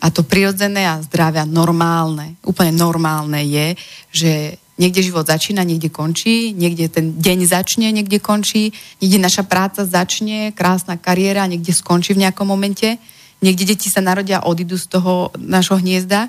A 0.00 0.08
to 0.08 0.24
prirodzené 0.24 0.88
a 0.88 1.04
zdravé 1.04 1.44
a 1.44 1.48
normálne, 1.48 2.40
úplne 2.40 2.72
normálne 2.72 3.44
je, 3.44 3.76
že 4.08 4.32
niekde 4.80 5.04
život 5.04 5.28
začína, 5.28 5.68
niekde 5.68 5.92
končí, 5.92 6.56
niekde 6.56 6.88
ten 6.88 7.20
deň 7.20 7.38
začne, 7.46 7.92
niekde 7.92 8.18
končí, 8.18 8.72
niekde 9.04 9.20
naša 9.20 9.44
práca 9.46 9.84
začne, 9.84 10.50
krásna 10.56 10.96
kariéra, 10.96 11.46
niekde 11.46 11.76
skončí 11.76 12.16
v 12.16 12.24
nejakom 12.26 12.48
momente, 12.48 12.98
niekde 13.42 13.74
deti 13.74 13.88
sa 13.90 14.04
narodia 14.04 14.42
a 14.42 14.46
odídu 14.46 14.78
z 14.78 14.86
toho 14.86 15.34
našho 15.40 15.80
hniezda, 15.80 16.28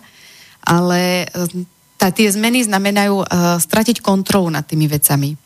ale 0.66 1.30
e, 1.30 1.66
tá, 2.02 2.10
tie 2.12 2.28
zmeny 2.28 2.60
znamenajú 2.68 3.24
uh, 3.24 3.56
stratiť 3.56 4.04
kontrolu 4.04 4.52
nad 4.52 4.68
tými 4.68 4.86
vecami 4.86 5.40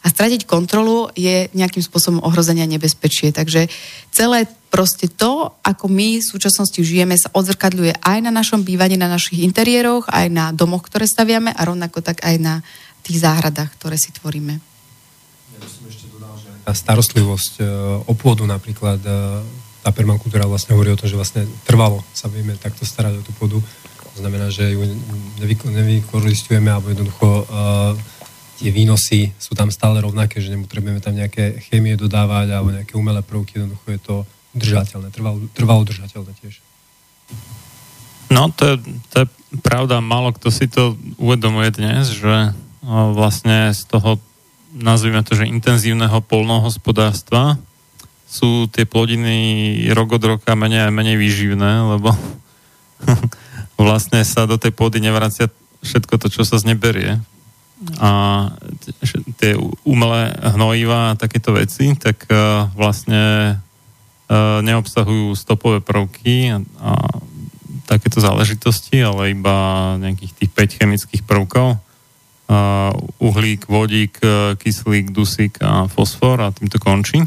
a 0.00 0.06
stratiť 0.08 0.48
kontrolu 0.48 1.12
je 1.12 1.52
nejakým 1.52 1.84
spôsobom 1.84 2.24
ohrozenia 2.24 2.64
nebezpečie. 2.64 3.36
Takže 3.36 3.68
celé 4.08 4.48
proste 4.72 5.12
to, 5.12 5.52
ako 5.60 5.92
my 5.92 6.22
v 6.22 6.24
súčasnosti 6.24 6.80
žijeme, 6.80 7.20
sa 7.20 7.28
odzrkadľuje 7.36 8.00
aj 8.00 8.18
na 8.24 8.32
našom 8.32 8.64
bývaní, 8.64 8.96
na 8.96 9.12
našich 9.12 9.44
interiéroch, 9.44 10.08
aj 10.08 10.26
na 10.32 10.44
domoch, 10.56 10.88
ktoré 10.88 11.04
staviame 11.04 11.52
a 11.52 11.62
rovnako 11.68 12.00
tak 12.00 12.24
aj 12.24 12.36
na 12.40 12.54
tých 13.04 13.20
záhradách, 13.20 13.76
ktoré 13.76 14.00
si 14.00 14.08
tvoríme. 14.16 14.56
Ja 15.60 15.68
som 15.68 15.84
ešte 15.84 16.08
dodal, 16.08 16.32
že 16.40 16.48
tá 16.64 16.72
starostlivosť 16.72 17.52
e, 17.60 17.64
o 18.08 18.14
pôdu 18.16 18.48
napríklad, 18.48 19.04
tá 19.90 19.98
permakultúra 19.98 20.46
vlastne 20.46 20.78
hovorí 20.78 20.94
o 20.94 20.98
tom, 20.98 21.10
že 21.10 21.18
vlastne 21.18 21.42
trvalo 21.66 22.06
sa 22.14 22.30
vieme 22.30 22.54
takto 22.54 22.86
starať 22.86 23.18
o 23.18 23.22
tú 23.26 23.34
pôdu. 23.34 23.58
To 24.14 24.18
znamená, 24.22 24.54
že 24.54 24.70
ju 24.70 24.86
nevykoristujeme 25.42 26.70
alebo 26.70 26.94
jednoducho 26.94 27.26
uh, 27.26 27.98
tie 28.62 28.70
výnosy 28.70 29.34
sú 29.34 29.58
tam 29.58 29.74
stále 29.74 29.98
rovnaké, 29.98 30.38
že 30.38 30.54
nepotrebujeme 30.54 31.02
tam 31.02 31.18
nejaké 31.18 31.58
chémie 31.66 31.98
dodávať 31.98 32.54
alebo 32.54 32.70
nejaké 32.70 32.94
umelé 32.94 33.18
prvky, 33.24 33.58
jednoducho 33.58 33.86
je 33.90 34.00
to 34.00 34.16
udržateľné, 34.54 35.08
trvalo, 35.10 35.36
trvalo 35.50 35.82
udržateľné 35.82 36.32
tiež. 36.38 36.54
No, 38.30 38.52
to 38.54 38.62
je, 38.62 38.74
to 39.10 39.16
je 39.24 39.26
pravda, 39.64 39.98
málo 39.98 40.30
kto 40.30 40.54
si 40.54 40.70
to 40.70 40.94
uvedomuje 41.18 41.74
dnes, 41.74 42.14
že 42.14 42.54
vlastne 42.86 43.74
z 43.74 43.82
toho, 43.90 44.22
nazvime 44.70 45.24
to, 45.26 45.34
že 45.34 45.50
intenzívneho 45.50 46.22
polnohospodárstva 46.22 47.58
sú 48.30 48.70
tie 48.70 48.86
plodiny 48.86 49.74
rok 49.90 50.14
od 50.14 50.22
roka 50.38 50.54
menej 50.54 50.86
a 50.86 50.94
menej 50.94 51.18
výživné, 51.18 51.98
lebo 51.98 52.14
vlastne 53.80 54.22
sa 54.22 54.46
do 54.46 54.54
tej 54.54 54.70
pôdy 54.70 55.02
nevracia 55.02 55.50
všetko 55.82 56.14
to, 56.22 56.30
čo 56.30 56.46
sa 56.46 56.62
zneberie 56.62 57.18
a 57.96 58.10
tie 59.40 59.56
umelé 59.88 60.36
hnojiva 60.52 61.12
a 61.12 61.18
takéto 61.18 61.56
veci, 61.56 61.96
tak 61.96 62.28
uh, 62.28 62.68
vlastne 62.76 63.56
uh, 63.56 64.60
neobsahujú 64.60 65.32
stopové 65.32 65.80
prvky 65.80 66.52
a 66.76 66.92
takéto 67.88 68.20
záležitosti, 68.20 69.00
ale 69.00 69.32
iba 69.32 69.96
nejakých 69.96 70.32
tých 70.36 70.50
5 70.52 70.78
chemických 70.78 71.22
prvkov. 71.24 71.80
Uh, 72.50 72.90
uhlík, 73.22 73.70
vodík, 73.70 74.18
kyslík, 74.58 75.14
dusík 75.14 75.62
a 75.62 75.86
fosfor 75.86 76.42
a 76.42 76.52
tým 76.52 76.66
to 76.68 76.82
končí. 76.82 77.22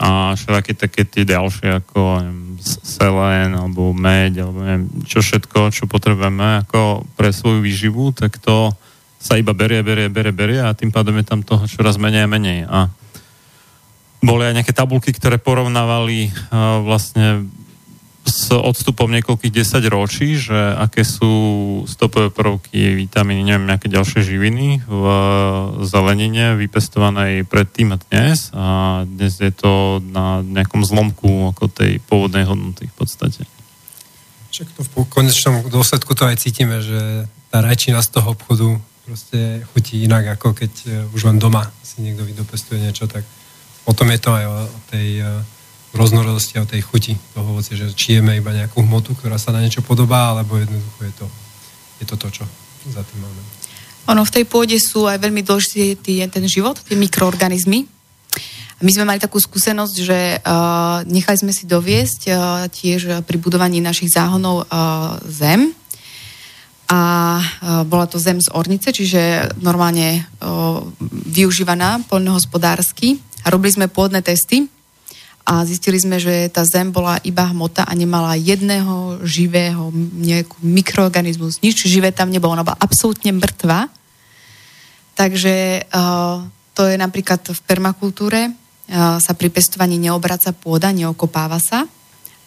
A 0.00 0.32
všelaké 0.32 0.72
také 0.72 1.04
tie 1.04 1.28
ďalšie 1.28 1.84
ako 1.84 2.24
neviem, 2.24 2.56
selén 2.80 3.52
alebo 3.52 3.92
meď 3.92 4.48
alebo 4.48 4.64
neviem, 4.64 4.88
čo 5.04 5.20
všetko, 5.20 5.68
čo 5.68 5.84
potrebujeme 5.84 6.64
ako 6.64 7.04
pre 7.20 7.28
svoju 7.36 7.60
výživu, 7.60 8.16
tak 8.16 8.40
to 8.40 8.72
sa 9.20 9.36
iba 9.36 9.52
berie, 9.52 9.84
berie, 9.84 10.08
berie, 10.08 10.32
berie 10.32 10.60
a 10.64 10.72
tým 10.72 10.88
pádom 10.88 11.12
je 11.20 11.28
tam 11.28 11.44
toho 11.44 11.68
čoraz 11.68 12.00
menej 12.00 12.24
a 12.24 12.32
menej. 12.32 12.64
A 12.64 12.88
boli 14.24 14.48
aj 14.48 14.56
nejaké 14.56 14.72
tabulky, 14.72 15.12
ktoré 15.12 15.36
porovnávali 15.36 16.32
uh, 16.32 16.80
vlastne 16.80 17.44
s 18.30 18.54
odstupom 18.54 19.10
niekoľkých 19.10 19.52
desať 19.52 19.90
ročí, 19.90 20.38
že 20.38 20.54
aké 20.54 21.02
sú 21.02 21.32
stopové 21.90 22.30
prvky, 22.30 22.94
vitamíny, 22.94 23.42
neviem, 23.42 23.66
nejaké 23.66 23.90
ďalšie 23.90 24.22
živiny 24.22 24.86
v 24.86 25.04
zelenine 25.84 26.54
vypestovanej 26.54 27.44
predtým 27.44 27.92
a 27.92 27.98
dnes 27.98 28.54
a 28.54 28.66
dnes 29.04 29.36
je 29.42 29.50
to 29.50 29.98
na 30.00 30.46
nejakom 30.46 30.86
zlomku 30.86 31.50
ako 31.50 31.66
tej 31.66 31.98
pôvodnej 32.06 32.46
hodnoty 32.46 32.86
v 32.86 32.94
podstate. 32.94 33.42
Však 34.50 34.66
to 34.78 34.82
v 34.86 35.10
konečnom 35.10 35.66
dôsledku 35.66 36.14
to 36.14 36.26
aj 36.26 36.38
cítime, 36.38 36.82
že 36.82 37.26
tá 37.50 37.62
rajčina 37.62 37.98
z 38.02 38.14
toho 38.14 38.38
obchodu 38.38 38.78
proste 39.06 39.66
chutí 39.74 40.06
inak, 40.06 40.38
ako 40.38 40.54
keď 40.54 40.72
e, 40.86 40.88
už 41.10 41.26
len 41.26 41.42
doma 41.42 41.66
si 41.82 41.98
niekto 41.98 42.22
vydopestuje 42.22 42.78
niečo, 42.78 43.10
tak 43.10 43.26
potom 43.82 44.06
je 44.06 44.20
to 44.22 44.30
aj 44.30 44.44
o 44.46 44.56
tej 44.86 45.08
e, 45.18 45.26
rôznorodosti 45.90 46.58
a 46.58 46.62
o 46.62 46.70
tej 46.70 46.82
chuti 46.86 47.18
toho 47.34 47.56
ovocia, 47.56 47.74
že 47.74 47.90
či 47.94 48.18
jeme 48.18 48.38
iba 48.38 48.54
nejakú 48.54 48.82
hmotu, 48.82 49.18
ktorá 49.18 49.38
sa 49.38 49.50
na 49.50 49.58
niečo 49.58 49.82
podobá, 49.82 50.30
alebo 50.34 50.58
jednoducho 50.58 51.00
je 51.02 51.14
to, 51.18 51.26
je 52.02 52.04
to 52.06 52.14
to, 52.16 52.28
čo 52.40 52.44
za 52.90 53.02
tým 53.02 53.18
máme. 53.22 53.40
Ono 54.10 54.22
v 54.22 54.34
tej 54.34 54.44
pôde 54.46 54.78
sú 54.78 55.10
aj 55.10 55.18
veľmi 55.18 55.42
dôležitý 55.42 56.22
ten 56.30 56.44
život, 56.46 56.78
tie 56.82 56.94
mikroorganizmy. 56.98 57.86
My 58.80 58.90
sme 58.90 59.04
mali 59.04 59.20
takú 59.20 59.36
skúsenosť, 59.36 59.96
že 60.00 60.40
uh, 60.40 61.04
nechali 61.04 61.36
sme 61.36 61.52
si 61.52 61.68
doviesť 61.68 62.20
uh, 62.26 62.36
tiež 62.72 63.26
pri 63.28 63.36
budovaní 63.36 63.78
našich 63.84 64.08
záhonov 64.08 64.64
uh, 64.64 65.20
zem, 65.28 65.76
a 66.90 67.38
bola 67.86 68.10
to 68.10 68.18
zem 68.18 68.42
z 68.42 68.50
ornice, 68.50 68.90
čiže 68.90 69.54
normálne 69.62 70.26
využívaná 71.30 72.02
poľnohospodársky. 72.10 73.14
A 73.46 73.54
robili 73.54 73.78
sme 73.78 73.86
pôdne 73.86 74.18
testy 74.26 74.66
a 75.50 75.66
zistili 75.66 75.98
sme, 75.98 76.22
že 76.22 76.46
tá 76.46 76.62
zem 76.62 76.94
bola 76.94 77.18
iba 77.26 77.42
hmota 77.50 77.82
a 77.82 77.90
nemala 77.98 78.38
jedného 78.38 79.18
živého 79.26 79.90
nejakú 80.14 80.54
mikroorganizmus. 80.62 81.58
Nič 81.58 81.90
živé 81.90 82.14
tam 82.14 82.30
nebolo, 82.30 82.54
ona 82.54 82.62
bola 82.62 82.78
absolútne 82.78 83.34
mŕtva. 83.34 83.90
Takže 85.18 85.90
uh, 85.90 86.46
to 86.70 86.86
je 86.86 86.94
napríklad 86.94 87.42
v 87.42 87.60
permakultúre, 87.66 88.46
uh, 88.46 89.18
sa 89.18 89.34
pri 89.34 89.50
pestovaní 89.50 89.98
neobraca 89.98 90.54
pôda, 90.54 90.94
neokopáva 90.94 91.58
sa. 91.58 91.82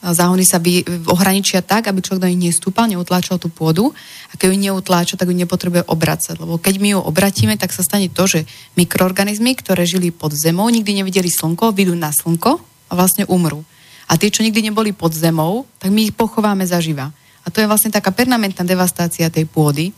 Záhony 0.03 0.47
sa 0.47 0.59
vy, 0.59 0.83
ohraničia 1.07 1.63
tak, 1.63 1.87
aby 1.87 2.03
človek 2.03 2.23
do 2.23 2.31
nich 2.31 2.55
nestúpal, 2.55 2.91
neutláčal 2.91 3.39
tú 3.39 3.47
pôdu 3.47 3.95
a 4.31 4.33
keď 4.35 4.51
ju 4.51 4.55
neutláča, 4.59 5.15
tak 5.15 5.31
ju 5.31 5.35
nepotrebuje 5.35 5.87
obracať. 5.87 6.39
Lebo 6.39 6.59
keď 6.59 6.75
my 6.79 6.87
ju 6.95 6.99
obratíme, 6.99 7.55
tak 7.55 7.71
sa 7.71 7.87
stane 7.87 8.11
to, 8.11 8.27
že 8.27 8.43
mikroorganizmy, 8.75 9.55
ktoré 9.55 9.87
žili 9.87 10.11
pod 10.11 10.35
zemou, 10.35 10.67
nikdy 10.67 11.03
nevideli 11.03 11.31
slnko, 11.31 11.71
vidú 11.71 11.95
na 11.95 12.11
slnko 12.11 12.72
vlastne 12.93 13.25
umrú. 13.27 13.65
A 14.07 14.17
tie, 14.19 14.29
čo 14.29 14.45
nikdy 14.45 14.69
neboli 14.69 14.93
pod 14.93 15.13
zemou, 15.15 15.65
tak 15.81 15.89
my 15.89 16.11
ich 16.11 16.13
pochováme 16.13 16.65
zaživa. 16.67 17.09
A 17.43 17.51
to 17.51 17.59
je 17.59 17.67
vlastne 17.67 17.91
taká 17.91 18.13
permanentná 18.13 18.63
devastácia 18.63 19.27
tej 19.27 19.49
pôdy. 19.49 19.91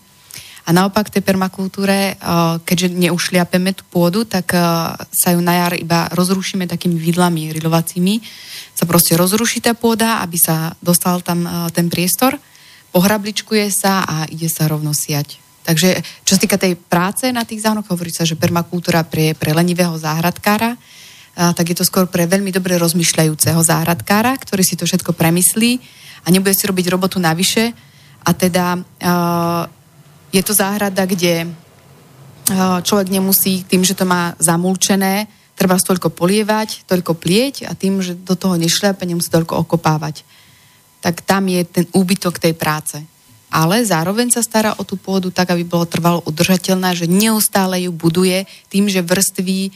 A 0.66 0.74
naopak 0.74 1.14
tej 1.14 1.22
permakultúre, 1.22 2.18
keďže 2.66 2.98
neušliapeme 2.98 3.78
tú 3.78 3.86
pôdu, 3.86 4.26
tak 4.26 4.50
sa 5.14 5.30
ju 5.30 5.38
na 5.38 5.54
jar 5.62 5.78
iba 5.78 6.10
rozrušíme 6.10 6.66
takými 6.66 6.98
vidlami 6.98 7.54
rilovacími. 7.54 8.18
Sa 8.74 8.90
proste 8.90 9.14
rozruší 9.14 9.62
tá 9.62 9.78
pôda, 9.78 10.26
aby 10.26 10.42
sa 10.42 10.74
dostal 10.82 11.22
tam 11.22 11.70
ten 11.70 11.86
priestor, 11.86 12.42
pohrabličkuje 12.90 13.70
sa 13.70 14.10
a 14.10 14.26
ide 14.26 14.50
sa 14.50 14.66
rovno 14.66 14.90
siať. 14.90 15.38
Takže 15.66 16.02
čo 16.26 16.34
sa 16.34 16.42
týka 16.42 16.58
tej 16.58 16.78
práce 16.78 17.30
na 17.30 17.46
tých 17.46 17.62
záhnoch, 17.62 17.86
hovorí 17.86 18.10
sa, 18.10 18.26
že 18.26 18.34
permakultúra 18.34 19.06
pre, 19.06 19.38
pre 19.38 19.54
lenivého 19.54 19.94
záhradkára, 19.98 20.78
tak 21.36 21.66
je 21.68 21.76
to 21.76 21.84
skôr 21.84 22.08
pre 22.08 22.24
veľmi 22.24 22.50
dobre 22.56 22.80
rozmýšľajúceho 22.80 23.60
záhradkára, 23.60 24.40
ktorý 24.40 24.64
si 24.64 24.80
to 24.80 24.88
všetko 24.88 25.12
premyslí 25.12 25.84
a 26.24 26.32
nebude 26.32 26.56
si 26.56 26.64
robiť 26.64 26.88
robotu 26.88 27.20
navyše. 27.20 27.76
A 28.24 28.32
teda 28.32 28.80
je 30.32 30.42
to 30.42 30.54
záhrada, 30.56 31.04
kde 31.04 31.52
človek 32.82 33.12
nemusí 33.12 33.68
tým, 33.68 33.84
že 33.84 33.94
to 33.94 34.08
má 34.08 34.34
zamulčené, 34.40 35.28
treba 35.56 35.76
toľko 35.76 36.12
polievať, 36.12 36.88
toľko 36.88 37.16
plieť 37.20 37.68
a 37.68 37.76
tým, 37.76 38.00
že 38.00 38.16
do 38.16 38.36
toho 38.40 38.56
nešľape, 38.56 39.04
nemusí 39.04 39.28
toľko 39.28 39.68
okopávať. 39.68 40.24
Tak 41.04 41.22
tam 41.22 41.46
je 41.52 41.62
ten 41.64 41.86
úbytok 41.94 42.40
tej 42.42 42.56
práce. 42.56 42.98
Ale 43.54 43.80
zároveň 43.86 44.36
sa 44.36 44.44
stará 44.44 44.76
o 44.76 44.84
tú 44.84 45.00
pôdu 45.00 45.32
tak, 45.32 45.54
aby 45.54 45.64
bolo 45.64 45.88
trvalo 45.88 46.20
udržateľná, 46.28 46.92
že 46.92 47.08
neustále 47.08 47.88
ju 47.88 47.92
buduje 47.94 48.44
tým, 48.68 48.90
že 48.92 49.00
vrství 49.06 49.72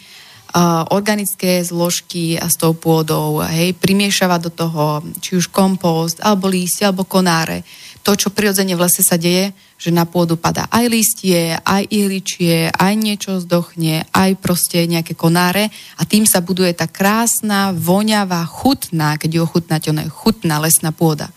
organické 0.89 1.61
zložky 1.61 2.41
s 2.41 2.57
tou 2.57 2.73
pôdou, 2.73 3.45
hej, 3.45 3.77
primiešava 3.77 4.41
do 4.41 4.49
toho 4.49 5.05
či 5.21 5.37
už 5.37 5.53
kompost, 5.53 6.17
alebo 6.25 6.49
lístie, 6.49 6.89
alebo 6.89 7.05
konáre. 7.05 7.61
To, 8.01 8.17
čo 8.17 8.33
prirodzene 8.33 8.73
v 8.73 8.81
lese 8.81 9.05
sa 9.05 9.19
deje, 9.19 9.53
že 9.77 9.93
na 9.93 10.09
pôdu 10.09 10.35
padá 10.35 10.65
aj 10.73 10.85
listie, 10.89 11.53
aj 11.53 11.85
ihličie, 11.87 12.73
aj 12.73 12.93
niečo 12.97 13.37
zdochne, 13.39 14.09
aj 14.09 14.41
proste 14.41 14.83
nejaké 14.89 15.13
konáre 15.13 15.69
a 15.95 16.03
tým 16.03 16.25
sa 16.25 16.41
buduje 16.41 16.73
tá 16.73 16.89
krásna, 16.89 17.71
voňavá, 17.71 18.43
chutná, 18.49 19.15
keď 19.15 19.29
ju 19.29 19.41
ochutnáte, 19.45 19.93
ona 19.93 20.03
je 20.03 20.11
chutná 20.11 20.57
lesná 20.59 20.89
pôda. 20.89 21.29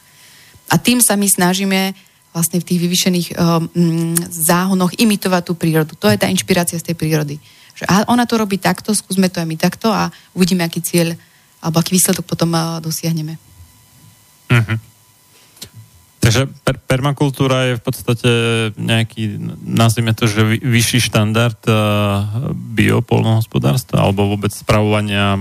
A 0.72 0.80
tým 0.80 1.04
sa 1.04 1.20
my 1.20 1.28
snažíme 1.28 1.92
vlastne 2.32 2.64
v 2.64 2.66
tých 2.66 2.80
vyvyšených 2.80 3.28
um, 3.36 4.16
záhonoch 4.32 4.96
imitovať 4.96 5.42
tú 5.44 5.52
prírodu. 5.52 5.92
To 6.00 6.08
je 6.08 6.16
tá 6.16 6.32
inšpirácia 6.32 6.80
z 6.80 6.88
tej 6.88 6.96
prírody 6.96 7.36
že 7.72 7.84
aha, 7.88 8.08
ona 8.08 8.28
to 8.28 8.36
robí 8.36 8.60
takto, 8.60 8.92
skúsme 8.92 9.32
to 9.32 9.40
aj 9.40 9.48
my 9.48 9.56
takto 9.56 9.88
a 9.88 10.12
uvidíme, 10.36 10.62
aký 10.64 10.84
cieľ 10.84 11.16
alebo 11.62 11.78
aký 11.78 11.94
výsledok 11.94 12.26
potom 12.26 12.52
uh, 12.52 12.82
dosiahneme. 12.82 13.38
Uh-huh. 14.50 14.78
Takže 16.22 16.46
per- 16.62 16.78
permakultúra 16.78 17.72
je 17.72 17.74
v 17.78 17.82
podstate 17.82 18.30
nejaký, 18.78 19.42
nazvime 19.66 20.14
to, 20.14 20.30
že 20.30 20.42
vy, 20.46 20.56
vyšší 20.62 21.10
štandard 21.10 21.58
uh, 21.66 22.50
biopolnohospodárstva 22.54 24.06
alebo 24.06 24.30
vôbec 24.30 24.54
spravovania 24.54 25.34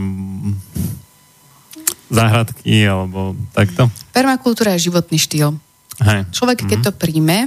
záhradky 2.11 2.85
alebo 2.85 3.37
takto? 3.53 3.93
Permakultúra 4.09 4.73
je 4.75 4.89
životný 4.89 5.21
štýl. 5.21 5.53
Hej. 6.01 6.27
Človek, 6.33 6.65
keď 6.65 6.79
mm-hmm. 6.81 6.87
to 6.89 6.99
príjme, 6.99 7.37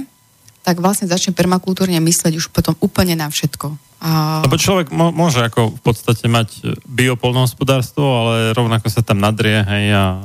tak 0.65 0.81
vlastne 0.81 1.05
začne 1.05 1.37
permakultúrne 1.37 1.99
mysleť 2.01 2.39
už 2.39 2.49
potom 2.49 2.73
úplne 2.81 3.13
na 3.13 3.29
všetko. 3.29 3.77
A... 4.03 4.43
Lebo 4.45 4.59
človek 4.59 4.91
môže 4.91 5.41
ako 5.41 5.79
v 5.79 5.81
podstate 5.81 6.27
mať 6.27 6.77
biopolnohospodárstvo, 6.85 8.03
ale 8.05 8.33
rovnako 8.53 8.91
sa 8.91 9.01
tam 9.01 9.17
nadrie 9.23 9.63
hej, 9.65 9.95
a 9.95 10.21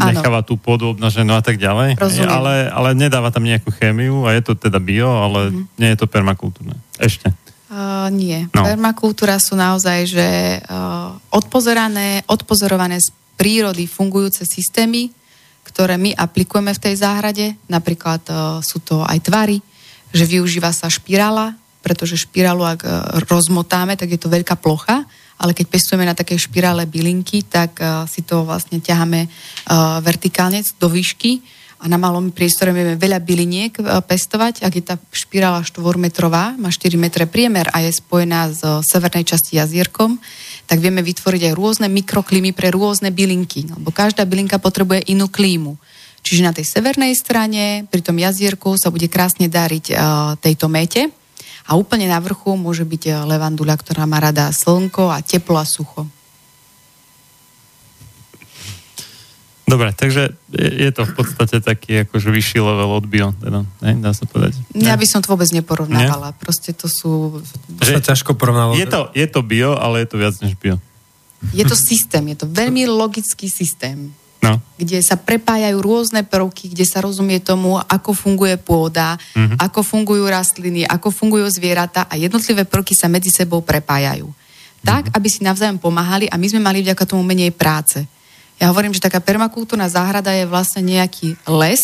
necháva 0.00 0.40
tú 0.42 0.56
pôdu 0.56 0.96
obnaženú 0.96 1.36
a 1.36 1.44
tak 1.44 1.60
ďalej. 1.60 2.00
Hej, 2.00 2.26
ale, 2.26 2.66
ale 2.72 2.96
nedáva 2.96 3.28
tam 3.30 3.46
nejakú 3.46 3.70
chémiu 3.76 4.26
a 4.26 4.34
je 4.34 4.42
to 4.42 4.58
teda 4.58 4.80
bio, 4.82 5.06
ale 5.06 5.52
mm. 5.52 5.62
nie 5.78 5.88
je 5.94 5.98
to 6.00 6.10
permakultúrne. 6.10 6.74
Ešte. 6.96 7.30
Uh, 7.70 8.10
nie. 8.10 8.50
No. 8.50 8.66
Permakultúra 8.66 9.38
sú 9.38 9.54
naozaj, 9.54 9.98
že 10.10 10.28
uh, 10.58 11.14
odpozorané, 11.30 12.26
odpozorované 12.26 12.98
z 12.98 13.14
prírody 13.38 13.86
fungujúce 13.86 14.42
systémy, 14.42 15.14
ktoré 15.62 15.94
my 15.94 16.10
aplikujeme 16.18 16.74
v 16.74 16.82
tej 16.82 16.94
záhrade. 16.98 17.54
Napríklad 17.70 18.26
uh, 18.26 18.58
sú 18.58 18.82
to 18.82 19.06
aj 19.06 19.22
tvary, 19.22 19.62
že 20.10 20.26
využíva 20.26 20.74
sa 20.74 20.90
špirála, 20.90 21.54
pretože 21.80 22.20
špirálu, 22.20 22.62
ak 22.64 22.80
e, 22.84 22.88
rozmotáme, 23.26 23.96
tak 23.96 24.12
je 24.12 24.20
to 24.20 24.32
veľká 24.32 24.56
plocha, 24.60 25.04
ale 25.40 25.56
keď 25.56 25.66
pestujeme 25.72 26.04
na 26.04 26.12
také 26.12 26.36
špirále 26.36 26.84
bylinky, 26.84 27.40
tak 27.48 27.80
uh, 27.80 28.04
si 28.04 28.20
to 28.20 28.44
vlastne 28.44 28.76
ťaháme 28.76 29.24
uh, 29.24 29.96
vertikálne 30.04 30.60
do 30.76 30.92
výšky 30.92 31.40
a 31.80 31.88
na 31.88 31.96
malom 31.96 32.28
priestore 32.28 32.76
vieme 32.76 33.00
veľa 33.00 33.24
byliniek 33.24 33.72
pestovať. 34.04 34.60
Ak 34.60 34.76
je 34.76 34.84
tá 34.84 35.00
špirála 35.16 35.64
4-metrová, 35.64 36.52
má 36.60 36.68
4 36.68 36.92
metre 37.00 37.24
priemer 37.24 37.72
a 37.72 37.80
je 37.80 37.96
spojená 37.96 38.52
s 38.52 38.60
severnej 38.84 39.24
časti 39.24 39.56
jazierkom, 39.56 40.20
tak 40.68 40.76
vieme 40.76 41.00
vytvoriť 41.00 41.48
aj 41.50 41.56
rôzne 41.56 41.88
mikroklímy 41.88 42.52
pre 42.52 42.68
rôzne 42.68 43.08
bylinky, 43.08 43.64
lebo 43.64 43.88
každá 43.88 44.28
bylinka 44.28 44.60
potrebuje 44.60 45.08
inú 45.08 45.32
klímu. 45.32 45.80
Čiže 46.20 46.44
na 46.44 46.52
tej 46.52 46.68
severnej 46.68 47.16
strane, 47.16 47.88
pri 47.88 48.04
tom 48.04 48.20
jazierku 48.20 48.76
sa 48.76 48.92
bude 48.92 49.08
krásne 49.08 49.48
dariť 49.48 49.96
tejto 50.44 50.68
mete, 50.68 51.08
a 51.66 51.76
úplne 51.76 52.08
na 52.08 52.20
vrchu 52.22 52.56
môže 52.56 52.84
byť 52.84 53.02
eh, 53.08 53.14
levandula, 53.26 53.76
ktorá 53.76 54.04
má 54.04 54.20
rada 54.22 54.52
slnko 54.52 55.10
a 55.12 55.20
teplo 55.20 55.58
a 55.60 55.66
sucho. 55.66 56.08
Dobre, 59.70 59.94
takže 59.94 60.34
je 60.50 60.90
to 60.90 61.06
v 61.06 61.12
podstate 61.14 61.62
taký 61.62 62.02
akože 62.02 62.26
vyšší 62.34 62.58
level 62.58 62.90
od 62.90 63.06
bio, 63.06 63.30
teda, 63.38 63.62
ne, 63.62 63.92
dá 64.02 64.10
sa 64.10 64.26
povedať. 64.26 64.58
Ja 64.74 64.98
by 64.98 65.06
som 65.06 65.22
to 65.22 65.30
vôbec 65.30 65.46
neporovnávala. 65.54 66.34
Nie? 66.34 66.38
Proste 66.42 66.74
to 66.74 66.90
sú... 66.90 67.38
To 67.78 67.84
sa 67.86 68.02
ťažko 68.02 68.34
porovnávať. 68.34 68.82
Je 68.82 68.86
to, 68.90 69.00
je 69.14 69.26
to 69.30 69.40
bio, 69.46 69.78
ale 69.78 70.02
je 70.02 70.08
to 70.10 70.16
viac 70.18 70.34
než 70.42 70.58
bio. 70.58 70.82
Je 71.54 71.62
to 71.62 71.78
systém, 71.78 72.34
je 72.34 72.42
to 72.42 72.46
veľmi 72.50 72.82
logický 72.90 73.46
systém 73.46 74.10
no. 74.42 74.60
kde 74.80 75.00
sa 75.04 75.20
prepájajú 75.20 75.76
rôzne 75.80 76.24
prvky, 76.24 76.72
kde 76.72 76.84
sa 76.88 77.04
rozumie 77.04 77.40
tomu, 77.40 77.76
ako 77.76 78.16
funguje 78.16 78.56
pôda, 78.56 79.20
mm-hmm. 79.36 79.60
ako 79.60 79.80
fungujú 79.84 80.24
rastliny, 80.28 80.88
ako 80.88 81.12
fungujú 81.12 81.46
zvieratá 81.52 82.08
a 82.08 82.16
jednotlivé 82.16 82.64
prvky 82.64 82.96
sa 82.96 83.06
medzi 83.06 83.28
sebou 83.28 83.60
prepájajú. 83.60 84.28
Tak, 84.80 85.12
mm-hmm. 85.12 85.16
aby 85.16 85.28
si 85.28 85.40
navzájom 85.44 85.76
pomáhali 85.76 86.26
a 86.32 86.40
my 86.40 86.46
sme 86.48 86.60
mali 86.64 86.80
vďaka 86.80 87.04
tomu 87.04 87.20
menej 87.20 87.52
práce. 87.52 88.00
Ja 88.60 88.68
hovorím, 88.72 88.92
že 88.92 89.04
taká 89.04 89.20
permakultúrna 89.20 89.88
záhrada 89.88 90.32
je 90.36 90.44
vlastne 90.44 90.84
nejaký 90.84 91.36
les, 91.48 91.80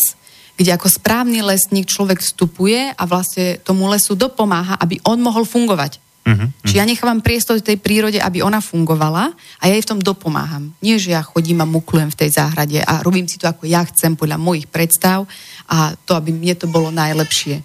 kde 0.57 0.73
ako 0.73 0.89
správny 0.89 1.45
lesník 1.45 1.85
človek 1.85 2.21
vstupuje 2.21 2.93
a 2.93 3.03
vlastne 3.05 3.61
tomu 3.61 3.85
lesu 3.89 4.17
dopomáha, 4.17 4.77
aby 4.81 4.97
on 5.05 5.21
mohol 5.21 5.45
fungovať. 5.45 6.01
Uh-huh, 6.27 6.51
uh-huh. 6.51 6.63
Čiže 6.67 6.79
ja 6.83 6.83
nechávam 6.83 7.23
priestor 7.23 7.63
tej 7.63 7.79
prírode, 7.79 8.19
aby 8.19 8.43
ona 8.43 8.59
fungovala 8.59 9.31
a 9.31 9.63
ja 9.63 9.73
jej 9.79 9.83
v 9.87 9.91
tom 9.95 10.03
dopomáham. 10.03 10.75
Nie, 10.83 10.99
že 10.99 11.15
ja 11.15 11.23
chodím 11.23 11.63
a 11.63 11.67
muklujem 11.67 12.11
v 12.11 12.19
tej 12.19 12.35
záhrade 12.35 12.83
a 12.83 12.99
robím 12.99 13.31
si 13.31 13.39
to, 13.39 13.47
ako 13.47 13.63
ja 13.63 13.87
chcem, 13.87 14.19
podľa 14.19 14.35
mojich 14.35 14.67
predstav 14.67 15.23
a 15.71 15.95
to, 16.03 16.19
aby 16.19 16.35
mne 16.35 16.59
to 16.59 16.67
bolo 16.67 16.91
najlepšie. 16.91 17.63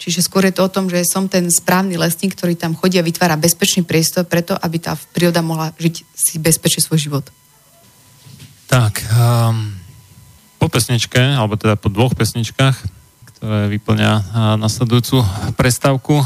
Čiže 0.00 0.24
skôr 0.26 0.48
je 0.48 0.56
to 0.56 0.66
o 0.66 0.72
tom, 0.72 0.88
že 0.88 1.04
som 1.06 1.28
ten 1.30 1.46
správny 1.52 2.00
lesník, 2.00 2.34
ktorý 2.34 2.56
tam 2.56 2.72
chodí 2.74 2.96
a 2.98 3.04
vytvára 3.04 3.36
bezpečný 3.36 3.84
priestor 3.84 4.24
preto, 4.26 4.56
aby 4.56 4.80
tá 4.80 4.96
príroda 4.96 5.44
mohla 5.44 5.70
žiť 5.76 5.94
si 6.16 6.40
bezpečne 6.40 6.80
svoj 6.82 6.98
život. 6.98 7.24
Tak, 8.66 9.04
um, 9.12 9.76
po 10.56 10.72
pesničke, 10.72 11.20
alebo 11.20 11.60
teda 11.60 11.76
po 11.76 11.92
dvoch 11.92 12.16
pesničkách 12.16 12.99
ktoré 13.40 13.72
vyplňa 13.72 14.36
nasledujúcu 14.60 15.24
prestávku. 15.56 16.20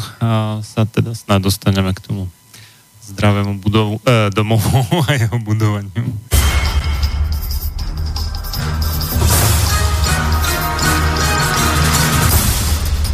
Sa 0.66 0.82
teda 0.82 1.14
snad 1.14 1.46
dostaneme 1.46 1.94
k 1.94 2.02
tomu 2.02 2.26
zdravému 3.06 3.62
budovu, 3.62 4.02
eh, 4.02 4.34
domovu 4.34 4.82
a 5.06 5.14
jeho 5.14 5.38
budovaniu. 5.38 6.04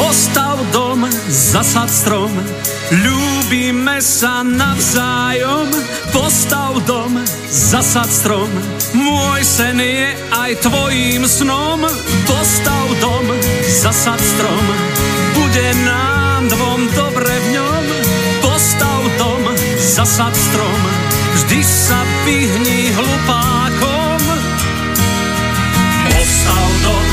Postav 0.00 0.56
dom, 0.72 1.04
zasad 1.28 1.92
strom, 1.92 2.32
ľúbime 3.04 4.00
sa 4.00 4.40
navzájom. 4.40 5.68
Postav 6.08 6.80
dom, 6.88 7.20
zasad 7.52 8.08
strom, 8.08 8.48
môj 8.96 9.44
sen 9.44 9.76
je 9.76 10.16
aj 10.32 10.64
tvojím 10.64 11.28
snom. 11.28 11.84
Postav 12.24 12.86
dom, 13.04 13.28
zasad 13.68 14.16
strom, 14.16 14.64
bude 15.36 15.68
nám 15.84 16.48
dvom 16.48 16.80
dobre 16.96 17.36
v 17.36 17.46
ňom. 17.60 17.84
Postav 18.40 19.04
dom, 19.20 19.52
zasad 19.76 20.32
strom, 20.32 20.80
vždy 21.36 21.60
sa 21.60 22.00
vyhni 22.24 22.88
hlupákom. 22.96 24.22
Postav 26.08 26.66
dom, 26.88 27.08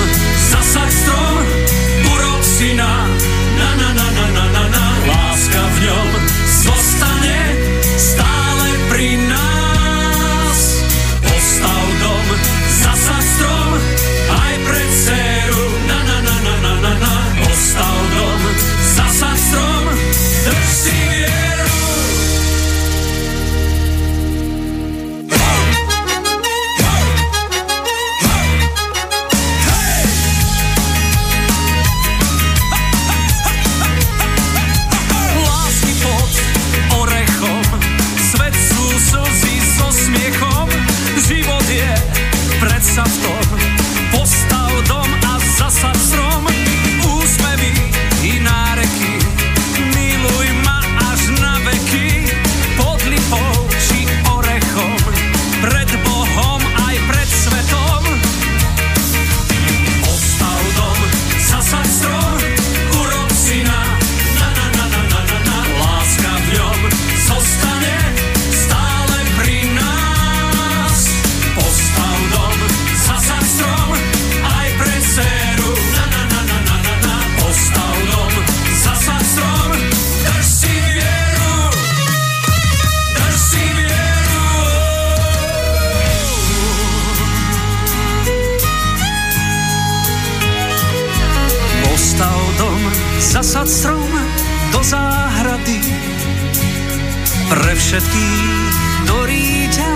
všetkých, 97.98 98.78
ktorí 99.10 99.74
ťa 99.74 99.94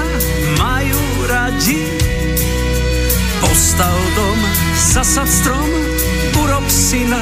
majú 0.58 1.02
radi. 1.30 1.86
Postav 3.38 3.94
dom, 4.18 4.40
zasad 4.74 5.30
strom, 5.30 5.70
urob 6.42 6.66
syna. 6.66 7.22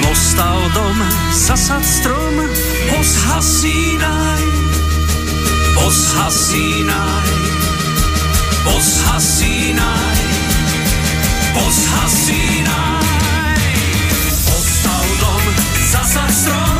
Postav 0.00 0.56
dom, 0.72 0.96
zasad 1.28 1.84
strom, 1.84 2.34
poshasínaj, 2.88 4.44
poshasínaj, 5.76 7.28
poshasínaj. 8.64 10.20
Poshasínaj 11.50 13.02
Postav 14.48 15.04
dom, 15.20 15.42
zasad 15.92 16.30
strom 16.32 16.79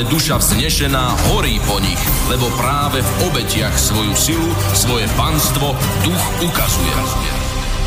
Ale 0.00 0.16
duša 0.16 0.40
vznešená 0.40 1.12
horí 1.28 1.60
po 1.68 1.76
nich, 1.76 2.00
lebo 2.32 2.48
práve 2.56 3.04
v 3.04 3.10
obetiach 3.28 3.76
svoju 3.76 4.16
silu, 4.16 4.48
svoje 4.72 5.04
panstvo 5.12 5.76
duch 6.00 6.24
ukazuje. 6.40 6.96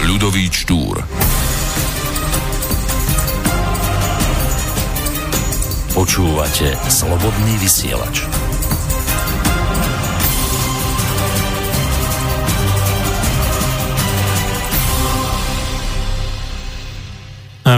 Ľudový 0.05 0.45
Štúr 0.45 1.01
Počúvate 5.97 6.77
Slobodný 6.85 7.57
vysielač. 7.57 8.29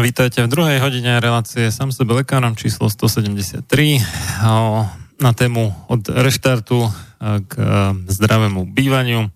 Vítajte 0.06 0.46
v 0.46 0.54
druhej 0.54 0.78
hodine 0.86 1.18
relácie 1.18 1.74
Sam 1.74 1.90
sebe 1.90 2.14
lekárom 2.14 2.54
číslo 2.54 2.94
173 2.94 3.66
o, 4.46 4.86
na 5.18 5.32
tému 5.34 5.74
od 5.90 6.06
reštartu 6.06 6.86
e, 6.86 6.90
k 7.42 7.52
e, 7.58 7.66
zdravému 8.14 8.70
bývaniu 8.70 9.34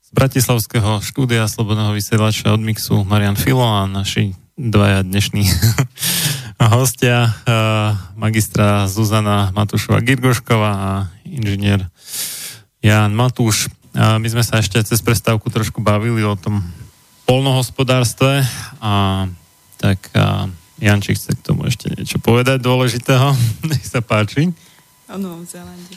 z 0.00 0.08
Bratislavského 0.16 1.04
štúdia 1.04 1.44
Slobodného 1.44 1.92
vysielača 1.92 2.56
od 2.56 2.64
Mixu 2.64 3.04
Marian 3.04 3.36
Filo 3.36 3.68
a 3.68 3.84
naši 3.84 4.32
dvaja 4.56 5.04
dnešní 5.04 5.44
hostia, 6.72 7.36
e, 7.44 7.52
magistra 8.16 8.88
Zuzana 8.88 9.52
Matúšová 9.52 10.00
Girgošková 10.00 10.72
a 10.72 10.90
inžinier 11.28 11.92
Jan 12.80 13.12
Matúš. 13.12 13.68
My 13.92 14.24
sme 14.32 14.40
sa 14.40 14.64
ešte 14.64 14.80
cez 14.80 15.04
prestávku 15.04 15.52
trošku 15.52 15.84
bavili 15.84 16.24
o 16.24 16.40
tom 16.40 16.64
polnohospodárstve 17.28 18.48
a 18.80 19.24
tak 19.76 19.98
a 20.16 20.48
Jančík 20.76 21.16
chce 21.16 21.32
k 21.32 21.44
tomu 21.44 21.64
ešte 21.68 21.88
niečo 21.88 22.20
povedať 22.20 22.60
dôležitého. 22.60 23.32
Nech 23.70 23.84
sa 23.84 24.04
páči. 24.04 24.52
O 25.08 25.16
Novom 25.16 25.48
Zélande. 25.48 25.96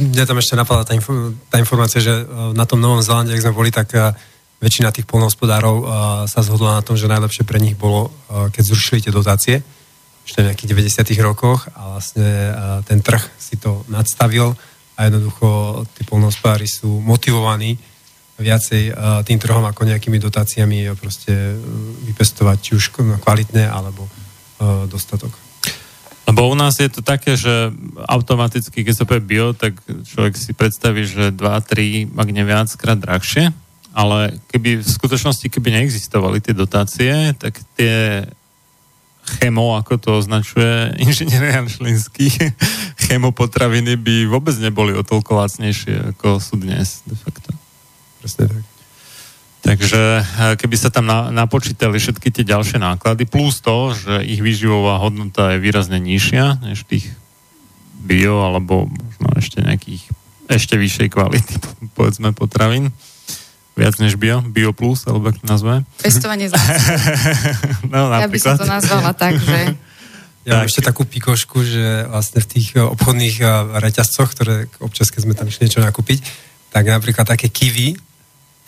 Mňa 0.00 0.24
tam 0.24 0.38
ešte 0.38 0.54
napadla 0.54 0.86
tá, 0.86 0.94
info, 0.94 1.34
tá 1.50 1.58
informácia, 1.58 1.98
že 1.98 2.22
e, 2.22 2.24
na 2.54 2.64
tom 2.64 2.78
Novom 2.78 3.02
Zelande, 3.02 3.34
ak 3.34 3.42
sme 3.42 3.56
boli, 3.56 3.74
tak 3.74 3.92
e, 3.92 4.14
väčšina 4.62 4.94
tých 4.94 5.10
polnohospodárov 5.10 5.76
e, 5.80 5.84
sa 6.30 6.40
zhodla 6.40 6.78
na 6.78 6.82
tom, 6.86 6.94
že 6.94 7.10
najlepšie 7.10 7.42
pre 7.42 7.58
nich 7.58 7.74
bolo, 7.74 8.14
keď 8.30 8.62
zrušili 8.62 9.02
tie 9.02 9.12
dotácie, 9.12 9.60
ešte 10.22 10.46
v 10.46 10.48
nejakých 10.52 10.70
90 11.10 11.26
rokoch 11.26 11.66
a 11.74 11.98
vlastne 11.98 12.28
ten 12.86 13.02
trh 13.02 13.18
si 13.40 13.58
to 13.58 13.82
nadstavil 13.90 14.54
a 14.94 15.08
jednoducho 15.08 15.82
tí 15.96 16.06
polnohospodári 16.06 16.68
sú 16.70 17.02
motivovaní 17.02 17.74
viacej 18.40 18.96
tým 19.28 19.38
trhom 19.38 19.62
ako 19.68 19.84
nejakými 19.84 20.16
dotáciami 20.16 20.88
proste 20.96 21.32
uh, 21.32 21.60
vypestovať 22.08 22.56
či 22.60 22.70
už 22.74 22.84
kvalitné 23.20 23.68
alebo 23.68 24.08
uh, 24.08 24.88
dostatok. 24.88 25.30
Lebo 26.30 26.46
u 26.46 26.54
nás 26.54 26.78
je 26.78 26.86
to 26.86 27.02
také, 27.02 27.34
že 27.34 27.74
automaticky, 28.06 28.86
keď 28.86 28.94
sa 28.94 29.04
povie 29.04 29.18
bio, 29.18 29.50
tak 29.50 29.74
človek 29.82 30.38
si 30.38 30.54
predstaví, 30.54 31.02
že 31.02 31.34
2, 31.34 31.42
3, 31.42 32.14
ak 32.14 32.28
nie 32.30 32.46
viackrát 32.46 32.94
drahšie, 32.94 33.50
ale 33.90 34.38
keby 34.54 34.78
v 34.78 34.86
skutočnosti, 34.86 35.50
keby 35.50 35.74
neexistovali 35.74 36.38
tie 36.38 36.54
dotácie, 36.54 37.34
tak 37.34 37.58
tie 37.74 38.22
chemo, 39.26 39.74
ako 39.74 39.98
to 39.98 40.10
označuje 40.22 40.94
inžinier 41.04 41.50
Jan 41.50 41.66
Šlinský, 41.66 42.30
chemopotraviny 43.10 43.98
by 43.98 44.30
vôbec 44.30 44.54
neboli 44.62 44.94
o 44.94 45.02
toľko 45.02 45.34
lacnejšie, 45.34 46.14
ako 46.14 46.38
sú 46.38 46.62
dnes 46.62 47.02
de 47.10 47.18
facto. 47.18 47.49
Presne 48.20 48.44
tak. 48.52 48.62
Takže 49.60 50.02
eh, 50.24 50.54
keby 50.56 50.76
sa 50.76 50.88
tam 50.88 51.04
na, 51.04 51.28
napočítali 51.28 52.00
všetky 52.00 52.32
tie 52.32 52.44
ďalšie 52.44 52.80
náklady, 52.80 53.28
plus 53.28 53.60
to, 53.60 53.92
že 53.92 54.24
ich 54.24 54.40
výživová 54.40 54.96
hodnota 55.00 55.52
je 55.52 55.58
výrazne 55.60 56.00
nižšia 56.00 56.64
než 56.64 56.88
tých 56.88 57.12
bio, 58.00 58.40
alebo 58.40 58.88
možno 58.88 59.28
ešte 59.36 59.60
nejakých 59.60 60.08
ešte 60.50 60.74
vyššej 60.74 61.08
kvality, 61.12 61.54
povedzme, 61.96 62.32
potravín. 62.32 62.90
Viac 63.78 63.96
než 64.02 64.18
bio, 64.18 64.44
bio 64.44 64.74
plus, 64.76 65.06
alebo 65.08 65.30
ako 65.30 65.40
to 65.40 65.46
nazve. 65.46 65.74
Pestovanie 66.02 66.50
no, 67.92 68.12
Ja 68.12 68.28
by 68.28 68.38
som 68.40 68.58
to 68.58 68.68
nazvala 68.68 69.14
tak, 69.14 69.38
že 69.38 69.56
Ja 70.40 70.64
mám 70.64 70.72
ešte 70.72 70.80
takú 70.80 71.04
pikošku, 71.04 71.60
že 71.68 72.08
vlastne 72.08 72.40
v 72.40 72.48
tých 72.48 72.72
eh, 72.72 72.80
obchodných 72.80 73.36
eh, 73.44 73.48
reťazcoch, 73.76 74.32
ktoré 74.32 74.72
občas, 74.80 75.12
keď 75.12 75.20
sme 75.28 75.36
tam 75.36 75.46
išli 75.52 75.68
niečo 75.68 75.84
nakúpiť, 75.84 76.24
tak 76.72 76.88
napríklad 76.88 77.28
také 77.28 77.52
kiwi, 77.52 77.92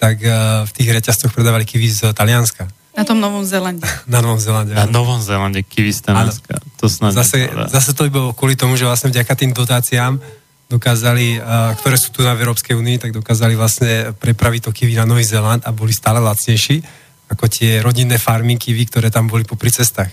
tak 0.02 0.18
eh, 0.18 0.34
v 0.66 0.70
tých 0.74 0.88
reťazcoch 0.90 1.30
predávali 1.30 1.62
kiwi 1.62 1.86
z 1.86 2.10
Talianska. 2.10 2.66
na 2.98 3.06
tom 3.06 3.22
Novom 3.22 3.46
Zélande. 3.46 3.86
Na 4.10 4.18
Novom 4.18 4.42
Zelande. 4.42 4.74
Na 4.74 4.90
Novom 4.90 5.22
Zélande 5.22 5.62
kiwi 5.62 5.94
z 5.94 6.10
Talianska. 6.10 6.58
To 6.82 6.90
snad 6.90 7.14
Zase, 7.14 7.46
zase 7.70 7.94
to 7.94 8.10
by 8.10 8.10
bolo 8.10 8.28
kvôli 8.34 8.58
tomu, 8.58 8.74
že 8.74 8.82
vlastne 8.82 9.14
vďaka 9.14 9.32
tým 9.38 9.54
dotáciám 9.54 10.18
dokázali, 10.66 11.36
uh, 11.36 11.76
ktoré 11.78 12.00
sú 12.00 12.10
tu 12.16 12.24
na 12.24 12.32
Európskej 12.32 12.72
únii, 12.74 12.96
tak 12.96 13.12
dokázali 13.12 13.52
vlastne 13.54 14.16
prepraviť 14.16 14.60
to 14.66 14.70
kiwi 14.72 14.96
na 14.96 15.04
Nový 15.04 15.20
Zeland 15.20 15.62
a 15.68 15.70
boli 15.70 15.92
stále 15.92 16.16
lacnejší 16.18 16.80
ako 17.28 17.44
tie 17.48 17.84
rodinné 17.84 18.16
farmy 18.16 18.56
kiwi, 18.56 18.88
ktoré 18.88 19.12
tam 19.12 19.28
boli 19.28 19.44
popri 19.44 19.68
cestách. 19.68 20.08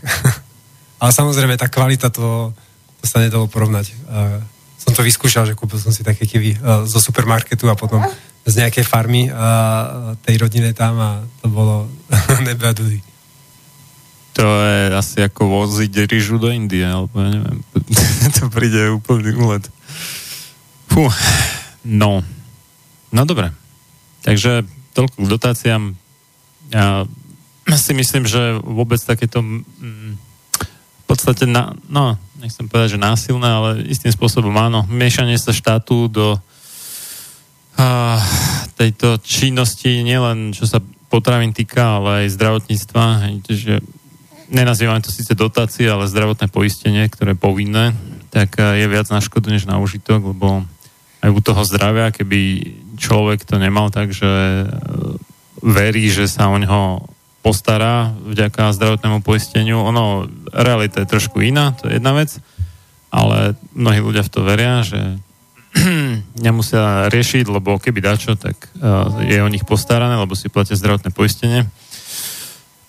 Ale 1.01 1.11
samozrejme, 1.15 1.55
tá 1.55 1.71
kvalita, 1.71 2.11
to, 2.11 2.51
to 2.99 3.05
sa 3.07 3.23
nedalo 3.23 3.47
porovnať. 3.47 3.91
Uh, 4.07 4.39
som 4.75 4.91
to 4.91 5.03
vyskúšal, 5.03 5.47
že 5.47 5.55
kúpil 5.55 5.79
som 5.79 5.91
si 5.91 6.03
také 6.03 6.23
kiwi 6.23 6.55
zo 6.87 6.99
supermarketu 7.03 7.67
a 7.67 7.75
potom 7.75 7.99
z 8.45 8.53
nejakej 8.65 8.85
farmy 8.87 9.27
uh, 9.29 10.15
tej 10.23 10.39
rodine 10.39 10.71
tam 10.73 10.95
a 10.99 11.11
to 11.43 11.47
bolo 11.51 11.89
nebe 12.47 12.65
a 12.65 12.73
dudy. 12.73 12.99
To 14.39 14.45
je 14.47 14.95
asi 14.95 15.17
ako 15.25 15.51
voziť 15.51 16.07
ryžu 16.07 16.39
do 16.39 16.47
Indie, 16.47 16.85
alebo 16.87 17.11
ja 17.19 17.29
neviem. 17.35 17.59
to 18.39 18.47
príde 18.47 18.87
úplný 18.87 19.35
úlet. 19.35 19.67
Fú, 20.87 21.11
no. 21.83 22.23
No 23.11 23.21
dobre. 23.27 23.51
Takže 24.23 24.63
toľko 24.95 25.17
k 25.27 25.31
dotáciám. 25.31 25.83
Ja 26.71 27.03
si 27.75 27.91
myslím, 27.93 28.25
že 28.25 28.57
vôbec 28.63 29.01
takéto 29.03 29.43
mm, 29.43 30.15
v 31.03 31.03
podstate, 31.05 31.49
na, 31.49 31.73
no, 31.89 32.15
nechcem 32.37 32.69
povedať, 32.69 32.95
že 32.95 33.01
násilné, 33.01 33.49
ale 33.49 33.69
istým 33.89 34.13
spôsobom 34.13 34.53
áno, 34.55 34.85
miešanie 34.87 35.35
sa 35.41 35.51
štátu 35.51 36.05
do 36.07 36.37
a, 36.37 36.39
tejto 38.79 39.19
činnosti, 39.19 40.03
nielen 40.03 40.55
čo 40.55 40.67
sa 40.67 40.79
potravín 41.09 41.51
týka, 41.51 41.99
ale 41.99 42.25
aj 42.25 42.35
zdravotníctva, 42.37 43.03
hej, 43.27 43.35
že 43.49 43.75
nenazývame 44.49 45.01
to 45.01 45.13
síce 45.13 45.33
dotácie, 45.37 45.89
ale 45.89 46.09
zdravotné 46.09 46.49
poistenie, 46.49 47.05
ktoré 47.09 47.33
je 47.33 47.43
povinné, 47.43 47.97
tak 48.29 48.57
eh, 48.61 48.85
je 48.85 48.87
viac 48.89 49.09
na 49.09 49.21
škodu 49.21 49.49
než 49.49 49.65
na 49.65 49.81
užitok, 49.81 50.33
lebo 50.33 50.65
aj 51.19 51.29
u 51.29 51.39
toho 51.43 51.61
zdravia, 51.67 52.15
keby 52.15 52.71
človek 52.95 53.43
to 53.43 53.59
nemal 53.59 53.91
tak, 53.91 54.13
že 54.13 54.27
eh, 54.27 54.67
verí, 55.59 56.07
že 56.07 56.29
sa 56.29 56.47
o 56.47 56.57
ňoho 56.57 57.03
postará 57.39 58.11
vďaka 58.11 58.75
zdravotnému 58.75 59.23
poisteniu. 59.23 59.79
Ono, 59.87 60.27
realita 60.51 61.03
je 61.03 61.11
trošku 61.11 61.39
iná, 61.39 61.71
to 61.71 61.87
je 61.87 61.97
jedna 61.97 62.11
vec, 62.11 62.35
ale 63.09 63.55
mnohí 63.71 64.03
ľudia 64.03 64.27
v 64.27 64.33
to 64.33 64.39
veria, 64.43 64.83
že 64.83 65.17
nemusia 66.37 67.07
riešiť, 67.11 67.45
lebo 67.49 67.81
keby 67.81 67.99
dačo, 67.99 68.35
tak 68.39 68.55
uh, 68.79 69.23
je 69.25 69.39
o 69.41 69.51
nich 69.51 69.65
postarané, 69.65 70.15
lebo 70.15 70.35
si 70.37 70.51
platia 70.51 70.77
zdravotné 70.77 71.11
poistenie. 71.11 71.67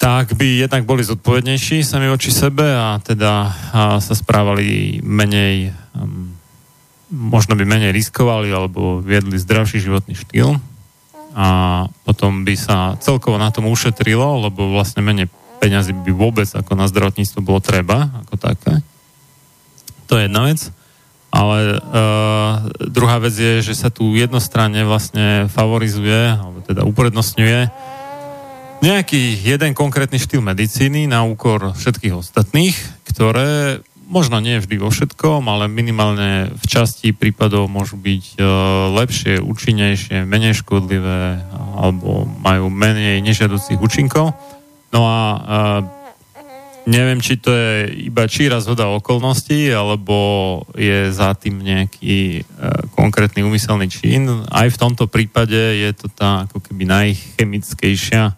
tak 0.01 0.33
by 0.33 0.65
jednak 0.65 0.89
boli 0.89 1.05
zodpovednejší 1.05 1.85
sami 1.85 2.09
voči 2.09 2.33
sebe 2.33 2.65
a 2.65 2.97
teda 3.05 3.33
a 3.71 3.81
sa 4.01 4.15
správali 4.17 5.01
menej, 5.05 5.77
um, 5.93 6.33
možno 7.13 7.53
by 7.53 7.69
menej 7.69 7.93
riskovali 7.93 8.49
alebo 8.49 9.05
viedli 9.05 9.37
zdravší 9.37 9.83
životný 9.83 10.17
štýl 10.17 10.57
a 11.37 11.47
potom 12.03 12.43
by 12.43 12.55
sa 12.59 12.99
celkovo 12.99 13.39
na 13.39 13.55
tom 13.55 13.71
ušetrilo, 13.71 14.51
lebo 14.51 14.73
vlastne 14.75 15.05
menej 15.05 15.31
peňazí 15.61 15.93
by 15.93 16.11
vôbec 16.17 16.49
ako 16.49 16.73
na 16.75 16.89
zdravotníctvo 16.89 17.45
bolo 17.45 17.61
treba, 17.61 18.09
ako 18.27 18.35
také. 18.41 18.81
To 20.09 20.19
je 20.19 20.27
jedna 20.27 20.49
vec. 20.49 20.59
Ale 21.31 21.79
uh, 21.79 22.67
druhá 22.91 23.23
vec 23.23 23.39
je, 23.39 23.63
že 23.63 23.75
sa 23.79 23.87
tu 23.87 24.19
jednostranne 24.19 24.83
vlastne 24.83 25.47
favorizuje, 25.47 26.35
alebo 26.35 26.59
teda 26.67 26.83
uprednostňuje 26.83 27.71
nejaký 28.81 29.45
jeden 29.45 29.77
konkrétny 29.77 30.17
štýl 30.17 30.41
medicíny 30.41 31.05
na 31.05 31.23
úkor 31.23 31.77
všetkých 31.77 32.17
ostatných, 32.17 32.75
ktoré 33.05 33.85
možno 34.11 34.43
nie 34.43 34.59
vždy 34.59 34.83
vo 34.83 34.91
všetkom, 34.91 35.47
ale 35.47 35.71
minimálne 35.71 36.51
v 36.51 36.65
časti 36.67 37.15
prípadov 37.15 37.71
môžu 37.71 37.95
byť 37.95 38.25
uh, 38.37 38.45
lepšie, 38.99 39.39
účinnejšie, 39.39 40.27
menej 40.27 40.59
škodlivé 40.67 41.47
alebo 41.79 42.27
majú 42.27 42.67
menej 42.67 43.23
nežiaducich 43.23 43.79
účinkov. 43.79 44.35
No 44.91 45.01
a 45.07 45.19
uh, 45.23 46.00
Neviem, 46.89 47.21
či 47.21 47.37
to 47.37 47.53
je 47.53 47.93
iba 48.09 48.25
číra 48.25 48.57
zhoda 48.59 48.89
okolností, 48.89 49.69
alebo 49.69 50.17
je 50.73 51.13
za 51.13 51.37
tým 51.37 51.61
nejaký 51.61 52.41
e, 52.41 52.43
konkrétny 52.97 53.45
úmyselný 53.45 53.87
čin. 53.93 54.27
Aj 54.49 54.65
v 54.65 54.81
tomto 54.81 55.05
prípade 55.05 55.57
je 55.57 55.91
to 55.93 56.09
tá 56.09 56.49
ako 56.49 56.65
keby 56.65 56.89
najchemickejšia 56.89 58.33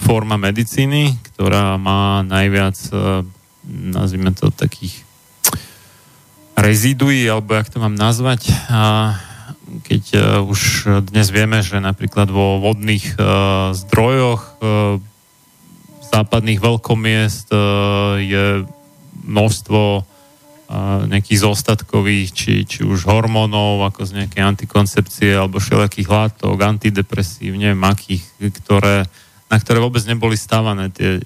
forma 0.00 0.40
medicíny, 0.40 1.20
ktorá 1.32 1.76
má 1.76 2.24
najviac, 2.24 2.76
e, 2.90 3.28
nazvime 3.68 4.32
to 4.32 4.48
takých 4.48 5.04
reziduí, 6.56 7.28
alebo 7.28 7.54
jak 7.54 7.68
to 7.68 7.78
mám 7.78 7.94
nazvať. 7.94 8.48
A 8.72 9.14
keď 9.84 10.02
e, 10.12 10.18
už 10.44 10.60
dnes 11.08 11.32
vieme, 11.32 11.64
že 11.64 11.80
napríklad 11.80 12.28
vo 12.28 12.60
vodných 12.60 13.14
e, 13.14 13.24
zdrojoch 13.72 14.42
e, 14.42 14.50
západných 16.12 16.60
veľkomiest 16.60 17.48
e, 17.48 17.58
je 18.20 18.46
množstvo 19.24 19.80
e, 19.96 20.02
nejakých 21.08 21.38
zostatkových, 21.40 22.28
či, 22.36 22.52
či 22.68 22.84
už 22.84 23.08
hormónov, 23.08 23.88
ako 23.88 24.04
z 24.04 24.20
nejakej 24.20 24.42
antikoncepcie, 24.44 25.32
alebo 25.32 25.56
všelijakých 25.56 26.08
látok, 26.12 26.56
antidepresív, 26.60 27.56
neviem 27.56 27.80
akých, 27.88 28.20
ktoré, 28.60 29.08
na 29.48 29.56
ktoré 29.56 29.80
vôbec 29.80 30.04
neboli 30.04 30.36
stávané 30.36 30.92
tie 30.92 31.24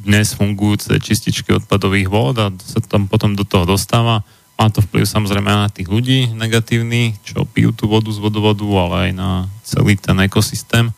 dnes 0.00 0.32
fungujúce 0.32 0.96
čističky 0.96 1.52
odpadových 1.52 2.08
vod 2.08 2.34
a 2.40 2.46
sa 2.56 2.80
tam 2.80 3.04
potom 3.04 3.36
do 3.36 3.44
toho 3.44 3.68
dostáva. 3.68 4.24
Má 4.56 4.72
to 4.72 4.80
vplyv 4.80 5.04
samozrejme 5.04 5.48
na 5.48 5.68
tých 5.68 5.88
ľudí 5.88 6.32
negatívny, 6.32 7.20
čo 7.20 7.44
pijú 7.44 7.76
tú 7.76 7.84
vodu 7.88 8.08
z 8.08 8.20
vodovodu, 8.20 8.64
ale 8.64 8.96
aj 9.08 9.10
na 9.12 9.30
celý 9.64 10.00
ten 10.00 10.16
ekosystém 10.24 10.92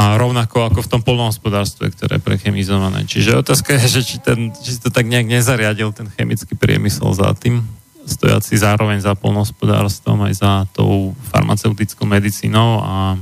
a 0.00 0.16
rovnako 0.16 0.72
ako 0.72 0.80
v 0.80 0.90
tom 0.96 1.02
polnohospodárstve, 1.04 1.92
ktoré 1.92 2.16
je 2.16 2.24
prechemizované. 2.24 3.04
Čiže 3.04 3.44
otázka 3.44 3.76
je, 3.76 4.00
že 4.00 4.02
či, 4.08 4.16
ten, 4.16 4.48
či 4.56 4.80
to 4.80 4.88
tak 4.88 5.04
nejak 5.04 5.28
nezariadil 5.28 5.92
ten 5.92 6.08
chemický 6.16 6.56
priemysel 6.56 7.12
za 7.12 7.36
tým, 7.36 7.68
stojaci 8.08 8.56
zároveň 8.56 9.04
za 9.04 9.12
polnohospodárstvom 9.12 10.24
aj 10.24 10.34
za 10.40 10.52
tou 10.72 11.12
farmaceutickou 11.28 12.08
medicínou 12.08 12.80
a, 12.80 13.20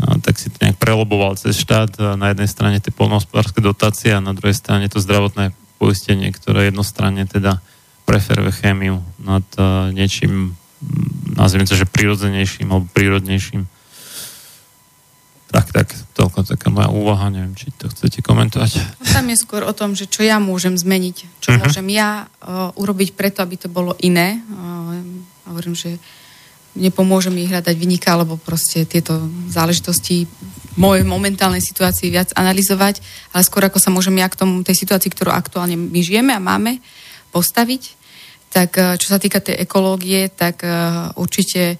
a 0.00 0.16
tak 0.24 0.40
si 0.40 0.48
to 0.48 0.64
nejak 0.64 0.80
preloboval 0.80 1.36
cez 1.36 1.60
štát. 1.60 2.16
Na 2.16 2.32
jednej 2.32 2.48
strane 2.48 2.80
tie 2.80 2.88
polnohospodárske 2.88 3.60
dotácie 3.60 4.16
a 4.16 4.24
na 4.24 4.32
druhej 4.32 4.56
strane 4.56 4.88
to 4.88 4.96
zdravotné 4.96 5.52
poistenie, 5.76 6.32
ktoré 6.32 6.72
jednostranne 6.72 7.28
teda 7.28 7.60
preferuje 8.08 8.50
chémiu 8.64 9.04
nad 9.20 9.44
uh, 9.60 9.92
niečím, 9.92 10.56
nazviem 11.36 11.68
to, 11.68 11.76
že 11.76 11.86
prirodzenejším 11.86 12.66
alebo 12.72 12.88
prírodnejším. 12.96 13.68
Tak, 15.52 15.68
tak, 15.68 15.92
toľko 16.16 16.48
taká 16.48 16.72
moja 16.72 16.88
úvaha, 16.88 17.28
neviem, 17.28 17.52
či 17.52 17.68
to 17.76 17.92
chcete 17.92 18.24
komentovať. 18.24 18.72
No, 18.80 19.04
tam 19.04 19.28
je 19.28 19.36
skôr 19.36 19.60
o 19.68 19.76
tom, 19.76 19.92
že 19.92 20.08
čo 20.08 20.24
ja 20.24 20.40
môžem 20.40 20.72
zmeniť, 20.72 21.16
čo 21.44 21.52
uh-huh. 21.52 21.60
môžem 21.60 21.92
ja 21.92 22.24
uh, 22.24 22.72
urobiť 22.72 23.12
preto, 23.12 23.44
aby 23.44 23.60
to 23.60 23.68
bolo 23.68 23.92
iné. 24.00 24.40
Uh, 24.48 24.96
hovorím, 25.52 25.76
že 25.76 26.00
nepomôže 26.72 27.28
mi 27.28 27.44
hľadať 27.44 27.76
vynika, 27.76 28.16
alebo 28.16 28.40
proste 28.40 28.88
tieto 28.88 29.28
záležitosti 29.52 30.24
v 30.24 30.76
mojej 30.80 31.04
momentálnej 31.04 31.60
situácii 31.60 32.08
viac 32.08 32.32
analyzovať, 32.32 33.04
ale 33.36 33.44
skôr 33.44 33.68
ako 33.68 33.76
sa 33.76 33.92
môžem 33.92 34.16
ja 34.24 34.32
k 34.32 34.40
tomu, 34.40 34.64
tej 34.64 34.80
situácii, 34.80 35.12
ktorú 35.12 35.36
aktuálne 35.36 35.76
my 35.76 36.00
žijeme 36.00 36.32
a 36.32 36.40
máme, 36.40 36.80
postaviť. 37.28 38.00
Tak 38.48 38.70
uh, 38.80 38.96
čo 38.96 39.12
sa 39.12 39.20
týka 39.20 39.44
tej 39.44 39.60
ekológie, 39.68 40.32
tak 40.32 40.64
uh, 40.64 41.12
určite 41.20 41.76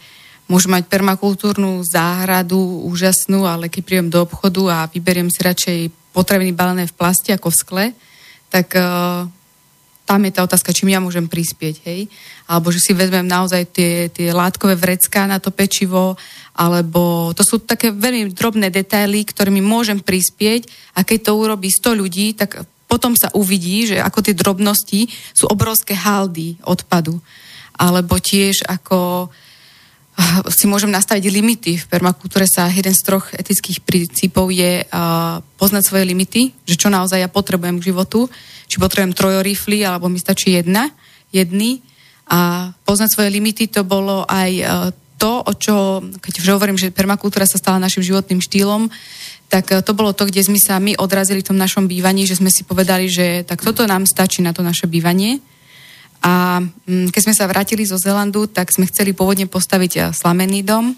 Môžem 0.50 0.74
mať 0.74 0.90
permakultúrnu 0.90 1.82
záhradu 1.86 2.58
úžasnú, 2.86 3.46
ale 3.46 3.70
keď 3.70 3.82
príjem 3.82 4.08
do 4.10 4.22
obchodu 4.26 4.62
a 4.68 4.78
vyberiem 4.90 5.30
si 5.30 5.40
radšej 5.40 5.78
potraviny 6.12 6.52
balené 6.52 6.84
v 6.86 6.96
plaste 6.96 7.32
ako 7.32 7.48
v 7.48 7.60
skle, 7.60 7.86
tak 8.52 8.76
uh, 8.76 9.24
tam 10.04 10.20
je 10.28 10.32
tá 10.34 10.44
otázka, 10.44 10.76
čím 10.76 10.92
ja 10.92 11.00
môžem 11.00 11.24
prispieť, 11.24 11.88
hej? 11.88 12.10
Alebo 12.44 12.68
že 12.68 12.82
si 12.82 12.92
vezmem 12.92 13.24
naozaj 13.24 13.64
tie, 13.72 14.12
tie 14.12 14.34
látkové 14.34 14.76
vrecká 14.76 15.24
na 15.24 15.40
to 15.40 15.48
pečivo, 15.54 16.20
alebo 16.52 17.32
to 17.32 17.40
sú 17.40 17.64
také 17.64 17.94
veľmi 17.94 18.36
drobné 18.36 18.68
detaily, 18.68 19.24
ktorými 19.24 19.64
môžem 19.64 20.04
prispieť 20.04 20.68
a 20.92 21.06
keď 21.06 21.32
to 21.32 21.38
urobí 21.38 21.72
100 21.72 21.96
ľudí, 21.96 22.36
tak 22.36 22.60
potom 22.84 23.16
sa 23.16 23.32
uvidí, 23.32 23.88
že 23.88 24.04
ako 24.04 24.20
tie 24.20 24.36
drobnosti 24.36 25.08
sú 25.32 25.48
obrovské 25.48 25.96
haldy 25.96 26.60
odpadu. 26.60 27.16
Alebo 27.72 28.20
tiež 28.20 28.68
ako 28.68 29.32
si 30.52 30.68
môžem 30.68 30.92
nastaviť 30.92 31.24
limity. 31.32 31.72
V 31.80 31.88
permakultúre 31.88 32.44
sa 32.44 32.68
jeden 32.68 32.92
z 32.92 33.02
troch 33.04 33.32
etických 33.32 33.80
princípov 33.80 34.52
je 34.52 34.84
poznať 35.56 35.82
svoje 35.88 36.04
limity, 36.04 36.52
že 36.68 36.76
čo 36.76 36.92
naozaj 36.92 37.20
ja 37.20 37.32
potrebujem 37.32 37.80
k 37.80 37.92
životu, 37.92 38.28
či 38.68 38.76
potrebujem 38.76 39.16
trojorifly, 39.16 39.84
alebo 39.84 40.12
mi 40.12 40.20
stačí 40.20 40.52
jedna, 40.52 40.92
jedny. 41.32 41.80
A 42.28 42.70
poznať 42.84 43.08
svoje 43.12 43.28
limity 43.32 43.68
to 43.68 43.84
bolo 43.84 44.24
aj 44.28 44.50
to, 45.16 45.32
o 45.42 45.52
čo, 45.54 46.02
keď 46.18 46.34
už 46.42 46.48
hovorím, 46.56 46.76
že 46.76 46.92
permakultúra 46.92 47.46
sa 47.46 47.60
stala 47.60 47.78
našim 47.78 48.02
životným 48.02 48.42
štýlom, 48.42 48.90
tak 49.52 49.68
to 49.84 49.92
bolo 49.92 50.16
to, 50.16 50.24
kde 50.24 50.48
sme 50.48 50.56
sa 50.56 50.80
my 50.80 50.96
odrazili 50.96 51.44
v 51.44 51.52
tom 51.52 51.60
našom 51.60 51.84
bývaní, 51.84 52.24
že 52.24 52.40
sme 52.40 52.48
si 52.48 52.64
povedali, 52.64 53.12
že 53.12 53.44
tak 53.44 53.60
toto 53.60 53.84
nám 53.84 54.08
stačí 54.08 54.40
na 54.40 54.56
to 54.56 54.64
naše 54.64 54.88
bývanie 54.88 55.44
a 56.22 56.62
mm, 56.62 57.10
keď 57.10 57.20
sme 57.20 57.34
sa 57.34 57.50
vrátili 57.50 57.82
zo 57.82 57.98
Zelandu, 57.98 58.46
tak 58.46 58.70
sme 58.70 58.86
chceli 58.86 59.10
pôvodne 59.10 59.50
postaviť 59.50 59.92
eh, 59.98 60.02
slamený 60.14 60.62
dom, 60.62 60.94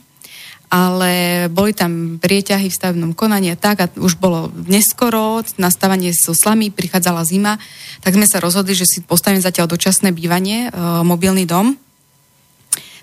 ale 0.74 1.46
boli 1.54 1.70
tam 1.70 2.18
prieťahy 2.18 2.66
v 2.66 2.76
stavebnom 2.76 3.12
konaní 3.14 3.54
a 3.54 3.56
tak 3.56 3.76
a 3.78 3.86
už 3.94 4.18
bolo 4.18 4.50
neskoro, 4.66 5.46
nastavanie 5.54 6.10
so 6.10 6.34
slamy, 6.34 6.74
prichádzala 6.74 7.22
zima, 7.22 7.62
tak 8.02 8.18
sme 8.18 8.26
sa 8.26 8.42
rozhodli, 8.42 8.74
že 8.74 8.82
si 8.82 8.98
postavíme 9.06 9.38
zatiaľ 9.38 9.70
dočasné 9.70 10.10
bývanie, 10.10 10.66
e, 10.66 10.70
mobilný 11.06 11.46
dom. 11.46 11.78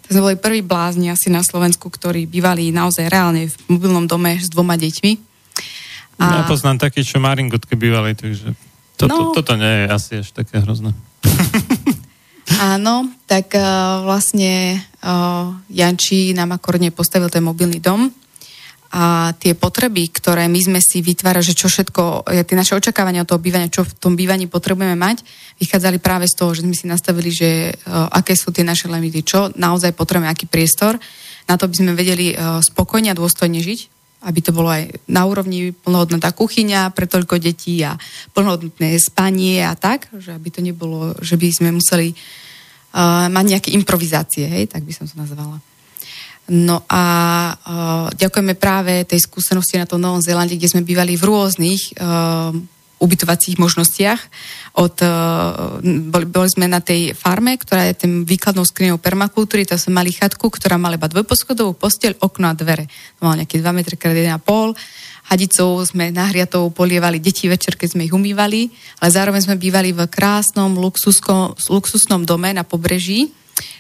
Tak 0.04 0.10
sme 0.12 0.26
boli 0.26 0.36
prví 0.36 0.60
blázni 0.68 1.16
asi 1.16 1.32
na 1.32 1.48
Slovensku, 1.48 1.88
ktorí 1.88 2.28
bývali 2.28 2.76
naozaj 2.76 3.08
reálne 3.08 3.48
v 3.48 3.56
mobilnom 3.72 4.04
dome 4.04 4.36
s 4.36 4.52
dvoma 4.52 4.76
deťmi. 4.76 5.12
A... 6.20 6.44
Ja 6.44 6.52
poznám 6.52 6.76
taký, 6.76 7.08
čo 7.08 7.24
Maringotke 7.24 7.80
bývali, 7.80 8.20
takže 8.20 8.52
toto, 9.00 9.32
no... 9.32 9.32
toto 9.32 9.56
nie 9.56 9.86
je 9.86 9.86
asi 9.88 10.12
až 10.20 10.36
také 10.36 10.60
hrozné. 10.60 10.92
Áno, 12.62 13.10
tak 13.26 13.58
uh, 13.58 14.06
vlastne 14.06 14.78
uh, 15.02 15.50
Janči 15.74 16.38
nám 16.38 16.54
akorne 16.54 16.94
postavil 16.94 17.26
ten 17.34 17.42
mobilný 17.42 17.82
dom 17.82 18.06
a 18.94 19.34
tie 19.34 19.58
potreby, 19.58 20.14
ktoré 20.14 20.46
my 20.46 20.62
sme 20.62 20.78
si 20.78 21.02
vytvárali, 21.02 21.42
že 21.42 21.58
čo 21.58 21.72
všetko, 21.72 22.28
tie 22.28 22.60
naše 22.60 22.78
očakávania 22.78 23.26
od 23.26 23.34
toho 23.34 23.42
bývania, 23.42 23.72
čo 23.72 23.88
v 23.88 23.96
tom 23.98 24.14
bývaní 24.14 24.46
potrebujeme 24.46 24.94
mať, 24.94 25.26
vychádzali 25.58 25.98
práve 26.04 26.30
z 26.30 26.38
toho, 26.38 26.52
že 26.54 26.62
sme 26.62 26.76
si 26.78 26.86
nastavili, 26.86 27.34
že 27.34 27.74
uh, 27.74 28.14
aké 28.14 28.38
sú 28.38 28.54
tie 28.54 28.62
naše 28.62 28.86
limity, 28.86 29.26
čo 29.26 29.50
naozaj 29.58 29.98
potrebujeme, 29.98 30.30
aký 30.30 30.46
priestor, 30.46 31.02
na 31.50 31.58
to 31.58 31.66
by 31.66 31.74
sme 31.82 31.98
vedeli 31.98 32.38
uh, 32.38 32.62
spokojne 32.62 33.10
a 33.10 33.18
dôstojne 33.18 33.58
žiť, 33.58 33.80
aby 34.22 34.38
to 34.38 34.54
bolo 34.54 34.70
aj 34.70 35.02
na 35.10 35.26
úrovni 35.26 35.74
plnohodnotná 35.74 36.30
kuchyňa 36.30 36.94
pre 36.94 37.10
toľko 37.10 37.42
detí 37.42 37.82
a 37.82 37.98
plnohodnotné 38.38 39.02
spanie 39.02 39.66
a 39.66 39.74
tak, 39.74 40.14
že 40.14 40.30
aby 40.38 40.54
to 40.54 40.62
nebolo, 40.62 41.18
že 41.26 41.42
by 41.42 41.50
sme 41.50 41.74
museli 41.74 42.14
uh, 42.14 42.51
mať 43.32 43.46
nejaké 43.48 43.70
improvizácie, 43.72 44.48
hej, 44.48 44.68
tak 44.68 44.84
by 44.84 44.92
som 44.92 45.08
to 45.08 45.16
nazvala. 45.16 45.64
No 46.52 46.84
a 46.92 47.04
uh, 47.56 48.08
ďakujeme 48.12 48.60
práve 48.60 49.08
tej 49.08 49.24
skúsenosti 49.24 49.80
na 49.80 49.88
tom 49.88 50.04
Novom 50.04 50.20
Zélande, 50.20 50.60
kde 50.60 50.68
sme 50.68 50.84
bývali 50.84 51.16
v 51.16 51.24
rôznych 51.24 51.96
uh, 51.96 52.52
ubytovacích 53.00 53.56
možnostiach. 53.56 54.20
Od, 54.76 54.96
uh, 55.00 55.80
boli, 56.12 56.26
boli 56.28 56.50
sme 56.52 56.68
na 56.68 56.84
tej 56.84 57.16
farme, 57.16 57.56
ktorá 57.56 57.88
je 57.88 58.04
tým 58.04 58.28
výkladnou 58.28 58.68
skriňou 58.68 59.00
permakultúry, 59.00 59.64
tam 59.64 59.80
sme 59.80 60.04
mali 60.04 60.12
chatku, 60.12 60.52
ktorá 60.52 60.76
mala 60.76 61.00
iba 61.00 61.08
dvojposchodovú 61.08 61.78
posteľ, 61.78 62.20
okno 62.20 62.52
a 62.52 62.58
dvere. 62.58 62.92
To 63.22 63.32
mal 63.32 63.40
nejaké 63.40 63.62
2 63.62 63.72
m 63.72 63.80
x 63.88 63.96
1,5 63.96 64.76
hadicou 65.32 65.80
sme 65.88 66.12
nahriatou 66.12 66.68
polievali 66.76 67.24
deti 67.24 67.48
večer, 67.48 67.80
keď 67.80 67.96
sme 67.96 68.04
ich 68.04 68.12
umývali, 68.12 68.68
ale 69.00 69.10
zároveň 69.16 69.48
sme 69.48 69.56
bývali 69.56 69.96
v 69.96 70.04
krásnom 70.12 70.76
luxusnom 70.76 72.28
dome 72.28 72.52
na 72.52 72.68
pobreží, 72.68 73.32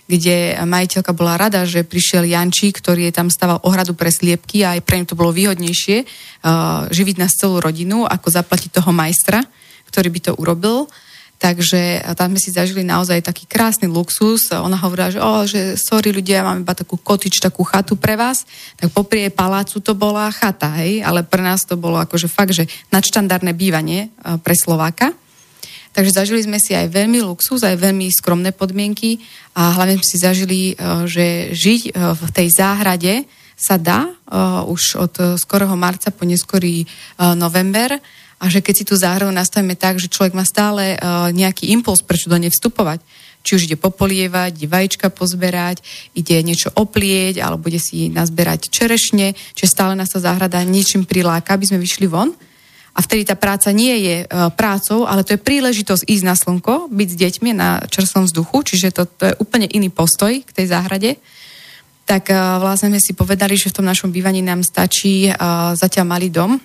kde 0.08 0.56
majiteľka 0.64 1.12
bola 1.12 1.36
rada, 1.36 1.68
že 1.68 1.84
prišiel 1.84 2.24
Janči, 2.24 2.72
ktorý 2.72 3.12
je 3.12 3.16
tam 3.16 3.28
staval 3.28 3.60
ohradu 3.68 3.96
pre 3.96 4.08
sliepky 4.08 4.64
a 4.64 4.80
aj 4.80 4.82
pre 4.88 5.04
ňu 5.04 5.06
to 5.12 5.20
bolo 5.20 5.36
výhodnejšie 5.36 6.04
uh, 6.04 6.88
živiť 6.92 7.16
nás 7.20 7.36
celú 7.36 7.60
rodinu, 7.60 8.08
ako 8.08 8.28
zaplatiť 8.32 8.80
toho 8.80 8.92
majstra, 8.96 9.44
ktorý 9.92 10.08
by 10.12 10.20
to 10.24 10.32
urobil. 10.40 10.88
Takže 11.42 12.06
tam 12.14 12.38
sme 12.38 12.40
si 12.40 12.54
zažili 12.54 12.86
naozaj 12.86 13.26
taký 13.26 13.50
krásny 13.50 13.90
luxus. 13.90 14.54
Ona 14.54 14.78
hovorila, 14.78 15.10
že, 15.10 15.18
oh, 15.18 15.42
že 15.42 15.74
sorry 15.74 16.14
ľudia, 16.14 16.46
mám 16.46 16.62
iba 16.62 16.78
takú 16.78 17.02
kotič, 17.02 17.42
takú 17.42 17.66
chatu 17.66 17.98
pre 17.98 18.14
vás. 18.14 18.46
Tak 18.78 18.94
popri 18.94 19.26
jej 19.26 19.34
palácu 19.34 19.82
to 19.82 19.98
bola 19.98 20.30
chata, 20.30 20.70
hej, 20.78 21.02
ale 21.02 21.26
pre 21.26 21.42
nás 21.42 21.66
to 21.66 21.82
bolo 21.82 21.98
akože 21.98 22.30
fakt, 22.30 22.54
že 22.54 22.70
nadštandardné 22.94 23.58
bývanie 23.58 24.14
pre 24.46 24.54
Slováka. 24.54 25.18
Takže 25.98 26.14
zažili 26.14 26.46
sme 26.46 26.62
si 26.62 26.78
aj 26.78 26.94
veľmi 26.94 27.26
luxus, 27.26 27.66
aj 27.66 27.74
veľmi 27.74 28.08
skromné 28.14 28.54
podmienky 28.54 29.18
a 29.58 29.74
hlavne 29.82 29.98
sme 29.98 30.08
si 30.08 30.18
zažili, 30.22 30.60
že 31.10 31.58
žiť 31.58 31.82
v 31.98 32.22
tej 32.38 32.48
záhrade 32.54 33.26
sa 33.58 33.82
dá 33.82 34.14
už 34.70 34.82
od 35.02 35.14
skorého 35.42 35.74
marca 35.74 36.14
po 36.14 36.22
neskorý 36.24 36.86
november 37.36 37.98
a 38.42 38.50
že 38.50 38.66
keď 38.66 38.74
si 38.74 38.88
tú 38.90 38.98
záhradu 38.98 39.30
nastavíme 39.30 39.78
tak, 39.78 40.02
že 40.02 40.10
človek 40.10 40.34
má 40.34 40.42
stále 40.42 40.98
uh, 40.98 41.30
nejaký 41.30 41.70
impuls, 41.70 42.02
prečo 42.02 42.26
do 42.26 42.42
nej 42.42 42.50
vstupovať, 42.50 42.98
či 43.46 43.54
už 43.54 43.70
ide 43.70 43.78
popolievať, 43.78 44.58
ide 44.58 44.66
vajíčka 44.66 45.14
pozberať, 45.14 45.86
ide 46.18 46.42
niečo 46.42 46.74
oplieť, 46.74 47.38
alebo 47.38 47.70
bude 47.70 47.78
si 47.78 48.10
nazberať 48.10 48.74
čerešne, 48.74 49.38
čiže 49.54 49.70
stále 49.70 49.94
nás 49.94 50.10
tá 50.10 50.18
záhrada 50.18 50.58
niečím 50.66 51.06
priláka, 51.06 51.54
aby 51.54 51.70
sme 51.70 51.78
vyšli 51.78 52.10
von. 52.10 52.34
A 52.92 53.00
vtedy 53.00 53.24
tá 53.24 53.38
práca 53.38 53.70
nie 53.70 53.94
je 54.10 54.18
uh, 54.26 54.50
prácou, 54.50 55.06
ale 55.06 55.22
to 55.22 55.38
je 55.38 55.46
príležitosť 55.46 56.02
ísť 56.10 56.26
na 56.26 56.34
slnko, 56.34 56.90
byť 56.90 57.10
s 57.14 57.20
deťmi 57.22 57.52
na 57.54 57.86
čerstvom 57.86 58.26
vzduchu, 58.26 58.58
čiže 58.66 58.90
to, 58.90 59.06
to 59.06 59.24
je 59.30 59.38
úplne 59.38 59.70
iný 59.70 59.94
postoj 59.94 60.34
k 60.34 60.50
tej 60.50 60.74
záhrade. 60.74 61.22
Tak 62.10 62.34
uh, 62.34 62.58
vlastne 62.58 62.90
sme 62.90 62.98
si 62.98 63.14
povedali, 63.14 63.54
že 63.54 63.70
v 63.70 63.78
tom 63.78 63.86
našom 63.86 64.10
bývaní 64.10 64.42
nám 64.42 64.66
stačí 64.66 65.30
zatiaľ 65.78 66.10
malý 66.10 66.34
dom, 66.34 66.58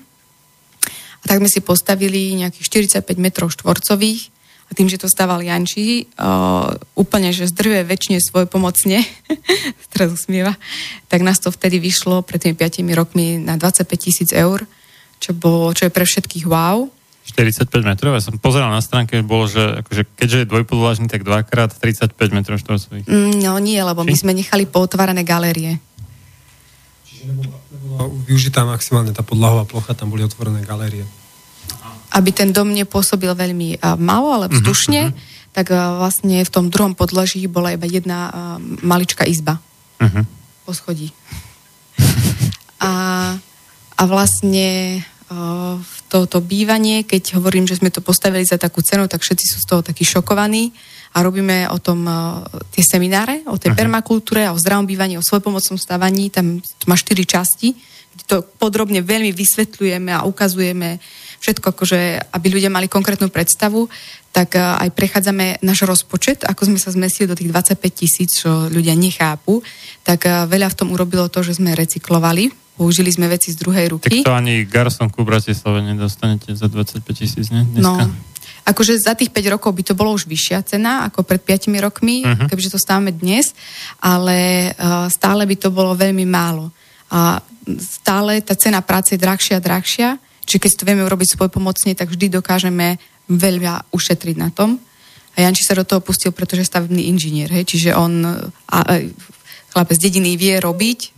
tak 1.27 1.43
sme 1.43 1.51
si 1.51 1.61
postavili 1.61 2.39
nejakých 2.39 3.03
45 3.03 3.19
metrov 3.19 3.51
štvorcových 3.51 4.33
a 4.67 4.71
tým, 4.75 4.91
že 4.91 4.99
to 4.99 5.07
stával 5.07 5.39
Janči, 5.47 6.11
uh, 6.19 6.75
úplne, 6.99 7.31
že 7.31 7.47
zdrhuje 7.47 7.87
väčšine 7.87 8.19
svoj 8.19 8.51
pomocne, 8.51 8.99
teraz 9.95 10.11
usmieva, 10.11 10.59
tak 11.07 11.23
nás 11.23 11.39
to 11.39 11.55
vtedy 11.55 11.79
vyšlo 11.79 12.27
pred 12.27 12.43
tými 12.43 12.59
5 12.59 12.83
rokmi 12.99 13.39
na 13.39 13.55
25 13.55 13.87
tisíc 13.95 14.31
eur, 14.35 14.67
čo, 15.23 15.31
bolo, 15.33 15.71
čo 15.71 15.87
je 15.87 15.95
pre 15.95 16.03
všetkých 16.03 16.51
wow. 16.51 16.91
45 17.27 17.67
metrov, 17.83 18.15
ja 18.15 18.23
som 18.23 18.39
pozeral 18.39 18.71
na 18.71 18.79
stránke, 18.79 19.19
bolo, 19.27 19.51
že 19.51 19.83
akože, 19.83 20.03
keďže 20.15 20.39
je 20.43 20.51
dvojpodlažný, 20.51 21.11
tak 21.11 21.27
dvakrát 21.27 21.75
35 21.75 22.15
metrov 22.31 22.63
štvorcových. 22.63 23.07
Mm, 23.07 23.43
no 23.43 23.59
nie, 23.59 23.79
lebo 23.83 24.07
Či? 24.07 24.09
my 24.11 24.15
sme 24.15 24.33
nechali 24.35 24.67
pootvárané 24.67 25.27
galérie. 25.27 25.83
Nebola, 27.27 27.59
nebola 27.75 28.03
využitá 28.31 28.63
maximálne 28.63 29.11
tá 29.11 29.27
podlahová 29.27 29.67
plocha, 29.67 29.99
tam 29.99 30.15
boli 30.15 30.23
otvorené 30.23 30.63
galérie 30.63 31.03
aby 32.17 32.31
ten 32.33 32.49
dom 32.55 32.73
nepôsobil 32.73 33.29
veľmi 33.29 33.77
uh, 33.77 33.99
malo, 34.01 34.33
ale 34.33 34.47
vzdušne, 34.49 35.13
uh-huh. 35.13 35.53
tak 35.53 35.69
uh, 35.69 36.01
vlastne 36.01 36.41
v 36.41 36.51
tom 36.53 36.73
druhom 36.73 36.97
podlaží 36.97 37.45
bola 37.45 37.77
iba 37.77 37.85
jedna 37.85 38.19
uh, 38.31 38.33
maličká 38.81 39.29
izba. 39.29 39.61
Uh-huh. 40.01 40.25
Po 40.65 40.73
schodí. 40.73 41.13
a, 42.81 42.93
a 43.97 44.03
vlastne 44.09 45.01
uh, 45.29 45.77
toto 46.09 46.41
bývanie, 46.41 47.05
keď 47.05 47.37
hovorím, 47.37 47.69
že 47.69 47.83
sme 47.83 47.93
to 47.93 48.01
postavili 48.01 48.49
za 48.49 48.57
takú 48.57 48.81
cenu, 48.81 49.11
tak 49.11 49.21
všetci 49.21 49.45
sú 49.53 49.59
z 49.61 49.67
toho 49.67 49.81
takí 49.85 50.07
šokovaní 50.07 50.73
a 51.17 51.25
robíme 51.25 51.65
o 51.73 51.81
tom 51.81 52.05
uh, 52.05 52.45
tie 52.69 52.85
semináre, 52.85 53.41
o 53.49 53.57
tej 53.57 53.73
uh-huh. 53.73 53.81
permakultúre, 53.81 54.53
o 54.53 54.61
zdravom 54.61 54.85
bývaní, 54.85 55.17
o 55.17 55.25
svojpomocnom 55.25 55.81
stávaní, 55.81 56.29
tam 56.29 56.61
má 56.85 56.93
štyri 56.93 57.25
časti, 57.25 57.73
kde 58.13 58.25
to 58.29 58.37
podrobne 58.61 59.01
veľmi 59.01 59.33
vysvetľujeme 59.33 60.13
a 60.13 60.29
ukazujeme 60.29 61.01
všetko, 61.41 61.73
akože, 61.73 62.01
aby 62.33 62.47
ľudia 62.49 62.73
mali 62.73 62.89
konkrétnu 62.89 63.29
predstavu, 63.29 63.89
tak 64.33 64.57
e, 64.57 64.61
aj 64.61 64.89
prechádzame 64.93 65.61
náš 65.61 65.85
rozpočet, 65.85 66.45
ako 66.45 66.73
sme 66.73 66.79
sa 66.81 66.93
zmestili 66.93 67.29
do 67.29 67.37
tých 67.37 67.53
25 67.53 67.77
tisíc, 67.93 68.41
čo 68.41 68.73
ľudia 68.73 68.97
nechápu, 68.97 69.61
tak 70.01 70.25
e, 70.25 70.49
veľa 70.49 70.73
v 70.73 70.77
tom 70.77 70.89
urobilo 70.97 71.29
to, 71.29 71.45
že 71.45 71.61
sme 71.61 71.77
recyklovali, 71.77 72.53
použili 72.77 73.13
sme 73.13 73.29
veci 73.29 73.53
z 73.53 73.61
druhej 73.61 73.97
ruky. 73.97 74.25
Tak 74.25 74.33
to 74.33 74.37
ani 74.37 74.65
garsonku 74.65 75.25
v 75.25 75.37
Bratislave 75.37 75.81
nedostanete 75.85 76.53
za 76.57 76.69
25 76.69 77.05
tisíc, 77.17 77.49
ne? 77.53 77.65
Dneska. 77.65 77.85
No, 77.85 78.13
akože 78.67 78.99
za 78.99 79.15
tých 79.15 79.31
5 79.31 79.55
rokov 79.55 79.71
by 79.71 79.83
to 79.87 79.95
bolo 79.95 80.11
už 80.11 80.27
vyššia 80.27 80.67
cena 80.67 81.07
ako 81.07 81.23
pred 81.23 81.39
5 81.39 81.71
rokmi, 81.79 82.27
uh-huh. 82.27 82.51
kebyže 82.51 82.75
to 82.75 82.83
stávame 82.83 83.15
dnes, 83.15 83.55
ale 84.03 84.71
uh, 84.75 85.07
stále 85.07 85.47
by 85.47 85.57
to 85.57 85.71
bolo 85.71 85.95
veľmi 85.95 86.27
málo. 86.27 86.75
A 87.15 87.39
stále 87.79 88.43
tá 88.43 88.59
cena 88.59 88.83
práce 88.83 89.15
je 89.15 89.23
drahšia 89.23 89.59
a 89.59 89.65
drahšia 89.65 90.09
Čiže 90.47 90.63
keď 90.63 90.71
si 90.71 90.79
to 90.79 90.87
vieme 90.87 91.03
urobiť 91.03 91.35
svoj 91.35 91.51
pomocne, 91.51 91.93
tak 91.99 92.07
vždy 92.07 92.31
dokážeme 92.39 93.03
veľa 93.27 93.91
ušetriť 93.91 94.37
na 94.39 94.55
tom. 94.55 94.79
A 95.35 95.43
Janči 95.43 95.67
sa 95.67 95.77
do 95.77 95.85
toho 95.85 96.01
pustil, 96.01 96.31
pretože 96.31 96.65
je 96.65 96.71
stavebný 96.71 97.11
inžinier. 97.11 97.51
Hej? 97.51 97.67
Čiže 97.67 97.91
on, 97.99 98.25
a, 98.25 98.39
a, 98.71 99.03
chlapec 99.75 99.99
z 99.99 100.07
dediny 100.09 100.39
vie 100.39 100.55
robiť, 100.63 101.13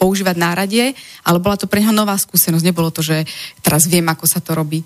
používať 0.00 0.34
náradie, 0.34 0.98
ale 1.22 1.38
bola 1.38 1.54
to 1.54 1.70
pre 1.70 1.78
neho 1.78 1.94
nová 1.94 2.16
skúsenosť. 2.18 2.64
Nebolo 2.64 2.90
to, 2.90 3.04
že 3.04 3.22
teraz 3.62 3.86
viem, 3.86 4.02
ako 4.08 4.24
sa 4.26 4.42
to 4.42 4.56
robí. 4.56 4.82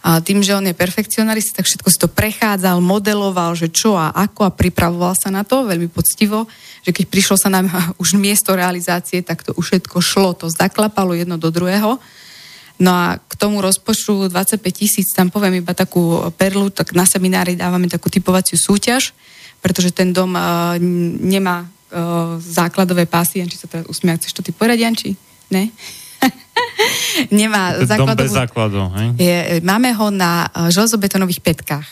A 0.00 0.24
tým, 0.24 0.40
že 0.40 0.56
on 0.56 0.64
je 0.64 0.72
perfekcionalist, 0.72 1.52
tak 1.52 1.68
všetko 1.68 1.88
si 1.92 1.98
to 2.00 2.08
prechádzal, 2.08 2.80
modeloval, 2.80 3.52
že 3.52 3.68
čo 3.68 4.00
a 4.00 4.08
ako 4.16 4.48
a 4.48 4.54
pripravoval 4.54 5.12
sa 5.12 5.28
na 5.28 5.44
to 5.44 5.68
veľmi 5.68 5.92
poctivo, 5.92 6.48
že 6.80 6.96
keď 6.96 7.04
prišlo 7.12 7.36
sa 7.36 7.52
nám 7.52 7.68
už 8.02 8.16
miesto 8.16 8.56
realizácie, 8.56 9.20
tak 9.20 9.44
to 9.44 9.52
už 9.60 9.76
všetko 9.76 10.00
šlo, 10.00 10.32
to 10.32 10.48
zaklapalo 10.48 11.12
jedno 11.12 11.36
do 11.36 11.52
druhého 11.52 12.00
No 12.80 12.96
a 12.96 13.20
k 13.20 13.32
tomu 13.36 13.60
rozpočtu 13.60 14.32
25 14.32 14.64
tisíc, 14.72 15.12
tam 15.12 15.28
poviem 15.28 15.60
iba 15.60 15.76
takú 15.76 16.16
perlu, 16.32 16.72
tak 16.72 16.96
na 16.96 17.04
seminári 17.04 17.52
dávame 17.52 17.92
takú 17.92 18.08
typovaciu 18.08 18.56
súťaž, 18.56 19.12
pretože 19.60 19.92
ten 19.92 20.16
dom 20.16 20.32
uh, 20.32 20.80
nemá 21.20 21.68
uh, 21.68 22.40
základové 22.40 23.04
pásy. 23.04 23.44
Janči 23.44 23.60
sa 23.60 23.68
teraz 23.68 23.84
usmia, 23.84 24.16
chceš 24.16 24.32
to 24.32 24.40
ty 24.40 24.56
povedať, 24.56 24.80
Janči? 24.80 25.12
Ne? 25.52 25.68
nemá 27.40 27.78
základovú... 27.84 28.16
Dom 28.16 28.26
bez 28.26 28.32
základov, 28.32 28.86
hej? 28.96 29.08
Je, 29.18 29.36
máme 29.60 29.92
ho 29.94 30.08
na 30.12 30.48
uh, 30.48 30.68
železobetonových 30.72 31.40
petkách. 31.40 31.88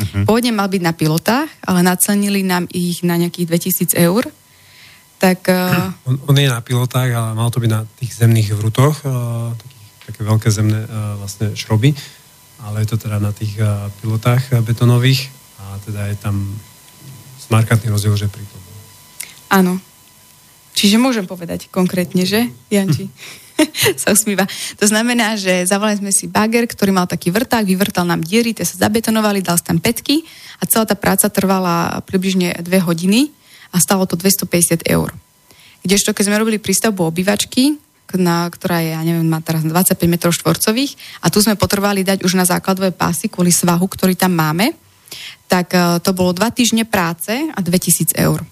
Uh-huh. 0.00 0.24
Pôvodne 0.24 0.52
mal 0.54 0.68
byť 0.70 0.82
na 0.82 0.96
pilotách, 0.96 1.48
ale 1.66 1.80
nacenili 1.84 2.40
nám 2.40 2.64
ich 2.72 3.04
na 3.04 3.20
nejakých 3.20 3.46
2000 3.92 4.06
eur. 4.08 4.22
Tak, 5.20 5.46
uh... 5.52 5.92
on, 6.08 6.16
on 6.28 6.36
je 6.36 6.48
na 6.48 6.60
pilotách, 6.64 7.10
ale 7.12 7.36
mal 7.36 7.52
to 7.52 7.60
byť 7.60 7.70
na 7.70 7.84
tých 8.00 8.12
zemných 8.16 8.56
vrutoch, 8.56 9.04
uh, 9.04 9.52
také 10.08 10.24
veľké 10.24 10.48
zemné 10.48 10.80
uh, 10.88 11.20
vlastne 11.20 11.52
šroby, 11.52 11.92
ale 12.64 12.84
je 12.84 12.88
to 12.92 12.96
teda 12.96 13.20
na 13.20 13.30
tých 13.30 13.56
uh, 13.60 13.92
pilotách 14.00 14.56
uh, 14.56 14.64
betonových 14.64 15.28
a 15.60 15.76
teda 15.84 16.08
je 16.08 16.16
tam 16.16 16.36
markantný 17.50 17.90
rozdiel, 17.90 18.14
že 18.16 18.30
pri 18.30 18.46
tom. 18.46 18.60
Áno. 19.50 19.72
Čiže 20.70 20.96
môžem 20.96 21.26
povedať 21.26 21.66
konkrétne, 21.68 22.22
že, 22.24 22.48
Janči? 22.70 23.10
sa 24.02 24.12
usmíva. 24.12 24.44
To 24.80 24.86
znamená, 24.86 25.36
že 25.36 25.66
zavolali 25.66 26.00
sme 26.00 26.12
si 26.12 26.30
bager, 26.30 26.66
ktorý 26.66 26.94
mal 26.94 27.06
taký 27.06 27.32
vrták, 27.32 27.66
vyvrtal 27.66 28.04
nám 28.06 28.24
diery, 28.24 28.56
tie 28.56 28.66
sa 28.66 28.88
zabetonovali, 28.88 29.44
dal 29.44 29.58
tam 29.60 29.78
petky 29.78 30.24
a 30.60 30.66
celá 30.66 30.84
tá 30.84 30.96
práca 30.96 31.26
trvala 31.32 32.00
približne 32.04 32.56
dve 32.64 32.80
hodiny 32.80 33.32
a 33.70 33.78
stalo 33.78 34.04
to 34.04 34.18
250 34.18 34.84
eur. 34.86 35.14
Kdežto, 35.80 36.12
keď 36.12 36.24
sme 36.28 36.40
robili 36.40 36.60
prístavbu 36.60 37.08
obývačky, 37.08 37.80
na, 38.18 38.50
ktorá 38.50 38.82
je, 38.82 38.90
ja 38.90 39.02
neviem, 39.06 39.22
má 39.22 39.38
teraz 39.38 39.62
25 39.62 39.94
m 40.02 40.16
štvorcových 40.18 41.22
a 41.22 41.30
tu 41.30 41.38
sme 41.38 41.54
potrebovali 41.54 42.02
dať 42.02 42.26
už 42.26 42.34
na 42.34 42.42
základové 42.42 42.90
pásy 42.90 43.30
kvôli 43.30 43.54
svahu, 43.54 43.86
ktorý 43.86 44.18
tam 44.18 44.34
máme, 44.34 44.74
tak 45.46 45.70
uh, 45.74 46.02
to 46.02 46.10
bolo 46.10 46.34
dva 46.34 46.50
týždne 46.50 46.82
práce 46.82 47.30
a 47.30 47.58
2000 47.62 48.10
eur. 48.18 48.42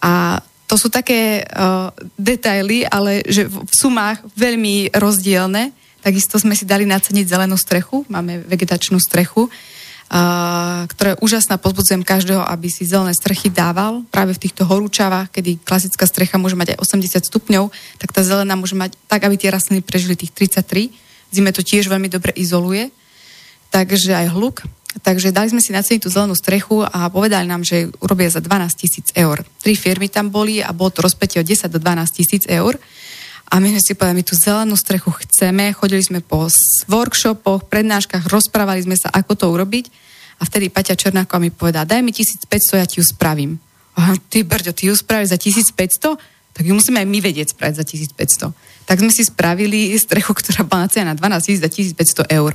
A 0.00 0.40
to 0.66 0.74
sú 0.74 0.90
také 0.90 1.46
uh, 1.46 1.94
detaily, 2.18 2.82
ale 2.86 3.22
že 3.26 3.46
v, 3.46 3.66
sumách 3.70 4.22
veľmi 4.34 4.90
rozdielne. 4.94 5.70
Takisto 6.02 6.38
sme 6.38 6.58
si 6.58 6.66
dali 6.66 6.86
naceniť 6.86 7.26
zelenú 7.26 7.54
strechu, 7.58 8.06
máme 8.06 8.42
vegetačnú 8.46 8.98
strechu, 9.02 9.50
ktoré 10.86 11.18
úžasná, 11.18 11.58
pozbudzujem 11.58 12.06
každého, 12.06 12.38
aby 12.38 12.70
si 12.70 12.86
zelené 12.86 13.10
strechy 13.10 13.50
dával 13.50 14.06
práve 14.06 14.38
v 14.38 14.42
týchto 14.46 14.62
horúčavách, 14.62 15.34
kedy 15.34 15.58
klasická 15.66 16.06
strecha 16.06 16.38
môže 16.38 16.54
mať 16.54 16.78
aj 16.78 16.86
80 16.86 17.26
stupňov, 17.26 17.74
tak 17.98 18.14
tá 18.14 18.22
zelená 18.22 18.54
môže 18.54 18.78
mať 18.78 18.94
tak, 19.10 19.26
aby 19.26 19.34
tie 19.34 19.50
rastliny 19.50 19.82
prežili 19.82 20.14
tých 20.14 20.30
33. 20.30 20.94
Zime 21.34 21.50
to 21.50 21.66
tiež 21.66 21.90
veľmi 21.90 22.06
dobre 22.06 22.30
izoluje. 22.38 22.94
takže 23.74 24.14
aj 24.14 24.30
hluk. 24.30 24.62
Takže 24.96 25.28
dali 25.28 25.52
sme 25.52 25.60
si 25.60 25.76
na 25.76 25.84
celý 25.84 26.00
tú 26.00 26.08
zelenú 26.08 26.32
strechu 26.32 26.80
a 26.80 27.12
povedali 27.12 27.44
nám, 27.44 27.60
že 27.60 27.92
urobia 28.00 28.32
za 28.32 28.40
12 28.40 28.80
tisíc 28.80 29.06
eur. 29.12 29.44
Tri 29.60 29.76
firmy 29.76 30.08
tam 30.08 30.32
boli 30.32 30.64
a 30.64 30.72
bolo 30.72 30.88
to 30.88 31.04
rozpätie 31.04 31.42
od 31.42 31.46
10 31.48 31.68
do 31.68 31.76
12 31.76 32.16
tisíc 32.16 32.42
eur. 32.48 32.80
A 33.46 33.62
my 33.62 33.70
sme 33.76 33.82
si 33.82 33.94
povedali, 33.94 34.20
my 34.20 34.26
tú 34.26 34.34
zelenú 34.34 34.74
strechu 34.74 35.12
chceme, 35.12 35.70
chodili 35.70 36.02
sme 36.02 36.18
po 36.24 36.50
workshopoch, 36.90 37.70
prednáškach, 37.70 38.26
rozprávali 38.26 38.82
sme 38.82 38.96
sa, 38.98 39.12
ako 39.12 39.32
to 39.38 39.46
urobiť. 39.52 39.86
A 40.40 40.48
vtedy 40.48 40.68
Paťa 40.68 40.98
Černáková 40.98 41.38
mi 41.40 41.54
povedala, 41.54 41.86
daj 41.86 42.02
mi 42.02 42.10
1500, 42.10 42.82
ja 42.82 42.86
ti 42.88 42.98
ju 42.98 43.04
spravím. 43.06 43.56
A 43.96 44.12
ty, 44.28 44.44
Brďo, 44.44 44.76
ty 44.76 44.92
ju 44.92 44.94
spravíš 44.96 45.32
za 45.32 45.38
1500? 45.40 46.20
Tak 46.52 46.64
ju 46.64 46.72
musíme 46.72 47.00
aj 47.00 47.08
my 47.08 47.18
vedieť 47.20 47.56
spraviť 47.56 47.74
za 47.76 47.84
1500. 48.52 48.88
Tak 48.88 48.96
sme 49.00 49.12
si 49.12 49.22
spravili 49.24 49.92
strechu, 49.96 50.32
ktorá 50.36 50.64
bola 50.64 50.88
na 50.88 51.14
12 51.16 51.56
000 51.56 51.64
za 51.64 51.70
1500 52.28 52.36
eur. 52.36 52.52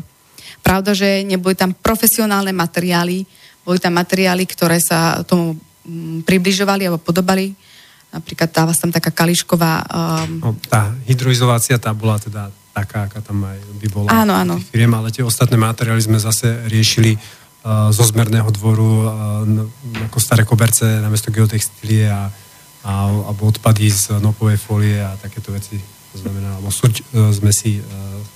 Pravda, 0.61 0.93
že 0.93 1.25
neboli 1.25 1.57
tam 1.57 1.73
profesionálne 1.73 2.53
materiály, 2.53 3.25
boli 3.65 3.77
tam 3.77 3.97
materiály, 3.97 4.45
ktoré 4.45 4.77
sa 4.81 5.21
tomu 5.25 5.57
mm, 5.85 6.25
približovali 6.25 6.85
alebo 6.85 7.01
podobali. 7.01 7.53
Napríklad 8.11 8.49
tá 8.51 8.67
vás 8.67 8.75
tam 8.75 8.91
taká 8.91 9.09
kališková... 9.13 9.87
Um, 9.87 10.31
No, 10.43 10.51
tá 10.67 10.91
hydroizolácia, 11.07 11.79
tá 11.79 11.95
bola 11.95 12.19
teda 12.19 12.51
taká, 12.75 13.07
aká 13.07 13.23
tam 13.23 13.47
aj 13.47 13.59
by 13.79 13.87
bola. 13.87 14.07
Áno, 14.11 14.35
áno. 14.35 14.55
Firiem, 14.59 14.91
ale 14.91 15.15
tie 15.15 15.23
ostatné 15.23 15.55
materiály 15.55 16.03
sme 16.03 16.19
zase 16.19 16.67
riešili 16.67 17.15
uh, 17.15 17.87
zo 17.91 18.03
zmerného 18.03 18.51
dvoru, 18.51 18.91
uh, 19.07 20.07
ako 20.11 20.17
staré 20.19 20.43
koberce 20.43 20.83
namiesto 20.99 21.31
geotextílie 21.31 22.11
a, 22.11 22.27
a, 22.83 22.91
alebo 23.07 23.47
odpady 23.47 23.87
z 23.87 24.19
nopovej 24.19 24.59
folie 24.59 24.99
a 24.99 25.15
takéto 25.15 25.55
veci. 25.55 25.79
To 26.11 26.17
znamená, 26.19 26.59
alebo 26.59 26.67
suť 26.67 27.15
uh, 27.15 27.31
sme 27.31 27.55
si 27.55 27.79
uh, 27.79 27.85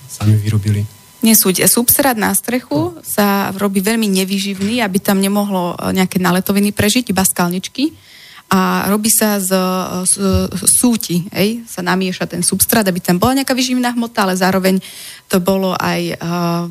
sami 0.08 0.40
vyrobili. 0.40 0.95
Nesúť. 1.26 1.66
Substrát 1.66 2.14
na 2.14 2.30
strechu 2.30 2.94
sa 3.02 3.50
robí 3.58 3.82
veľmi 3.82 4.06
nevyživný, 4.06 4.78
aby 4.80 5.02
tam 5.02 5.18
nemohlo 5.18 5.74
e, 5.74 5.98
nejaké 5.98 6.22
naletoviny 6.22 6.70
prežiť, 6.70 7.10
iba 7.10 7.26
skalničky. 7.26 7.90
A 8.46 8.86
robí 8.86 9.10
sa 9.10 9.42
z, 9.42 9.50
z, 10.06 10.14
z 10.54 10.62
súti, 10.70 11.26
hej? 11.34 11.66
sa 11.66 11.82
namieša 11.82 12.30
ten 12.30 12.46
substrát, 12.46 12.86
aby 12.86 13.02
tam 13.02 13.18
bola 13.18 13.42
nejaká 13.42 13.50
vyživná 13.58 13.90
hmota, 13.90 14.22
ale 14.22 14.38
zároveň 14.38 14.78
to 15.26 15.42
bolo 15.42 15.74
aj 15.74 16.14
uh, 16.14 16.70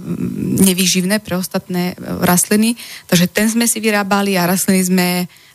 nevyživné 0.64 1.20
pre 1.20 1.36
ostatné 1.36 2.00
rastliny. 2.00 2.80
Takže 3.12 3.28
ten 3.28 3.52
sme 3.52 3.68
si 3.68 3.84
vyrábali 3.84 4.40
a 4.40 4.48
rastliny 4.48 4.88
sme, 4.88 5.08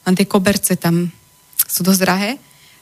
len 0.05 0.15
tie 0.15 0.29
koberce 0.29 0.77
tam 0.77 1.09
sú 1.57 1.81
dosť 1.81 2.01
drahé, 2.05 2.37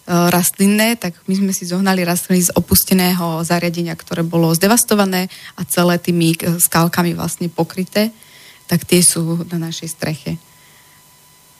rastlinné, 0.08 0.96
tak 0.96 1.12
my 1.28 1.34
sme 1.36 1.52
si 1.52 1.68
zohnali 1.68 2.00
rastliny 2.00 2.48
z 2.48 2.54
opusteného 2.56 3.44
zariadenia, 3.44 3.92
ktoré 3.92 4.24
bolo 4.24 4.48
zdevastované 4.56 5.28
a 5.52 5.68
celé 5.68 6.00
tými 6.00 6.32
uh, 6.40 6.56
skalkami 6.56 7.12
vlastne 7.12 7.52
pokryté, 7.52 8.08
tak 8.64 8.88
tie 8.88 9.04
sú 9.04 9.44
na 9.52 9.68
našej 9.68 9.88
streche. 9.92 10.40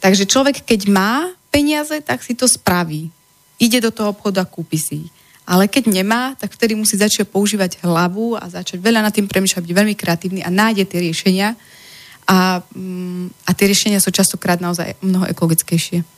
Takže 0.01 0.25
človek, 0.25 0.65
keď 0.65 0.81
má 0.89 1.29
peniaze, 1.53 1.93
tak 2.01 2.25
si 2.25 2.33
to 2.33 2.49
spraví. 2.49 3.13
Ide 3.61 3.85
do 3.85 3.91
toho 3.93 4.17
obchodu 4.17 4.41
a 4.41 4.49
kúpi 4.49 4.79
si 4.81 5.09
ich. 5.09 5.13
Ale 5.49 5.65
keď 5.65 5.89
nemá, 5.89 6.37
tak 6.37 6.53
vtedy 6.53 6.77
musí 6.77 7.01
začať 7.01 7.25
používať 7.25 7.81
hlavu 7.81 8.37
a 8.37 8.45
začať 8.53 8.85
veľa 8.85 9.01
nad 9.01 9.13
tým 9.13 9.25
premýšľať, 9.25 9.65
byť 9.65 9.75
veľmi 9.75 9.97
kreatívny 9.97 10.41
a 10.45 10.53
nájde 10.53 10.85
tie 10.85 11.01
riešenia. 11.09 11.57
A, 12.29 12.61
mm, 12.61 13.49
a 13.49 13.51
tie 13.57 13.67
riešenia 13.73 14.05
sú 14.05 14.13
častokrát 14.13 14.61
naozaj 14.61 15.01
mnoho 15.01 15.25
ekologickejšie. 15.33 16.18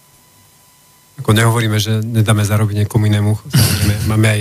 Ako 1.20 1.36
nehovoríme, 1.36 1.76
že 1.76 2.01
nedáme 2.01 2.42
zarobiť 2.42 2.84
niekomu 2.84 3.06
inému. 3.12 3.32
Samozrejme, 3.36 3.94
máme 4.09 4.26
aj, 4.26 4.40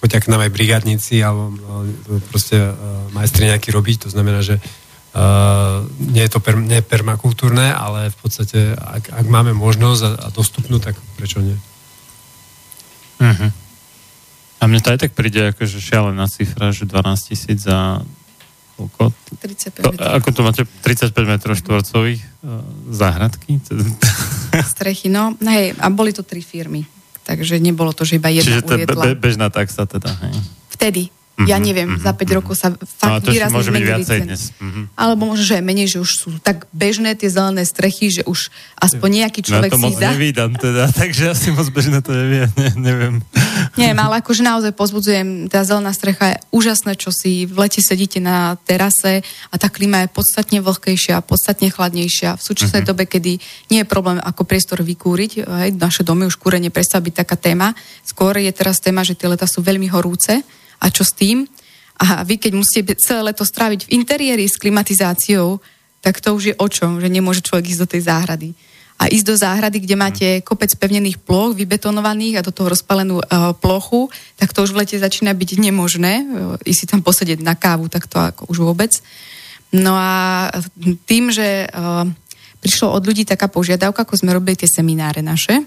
choď 0.00 0.10
ak 0.18 0.24
nám 0.32 0.40
aj 0.48 0.52
brigádnici 0.56 1.20
alebo 1.20 1.52
proste 2.32 2.56
uh, 2.56 2.72
majstri 3.12 3.52
nejaký 3.52 3.68
robiť, 3.68 4.08
to 4.08 4.08
znamená, 4.08 4.40
že 4.40 4.56
uh, 4.56 5.84
nie 6.00 6.24
je 6.24 6.32
to 6.32 6.40
per, 6.40 6.56
nie 6.56 6.80
je 6.80 6.88
permakultúrne, 6.88 7.76
ale 7.76 8.08
v 8.08 8.16
podstate, 8.16 8.72
ak, 8.72 9.12
ak 9.12 9.26
máme 9.28 9.52
možnosť 9.52 10.00
a, 10.00 10.10
a 10.24 10.28
dostupnú, 10.32 10.80
tak 10.80 10.96
prečo 11.20 11.44
nie? 11.44 11.56
Mhm. 13.20 13.48
A 14.58 14.62
mne 14.64 14.80
to 14.80 14.96
aj 14.96 15.00
tak 15.04 15.12
príde 15.12 15.52
akože 15.52 15.76
šialená 15.76 16.24
cifra, 16.24 16.72
že 16.72 16.88
12 16.88 17.28
tisíc 17.28 17.68
za 17.68 18.00
koľko? 18.80 19.12
35 19.44 19.84
To, 19.84 19.88
metrov 19.92 20.08
ako 20.18 20.28
to 20.32 20.40
máte 20.40 20.62
35 20.80 21.12
metrov 21.28 21.54
štvorcových 21.60 22.20
uh, 22.24 22.64
záhradky? 22.90 23.60
strechy. 24.74 25.08
No, 25.10 25.34
hej, 25.40 25.74
a 25.78 25.86
boli 25.90 26.12
to 26.14 26.22
tri 26.22 26.44
firmy. 26.44 26.86
Takže 27.24 27.56
nebolo 27.56 27.96
to, 27.96 28.04
že 28.04 28.20
iba 28.20 28.28
jedna 28.28 28.60
Čiže 28.60 28.68
to 28.68 28.74
je 28.76 28.86
be- 28.86 29.16
bežná 29.16 29.48
taxa 29.48 29.88
teda, 29.88 30.12
hej. 30.28 30.34
Vtedy. 30.76 31.08
Mhm, 31.34 31.46
Ja 31.46 31.58
neviem, 31.58 31.88
mhm, 31.90 31.98
za 31.98 32.14
5 32.14 32.30
rokov 32.32 32.54
sa 32.54 32.70
No, 32.70 32.78
fakt 32.78 33.26
to 33.26 33.28
ešte 33.28 33.42
výrazne 33.42 33.56
môže 33.58 33.70
byť 33.70 33.82
viacej 33.84 34.06
ceny. 34.06 34.24
dnes. 34.24 34.42
Mhm. 34.54 34.82
Alebo 34.94 35.22
možno, 35.26 35.42
že 35.42 35.58
aj 35.58 35.64
menej, 35.64 35.86
že 35.90 35.98
už 35.98 36.10
sú 36.14 36.28
tak 36.38 36.70
bežné 36.70 37.10
tie 37.12 37.26
zelené 37.26 37.62
strechy, 37.64 38.06
že 38.08 38.22
už 38.22 38.54
aspoň 38.78 39.08
nejaký 39.20 39.40
No 39.42 39.46
človek 39.50 39.70
to 39.70 39.76
si 39.76 39.82
moc 39.82 39.94
za... 39.96 40.08
nevídam 40.10 40.52
teda, 40.54 40.84
takže 41.00 41.24
asi 41.28 41.50
moc 41.50 41.66
bežné 41.68 41.98
to 42.00 42.14
nevie, 42.14 42.46
ne, 42.54 42.68
neviem. 42.76 43.14
Neviem, 43.74 43.98
ale 43.98 44.22
akože 44.22 44.42
naozaj 44.42 44.72
pozbudzujem, 44.72 45.50
tá 45.50 45.62
zelená 45.62 45.90
strecha 45.90 46.24
je 46.30 46.42
úžasné, 46.52 46.94
čo 46.94 47.10
si 47.10 47.42
v 47.44 47.56
lete 47.58 47.82
sedíte 47.82 48.22
na 48.22 48.54
terase 48.62 49.26
a 49.50 49.54
tá 49.56 49.66
klíma 49.66 50.06
je 50.06 50.14
podstatne 50.14 50.58
vlhkejšia, 50.60 51.18
podstatne 51.20 51.66
chladnejšia. 51.66 52.38
V 52.38 52.42
súčasnej 52.44 52.82
Mhm. 52.82 52.88
dobe, 52.88 53.04
kedy 53.04 53.32
nie 53.68 53.82
je 53.82 53.88
problém 53.88 54.16
ako 54.16 54.46
priestor 54.46 54.78
vykúriť, 54.80 55.42
hej, 55.42 55.70
naše 55.74 56.06
domy 56.06 56.24
už 56.24 56.38
kúrenie 56.38 56.70
prestáva 56.70 57.02
byť 57.02 57.14
taká 57.16 57.34
téma, 57.34 57.74
skôr 58.02 58.38
je 58.38 58.54
teraz 58.54 58.78
téma, 58.78 59.02
že 59.02 59.18
tie 59.18 59.26
leta 59.26 59.50
sú 59.50 59.58
veľmi 59.60 59.90
horúce 59.90 60.46
a 60.80 60.86
čo 60.90 61.02
s 61.06 61.14
tým? 61.14 61.46
A 62.00 62.26
vy, 62.26 62.42
keď 62.42 62.52
musíte 62.58 62.92
celé 62.98 63.30
leto 63.30 63.46
stráviť 63.46 63.86
v 63.86 63.92
interiéri 63.94 64.50
s 64.50 64.58
klimatizáciou, 64.58 65.62
tak 66.02 66.20
to 66.20 66.34
už 66.34 66.42
je 66.52 66.54
o 66.58 66.66
čom, 66.68 67.00
že 67.00 67.08
nemôže 67.08 67.40
človek 67.40 67.70
ísť 67.70 67.80
do 67.80 67.90
tej 67.90 68.02
záhrady. 68.10 68.50
A 68.94 69.10
ísť 69.10 69.26
do 69.26 69.34
záhrady, 69.34 69.78
kde 69.82 69.96
máte 69.98 70.26
kopec 70.46 70.70
pevnených 70.78 71.18
ploch, 71.18 71.56
vybetonovaných 71.56 72.38
a 72.38 72.46
do 72.46 72.54
toho 72.54 72.70
rozpalenú 72.70 73.18
uh, 73.18 73.50
plochu, 73.58 74.06
tak 74.38 74.54
to 74.54 74.62
už 74.62 74.70
v 74.70 74.86
lete 74.86 74.96
začína 75.00 75.34
byť 75.34 75.50
nemožné. 75.58 76.12
Uh, 76.22 76.54
ísť 76.62 76.78
si 76.78 76.86
tam 76.86 77.02
posedieť 77.02 77.42
na 77.42 77.58
kávu, 77.58 77.90
tak 77.90 78.06
to 78.06 78.22
ako 78.22 78.46
už 78.54 78.58
vôbec. 78.62 78.92
No 79.74 79.98
a 79.98 80.46
tým, 81.10 81.34
že 81.34 81.66
uh, 81.66 82.06
prišlo 82.62 82.94
od 82.94 83.02
ľudí 83.02 83.26
taká 83.26 83.50
požiadavka, 83.50 84.06
ako 84.06 84.14
sme 84.14 84.30
robili 84.30 84.54
tie 84.54 84.70
semináre 84.70 85.26
naše, 85.26 85.66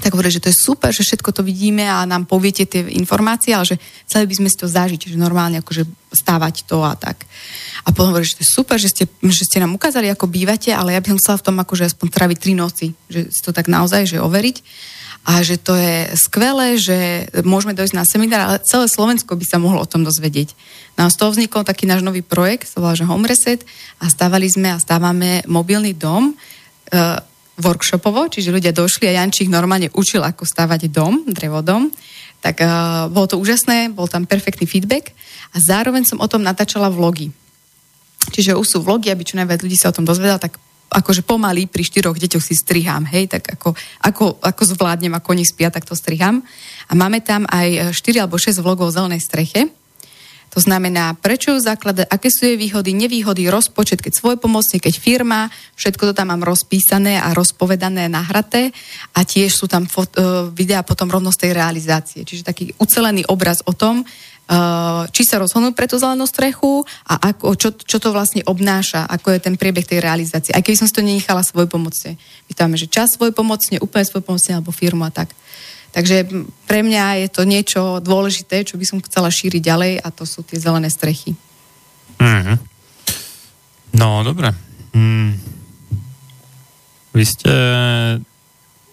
tak 0.00 0.12
hovorí, 0.12 0.28
že 0.28 0.42
to 0.42 0.52
je 0.52 0.56
super, 0.56 0.92
že 0.92 1.04
všetko 1.04 1.30
to 1.32 1.42
vidíme 1.42 1.84
a 1.84 2.04
nám 2.04 2.28
poviete 2.28 2.68
tie 2.68 2.84
informácie, 2.96 3.56
ale 3.56 3.64
že 3.64 3.76
chceli 4.06 4.28
by 4.28 4.34
sme 4.36 4.48
si 4.52 4.56
to 4.60 4.68
zažiť, 4.68 5.12
že 5.12 5.16
normálne 5.16 5.60
akože 5.60 5.88
stávať 6.12 6.68
to 6.68 6.80
a 6.84 6.94
tak. 6.96 7.24
A 7.84 7.92
potom 7.92 8.12
hovorí, 8.12 8.24
že 8.24 8.40
to 8.40 8.44
je 8.44 8.54
super, 8.54 8.76
že 8.76 8.92
ste, 8.92 9.04
že 9.08 9.44
ste 9.44 9.58
nám 9.60 9.76
ukázali, 9.76 10.08
ako 10.08 10.30
bývate, 10.30 10.72
ale 10.72 10.96
ja 10.96 11.00
by 11.00 11.16
som 11.16 11.20
chcela 11.20 11.40
v 11.40 11.46
tom 11.46 11.56
akože 11.60 11.84
aspoň 11.92 12.06
traviť 12.08 12.38
tri 12.40 12.52
noci, 12.56 12.86
že 13.08 13.28
si 13.28 13.40
to 13.44 13.50
tak 13.52 13.66
naozaj, 13.68 14.16
že 14.16 14.22
overiť 14.22 14.56
a 15.26 15.42
že 15.42 15.58
to 15.58 15.74
je 15.74 16.14
skvelé, 16.14 16.78
že 16.78 17.26
môžeme 17.42 17.74
dojsť 17.74 17.94
na 17.98 18.06
seminár, 18.06 18.42
ale 18.46 18.62
celé 18.62 18.86
Slovensko 18.86 19.34
by 19.34 19.42
sa 19.42 19.58
mohlo 19.58 19.82
o 19.82 19.90
tom 19.90 20.06
dozvedieť. 20.06 20.54
No 20.94 21.10
a 21.10 21.12
z 21.12 21.18
toho 21.18 21.34
vznikol 21.34 21.66
taký 21.66 21.82
náš 21.90 22.06
nový 22.06 22.22
projekt, 22.22 22.70
sa 22.70 22.78
volá, 22.78 22.94
že 22.94 23.02
Home 23.02 23.26
Reset 23.26 23.66
a 23.98 24.06
stávali 24.06 24.46
sme 24.46 24.70
a 24.70 24.78
stávame 24.78 25.42
mobilný 25.50 25.98
dom, 25.98 26.30
uh, 26.30 27.18
workshopovo, 27.56 28.28
čiže 28.28 28.52
ľudia 28.52 28.72
došli 28.72 29.08
a 29.08 29.22
Jančík 29.22 29.48
normálne 29.48 29.88
učil, 29.96 30.20
ako 30.20 30.44
stavať 30.44 30.92
dom, 30.92 31.24
drevodom. 31.24 31.88
Tak 32.44 32.60
uh, 32.60 32.68
bolo 33.08 33.26
to 33.26 33.40
úžasné, 33.40 33.90
bol 33.90 34.06
tam 34.06 34.28
perfektný 34.28 34.68
feedback 34.68 35.16
a 35.50 35.56
zároveň 35.58 36.04
som 36.04 36.20
o 36.20 36.28
tom 36.28 36.44
natáčala 36.44 36.92
vlogy. 36.92 37.32
Čiže 38.28 38.58
už 38.58 38.66
sú 38.66 38.78
vlogy, 38.84 39.08
aby 39.08 39.24
čo 39.24 39.38
najviac 39.40 39.64
ľudí 39.64 39.78
sa 39.78 39.88
o 39.88 39.96
tom 39.96 40.04
dozvedal, 40.04 40.36
tak 40.36 40.60
akože 40.86 41.26
pomaly 41.26 41.66
pri 41.66 41.82
štyroch 41.82 42.14
deťoch 42.14 42.44
si 42.44 42.54
strihám, 42.54 43.10
hej, 43.10 43.26
tak 43.26 43.58
ako, 43.58 43.74
ako, 44.06 44.38
ako 44.38 44.62
zvládnem, 44.76 45.14
ako 45.18 45.34
oni 45.34 45.42
spia, 45.42 45.72
tak 45.72 45.82
to 45.82 45.98
strihám. 45.98 46.44
A 46.86 46.92
máme 46.94 47.18
tam 47.24 47.42
aj 47.50 47.90
4 47.90 48.22
alebo 48.22 48.38
6 48.38 48.62
vlogov 48.62 48.92
o 48.92 48.94
zelenej 48.94 49.22
streche, 49.24 49.66
to 50.56 50.64
znamená, 50.64 51.12
prečo 51.12 51.52
ju 51.52 51.60
zakladať, 51.60 52.08
aké 52.08 52.32
sú 52.32 52.48
jej 52.48 52.56
výhody, 52.56 52.96
nevýhody, 52.96 53.44
rozpočet, 53.52 54.00
keď 54.00 54.16
svoj 54.16 54.36
pomocne, 54.40 54.80
keď 54.80 54.94
firma, 54.96 55.52
všetko 55.76 56.08
to 56.08 56.12
tam 56.16 56.32
mám 56.32 56.48
rozpísané 56.48 57.20
a 57.20 57.36
rozpovedané, 57.36 58.08
nahraté 58.08 58.72
a 59.12 59.20
tiež 59.20 59.52
sú 59.52 59.68
tam 59.68 59.84
fot, 59.84 60.16
uh, 60.16 60.48
videá 60.48 60.80
potom 60.80 61.12
rovno 61.12 61.28
z 61.28 61.44
tej 61.44 61.60
realizácie. 61.60 62.24
Čiže 62.24 62.48
taký 62.48 62.72
ucelený 62.80 63.28
obraz 63.28 63.60
o 63.68 63.76
tom, 63.76 64.00
uh, 64.00 65.04
či 65.12 65.28
sa 65.28 65.36
rozhodnú 65.36 65.76
pre 65.76 65.92
tú 65.92 66.00
zelenú 66.00 66.24
strechu 66.24 66.88
a 67.04 67.36
ako, 67.36 67.52
čo, 67.60 67.76
čo 67.76 68.00
to 68.00 68.16
vlastne 68.16 68.40
obnáša, 68.48 69.04
ako 69.12 69.36
je 69.36 69.44
ten 69.44 69.60
priebeh 69.60 69.84
tej 69.84 70.00
realizácie. 70.00 70.56
Aj 70.56 70.64
keby 70.64 70.80
som 70.80 70.88
si 70.88 70.96
to 70.96 71.04
nenechala 71.04 71.44
svoj 71.44 71.68
pomocne. 71.68 72.16
Vytávame, 72.48 72.80
že 72.80 72.88
čas 72.88 73.12
svoj 73.12 73.36
pomocne, 73.36 73.76
úplne 73.84 74.08
svoj 74.08 74.24
pomocne 74.24 74.56
alebo 74.56 74.72
firmu 74.72 75.04
a 75.04 75.12
tak. 75.12 75.36
Takže 75.96 76.28
pre 76.68 76.84
mňa 76.84 77.24
je 77.24 77.28
to 77.32 77.48
niečo 77.48 78.04
dôležité, 78.04 78.68
čo 78.68 78.76
by 78.76 78.84
som 78.84 79.00
chcela 79.00 79.32
šíriť 79.32 79.64
ďalej 79.64 79.92
a 80.04 80.12
to 80.12 80.28
sú 80.28 80.44
tie 80.44 80.60
zelené 80.60 80.92
strechy. 80.92 81.32
Mm-hmm. 82.20 82.56
No, 83.96 84.20
dobre. 84.20 84.52
Mm. 84.92 85.40
Vy 87.16 87.24
ste 87.24 87.52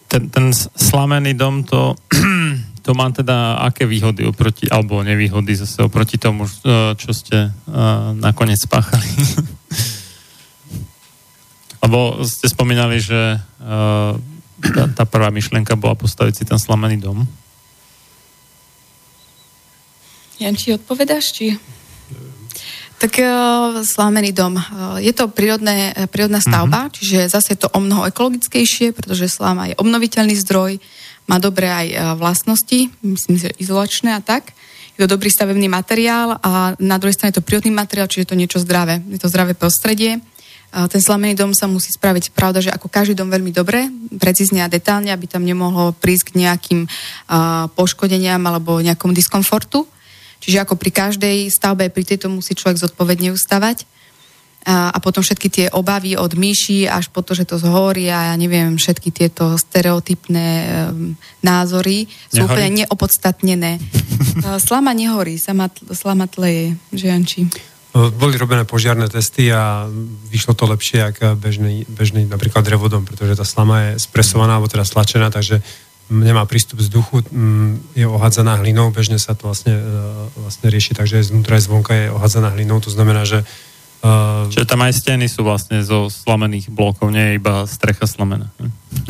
ten, 0.07 0.31
ten 0.31 0.55
slamený 0.55 1.35
dom, 1.35 1.67
to, 1.67 1.91
to 2.88 2.95
má 2.95 3.11
teda 3.11 3.59
aké 3.67 3.84
výhody 3.84 4.23
oproti, 4.23 4.71
alebo 4.71 5.03
nevýhody 5.03 5.59
zase 5.59 5.84
oproti 5.84 6.15
tomu, 6.15 6.47
eh, 6.47 6.95
čo 6.95 7.11
ste 7.11 7.51
uh, 7.51 8.15
nakoniec 8.15 8.63
spáchali? 8.63 9.03
Lebo 11.84 12.23
ste 12.23 12.47
spomínali, 12.47 13.03
že 13.03 13.35
uh, 13.35 14.15
tá, 14.72 14.88
tá 14.88 15.03
prvá 15.03 15.27
myšlienka 15.27 15.76
bola 15.76 15.98
postaviť 15.99 16.34
si 16.40 16.44
ten 16.48 16.56
slamený 16.56 17.03
dom. 17.03 17.27
Janči, 20.40 20.76
odpovedáš, 20.76 21.35
či? 21.35 21.56
Tak 22.99 23.19
uh, 23.19 23.84
slámený 23.84 24.31
dom. 24.31 24.56
Uh, 24.56 24.95
je 25.03 25.11
to 25.11 25.27
prírodné, 25.27 25.91
uh, 25.91 26.07
prírodná 26.07 26.40
stavba, 26.40 26.88
mm-hmm. 26.88 26.95
čiže 26.95 27.19
zase 27.27 27.56
je 27.56 27.68
to 27.68 27.69
o 27.76 27.80
mnoho 27.84 28.07
ekologickejšie, 28.07 28.95
pretože 28.95 29.27
sláma 29.27 29.72
je 29.72 29.80
obnoviteľný 29.80 30.35
zdroj, 30.40 30.80
má 31.27 31.35
dobré 31.40 31.68
aj 31.68 31.88
uh, 31.91 31.98
vlastnosti, 32.15 32.88
myslím, 33.03 33.35
že 33.35 33.56
izolačné 33.60 34.15
a 34.15 34.23
tak. 34.23 34.56
Je 34.95 35.03
to 35.03 35.18
dobrý 35.18 35.27
stavebný 35.27 35.68
materiál 35.68 36.38
a 36.40 36.77
na 36.77 37.02
druhej 37.02 37.18
strane 37.18 37.34
je 37.34 37.41
to 37.41 37.48
prírodný 37.48 37.73
materiál, 37.73 38.06
čiže 38.06 38.23
je 38.23 38.30
to 38.30 38.40
niečo 38.40 38.60
zdravé. 38.61 39.02
Je 39.10 39.19
to 39.19 39.27
zdravé 39.27 39.57
prostredie. 39.57 40.22
Ten 40.73 41.01
slamený 41.05 41.37
dom 41.37 41.53
sa 41.53 41.69
musí 41.69 41.93
spraviť, 41.93 42.33
pravda, 42.33 42.57
že 42.57 42.73
ako 42.73 42.89
každý 42.89 43.13
dom 43.13 43.29
veľmi 43.29 43.53
dobre, 43.53 43.93
precízne 44.17 44.65
a 44.65 44.71
detálne, 44.71 45.13
aby 45.13 45.29
tam 45.29 45.45
nemohlo 45.45 45.93
prísť 45.93 46.33
k 46.33 46.37
nejakým 46.41 46.81
poškodeniam 47.77 48.41
alebo 48.41 48.81
nejakom 48.81 49.13
diskomfortu. 49.13 49.85
Čiže 50.41 50.65
ako 50.65 50.73
pri 50.75 50.91
každej 50.91 51.37
stavbe, 51.53 51.93
pri 51.93 52.03
tejto 52.03 52.27
musí 52.27 52.57
človek 52.57 52.81
zodpovedne 52.81 53.29
ustavať. 53.31 53.85
A, 54.63 54.95
a 54.95 54.97
potom 55.03 55.19
všetky 55.19 55.47
tie 55.51 55.65
obavy 55.75 56.15
od 56.15 56.39
myší 56.39 56.87
až 56.87 57.11
po 57.11 57.19
to, 57.19 57.35
že 57.35 57.43
to 57.43 57.59
zhorí 57.59 58.07
a 58.07 58.31
ja 58.31 58.35
neviem, 58.39 58.79
všetky 58.79 59.11
tieto 59.11 59.59
stereotypné 59.59 60.47
um, 60.87 61.19
názory 61.43 62.07
sú 62.31 62.47
Nehorí? 62.47 62.47
úplne 62.47 62.69
neopodstatnené. 62.83 63.71
Slama 64.67 64.95
nehorí, 64.95 65.35
sama, 65.35 65.67
slama 65.91 66.31
tleje, 66.31 66.79
že 66.95 67.11
Janči. 67.11 67.41
Boli 67.94 68.41
robené 68.41 68.65
požiarné 68.65 69.06
testy 69.06 69.53
a 69.53 69.86
vyšlo 70.34 70.57
to 70.57 70.65
lepšie 70.65 71.14
ako 71.14 71.38
bežný, 71.38 71.86
bežný 71.86 72.26
napríklad 72.26 72.65
drevodom, 72.65 73.06
pretože 73.06 73.38
tá 73.38 73.45
slama 73.45 73.94
je 73.94 74.02
spresovaná 74.02 74.57
alebo 74.57 74.65
teda 74.65 74.82
stlačená, 74.82 75.30
takže 75.30 75.61
nemá 76.10 76.44
prístup 76.49 76.82
vzduchu, 76.82 77.22
mm, 77.30 77.95
je 77.95 78.06
ohádzaná 78.10 78.60
hlinou, 78.60 78.90
bežne 78.90 79.22
sa 79.22 79.38
to 79.38 79.48
vlastne, 79.48 79.78
e, 79.78 79.82
vlastne 80.41 80.68
rieši, 80.74 80.98
takže 80.98 81.22
znútra 81.22 81.56
aj 81.56 81.64
zvonka 81.70 81.94
je 81.94 82.07
ohádzaná 82.11 82.57
hlinou, 82.57 82.82
to 82.84 82.90
znamená, 82.91 83.24
že 83.24 83.45
uh, 84.03 84.49
Čiže 84.52 84.68
tam 84.68 84.84
aj 84.84 84.94
steny 84.99 85.26
sú 85.32 85.48
vlastne 85.48 85.80
zo 85.86 86.11
slamených 86.11 86.74
blokov, 86.74 87.07
nie 87.14 87.34
je 87.34 87.38
iba 87.40 87.64
strecha 87.70 88.10
slamená. 88.10 88.52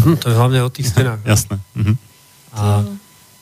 hm, 0.05 0.17
to 0.21 0.27
je 0.27 0.35
hlavne 0.37 0.59
o 0.59 0.69
tých 0.69 0.91
stenách. 0.91 1.23
Jasné. 1.25 1.57
Mhm. 1.73 1.93
A, 2.53 2.85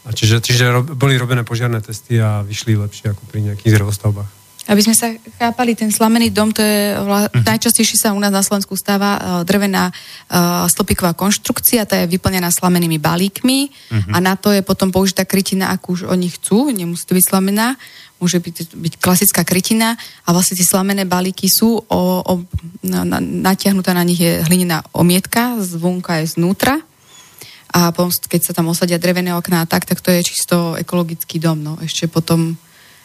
a 0.06 0.10
čiže, 0.16 0.40
čiže 0.40 0.72
boli 0.96 1.20
robené 1.20 1.44
požiarné 1.44 1.84
testy 1.84 2.22
a 2.22 2.46
vyšli 2.48 2.80
lepšie 2.80 3.12
ako 3.12 3.26
pri 3.28 3.52
nejakých 3.52 3.76
drevostavbách. 3.76 4.41
Aby 4.70 4.86
sme 4.86 4.94
sa 4.94 5.10
chápali, 5.42 5.74
ten 5.74 5.90
slamený 5.90 6.30
dom, 6.30 6.54
to 6.54 6.62
je 6.62 6.94
vla... 7.02 7.26
uh-huh. 7.26 7.42
najčastejšie 7.42 7.98
sa 7.98 8.14
u 8.14 8.20
nás 8.22 8.30
na 8.30 8.46
Slovensku 8.46 8.78
stáva 8.78 9.18
uh, 9.18 9.22
drevená 9.42 9.90
uh, 9.90 10.70
stĺpiková 10.70 11.18
konštrukcia, 11.18 11.90
tá 11.90 11.98
je 11.98 12.12
vyplnená 12.12 12.54
slamenými 12.54 13.02
balíkmi 13.02 13.74
uh-huh. 13.74 14.14
a 14.14 14.18
na 14.22 14.38
to 14.38 14.54
je 14.54 14.62
potom 14.62 14.94
použitá 14.94 15.26
krytina, 15.26 15.74
akú 15.74 15.98
už 15.98 16.06
oni 16.06 16.30
chcú, 16.30 16.70
nemusí 16.70 17.10
to 17.10 17.18
byť 17.18 17.26
slamená, 17.26 17.74
môže 18.22 18.38
byť, 18.38 18.78
byť 18.78 18.94
klasická 19.02 19.42
krytina 19.42 19.98
a 19.98 20.30
vlastne 20.30 20.54
tie 20.54 20.68
slamené 20.70 21.10
balíky 21.10 21.50
sú, 21.50 21.82
o, 21.82 22.02
o, 22.22 22.34
na, 22.86 23.02
na, 23.02 23.18
natiahnutá 23.18 23.98
na 23.98 24.06
nich 24.06 24.22
je 24.22 24.46
hlinená 24.46 24.86
omietka, 24.94 25.58
zvonka 25.58 26.22
je 26.22 26.38
znútra 26.38 26.78
a 27.72 27.90
potom, 27.96 28.12
keď 28.12 28.42
sa 28.46 28.54
tam 28.54 28.70
osadia 28.70 29.02
drevené 29.02 29.32
okná 29.34 29.64
tak, 29.66 29.88
tak 29.88 30.04
to 30.04 30.12
je 30.12 30.28
čisto 30.28 30.76
ekologický 30.76 31.40
dom, 31.40 31.64
no. 31.64 31.80
Ešte 31.80 32.12
potom 32.12 32.60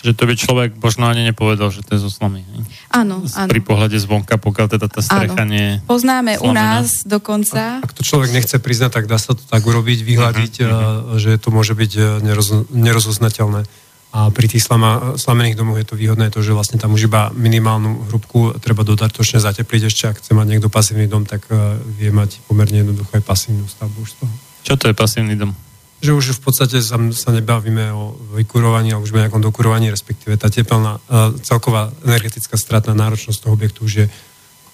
Že 0.06 0.14
to 0.14 0.22
by 0.30 0.34
človek 0.38 0.70
možno 0.78 1.10
ani 1.10 1.26
nepovedal, 1.26 1.74
že 1.74 1.82
to 1.82 1.98
je 1.98 2.06
zo 2.06 2.10
slamy. 2.14 2.46
Áno, 2.94 3.26
áno. 3.26 3.50
Pri 3.50 3.58
pohľade 3.58 3.98
zvonka, 3.98 4.38
pokiaľ 4.38 4.78
teda 4.78 4.86
tá 4.86 5.02
strecha 5.02 5.42
Áno. 5.42 5.50
nie 5.50 5.66
je 5.66 5.74
Poznáme 5.82 6.38
u 6.38 6.54
slamená. 6.54 6.78
nás 6.78 7.02
dokonca. 7.02 7.82
Ak 7.82 7.90
to 7.90 8.06
človek 8.06 8.30
nechce 8.30 8.54
priznať, 8.62 9.02
tak 9.02 9.04
dá 9.10 9.18
sa 9.18 9.34
to 9.34 9.42
tak 9.42 9.66
urobiť, 9.66 10.06
vyhľadiť, 10.06 10.54
uh-huh. 10.62 11.18
že 11.18 11.42
to 11.42 11.50
môže 11.50 11.74
byť 11.74 11.92
uh, 11.98 12.04
neroz, 12.22 12.70
nerozoznateľné. 12.70 13.66
A 14.14 14.30
pri 14.30 14.46
tých 14.46 14.62
slama, 14.62 15.18
slamených 15.18 15.58
domoch 15.58 15.76
je 15.82 15.90
to 15.90 15.98
výhodné, 15.98 16.30
to, 16.30 16.40
že 16.40 16.54
vlastne 16.54 16.78
tam 16.78 16.94
už 16.94 17.10
iba 17.10 17.34
minimálnu 17.34 18.08
hrubku 18.08 18.54
treba 18.62 18.86
dodatočne 18.86 19.42
zatepliť 19.42 19.90
ešte, 19.90 20.02
ak 20.06 20.22
chce 20.22 20.32
mať 20.32 20.46
niekto 20.46 20.70
pasívny 20.70 21.10
dom, 21.10 21.26
tak 21.26 21.50
uh, 21.50 21.76
vie 21.98 22.14
mať 22.14 22.46
pomerne 22.46 22.86
jednoducho 22.86 23.18
aj 23.18 23.26
pasívnu 23.26 23.66
stavbu 23.66 23.98
už 24.06 24.10
z 24.14 24.16
toho. 24.22 24.34
Čo 24.62 24.74
to 24.78 24.84
je 24.88 24.94
pasívny 24.94 25.34
dom? 25.34 25.65
Že 26.04 26.12
už 26.12 26.24
v 26.36 26.40
podstate 26.44 26.78
sa, 26.84 27.00
sa 27.12 27.30
nebavíme 27.32 27.88
o 27.92 28.16
vykurovaní, 28.36 28.92
ale 28.92 29.02
už 29.02 29.16
o 29.16 29.20
nejakom 29.22 29.40
dokurovaní, 29.40 29.88
respektíve 29.88 30.36
tá 30.36 30.52
teplná, 30.52 31.00
uh, 31.00 31.32
celková 31.40 31.88
energetická 32.04 32.60
stratná 32.60 32.92
náročnosť 32.92 33.38
toho 33.42 33.56
objektu 33.56 33.88
už 33.88 33.94
je 34.04 34.06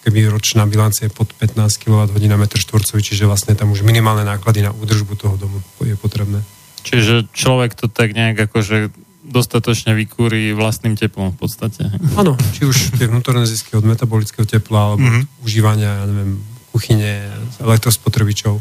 keby 0.03 0.35
ročná 0.35 0.67
bilancia 0.67 1.07
je 1.07 1.15
pod 1.15 1.31
15 1.31 1.79
kWh 1.79 2.11
na 2.27 2.35
metr 2.35 2.59
štvorcový, 2.59 3.01
čiže 3.07 3.23
vlastne 3.23 3.55
tam 3.55 3.71
už 3.71 3.87
minimálne 3.87 4.27
náklady 4.27 4.67
na 4.67 4.75
údržbu 4.75 5.15
toho 5.15 5.39
domu 5.39 5.63
je 5.79 5.95
potrebné. 5.95 6.43
Čiže 6.83 7.31
človek 7.31 7.79
to 7.79 7.87
tak 7.87 8.11
nejak 8.11 8.51
akože 8.51 8.91
dostatočne 9.23 9.95
vykúri 9.95 10.51
vlastným 10.59 10.99
teplom 10.99 11.31
v 11.31 11.47
podstate. 11.47 11.87
Áno, 12.19 12.35
či 12.59 12.67
už 12.67 12.99
tie 12.99 13.07
vnútorné 13.07 13.47
zisky 13.47 13.79
od 13.79 13.87
metabolického 13.87 14.43
tepla 14.43 14.91
alebo 14.93 15.07
Mhm. 15.07 15.07
mm-hmm. 15.07 15.45
užívania, 15.47 15.91
ja 16.03 16.05
neviem, 16.11 16.43
kuchyne, 16.75 17.31
elektrospotrebičov. 17.63 18.59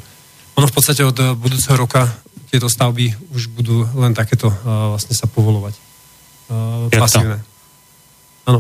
Ono 0.62 0.68
v 0.70 0.74
podstate 0.76 1.02
od 1.02 1.18
eh, 1.18 1.34
budúceho 1.34 1.74
roka 1.74 2.06
tieto 2.52 2.68
stavby 2.68 3.16
už 3.32 3.48
budú 3.56 3.88
len 3.96 4.12
takéto 4.12 4.52
uh, 4.52 4.92
vlastne 4.92 5.16
sa 5.16 5.24
povolovať. 5.32 5.80
Uh, 6.52 6.92
Jak 6.92 7.00
to? 7.00 7.04
pasívne. 7.08 7.40
Áno. 8.44 8.60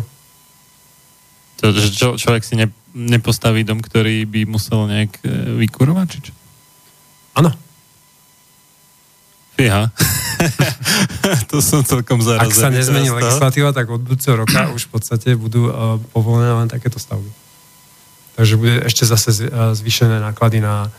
To, 1.60 1.66
že 1.76 1.92
čo, 1.92 2.16
človek 2.16 2.42
si 2.48 2.56
ne, 2.56 2.72
nepostaví 2.96 3.68
dom, 3.68 3.84
ktorý 3.84 4.26
by 4.26 4.50
musel 4.50 4.90
nejak 4.90 5.22
e, 5.22 5.30
vykurovať, 5.62 6.08
či 6.10 6.20
čo? 6.26 6.34
Áno. 7.38 7.54
Fíha. 9.54 9.94
to 11.54 11.62
som 11.62 11.86
celkom 11.86 12.18
Ak 12.26 12.50
zarazený. 12.50 12.58
sa 12.58 12.74
nezmení 12.74 13.10
legislatíva, 13.14 13.78
tak 13.78 13.94
od 13.94 14.02
budúceho 14.02 14.42
roka 14.42 14.70
už 14.78 14.90
v 14.90 14.92
podstate 14.98 15.38
budú 15.38 15.70
uh, 15.70 16.02
povolené 16.18 16.50
len 16.50 16.66
takéto 16.66 16.98
stavby. 16.98 17.30
Takže 18.42 18.54
bude 18.58 18.82
ešte 18.82 19.06
zase 19.06 19.52
zvýšené 19.54 20.18
náklady 20.18 20.66
na 20.66 20.90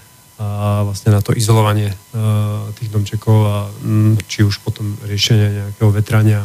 uh, 0.43 0.83
vlastne 0.83 1.15
na 1.15 1.23
to 1.23 1.31
izolovanie 1.33 1.95
uh, 2.13 2.67
tých 2.75 2.91
domčekov 2.91 3.39
a 3.47 3.57
mm, 3.71 4.27
či 4.27 4.43
už 4.43 4.59
potom 4.61 4.99
riešenie 5.07 5.47
nejakého 5.63 5.95
vetrania 5.95 6.43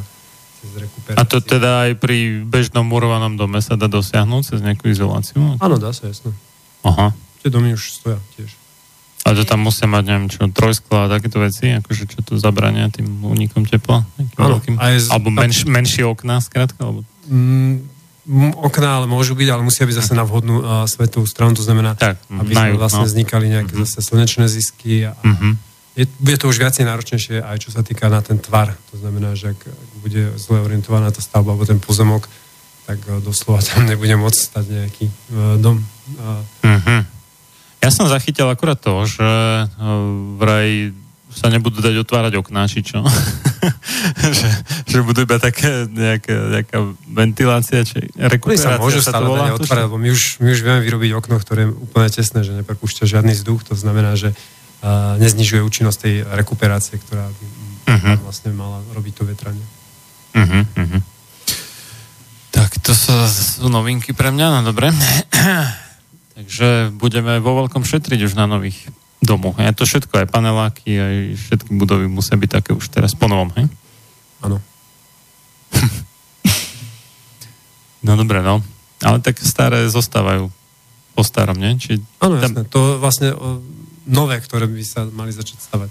cez 0.61 0.69
rekuperáciu. 0.77 1.17
A 1.17 1.25
to 1.25 1.41
teda 1.41 1.89
aj 1.89 1.97
pri 1.97 2.45
bežnom 2.45 2.85
murovanom 2.85 3.33
dome 3.33 3.57
sa 3.59 3.73
dá 3.73 3.89
dosiahnuť 3.89 4.41
cez 4.53 4.59
nejakú 4.61 4.89
izoláciu? 4.89 5.57
Áno, 5.57 5.75
dá 5.81 5.89
sa, 5.89 6.05
jasno. 6.05 6.29
Aha. 6.85 7.13
Tie 7.41 7.49
domy 7.49 7.73
už 7.73 7.93
stoja 7.93 8.21
tiež. 8.37 8.53
Ale 9.27 9.43
to 9.43 9.45
tam 9.45 9.67
musia 9.67 9.91
mať, 9.91 10.03
neviem 10.07 10.31
čo, 10.31 10.47
trojskla 10.47 11.09
a 11.09 11.11
takéto 11.11 11.43
veci, 11.43 11.67
akože 11.75 12.03
čo 12.07 12.19
to 12.23 12.39
zabrania 12.39 12.87
tým 12.87 13.27
únikom 13.27 13.67
tepla? 13.67 14.07
Áno, 14.39 14.55
veľkým? 14.63 14.79
aj 14.79 14.93
z- 15.03 15.11
Alebo 15.11 15.27
menš, 15.35 15.67
menšie 15.67 16.07
okná, 16.07 16.39
skrátka? 16.39 16.79
Alebo... 16.79 17.03
Mm, 17.27 17.83
okná 18.53 18.97
ale 18.97 19.07
môžu 19.07 19.33
byť, 19.33 19.47
ale 19.47 19.63
musia 19.63 19.83
byť 19.83 19.95
zase 19.95 20.11
na 20.11 20.21
vhodnú 20.21 20.55
uh, 20.57 20.65
svetovú 20.83 21.23
stranu, 21.23 21.55
to 21.55 21.63
znamená, 21.63 21.95
Tak, 21.95 22.19
aby 22.29 22.51
sme 22.51 22.75
vlastne 22.75 23.03
no. 23.03 23.09
vznikali 23.09 23.45
nejaké 23.49 23.73
Mhm. 23.73 23.81
zase 23.83 23.99
slnečné 24.03 24.45
zisky 24.45 25.07
a, 25.07 25.15
Mhm. 25.23 25.49
je, 25.95 26.03
bude 26.19 26.37
to 26.37 26.45
už 26.45 26.59
viacej 26.59 26.83
náročnejšie 26.83 27.41
aj 27.41 27.57
čo 27.57 27.69
sa 27.71 27.81
týka 27.81 28.05
na 28.05 28.21
ten 28.21 28.37
tvar. 28.37 28.75
To 28.91 28.95
znamená, 28.95 29.33
že 29.33 29.51
ak, 29.51 29.59
ak 29.63 29.89
bude 29.97 30.35
zle 30.35 30.59
orientovaná 30.59 31.09
tá 31.09 31.19
stavba 31.19 31.55
alebo 31.55 31.63
ten 31.63 31.79
pozemok, 31.79 32.27
tak 32.85 32.99
uh, 33.05 33.17
doslova 33.19 33.63
tam 33.63 33.87
nebude 33.87 34.13
môcť 34.13 34.39
stať 34.39 34.65
nejaký 34.67 35.05
uh, 35.07 35.55
dom. 35.57 35.79
Uh, 36.15 36.43
Mhm. 36.63 37.15
Ja 37.77 37.89
som 37.89 38.05
zachytil 38.05 38.43
akurát 38.45 38.75
to, 38.75 39.05
že 39.05 39.23
uh, 39.23 39.69
vraj 40.35 40.91
sa 41.31 41.51
nebudú 41.51 41.83
dať 41.83 41.95
otvárať 42.01 42.33
okná, 42.39 42.65
či 42.65 42.81
čo. 42.81 43.03
že, 44.37 44.49
že 44.87 44.97
budú 45.03 45.27
iba 45.27 45.37
také 45.37 45.85
nejaká, 45.85 46.33
nejaká 46.33 46.77
ventilácia, 47.07 47.83
či 47.83 48.09
Oni 48.15 48.31
rekuperácia 48.31 48.77
sa 48.77 48.81
môžu 48.81 48.99
sa 49.03 49.11
to 49.11 49.21
stále 49.21 49.27
volá. 49.27 49.53
otvárať, 49.53 49.83
lebo 49.91 49.97
my 49.99 50.09
už, 50.11 50.41
my 50.41 50.49
už 50.55 50.59
vieme 50.63 50.81
vyrobiť 50.81 51.11
okno, 51.19 51.35
ktoré 51.37 51.67
je 51.67 51.73
úplne 51.75 52.09
tesné, 52.09 52.39
že 52.41 52.51
nepropúšťa 52.57 53.03
žiadny 53.05 53.33
vzduch, 53.37 53.61
to 53.67 53.75
znamená, 53.75 54.15
že 54.15 54.33
uh, 54.33 55.19
neznižuje 55.21 55.61
účinnosť 55.61 55.97
tej 55.99 56.15
rekuperácie, 56.25 56.97
ktorá 57.01 57.27
by 57.27 57.45
uh-huh. 57.91 58.15
vlastne 58.23 58.51
mala 58.55 58.81
robiť 58.95 59.13
to 59.15 59.23
vetranie. 59.27 59.65
Uh-huh, 60.33 60.63
uh-huh. 60.63 61.01
Tak 62.51 62.81
to 62.81 62.95
sú, 62.95 63.13
sú 63.29 63.67
novinky 63.69 64.15
pre 64.15 64.33
mňa, 64.33 64.59
no 64.59 64.59
dobre. 64.65 64.89
Takže 66.37 66.93
budeme 66.93 67.41
vo 67.41 67.65
veľkom 67.65 67.81
šetriť 67.81 68.29
už 68.29 68.37
na 68.37 68.45
nových 68.45 68.89
domoch. 69.27 69.59
A 69.59 69.75
to 69.75 69.83
všetko, 69.83 70.23
aj 70.23 70.31
paneláky, 70.31 70.95
aj 70.95 71.15
všetky 71.35 71.75
budovy 71.75 72.07
musia 72.07 72.39
byť 72.39 72.49
také 72.49 72.71
už 72.71 72.87
teraz 72.87 73.11
po 73.11 73.27
novom, 73.27 73.51
hej? 73.59 73.67
Áno. 74.39 74.63
No 77.97 78.15
dobre, 78.15 78.39
no. 78.39 78.63
Ale 79.03 79.19
tak 79.19 79.35
staré 79.41 79.83
zostávajú 79.89 80.47
po 81.11 81.21
starom, 81.21 81.57
nie? 81.57 81.75
Či 81.75 81.99
Áno, 82.23 82.39
tam- 82.39 82.55
jasné. 82.55 82.61
To 82.71 82.95
vlastne 82.97 83.35
nové, 84.07 84.39
ktoré 84.39 84.63
by 84.63 84.83
sa 84.85 85.03
mali 85.03 85.33
začať 85.33 85.59
stavať. 85.59 85.89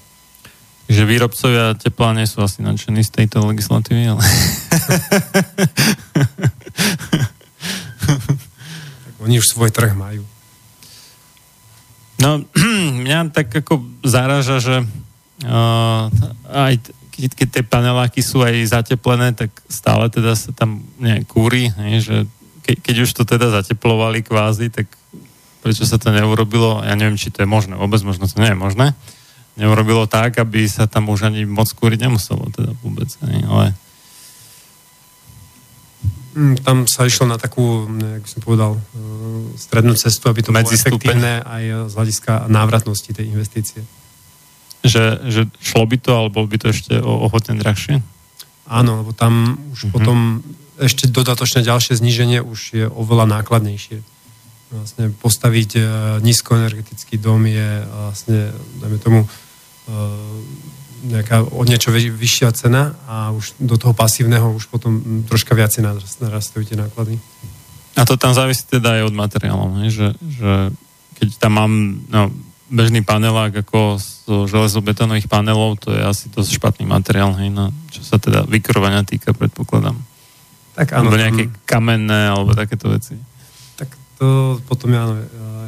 že 0.87 1.03
výrobcovia 1.03 1.75
tepla 1.75 2.15
nie 2.15 2.25
sú 2.25 2.41
asi 2.41 2.63
nadšení 2.63 3.03
z 3.03 3.11
tejto 3.13 3.43
legislatívy, 3.45 4.07
ale... 4.07 4.23
Tak 9.05 9.15
oni 9.19 9.37
už 9.37 9.47
svoj 9.51 9.71
trh 9.71 9.93
majú. 9.93 10.23
No, 12.21 12.45
mňa 13.05 13.33
tak 13.33 13.53
ako 13.53 13.85
zaráža, 14.05 14.57
že 14.61 14.77
uh, 15.45 16.09
aj 16.49 16.81
keď, 17.17 17.31
keď 17.33 17.49
tie 17.49 17.65
paneláky 17.65 18.21
sú 18.21 18.45
aj 18.45 18.77
zateplené, 18.77 19.33
tak 19.33 19.49
stále 19.73 20.13
teda 20.13 20.37
sa 20.37 20.53
tam 20.53 20.85
nejak 21.01 21.25
kúri, 21.25 21.73
hej, 21.73 21.95
že 22.05 22.17
ke, 22.61 22.77
keď 22.77 23.09
už 23.09 23.11
to 23.17 23.23
teda 23.25 23.49
zateplovali 23.49 24.21
kvázi, 24.21 24.69
tak 24.69 24.85
prečo 25.65 25.89
sa 25.89 25.97
to 25.97 26.13
neurobilo, 26.13 26.85
ja 26.85 26.93
neviem, 26.93 27.17
či 27.17 27.33
to 27.33 27.43
je 27.43 27.49
možné, 27.49 27.75
vôbec 27.75 27.99
možno 28.05 28.29
to 28.29 28.37
nie 28.37 28.53
je 28.53 28.59
možné, 28.59 28.93
neurobilo 29.57 30.05
tak, 30.05 30.37
aby 30.37 30.69
sa 30.69 30.85
tam 30.85 31.09
už 31.09 31.33
ani 31.33 31.49
moc 31.49 31.73
kúriť 31.73 32.05
nemuselo, 32.05 32.53
teda 32.53 32.77
vôbec, 32.85 33.09
hej, 33.09 33.41
ale 33.49 33.73
Tam 36.59 36.85
sa 36.85 37.03
išlo 37.03 37.25
na 37.25 37.35
takú, 37.35 37.63
mm, 37.83 38.21
jak 38.21 38.25
som 38.29 38.41
povedal, 38.41 38.71
eh, 38.73 38.81
strednú 39.57 39.95
cestu, 39.95 40.29
aby 40.29 40.41
to 40.41 40.51
bolo 40.51 40.61
Medzistupeň. 40.61 40.93
efektívne 40.93 41.33
aj 41.41 41.63
z 41.87 41.93
hľadiska 41.95 42.33
návratnosti 42.47 43.11
tej 43.11 43.27
investície. 43.29 43.81
že, 44.85 45.19
že 45.25 45.51
šlo 45.59 45.83
by 45.83 45.97
to, 45.97 46.13
alebo 46.15 46.47
by 46.47 46.57
to 46.57 46.71
ešte 46.71 46.95
o, 46.97 47.13
o 47.19 47.27
hodne 47.27 47.57
drahšie? 47.57 48.07
Áno, 48.65 49.03
lebo 49.03 49.11
tam 49.11 49.59
už 49.73 49.85
Mhm. 49.85 49.91
potom 49.91 50.19
ešte 50.77 51.09
dodatočné 51.09 51.61
ďalšie 51.61 51.97
zníženie 51.97 52.39
už 52.39 52.61
je 52.73 52.85
oveľa 52.87 53.27
nákladnejšie. 53.33 54.05
Vlastne 54.69 55.11
postaviť 55.13 55.71
e, 55.73 55.83
nízkoenergetický 56.21 57.17
dom 57.17 57.47
je 57.47 57.69
vlastne, 57.83 58.53
dajme 58.77 58.99
tomu, 59.01 59.21
e, 59.23 59.29
nejaká 61.07 61.47
o 61.47 61.63
niečo 61.63 61.95
vy- 61.95 62.11
vyššia 62.11 62.51
cena 62.53 62.95
a 63.07 63.31
už 63.31 63.55
do 63.63 63.79
toho 63.79 63.95
pasívneho 63.95 64.51
už 64.53 64.67
potom 64.67 64.99
mm, 64.99 65.23
troška 65.31 65.55
viacej 65.55 65.83
narast- 65.87 66.19
narastajú 66.19 66.67
tie 66.67 66.75
náklady. 66.75 67.17
A 67.97 68.05
to 68.05 68.19
tam 68.21 68.37
závisí 68.37 68.67
teda 68.69 69.01
aj 69.01 69.03
od 69.09 69.15
materiálov? 69.17 69.71
Že, 69.89 70.09
že 70.21 70.53
keď 71.17 71.29
tam 71.41 71.53
mám 71.57 71.73
no, 72.13 72.29
bežný 72.69 73.01
panelák 73.01 73.65
ako 73.65 73.97
z 73.97 74.27
železobetónových 74.27 75.31
panelov, 75.31 75.79
to 75.81 75.95
je 75.95 76.03
asi 76.03 76.27
dosť 76.29 76.61
špatný 76.61 76.85
materiál, 76.85 77.33
hej, 77.39 77.49
no, 77.49 77.71
čo 77.89 78.03
sa 78.03 78.19
teda 78.19 78.45
vykurovania 78.45 79.07
týka, 79.07 79.33
predpokladám. 79.33 79.97
Tak 80.77 80.93
áno, 80.93 81.09
Alebo 81.09 81.17
nejaké 81.17 81.49
tam- 81.49 81.57
kamenné, 81.65 82.29
alebo 82.29 82.53
takéto 82.53 82.91
veci. 82.93 83.17
To 84.17 84.57
potom 84.65 84.89
je, 84.93 84.99
áno, 84.99 85.15
e, 85.21 85.27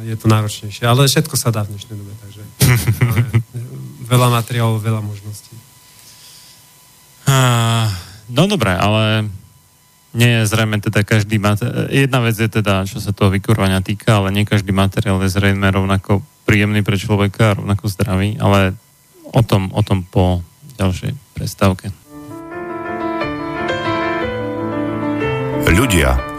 je 0.09 0.15
to 0.17 0.25
náročnejšie. 0.25 0.83
Ale 0.89 1.05
všetko 1.05 1.35
sa 1.37 1.53
dá 1.53 1.61
v 1.65 1.77
dnešnej 1.77 1.95
dobe, 1.95 2.13
takže 2.23 2.41
máme 3.05 3.29
veľa 4.09 4.27
materiálov, 4.33 4.81
veľa 4.81 5.01
možností. 5.05 5.53
No 8.29 8.45
dobré, 8.45 8.77
ale 8.77 9.29
nie 10.13 10.41
je 10.41 10.49
zrejme 10.49 10.81
teda 10.81 11.01
každý 11.05 11.41
materiál. 11.41 11.89
Jedna 11.89 12.21
vec 12.21 12.37
je 12.37 12.49
teda, 12.49 12.85
čo 12.85 13.01
sa 13.01 13.13
toho 13.13 13.33
vykurovania 13.33 13.81
týka, 13.81 14.21
ale 14.21 14.33
nie 14.33 14.45
každý 14.45 14.73
materiál 14.73 15.21
je 15.21 15.33
zrejme 15.33 15.65
rovnako 15.69 16.21
príjemný 16.45 16.81
pre 16.81 16.97
človeka 16.97 17.53
a 17.53 17.57
rovnako 17.57 17.85
zdravý, 17.89 18.37
ale 18.41 18.73
o 19.29 19.41
tom, 19.45 19.69
o 19.73 19.81
tom 19.85 20.05
po 20.05 20.41
ďalšej 20.77 21.13
prestávke. 21.37 21.93
Ľudia, 25.69 26.17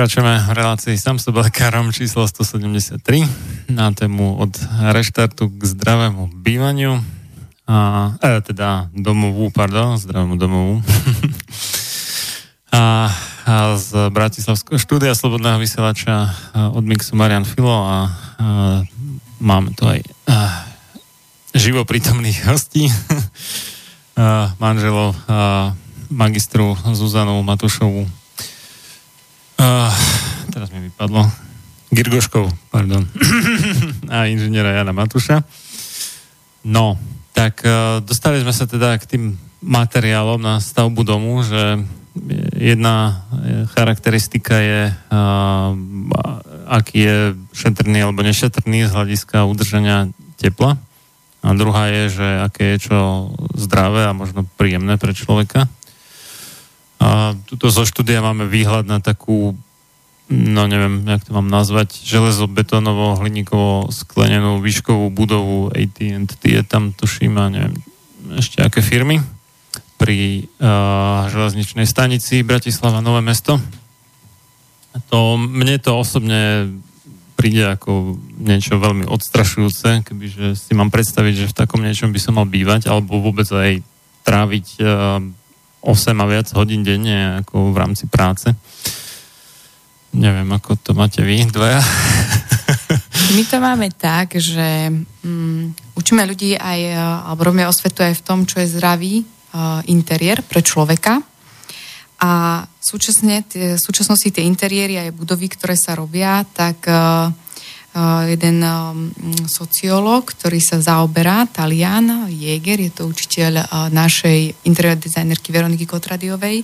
Pokračujeme 0.00 0.48
v 0.48 0.56
relácii 0.56 0.96
sám 0.96 1.20
s 1.20 1.28
lekárom 1.28 1.92
číslo 1.92 2.24
173 2.24 3.04
na 3.68 3.92
tému 3.92 4.40
od 4.40 4.48
reštartu 4.96 5.52
k 5.52 5.60
zdravému 5.60 6.40
bývaniu 6.40 7.04
a, 7.68 8.08
e, 8.16 8.40
teda 8.40 8.88
domovú, 8.96 9.52
pardon, 9.52 10.00
zdravému 10.00 10.40
domovu. 10.40 10.80
a, 12.80 13.12
a 13.44 13.76
z 13.76 14.08
Bratislavského 14.08 14.80
štúdia 14.80 15.12
Slobodného 15.12 15.60
vysielača 15.60 16.32
od 16.72 16.80
Mixu 16.80 17.12
Marian 17.12 17.44
Filo 17.44 17.84
a, 17.84 17.84
a 17.84 18.00
máme 19.36 19.76
tu 19.76 19.84
aj 19.84 20.00
a, 20.24 20.64
živo 21.52 21.84
prítomných 21.84 22.48
hostí, 22.48 22.88
a, 24.16 24.48
manželov 24.64 25.12
a, 25.28 25.76
magistru 26.08 26.72
Zuzanu 26.88 27.44
Matušovu 27.44 28.19
Uh, 29.60 29.92
teraz 30.48 30.72
mi 30.72 30.88
vypadlo. 30.88 31.20
Girgoškov, 31.92 32.48
pardon. 32.72 33.04
a 34.14 34.24
inžiniera 34.24 34.72
Jana 34.72 34.96
Matuša. 34.96 35.44
No, 36.64 36.96
tak 37.36 37.60
uh, 37.68 38.00
dostali 38.00 38.40
sme 38.40 38.56
sa 38.56 38.64
teda 38.64 38.96
k 38.96 39.04
tým 39.04 39.24
materiálom 39.60 40.40
na 40.40 40.64
stavbu 40.64 41.04
domu, 41.04 41.44
že 41.44 41.76
jedna 42.56 43.28
charakteristika 43.76 44.56
je, 44.64 44.82
uh, 44.88 45.76
aký 46.64 46.96
je 47.04 47.16
šetrný 47.52 48.00
alebo 48.00 48.24
nešetrný 48.24 48.88
z 48.88 48.96
hľadiska 48.96 49.44
udržania 49.44 50.08
tepla. 50.40 50.80
A 51.44 51.52
druhá 51.52 51.92
je, 51.92 52.16
že 52.16 52.28
aké 52.48 52.64
je 52.76 52.88
čo 52.88 53.28
zdravé 53.60 54.08
a 54.08 54.16
možno 54.16 54.48
príjemné 54.56 54.96
pre 54.96 55.12
človeka. 55.12 55.68
A 57.00 57.32
tuto 57.48 57.72
zo 57.72 57.88
štúdia 57.88 58.20
máme 58.20 58.44
výhľad 58.44 58.84
na 58.84 59.00
takú, 59.00 59.56
no 60.28 60.62
neviem, 60.68 61.00
jak 61.08 61.24
to 61.24 61.32
mám 61.32 61.48
nazvať, 61.48 61.96
železobetónovo, 62.04 63.16
hliníkovo 63.16 63.88
sklenenú 63.88 64.60
výškovú 64.60 65.08
budovu 65.08 65.72
AT&T 65.72 66.44
je 66.44 66.60
tam, 66.60 66.92
tuším, 66.92 67.40
a 67.40 67.48
neviem, 67.48 67.74
ešte 68.36 68.60
aké 68.60 68.84
firmy 68.84 69.24
pri 69.96 70.48
uh, 70.60 71.28
železničnej 71.32 71.88
stanici 71.88 72.44
Bratislava 72.44 73.00
Nové 73.00 73.24
mesto. 73.24 73.56
To, 75.08 75.40
mne 75.40 75.80
to 75.80 75.96
osobne 75.96 76.68
príde 77.36 77.64
ako 77.64 78.20
niečo 78.36 78.76
veľmi 78.76 79.08
odstrašujúce, 79.08 80.04
kebyže 80.04 80.52
si 80.52 80.72
mám 80.76 80.92
predstaviť, 80.92 81.34
že 81.44 81.50
v 81.52 81.56
takom 81.56 81.80
niečom 81.80 82.12
by 82.12 82.20
som 82.20 82.36
mal 82.36 82.44
bývať, 82.44 82.92
alebo 82.92 83.24
vôbec 83.24 83.48
aj 83.48 83.80
tráviť 84.28 84.66
uh, 84.84 85.24
8 85.80 86.12
a 86.12 86.26
viac 86.28 86.52
hodín 86.52 86.84
denne 86.84 87.40
ako 87.40 87.72
v 87.72 87.76
rámci 87.80 88.04
práce. 88.06 88.52
Neviem, 90.10 90.48
ako 90.50 90.76
to 90.80 90.90
máte 90.92 91.22
vy 91.22 91.46
dvaja. 91.48 91.80
My 93.36 93.42
to 93.46 93.56
máme 93.62 93.88
tak, 93.94 94.34
že 94.36 94.90
um, 95.22 95.70
učíme 95.94 96.26
ľudí 96.26 96.58
aj, 96.58 96.80
e, 96.82 96.98
alebo 96.98 97.46
robíme 97.46 97.70
osvetu 97.70 98.02
aj 98.02 98.18
v 98.18 98.24
tom, 98.26 98.42
čo 98.42 98.58
je 98.58 98.74
zdravý 98.74 99.22
uh, 99.22 99.78
interiér 99.86 100.42
pre 100.42 100.66
človeka. 100.66 101.22
A 102.20 102.64
súčasne, 102.82 103.46
v 103.48 103.80
súčasnosti 103.80 104.28
tie 104.28 104.44
interiéry 104.44 104.98
aj 104.98 105.16
budovy, 105.16 105.48
ktoré 105.48 105.78
sa 105.78 105.94
robia, 105.94 106.42
tak 106.52 106.84
uh, 106.90 107.30
jeden 108.30 108.62
sociológ, 109.50 110.30
ktorý 110.30 110.62
sa 110.62 110.78
zaoberá, 110.78 111.42
Talian 111.50 112.30
Jäger, 112.30 112.78
je 112.86 112.92
to 112.94 113.10
učiteľ 113.10 113.66
našej 113.90 114.62
interior 114.62 114.94
dizajnerky 114.94 115.50
Veroniky 115.50 115.90
Kotradiovej, 115.90 116.62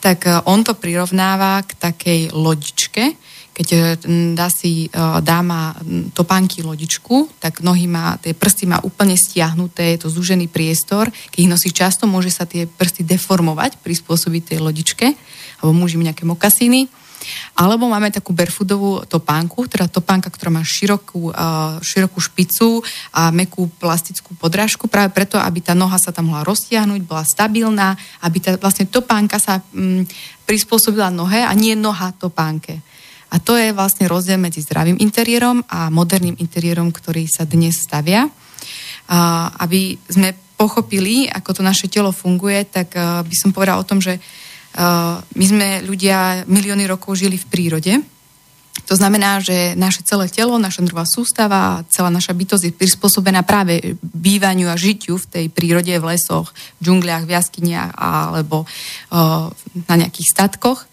tak 0.00 0.24
on 0.48 0.64
to 0.64 0.72
prirovnáva 0.72 1.60
k 1.68 1.76
takej 1.76 2.20
lodičke, 2.32 3.16
keď 3.54 4.00
dá 4.34 4.50
si 4.50 4.90
dáma 5.22 5.78
topánky 6.10 6.66
lodičku, 6.66 7.30
tak 7.38 7.62
nohy 7.62 7.86
má, 7.86 8.18
tie 8.18 8.34
prsty 8.34 8.66
má 8.66 8.82
úplne 8.82 9.14
stiahnuté, 9.14 9.94
je 9.94 10.02
to 10.02 10.08
zúžený 10.10 10.50
priestor, 10.50 11.06
keď 11.30 11.38
ich 11.38 11.52
nosí 11.52 11.70
často, 11.70 12.10
môže 12.10 12.34
sa 12.34 12.48
tie 12.48 12.66
prsty 12.66 13.06
deformovať, 13.06 13.78
prispôsobiť 13.78 14.42
tej 14.56 14.58
lodičke, 14.58 15.06
alebo 15.62 15.70
môže 15.70 16.00
nejaké 16.00 16.26
mokasíny 16.26 16.90
alebo 17.54 17.86
máme 17.86 18.10
takú 18.10 18.34
barefoodovú 18.34 19.06
topánku, 19.06 19.66
teda 19.70 19.86
topánka, 19.86 20.30
ktorá 20.30 20.50
má 20.50 20.62
širokú, 20.62 21.30
uh, 21.30 21.78
širokú 21.80 22.18
špicu 22.18 22.82
a 23.14 23.30
mekú 23.30 23.70
plastickú 23.78 24.34
podrážku, 24.36 24.90
práve 24.90 25.14
preto, 25.14 25.38
aby 25.38 25.62
tá 25.62 25.72
noha 25.72 25.96
sa 26.00 26.10
tam 26.10 26.32
mohla 26.32 26.46
roztiahnuť, 26.46 27.00
bola 27.06 27.24
stabilná, 27.26 27.94
aby 28.22 28.38
tá 28.42 28.50
vlastne 28.58 28.88
topánka 28.90 29.38
sa 29.38 29.62
um, 29.72 30.02
prispôsobila 30.44 31.08
nohe 31.08 31.40
a 31.40 31.52
nie 31.54 31.78
noha 31.78 32.12
topánke. 32.16 32.80
A 33.34 33.42
to 33.42 33.58
je 33.58 33.74
vlastne 33.74 34.06
rozdiel 34.06 34.38
medzi 34.38 34.62
zdravým 34.62 35.00
interiérom 35.02 35.66
a 35.66 35.90
moderným 35.90 36.38
interiérom, 36.38 36.94
ktorý 36.94 37.26
sa 37.26 37.42
dnes 37.42 37.82
stavia. 37.82 38.30
A 39.10 39.50
aby 39.58 39.98
sme 40.06 40.38
pochopili, 40.54 41.26
ako 41.26 41.50
to 41.50 41.62
naše 41.66 41.90
telo 41.90 42.14
funguje, 42.14 42.62
tak 42.70 42.94
by 43.26 43.34
som 43.34 43.50
povedala 43.50 43.82
o 43.82 43.88
tom, 43.88 43.98
že 43.98 44.22
Eh, 44.22 44.43
my 44.74 45.44
sme 45.46 45.86
ľudia 45.86 46.42
milióny 46.50 46.84
rokov 46.90 47.14
žili 47.22 47.38
v 47.38 47.46
prírode. 47.46 47.92
To 48.84 48.94
znamená, 48.98 49.38
že 49.38 49.78
naše 49.78 50.02
celé 50.02 50.26
telo, 50.28 50.58
naša 50.58 50.82
nervová 50.82 51.06
sústava, 51.06 51.86
celá 51.88 52.10
naša 52.10 52.34
bytosť 52.34 52.64
je 52.68 52.74
prispôsobená 52.74 53.46
práve 53.46 53.96
bývaniu 54.02 54.68
a 54.68 54.76
žitiu 54.76 55.16
v 55.16 55.30
tej 55.30 55.46
prírode, 55.48 55.94
v 55.94 56.04
lesoch, 56.10 56.50
v 56.82 56.90
džungliach, 56.90 57.24
v 57.24 57.32
jaskyniach 57.32 57.94
alebo 57.96 58.66
uh, 58.66 59.48
na 59.88 59.94
nejakých 59.94 60.28
statkoch. 60.28 60.84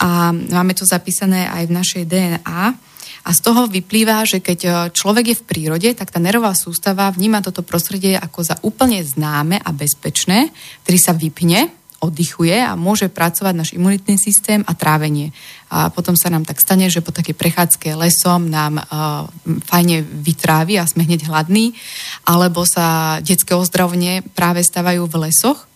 A 0.00 0.32
máme 0.32 0.72
to 0.72 0.88
zapísané 0.88 1.44
aj 1.44 1.68
v 1.68 1.76
našej 1.76 2.02
DNA. 2.08 2.72
A 3.20 3.30
z 3.36 3.40
toho 3.44 3.68
vyplýva, 3.68 4.24
že 4.24 4.40
keď 4.40 4.60
eh, 4.64 4.72
človek 4.96 5.24
je 5.28 5.36
v 5.36 5.44
prírode, 5.44 5.88
tak 5.92 6.08
tá 6.08 6.16
nervová 6.16 6.56
sústava 6.56 7.12
vníma 7.12 7.44
toto 7.44 7.60
prostredie 7.60 8.16
ako 8.16 8.40
za 8.40 8.56
úplne 8.64 9.04
známe 9.04 9.60
a 9.60 9.70
bezpečné, 9.76 10.48
ktorý 10.88 10.98
sa 10.98 11.12
vypne 11.12 11.79
oddychuje 12.00 12.56
a 12.56 12.80
môže 12.80 13.12
pracovať 13.12 13.54
náš 13.54 13.70
imunitný 13.76 14.16
systém 14.16 14.64
a 14.64 14.72
trávenie. 14.72 15.36
A 15.68 15.92
potom 15.92 16.16
sa 16.16 16.32
nám 16.32 16.48
tak 16.48 16.58
stane, 16.58 16.88
že 16.88 17.04
po 17.04 17.12
takej 17.12 17.36
prechádzke 17.36 17.92
lesom 17.92 18.48
nám 18.48 18.80
uh, 18.80 19.28
fajne 19.68 20.00
vytrávi 20.02 20.80
a 20.80 20.88
sme 20.88 21.04
hneď 21.04 21.28
hladní, 21.28 21.76
alebo 22.24 22.64
sa 22.64 23.20
detské 23.20 23.52
ozdravne 23.52 24.24
práve 24.32 24.64
stavajú 24.64 25.04
v 25.06 25.28
lesoch. 25.28 25.68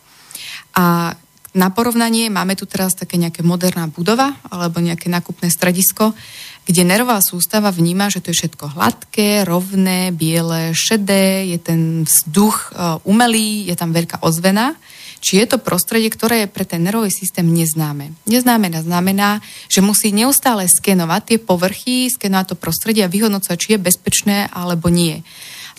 A 0.74 1.12
na 1.54 1.68
porovnanie 1.70 2.32
máme 2.32 2.58
tu 2.58 2.66
teraz 2.66 2.98
také 2.98 3.14
nejaké 3.14 3.46
moderná 3.46 3.86
budova 3.86 4.34
alebo 4.50 4.82
nejaké 4.82 5.06
nákupné 5.06 5.52
stredisko, 5.52 6.10
kde 6.66 6.82
nervová 6.82 7.20
sústava 7.20 7.68
vníma, 7.68 8.10
že 8.10 8.24
to 8.24 8.32
je 8.32 8.42
všetko 8.42 8.74
hladké, 8.74 9.44
rovné, 9.44 10.10
biele, 10.10 10.72
šedé, 10.72 11.46
je 11.52 11.58
ten 11.60 11.80
vzduch 12.08 12.72
uh, 12.72 12.98
umelý, 13.04 13.68
je 13.68 13.76
tam 13.76 13.92
veľká 13.92 14.24
ozvena 14.24 14.72
či 15.24 15.40
je 15.40 15.46
to 15.48 15.56
prostredie, 15.56 16.12
ktoré 16.12 16.44
je 16.44 16.52
pre 16.52 16.68
ten 16.68 16.84
nervový 16.84 17.08
systém 17.08 17.48
neznáme. 17.48 18.12
Neznáme 18.28 18.68
znamená, 18.76 19.40
že 19.72 19.80
musí 19.80 20.12
neustále 20.12 20.68
skenovať 20.68 21.22
tie 21.24 21.38
povrchy, 21.40 22.12
skenovať 22.12 22.52
to 22.52 22.56
prostredie 22.60 23.00
a 23.00 23.08
vyhodnocovať, 23.08 23.56
či 23.56 23.68
je 23.74 23.80
bezpečné 23.80 24.52
alebo 24.52 24.92
nie. 24.92 25.24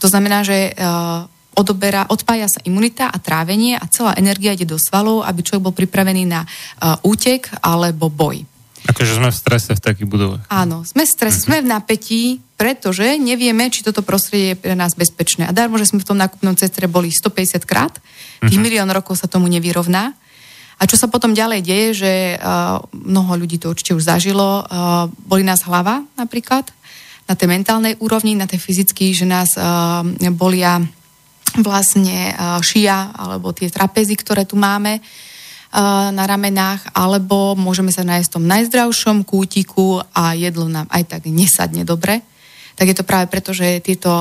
To 0.02 0.10
znamená, 0.10 0.42
že 0.42 0.74
uh, 0.74 1.30
odoberá, 1.54 2.10
odpája 2.10 2.50
sa 2.50 2.60
imunita 2.66 3.08
a 3.14 3.22
trávenie 3.22 3.78
a 3.78 3.86
celá 3.86 4.18
energia 4.18 4.58
ide 4.58 4.66
do 4.66 4.82
svalov, 4.82 5.22
aby 5.22 5.46
človek 5.46 5.66
bol 5.70 5.78
pripravený 5.78 6.26
na 6.26 6.42
uh, 6.44 6.98
útek 7.06 7.54
alebo 7.62 8.10
boj. 8.10 8.42
Akože 8.86 9.18
sme 9.18 9.30
v 9.34 9.38
strese 9.38 9.72
v 9.74 9.82
takých 9.82 10.10
budovách. 10.10 10.44
Áno, 10.50 10.86
sme 10.86 11.06
v 11.06 11.12
strese, 11.14 11.42
uh-huh. 11.42 11.48
sme 11.50 11.58
v 11.66 11.70
napätí, 11.70 12.22
pretože 12.56 13.20
nevieme, 13.20 13.68
či 13.68 13.84
toto 13.84 14.00
prostredie 14.00 14.56
je 14.56 14.62
pre 14.64 14.74
nás 14.80 14.96
bezpečné. 14.96 15.44
A 15.48 15.56
darmo, 15.56 15.76
že 15.76 15.92
sme 15.92 16.00
v 16.00 16.08
tom 16.08 16.20
nákupnom 16.20 16.56
centre 16.56 16.88
boli 16.88 17.12
150 17.12 17.68
krát, 17.68 18.00
tých 18.40 18.56
uh-huh. 18.56 18.64
milión 18.64 18.88
rokov 18.92 19.20
sa 19.20 19.28
tomu 19.28 19.52
nevyrovná. 19.52 20.16
A 20.76 20.84
čo 20.88 21.00
sa 21.00 21.08
potom 21.08 21.36
ďalej 21.36 21.62
deje, 21.64 21.88
že 21.96 22.12
uh, 22.36 22.84
mnoho 22.92 23.40
ľudí 23.40 23.60
to 23.60 23.72
určite 23.72 23.96
už 23.96 24.08
zažilo, 24.08 24.64
uh, 24.64 25.08
boli 25.28 25.44
nás 25.44 25.64
hlava 25.64 26.04
napríklad, 26.20 26.68
na 27.26 27.34
tej 27.34 27.48
mentálnej 27.50 27.98
úrovni, 28.00 28.38
na 28.38 28.46
tej 28.46 28.60
fyzickej, 28.60 29.10
že 29.16 29.26
nás 29.28 29.56
uh, 29.56 30.04
bolia 30.36 30.84
vlastne 31.60 32.36
uh, 32.36 32.60
šia 32.60 33.16
alebo 33.16 33.56
tie 33.56 33.72
trapezy, 33.72 34.16
ktoré 34.20 34.44
tu 34.44 34.60
máme 34.60 35.04
na 36.16 36.24
ramenách, 36.24 36.96
alebo 36.96 37.52
môžeme 37.60 37.92
sa 37.92 38.08
nájsť 38.08 38.28
v 38.32 38.36
tom 38.40 38.46
najzdravšom 38.48 39.18
kútiku 39.28 40.00
a 40.16 40.32
jedlo 40.32 40.72
nám 40.72 40.88
aj 40.88 41.04
tak 41.04 41.28
nesadne 41.28 41.84
dobre. 41.84 42.24
Tak 42.76 42.92
je 42.92 42.98
to 43.00 43.08
práve 43.08 43.32
preto, 43.32 43.56
že 43.56 43.80
tieto 43.80 44.12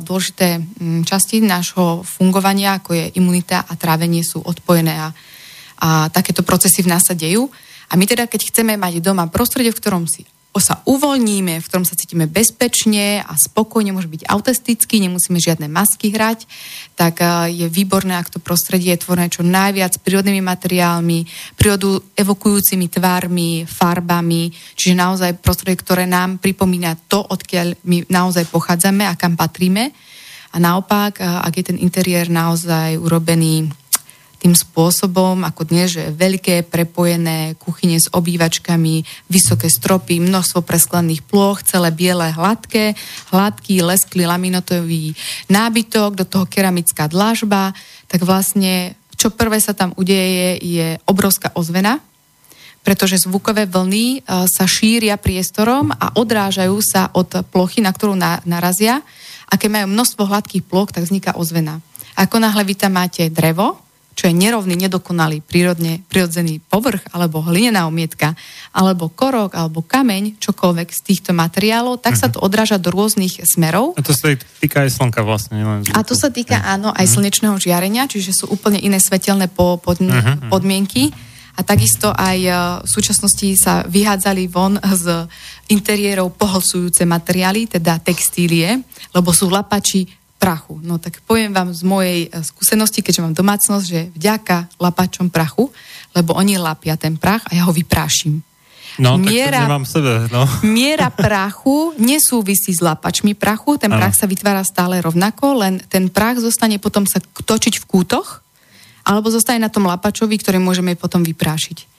dôležité 0.00 0.56
um, 0.56 1.04
časti 1.04 1.44
nášho 1.44 2.00
fungovania, 2.08 2.80
ako 2.80 2.96
je 2.96 3.04
imunita 3.20 3.68
a 3.68 3.76
trávenie, 3.76 4.24
sú 4.24 4.40
odpojené 4.40 4.96
a, 4.96 5.08
a 5.78 5.88
takéto 6.08 6.40
procesy 6.40 6.80
v 6.80 6.90
nás 6.96 7.04
sa 7.04 7.12
dejú. 7.12 7.52
A 7.88 7.96
my 7.96 8.04
teda, 8.08 8.24
keď 8.24 8.48
chceme 8.48 8.80
mať 8.80 9.04
doma 9.04 9.28
prostredie, 9.28 9.72
v 9.72 9.80
ktorom 9.80 10.08
si 10.08 10.24
sa 10.56 10.80
uvoľníme, 10.88 11.60
v 11.60 11.66
ktorom 11.68 11.84
sa 11.84 11.92
cítime 11.92 12.24
bezpečne 12.24 13.20
a 13.20 13.36
spokojne, 13.36 13.92
môže 13.92 14.08
byť 14.08 14.26
autentický, 14.26 14.98
nemusíme 15.04 15.36
žiadne 15.36 15.68
masky 15.68 16.08
hrať, 16.08 16.48
tak 16.96 17.20
je 17.52 17.68
výborné, 17.68 18.16
ak 18.16 18.32
to 18.32 18.40
prostredie 18.40 18.96
je 18.96 19.04
tvorené 19.04 19.28
čo 19.28 19.44
najviac 19.44 20.00
prírodnými 20.02 20.42
materiálmi, 20.42 21.28
prírodu 21.54 22.02
evokujúcimi 22.16 22.90
tvármi, 22.90 23.68
farbami, 23.68 24.50
čiže 24.74 24.98
naozaj 24.98 25.38
prostredie, 25.38 25.78
ktoré 25.78 26.04
nám 26.10 26.42
pripomína 26.42 27.06
to, 27.06 27.22
odkiaľ 27.22 27.78
my 27.86 28.08
naozaj 28.10 28.50
pochádzame 28.50 29.06
a 29.06 29.14
kam 29.14 29.38
patríme. 29.38 29.94
A 30.48 30.56
naopak, 30.56 31.20
ak 31.20 31.52
je 31.60 31.64
ten 31.70 31.78
interiér 31.78 32.32
naozaj 32.32 32.96
urobený 32.96 33.68
tým 34.38 34.54
spôsobom, 34.54 35.42
ako 35.42 35.66
dnes, 35.66 35.98
že 35.98 36.14
veľké 36.14 36.70
prepojené 36.70 37.58
kuchyne 37.58 37.98
s 37.98 38.06
obývačkami, 38.14 39.02
vysoké 39.26 39.66
stropy, 39.66 40.22
množstvo 40.22 40.62
presklených 40.62 41.26
plôch, 41.26 41.66
celé 41.66 41.90
biele, 41.90 42.30
hladké, 42.30 42.94
hladký, 43.34 43.82
lesklý 43.82 44.30
laminotový 44.30 45.18
nábytok, 45.50 46.14
do 46.14 46.24
toho 46.24 46.46
keramická 46.46 47.10
dlažba, 47.10 47.74
tak 48.06 48.22
vlastne 48.22 48.94
čo 49.18 49.34
prvé 49.34 49.58
sa 49.58 49.74
tam 49.74 49.90
udeje 49.98 50.62
je 50.62 50.94
obrovská 51.10 51.50
ozvena, 51.58 51.98
pretože 52.86 53.26
zvukové 53.26 53.66
vlny 53.66 54.06
e, 54.06 54.18
sa 54.46 54.64
šíria 54.64 55.18
priestorom 55.18 55.90
a 55.90 56.14
odrážajú 56.14 56.78
sa 56.78 57.10
od 57.10 57.42
plochy, 57.50 57.82
na 57.82 57.90
ktorú 57.90 58.14
narazia. 58.46 59.02
A 59.50 59.58
keď 59.58 59.82
majú 59.82 59.86
množstvo 59.90 60.22
hladkých 60.22 60.64
ploch, 60.64 60.94
tak 60.94 61.04
vzniká 61.04 61.34
ozvena. 61.34 61.82
Ako 62.14 62.38
náhle 62.38 62.62
vy 62.62 62.78
tam 62.78 62.94
máte 62.94 63.26
drevo, 63.26 63.87
čo 64.18 64.26
je 64.26 64.34
nerovný, 64.34 64.74
nedokonalý, 64.74 65.46
prírodne, 65.46 66.02
prirodzený 66.10 66.58
povrch, 66.66 67.06
alebo 67.14 67.38
hlinená 67.38 67.86
omietka, 67.86 68.34
alebo 68.74 69.06
korok, 69.06 69.54
alebo 69.54 69.86
kameň, 69.86 70.42
čokoľvek 70.42 70.88
z 70.90 71.00
týchto 71.06 71.30
materiálov, 71.30 72.02
tak 72.02 72.18
mm-hmm. 72.18 72.26
sa 72.26 72.34
to 72.34 72.42
odráža 72.42 72.82
do 72.82 72.90
rôznych 72.90 73.38
smerov. 73.46 73.94
A 73.94 74.02
to 74.02 74.10
sa 74.10 74.34
týka 74.34 74.82
aj 74.82 74.90
slnka 74.90 75.22
vlastne. 75.22 75.62
Len 75.62 75.86
a 75.94 76.02
to 76.02 76.18
sa 76.18 76.34
týka, 76.34 76.58
áno, 76.66 76.90
aj 76.90 76.98
mm-hmm. 76.98 77.14
slnečného 77.14 77.56
žiarenia, 77.62 78.10
čiže 78.10 78.34
sú 78.34 78.50
úplne 78.50 78.82
iné 78.82 78.98
svetelné 78.98 79.46
po, 79.46 79.78
pod, 79.78 80.02
mm-hmm. 80.02 80.50
podmienky. 80.50 81.14
A 81.58 81.62
takisto 81.62 82.10
aj 82.10 82.38
e, 82.38 82.50
v 82.82 82.88
súčasnosti 82.90 83.48
sa 83.58 83.82
vyhádzali 83.86 84.46
von 84.50 84.78
z 84.78 85.26
interiérov 85.70 86.34
pohlcujúce 86.34 87.06
materiály, 87.06 87.70
teda 87.70 88.02
textílie, 88.02 88.82
lebo 89.14 89.30
sú 89.30 89.46
lapači 89.50 90.06
prachu. 90.38 90.78
No 90.80 91.02
tak 91.02 91.18
poviem 91.26 91.50
vám 91.50 91.74
z 91.74 91.82
mojej 91.82 92.20
eh, 92.26 92.40
skúsenosti, 92.40 93.02
keďže 93.02 93.22
mám 93.26 93.34
domácnosť, 93.34 93.84
že 93.84 94.00
vďaka 94.14 94.78
lapačom 94.78 95.28
prachu, 95.28 95.68
lebo 96.14 96.38
oni 96.38 96.56
lapia 96.56 96.94
ten 96.94 97.18
prach 97.18 97.44
a 97.50 97.58
ja 97.58 97.66
ho 97.66 97.74
vyprášim. 97.74 98.40
No, 98.98 99.14
miera, 99.14 99.62
tak 99.62 99.86
to 99.86 99.94
sebe, 99.94 100.26
no. 100.34 100.42
miera 100.66 101.06
prachu 101.06 101.94
nesúvisí 102.02 102.74
s 102.74 102.82
lapačmi 102.82 103.38
prachu, 103.38 103.78
ten 103.78 103.94
prach 103.94 104.18
sa 104.18 104.26
vytvára 104.26 104.66
stále 104.66 104.98
rovnako, 104.98 105.62
len 105.62 105.78
ten 105.86 106.10
prach 106.10 106.42
zostane 106.42 106.82
potom 106.82 107.06
sa 107.06 107.22
točiť 107.22 107.78
v 107.78 107.84
kútoch, 107.86 108.42
alebo 109.06 109.30
zostane 109.30 109.62
na 109.62 109.70
tom 109.70 109.86
lapačovi, 109.86 110.34
ktorý 110.42 110.58
môžeme 110.58 110.98
potom 110.98 111.22
vyprášiť. 111.22 111.97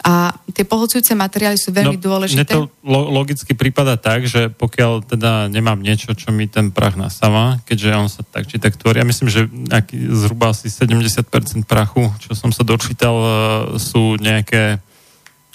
A 0.00 0.32
tie 0.56 0.64
pohlcujúce 0.64 1.12
materiály 1.12 1.60
sú 1.60 1.76
veľmi 1.76 2.00
no, 2.00 2.04
dôležité. 2.04 2.40
Mne 2.40 2.48
to 2.48 2.60
lo- 2.80 3.12
logicky 3.12 3.52
prípada 3.52 4.00
tak, 4.00 4.24
že 4.24 4.48
pokiaľ 4.48 5.04
teda 5.04 5.52
nemám 5.52 5.76
niečo, 5.76 6.16
čo 6.16 6.32
mi 6.32 6.48
ten 6.48 6.72
prach 6.72 6.96
nasáva, 6.96 7.60
keďže 7.68 8.00
on 8.00 8.08
sa 8.08 8.24
tak 8.24 8.48
či 8.48 8.56
tak 8.56 8.80
tvorí, 8.80 9.04
ja 9.04 9.06
myslím, 9.06 9.28
že 9.28 9.44
zhruba 10.16 10.56
asi 10.56 10.72
70% 10.72 11.68
prachu, 11.68 12.08
čo 12.16 12.32
som 12.32 12.48
sa 12.48 12.64
dočítal, 12.64 13.12
e, 13.12 13.28
sú 13.76 14.16
nejaké 14.16 14.80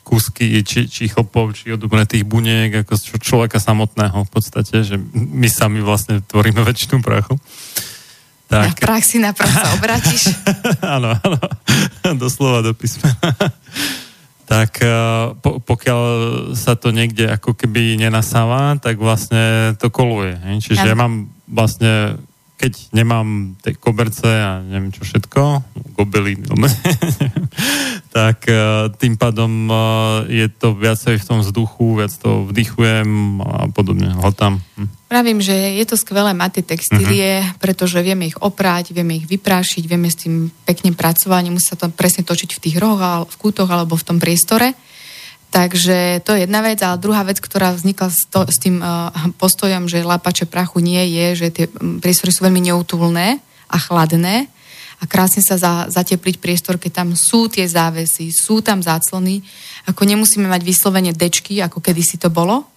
kúsky 0.05 0.61
či, 0.61 0.85
či 0.85 1.09
chlpov, 1.09 1.57
či 1.57 1.73
odumretých 1.73 2.22
buniek, 2.22 2.85
ako 2.85 3.17
človeka 3.17 3.57
samotného 3.57 4.30
v 4.30 4.30
podstate, 4.30 4.85
že 4.85 5.01
my 5.17 5.49
sami 5.49 5.81
vlastne 5.81 6.22
tvoríme 6.22 6.61
väčšinu 6.61 7.01
prachu. 7.01 7.34
Tak. 8.45 8.61
Na 8.61 8.73
praxi 8.77 9.17
na 9.17 9.34
prach 9.34 9.49
sa 9.49 9.73
obratíš. 9.73 10.30
áno, 11.01 11.17
áno, 11.17 11.41
doslova 12.13 12.61
do 12.61 12.77
písmena 12.77 13.17
tak 14.45 14.77
e, 14.81 14.89
po, 15.41 15.57
pokiaľ 15.57 16.01
sa 16.53 16.77
to 16.77 16.93
niekde 16.93 17.26
ako 17.26 17.57
keby 17.57 17.97
nenasáva, 17.97 18.77
tak 18.77 19.01
vlastne 19.01 19.73
to 19.81 19.89
koluje. 19.89 20.38
Čiže 20.61 20.85
ja 20.85 20.95
mám 20.97 21.34
vlastne, 21.49 22.22
keď 22.56 22.95
nemám 22.95 23.60
tie 23.60 23.76
koberce 23.76 24.26
a 24.26 24.64
neviem 24.64 24.95
čo 24.95 25.03
všetko, 25.03 25.41
gobely, 25.95 26.40
tak 28.15 28.48
e, 28.48 28.88
tým 28.95 29.19
pádom 29.19 29.68
e, 29.68 29.76
je 30.32 30.48
to 30.48 30.72
viacej 30.72 31.19
v 31.19 31.27
tom 31.27 31.44
vzduchu, 31.44 31.99
viac 31.99 32.15
to 32.15 32.48
vdychujem 32.48 33.44
a 33.44 33.68
podobne, 33.76 34.15
tam. 34.40 34.64
Hm. 34.80 34.88
Pravím, 35.06 35.40
že 35.44 35.53
je 35.53 35.86
to 35.86 35.99
skvelé 35.99 36.32
mať 36.34 36.60
tie 36.60 36.65
textílie, 36.76 37.30
uh-huh. 37.44 37.60
pretože 37.61 38.02
vieme 38.02 38.27
ich 38.27 38.40
oprať, 38.41 38.91
vieme 38.91 39.22
ich 39.22 39.27
vyprášiť, 39.30 39.84
vieme 39.86 40.10
s 40.10 40.26
tým 40.26 40.49
pekne 40.65 40.91
pracovať, 40.95 41.41
nemusí 41.45 41.72
sa 41.72 41.77
to 41.77 41.91
presne 41.94 42.26
točiť 42.26 42.56
v 42.56 42.61
tých 42.64 42.76
rohoch, 42.82 43.30
v 43.30 43.36
kútoch 43.40 43.69
alebo 43.69 43.94
v 43.95 44.06
tom 44.07 44.18
priestore. 44.18 44.73
Takže 45.51 46.19
to 46.27 46.35
je 46.35 46.43
jedna 46.43 46.59
vec. 46.59 46.84
A 46.84 46.99
druhá 46.99 47.23
vec, 47.23 47.39
ktorá 47.39 47.72
vznikla 47.72 48.11
s, 48.11 48.27
to, 48.27 48.43
s 48.43 48.59
tým 48.59 48.84
uh, 48.84 49.09
postojom, 49.39 49.88
že 49.88 50.03
lápače 50.03 50.45
prachu 50.51 50.84
nie 50.84 51.03
je, 51.15 51.26
že 51.45 51.47
tie 51.53 51.65
priestory 52.03 52.35
sú 52.35 52.43
veľmi 52.43 52.72
neutulné 52.72 53.39
a 53.72 53.77
chladné 53.80 54.51
a 54.99 55.03
krásne 55.07 55.43
sa 55.43 55.59
za, 55.59 55.73
zatepliť 55.91 56.39
priestor, 56.39 56.80
keď 56.80 57.03
tam 57.03 57.09
sú 57.15 57.51
tie 57.51 57.67
závesy, 57.67 58.31
sú 58.31 58.63
tam 58.63 58.80
záclony. 58.80 59.43
Ako 59.88 60.07
nemusíme 60.07 60.47
mať 60.47 60.61
vyslovene 60.63 61.11
dečky, 61.11 61.59
ako 61.59 61.84
kedysi 61.84 62.15
to 62.15 62.31
bolo, 62.31 62.67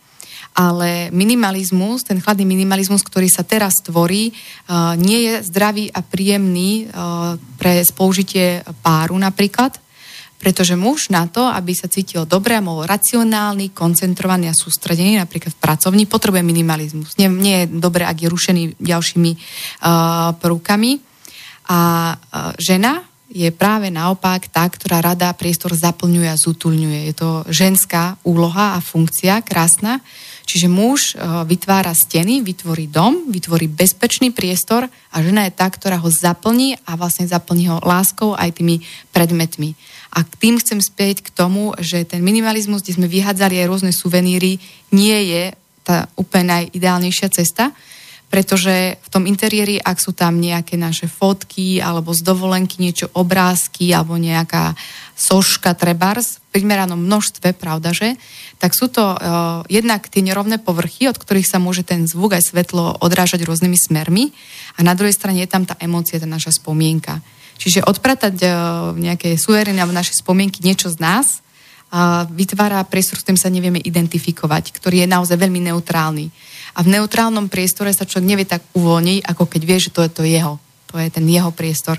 ale 0.59 1.15
minimalizmus, 1.15 2.03
ten 2.03 2.19
chladný 2.19 2.43
minimalizmus, 2.43 3.07
ktorý 3.07 3.31
sa 3.31 3.47
teraz 3.47 3.79
tvorí, 3.83 4.35
uh, 4.35 4.99
nie 4.99 5.31
je 5.31 5.35
zdravý 5.47 5.91
a 5.95 6.03
príjemný 6.03 6.91
uh, 6.91 7.39
pre 7.59 7.83
spoužitie 7.83 8.67
páru 8.83 9.15
napríklad, 9.19 9.79
pretože 10.39 10.79
muž 10.79 11.11
na 11.11 11.27
to, 11.27 11.43
aby 11.43 11.75
sa 11.75 11.91
cítil 11.91 12.23
dobre 12.23 12.55
a 12.55 12.63
bol 12.63 12.87
racionálny, 12.87 13.75
koncentrovaný 13.75 14.49
a 14.49 14.55
sústredený, 14.55 15.19
napríklad 15.19 15.51
v 15.53 15.63
pracovni, 15.63 16.07
potrebuje 16.07 16.47
minimalizmus. 16.47 17.19
Nie, 17.19 17.27
nie 17.27 17.67
je 17.67 17.75
dobre, 17.75 18.07
ak 18.07 18.23
je 18.23 18.29
rušený 18.31 18.63
ďalšími 18.79 19.31
uh, 19.35 20.39
prvkami. 20.39 20.93
A 21.69 21.81
uh, 22.15 22.55
žena 22.57 23.03
je 23.29 23.51
práve 23.53 23.93
naopak 23.93 24.49
tá, 24.49 24.65
ktorá 24.65 25.05
rada 25.05 25.35
priestor 25.37 25.75
zaplňuje 25.75 26.31
a 26.31 26.41
zutulňuje. 26.41 27.13
Je 27.13 27.15
to 27.19 27.31
ženská 27.51 28.17
úloha 28.25 28.79
a 28.79 28.81
funkcia, 28.81 29.45
krásna, 29.45 30.01
Čiže 30.49 30.73
muž 30.73 31.13
e, 31.13 31.21
vytvára 31.45 31.93
steny, 31.93 32.41
vytvorí 32.41 32.89
dom, 32.89 33.29
vytvorí 33.29 33.69
bezpečný 33.69 34.33
priestor 34.33 34.89
a 34.89 35.17
žena 35.21 35.45
je 35.45 35.53
tá, 35.53 35.69
ktorá 35.69 36.01
ho 36.01 36.09
zaplní 36.09 36.81
a 36.89 36.97
vlastne 36.97 37.29
zaplní 37.29 37.69
ho 37.69 37.85
láskou 37.85 38.33
aj 38.33 38.57
tými 38.57 38.81
predmetmi. 39.13 39.77
A 40.19 40.27
tým 40.27 40.59
chcem 40.59 40.83
spieť 40.83 41.23
k 41.23 41.31
tomu, 41.31 41.79
že 41.79 42.03
ten 42.03 42.27
minimalizmus, 42.27 42.83
kde 42.83 42.99
sme 42.99 43.07
vyhádzali 43.07 43.63
aj 43.63 43.71
rôzne 43.71 43.93
suveníry, 43.95 44.59
nie 44.91 45.19
je 45.31 45.55
tá 45.87 46.11
úplne 46.19 46.51
najideálnejšia 46.51 47.31
cesta, 47.31 47.71
pretože 48.29 48.99
v 48.99 49.09
tom 49.09 49.25
interiéri, 49.25 49.81
ak 49.81 49.97
sú 50.03 50.13
tam 50.13 50.37
nejaké 50.37 50.77
naše 50.77 51.09
fotky 51.09 51.81
alebo 51.81 52.13
z 52.13 52.21
dovolenky 52.21 52.83
niečo 52.83 53.09
obrázky 53.17 53.95
alebo 53.95 54.21
nejaká 54.21 54.77
soška 55.17 55.73
trebars 55.79 56.43
v 56.51 56.61
primeranom 56.61 56.99
množstve, 56.99 57.57
pravda, 57.57 57.97
že? 57.97 58.21
Tak 58.61 58.77
sú 58.77 58.91
to 58.93 59.17
uh, 59.17 59.65
jednak 59.71 60.11
tie 60.13 60.21
nerovné 60.21 60.61
povrchy, 60.61 61.09
od 61.09 61.17
ktorých 61.17 61.47
sa 61.47 61.63
môže 61.63 61.87
ten 61.87 62.05
zvuk 62.05 62.37
aj 62.37 62.53
svetlo 62.53 63.01
odrážať 63.01 63.47
rôznymi 63.49 63.79
smermi 63.79 64.35
a 64.77 64.85
na 64.85 64.93
druhej 64.93 65.17
strane 65.17 65.41
je 65.41 65.49
tam 65.49 65.65
tá 65.65 65.79
emócia, 65.81 66.21
tá 66.21 66.29
naša 66.29 66.59
spomienka. 66.59 67.25
Čiže 67.59 67.83
odpratať 67.85 68.35
uh, 68.41 68.51
nejaké 68.95 69.35
suverénne 69.35 69.83
alebo 69.83 69.93
naše 69.93 70.15
spomienky 70.15 70.63
niečo 70.63 70.89
z 70.89 71.03
nás 71.03 71.43
uh, 71.91 72.25
vytvára 72.31 72.87
priestor, 72.87 73.19
s 73.19 73.27
ktorým 73.27 73.41
sa 73.41 73.51
nevieme 73.51 73.83
identifikovať, 73.83 74.71
ktorý 74.71 75.03
je 75.05 75.09
naozaj 75.11 75.35
veľmi 75.35 75.67
neutrálny. 75.67 76.31
A 76.79 76.87
v 76.87 76.95
neutrálnom 76.95 77.51
priestore 77.51 77.91
sa 77.91 78.07
človek 78.07 78.31
nevie 78.31 78.47
tak 78.47 78.63
uvoľniť, 78.79 79.27
ako 79.27 79.45
keď 79.51 79.63
vie, 79.67 79.79
že 79.83 79.91
to 79.91 80.07
je 80.07 80.11
to 80.15 80.23
jeho. 80.23 80.55
To 80.95 80.97
je 81.03 81.11
ten 81.11 81.27
jeho 81.27 81.51
priestor. 81.51 81.99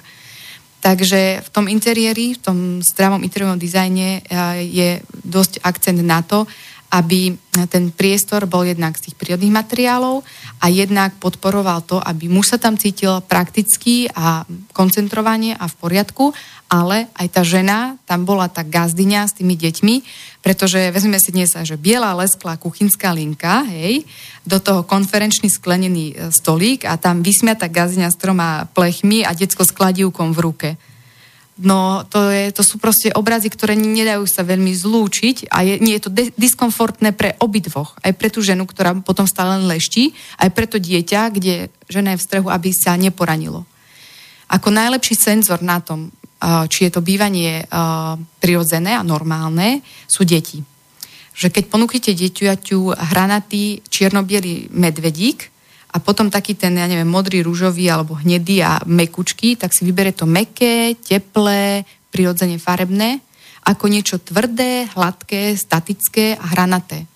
Takže 0.80 1.44
v 1.44 1.49
tom 1.52 1.68
interiéri, 1.68 2.40
v 2.40 2.41
tom 2.41 2.57
zdravom 2.80 3.19
interiérnom 3.19 3.60
dizajne 3.60 4.23
eh, 4.23 4.64
je 4.64 4.90
dosť 5.27 5.60
akcent 5.60 5.99
na 5.99 6.23
to, 6.23 6.48
aby 6.90 7.38
ten 7.70 7.94
priestor 7.94 8.49
bol 8.49 8.66
jednak 8.66 8.98
z 8.98 9.10
tých 9.10 9.16
prírodných 9.18 9.53
materiálov 9.53 10.26
a 10.57 10.66
jednak 10.74 11.14
podporoval 11.22 11.86
to, 11.86 12.02
aby 12.02 12.26
muž 12.26 12.56
sa 12.56 12.57
tam 12.57 12.82
cítil 12.82 13.22
prakticky 13.22 14.10
a 14.18 14.41
koncentrovanie 14.74 15.53
a 15.53 15.70
v 15.70 15.76
poriadku, 15.78 16.34
ale 16.70 17.10
aj 17.18 17.28
tá 17.30 17.41
žena, 17.45 17.98
tam 18.10 18.26
bola 18.26 18.49
tá 18.49 18.66
gazdyňa 18.66 19.30
s 19.30 19.38
tými 19.38 19.53
deťmi, 19.57 19.95
pretože 20.41 20.94
vezmeme 20.94 21.22
si 21.22 21.34
dnes, 21.34 21.53
že 21.53 21.78
biela 21.78 22.18
lesklá 22.18 22.57
kuchynská 22.57 23.14
linka, 23.14 23.66
hej, 23.70 24.06
do 24.45 24.57
toho 24.57 24.82
konferenčný 24.86 25.49
sklenený 25.49 26.06
e, 26.14 26.34
stolík 26.34 26.86
a 26.86 26.98
tam 26.98 27.22
vysmiata 27.22 27.70
gazdyňa 27.70 28.10
s 28.10 28.18
troma 28.18 28.70
plechmi 28.74 29.26
a 29.26 29.34
decko 29.34 29.66
s 29.66 29.74
kladívkom 29.74 30.34
v 30.34 30.40
ruke. 30.41 30.70
No 31.60 32.07
to, 32.07 32.31
je, 32.31 32.56
to 32.56 32.64
sú 32.64 32.80
proste 32.80 33.11
obrazy, 33.11 33.52
ktoré 33.52 33.76
nedajú 33.76 34.23
sa 34.23 34.48
veľmi 34.48 34.72
zlúčiť 34.72 35.52
a 35.52 35.68
je, 35.68 35.76
nie 35.84 35.99
je 35.99 36.03
to 36.07 36.11
de- 36.11 36.31
diskomfortné 36.40 37.11
pre 37.11 37.36
obidvoch. 37.44 37.99
Aj 37.99 38.15
pre 38.15 38.31
tú 38.31 38.40
ženu, 38.40 38.64
ktorá 38.64 38.95
potom 39.03 39.27
stále 39.27 39.60
len 39.60 39.68
leští, 39.68 40.15
aj 40.40 40.56
pre 40.56 40.72
to 40.72 40.80
dieťa, 40.80 41.36
kde 41.36 41.68
žena 41.91 42.15
je 42.15 42.19
v 42.23 42.26
strehu, 42.31 42.48
aby 42.48 42.72
sa 42.72 42.95
neporanilo. 42.95 43.68
Ako 44.48 44.72
najlepší 44.72 45.19
senzor 45.19 45.60
na 45.60 45.84
tom, 45.84 46.15
či 46.72 46.88
je 46.88 46.91
to 46.95 47.03
bývanie 47.03 47.68
prirodzené 48.40 48.95
a 48.95 49.03
normálne, 49.03 49.84
sú 50.07 50.23
deti. 50.23 50.64
Že 51.36 51.52
keď 51.52 51.64
ponúknete 51.68 52.15
dieťaťu 52.15 52.95
hranatý 52.95 53.84
čiernobielý 53.91 54.72
medvedík, 54.72 55.52
a 55.90 55.98
potom 55.98 56.30
taký 56.30 56.53
ten, 56.53 56.78
ja 56.78 56.86
neviem, 56.86 57.10
modrý, 57.10 57.41
rúžový 57.41 57.90
alebo 57.90 58.14
hnedý 58.14 58.61
a 58.61 58.78
mekučky, 58.86 59.57
tak 59.57 59.74
si 59.74 59.82
vybere 59.82 60.14
to 60.14 60.30
meké, 60.30 60.94
teplé, 61.02 61.82
prirodzene 62.14 62.61
farebné, 62.61 63.26
ako 63.66 63.90
niečo 63.90 64.22
tvrdé, 64.22 64.86
hladké, 64.94 65.57
statické 65.57 66.38
a 66.38 66.45
hranaté. 66.53 67.10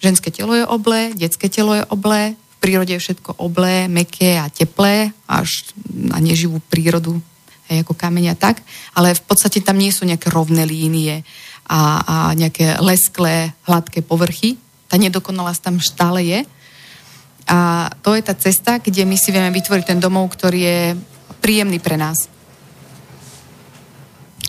Ženské 0.00 0.32
telo 0.32 0.56
je 0.56 0.64
oblé, 0.64 1.12
detské 1.12 1.52
telo 1.52 1.76
je 1.76 1.84
oblé, 1.92 2.36
v 2.36 2.56
prírode 2.60 2.92
je 2.96 3.00
všetko 3.04 3.36
oblé, 3.40 3.88
meké 3.88 4.40
a 4.40 4.48
teplé, 4.48 5.12
až 5.28 5.72
na 5.88 6.20
neživú 6.20 6.64
prírodu, 6.72 7.20
aj 7.68 7.84
ako 7.84 7.92
kameň 7.96 8.36
tak, 8.36 8.64
ale 8.96 9.16
v 9.16 9.24
podstate 9.24 9.60
tam 9.60 9.76
nie 9.76 9.92
sú 9.92 10.08
nejaké 10.08 10.32
rovné 10.32 10.64
línie 10.64 11.24
a, 11.68 11.80
a 12.04 12.14
nejaké 12.32 12.80
lesklé, 12.80 13.52
hladké 13.68 14.04
povrchy. 14.04 14.56
Tá 14.88 15.00
nedokonalosť 15.00 15.60
tam 15.64 15.76
stále 15.80 16.20
je, 16.24 16.40
a 17.44 17.92
to 18.00 18.16
je 18.16 18.22
tá 18.24 18.32
cesta, 18.32 18.80
kde 18.80 19.04
my 19.04 19.16
si 19.20 19.28
vieme 19.28 19.52
vytvoriť 19.52 19.84
ten 19.84 20.00
domov, 20.00 20.32
ktorý 20.32 20.60
je 20.60 20.80
príjemný 21.44 21.76
pre 21.76 22.00
nás. 22.00 22.28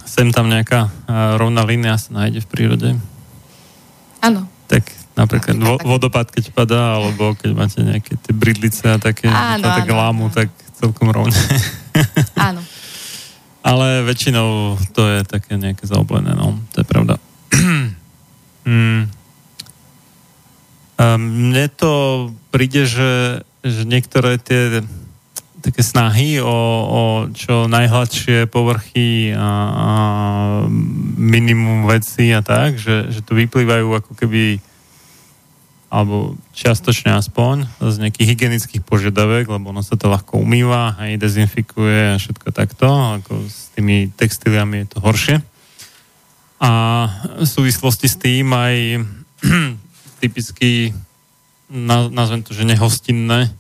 Sem 0.08 0.32
tam 0.32 0.48
nejaká 0.48 0.88
uh, 0.88 1.36
rovná 1.36 1.68
línia 1.68 2.00
sa 2.00 2.16
nájde 2.16 2.40
v 2.40 2.48
prírode. 2.48 2.90
Áno. 4.24 4.48
Tak 4.72 4.88
napríklad 5.20 5.60
vo, 5.60 5.76
vodopád, 5.84 6.32
keď 6.32 6.56
padá, 6.56 7.00
alebo 7.00 7.36
keď 7.36 7.52
máte 7.52 7.80
nejaké 7.84 8.16
tie 8.16 8.32
bridlice 8.32 8.96
a 8.96 8.98
také, 9.00 9.28
Áno, 9.28 9.68
tak 9.68 9.88
áno, 9.92 9.96
lámu, 10.00 10.24
tak 10.32 10.48
celkom 10.76 11.12
rovne. 11.12 11.36
Áno. 12.36 12.60
Ale 13.66 14.06
väčšinou 14.06 14.78
to 14.94 15.02
je 15.10 15.20
také 15.26 15.58
nejaké 15.58 15.88
zaoblené, 15.90 16.36
no, 16.38 16.60
to 16.76 16.84
je 16.84 16.86
pravda. 16.86 17.18
mm. 18.68 19.15
A 20.96 21.20
mne 21.20 21.68
to 21.76 21.92
príde, 22.56 22.88
že, 22.88 23.44
že 23.64 23.84
niektoré 23.84 24.40
tie 24.40 24.80
také 25.66 25.82
snahy 25.82 26.38
o, 26.38 26.54
o 26.86 27.02
čo 27.34 27.66
najhladšie 27.66 28.46
povrchy 28.46 29.34
a, 29.34 29.50
a 29.74 29.90
minimum 31.18 31.90
veci 31.90 32.30
a 32.30 32.46
tak, 32.46 32.78
že, 32.78 33.10
že 33.10 33.26
tu 33.26 33.34
vyplývajú 33.34 33.88
ako 33.90 34.14
keby 34.14 34.62
alebo 35.90 36.36
čiastočne 36.52 37.16
aspoň 37.16 37.72
z 37.80 37.96
nejakých 38.04 38.36
hygienických 38.36 38.84
požiadavek, 38.84 39.48
lebo 39.48 39.72
ono 39.72 39.80
sa 39.80 39.96
to 39.96 40.12
ľahko 40.12 40.44
umýva 40.44 41.00
a 41.00 41.08
dezinfikuje 41.16 42.14
a 42.14 42.20
všetko 42.20 42.52
takto, 42.52 42.88
ako 43.22 43.48
s 43.48 43.72
tými 43.74 44.12
textiliami 44.12 44.84
je 44.84 44.88
to 44.92 44.98
horšie. 45.00 45.38
A 46.60 46.72
v 47.40 47.48
súvislosti 47.48 48.12
s 48.12 48.20
tým 48.20 48.52
aj 48.52 48.76
typicky, 50.26 50.90
nazvem 52.10 52.42
to, 52.42 52.58
že 52.58 52.66
nehostinné 52.66 53.54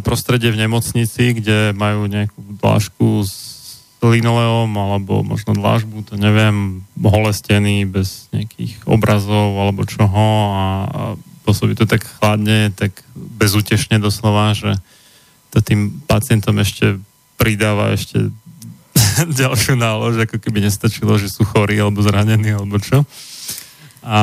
prostredie 0.00 0.48
v 0.48 0.62
nemocnici, 0.64 1.36
kde 1.36 1.76
majú 1.76 2.08
nejakú 2.08 2.40
dlážku 2.62 3.20
s 3.26 3.44
linoleom 4.00 4.70
alebo 4.70 5.26
možno 5.26 5.58
dlážbu, 5.58 6.06
to 6.06 6.14
neviem, 6.14 6.86
holé 6.94 7.34
steny 7.34 7.82
bez 7.82 8.30
nejakých 8.30 8.86
obrazov 8.86 9.58
alebo 9.58 9.82
čoho 9.82 10.54
a, 10.54 10.64
a 10.86 11.02
pôsobí 11.42 11.74
to 11.74 11.90
tak 11.90 12.06
chladne, 12.06 12.70
tak 12.70 12.94
bezútešne 13.14 13.98
doslova, 13.98 14.54
že 14.54 14.78
to 15.50 15.58
tým 15.58 15.98
pacientom 16.06 16.54
ešte 16.62 17.02
pridáva 17.34 17.98
ešte 17.98 18.30
ďalšiu 19.42 19.74
nálož, 19.74 20.22
ako 20.22 20.38
keby 20.38 20.62
nestačilo, 20.62 21.18
že 21.18 21.26
sú 21.26 21.42
chorí 21.42 21.82
alebo 21.82 21.98
zranení 22.06 22.54
alebo 22.54 22.78
čo 22.78 23.02
a 24.06 24.22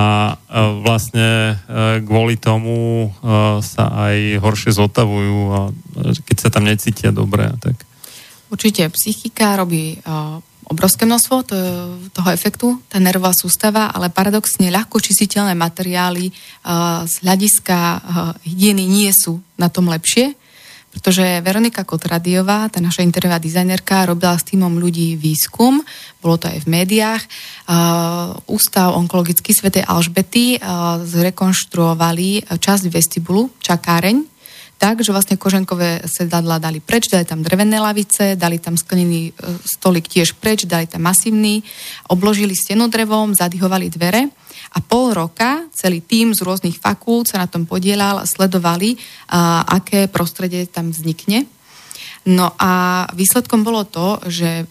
vlastne 0.79 1.59
e, 1.59 1.99
kvôli 2.07 2.39
tomu 2.39 3.11
e, 3.11 3.59
sa 3.59 4.07
aj 4.07 4.39
horšie 4.39 4.71
zotavujú 4.71 5.39
a 5.51 5.59
keď 6.23 6.37
sa 6.39 6.47
tam 6.47 6.63
necítia 6.63 7.11
dobre. 7.11 7.51
Tak. 7.59 7.83
Určite 8.47 8.87
psychika 8.95 9.59
robí 9.59 9.99
e, 9.99 10.07
obrovské 10.71 11.03
množstvo 11.03 11.35
toho 12.15 12.29
efektu, 12.31 12.79
tá 12.87 12.95
nervová 12.95 13.35
sústava, 13.35 13.91
ale 13.91 14.07
paradoxne 14.07 14.71
ľahko 14.71 15.03
čistiteľné 15.03 15.59
materiály 15.59 16.31
z 17.03 17.15
hľadiska 17.19 17.99
hygieny 18.47 18.87
nie 18.87 19.11
sú 19.11 19.43
na 19.59 19.67
tom 19.67 19.91
lepšie, 19.91 20.33
pretože 20.93 21.41
Veronika 21.41 21.81
Kotradiová, 21.81 22.69
tá 22.69 22.77
naša 22.77 23.01
interiová 23.01 23.41
dizajnerka, 23.41 24.05
robila 24.05 24.37
s 24.37 24.45
týmom 24.45 24.77
ľudí 24.77 25.17
výskum, 25.17 25.81
bolo 26.21 26.37
to 26.37 26.45
aj 26.47 26.61
v 26.61 26.67
médiách. 26.69 27.23
Uh, 27.65 28.37
Ústav 28.45 28.93
onkologický 28.93 29.57
Sv. 29.57 29.73
Alžbety 29.81 30.61
uh, 30.61 31.01
zrekonštruovali 31.01 32.45
časť 32.45 32.83
vestibulu, 32.93 33.49
čakáreň, 33.57 34.29
tak, 34.77 34.99
že 34.99 35.15
vlastne 35.15 35.39
koženkové 35.39 36.03
sedadla 36.11 36.59
dali 36.59 36.83
preč, 36.83 37.07
dali 37.07 37.23
tam 37.23 37.39
drevené 37.39 37.79
lavice, 37.79 38.35
dali 38.35 38.59
tam 38.59 38.75
sklenený 38.75 39.31
stolik 39.63 40.11
tiež 40.11 40.35
preč, 40.35 40.67
dali 40.67 40.91
tam 40.91 41.07
masívny, 41.07 41.63
obložili 42.11 42.51
stenu 42.51 42.91
drevom, 42.91 43.31
zadyhovali 43.31 43.87
dvere 43.87 44.27
a 44.73 44.79
pol 44.81 45.13
roka 45.13 45.69
celý 45.69 46.01
tým 46.01 46.33
z 46.33 46.41
rôznych 46.41 46.81
fakult 46.81 47.29
sa 47.29 47.37
na 47.37 47.47
tom 47.47 47.69
podielal 47.69 48.21
a 48.21 48.29
sledovali, 48.29 48.97
a, 49.29 49.61
aké 49.69 50.09
prostredie 50.09 50.65
tam 50.65 50.89
vznikne. 50.89 51.45
No 52.25 52.55
a 52.57 53.05
výsledkom 53.13 53.61
bolo 53.61 53.83
to, 53.83 54.17
že 54.31 54.63
e, 54.63 54.65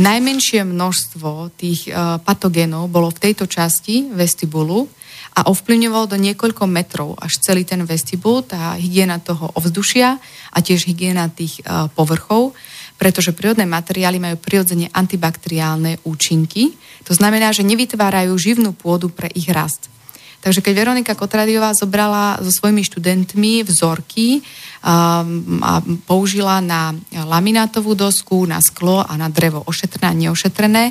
najmenšie 0.00 0.64
množstvo 0.64 1.52
tých 1.54 1.86
e, 1.86 2.18
patogénov 2.24 2.88
bolo 2.88 3.12
v 3.12 3.20
tejto 3.30 3.44
časti 3.44 4.08
vestibulu 4.08 4.88
a 5.36 5.46
ovplyvňovalo 5.46 6.06
do 6.10 6.18
niekoľko 6.18 6.64
metrov 6.66 7.14
až 7.20 7.38
celý 7.44 7.62
ten 7.62 7.84
vestibul, 7.86 8.42
tá 8.42 8.74
hygiena 8.80 9.20
toho 9.22 9.52
ovzdušia 9.54 10.18
a 10.50 10.58
tiež 10.58 10.88
hygiena 10.88 11.28
tých 11.28 11.60
e, 11.60 11.86
povrchov 11.92 12.56
pretože 13.00 13.32
prírodné 13.32 13.64
materiály 13.64 14.20
majú 14.20 14.36
prirodzene 14.36 14.92
antibakteriálne 14.92 16.04
účinky. 16.04 16.76
To 17.08 17.16
znamená, 17.16 17.48
že 17.48 17.64
nevytvárajú 17.64 18.36
živnú 18.36 18.76
pôdu 18.76 19.08
pre 19.08 19.32
ich 19.32 19.48
rast. 19.48 19.88
Takže 20.40 20.64
keď 20.64 20.72
Veronika 20.72 21.12
Kotradiová 21.16 21.72
zobrala 21.76 22.40
so 22.40 22.48
svojimi 22.48 22.80
študentmi 22.80 23.60
vzorky 23.60 24.40
um, 24.40 25.60
a 25.60 25.84
použila 26.08 26.64
na 26.64 26.96
laminátovú 27.12 27.92
dosku, 27.92 28.48
na 28.48 28.56
sklo 28.64 29.04
a 29.04 29.12
na 29.20 29.28
drevo 29.28 29.60
ošetrené 29.68 30.08
a 30.08 30.16
neošetrené 30.16 30.84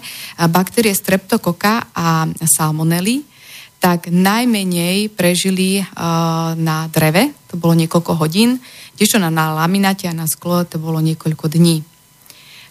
baktérie 0.54 0.94
streptokoka 0.94 1.94
a 1.98 2.30
salmonely, 2.46 3.26
tak 3.82 4.14
najmenej 4.14 5.10
prežili 5.18 5.82
uh, 5.82 6.54
na 6.54 6.86
dreve, 6.94 7.34
to 7.50 7.58
bolo 7.58 7.74
niekoľko 7.74 8.22
hodín, 8.22 8.62
kdežto 8.94 9.18
na, 9.18 9.34
na 9.34 9.56
lamináte 9.66 10.06
a 10.06 10.14
na 10.14 10.30
sklo 10.30 10.62
to 10.62 10.78
bolo 10.78 11.02
niekoľko 11.02 11.50
dní. 11.50 11.89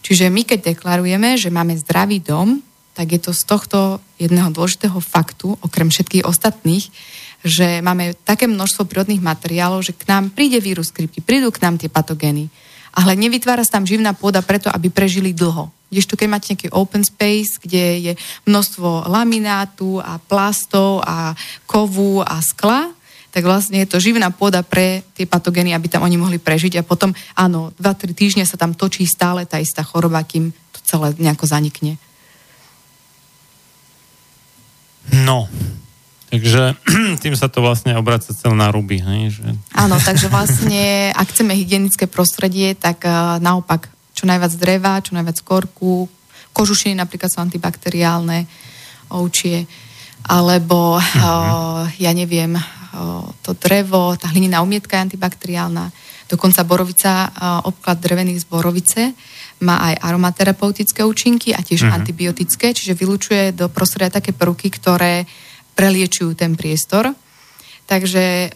Čiže 0.03 0.31
my, 0.31 0.43
keď 0.47 0.75
deklarujeme, 0.75 1.37
že 1.37 1.53
máme 1.53 1.77
zdravý 1.79 2.23
dom, 2.23 2.62
tak 2.99 3.15
je 3.15 3.20
to 3.23 3.31
z 3.31 3.43
tohto 3.47 3.79
jedného 4.19 4.51
dôležitého 4.51 4.99
faktu, 4.99 5.55
okrem 5.62 5.87
všetkých 5.87 6.27
ostatných, 6.27 6.91
že 7.47 7.79
máme 7.79 8.19
také 8.27 8.51
množstvo 8.51 8.91
prírodných 8.91 9.23
materiálov, 9.23 9.87
že 9.87 9.95
k 9.95 10.11
nám 10.11 10.35
príde 10.35 10.59
vírus 10.59 10.91
krypky, 10.91 11.23
prídu 11.23 11.55
k 11.55 11.62
nám 11.62 11.79
tie 11.79 11.87
patogény, 11.87 12.51
ale 12.99 13.15
nevytvára 13.15 13.62
sa 13.62 13.79
tam 13.79 13.87
živná 13.87 14.19
pôda 14.19 14.43
preto, 14.43 14.66
aby 14.75 14.91
prežili 14.91 15.31
dlho. 15.31 15.70
Kdežto 15.89 16.19
keď 16.19 16.29
máte 16.29 16.51
nejaký 16.53 16.69
open 16.75 17.07
space, 17.07 17.62
kde 17.62 17.85
je 18.11 18.12
množstvo 18.45 19.07
laminátu 19.07 20.03
a 20.03 20.19
plastov 20.19 21.01
a 21.07 21.33
kovu 21.65 22.20
a 22.27 22.43
skla, 22.43 22.91
tak 23.29 23.45
vlastne 23.45 23.85
je 23.85 23.89
to 23.89 24.01
živná 24.01 24.33
pôda 24.33 24.65
pre 24.65 25.05
tie 25.13 25.29
patogény, 25.29 25.77
aby 25.77 25.87
tam 25.87 26.05
oni 26.05 26.17
mohli 26.17 26.41
prežiť 26.41 26.81
a 26.81 26.87
potom, 26.87 27.13
áno, 27.37 27.71
2-3 27.77 28.17
týždne 28.17 28.45
sa 28.49 28.57
tam 28.57 28.73
točí 28.73 29.05
stále 29.05 29.45
tá 29.45 29.61
istá 29.61 29.85
choroba, 29.85 30.25
kým 30.25 30.51
to 30.73 30.81
celé 30.83 31.13
nejako 31.21 31.45
zanikne. 31.45 32.01
No, 35.13 35.49
Takže 36.29 36.77
tým 37.25 37.35
sa 37.37 37.49
to 37.49 37.65
vlastne 37.65 37.97
obraca 37.97 38.29
celé 38.37 38.53
na 38.53 38.69
ruby. 38.69 39.01
Hej? 39.01 39.41
Že... 39.41 39.47
Áno, 39.73 39.97
takže 39.97 40.29
vlastne, 40.29 41.09
ak 41.17 41.33
chceme 41.33 41.57
hygienické 41.57 42.05
prostredie, 42.05 42.77
tak 42.77 43.09
uh, 43.09 43.41
naopak, 43.41 43.89
čo 44.13 44.29
najviac 44.29 44.53
dreva, 44.61 45.01
čo 45.01 45.17
najviac 45.17 45.41
korku, 45.41 46.05
kožušiny 46.53 47.01
napríklad 47.01 47.33
sú 47.33 47.41
antibakteriálne, 47.41 48.45
ovčie, 49.09 49.65
alebo 50.29 51.01
uh, 51.01 51.89
ja 51.97 52.13
neviem, 52.13 52.61
to 53.43 53.52
drevo, 53.59 54.16
tá 54.16 54.32
hlinina 54.32 54.65
umietka 54.65 54.97
je 54.97 55.05
antibakteriálna, 55.12 55.93
dokonca 56.28 56.65
borovica, 56.65 57.32
obklad 57.65 58.01
drevených 58.01 58.44
z 58.44 58.47
borovice 58.48 59.02
má 59.65 59.90
aj 59.90 59.94
aromaterapeutické 60.06 61.02
účinky 61.02 61.51
a 61.56 61.65
tiež 61.65 61.89
Mhm. 61.89 61.93
antibiotické, 61.93 62.70
čiže 62.77 62.94
vylučuje 62.94 63.52
do 63.56 63.66
prostredia 63.69 64.20
také 64.20 64.31
prvky, 64.36 64.70
ktoré 64.70 65.27
preliečujú 65.74 66.35
ten 66.35 66.55
priestor. 66.59 67.15
Takže 67.89 68.52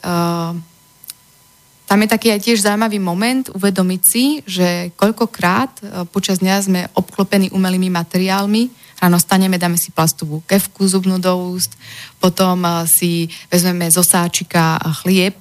tam 1.87 1.99
je 2.01 2.09
taký 2.09 2.33
aj 2.33 2.41
tiež 2.41 2.65
zaujímavý 2.65 2.99
moment 3.01 3.49
uvedomiť 3.53 4.03
si, 4.05 4.25
že 4.49 4.93
koľkokrát 4.97 6.05
počas 6.09 6.41
dňa 6.41 6.57
sme 6.61 6.81
obklopení 6.97 7.53
umelými 7.53 7.93
materiálmi, 7.93 8.69
ráno 9.03 9.19
staneme, 9.19 9.59
dáme 9.59 9.75
si 9.75 9.91
plastovú 9.91 10.47
kevku 10.47 10.87
zubnú 10.87 11.19
do 11.19 11.35
úst, 11.51 11.75
potom 12.23 12.63
e, 12.63 12.87
si 12.87 13.27
vezmeme 13.51 13.91
zo 13.91 14.07
sáčika 14.07 14.79
e, 14.79 14.95
chlieb 15.03 15.35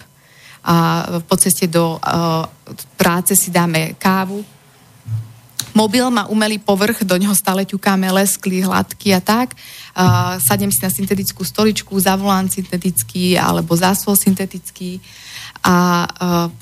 a 0.62 1.06
po 1.26 1.34
ceste 1.42 1.66
do 1.66 1.98
uh, 1.98 2.46
práce 2.94 3.34
si 3.34 3.50
dáme 3.50 3.98
kávu. 3.98 4.46
Mobil 5.74 6.06
má 6.14 6.30
umelý 6.30 6.62
povrch, 6.62 7.02
do 7.02 7.18
neho 7.18 7.34
stále 7.34 7.66
ťukáme 7.66 8.06
leskly, 8.14 8.62
hladky 8.62 9.10
a 9.10 9.26
tak. 9.26 9.58
Sadnem 10.38 10.70
si 10.70 10.78
na 10.86 10.94
syntetickú 10.94 11.42
stoličku, 11.42 11.98
za 11.98 12.14
volán 12.14 12.46
syntetický 12.46 13.42
alebo 13.42 13.74
zásvol 13.74 14.14
syntetický 14.20 15.02
a 15.66 16.06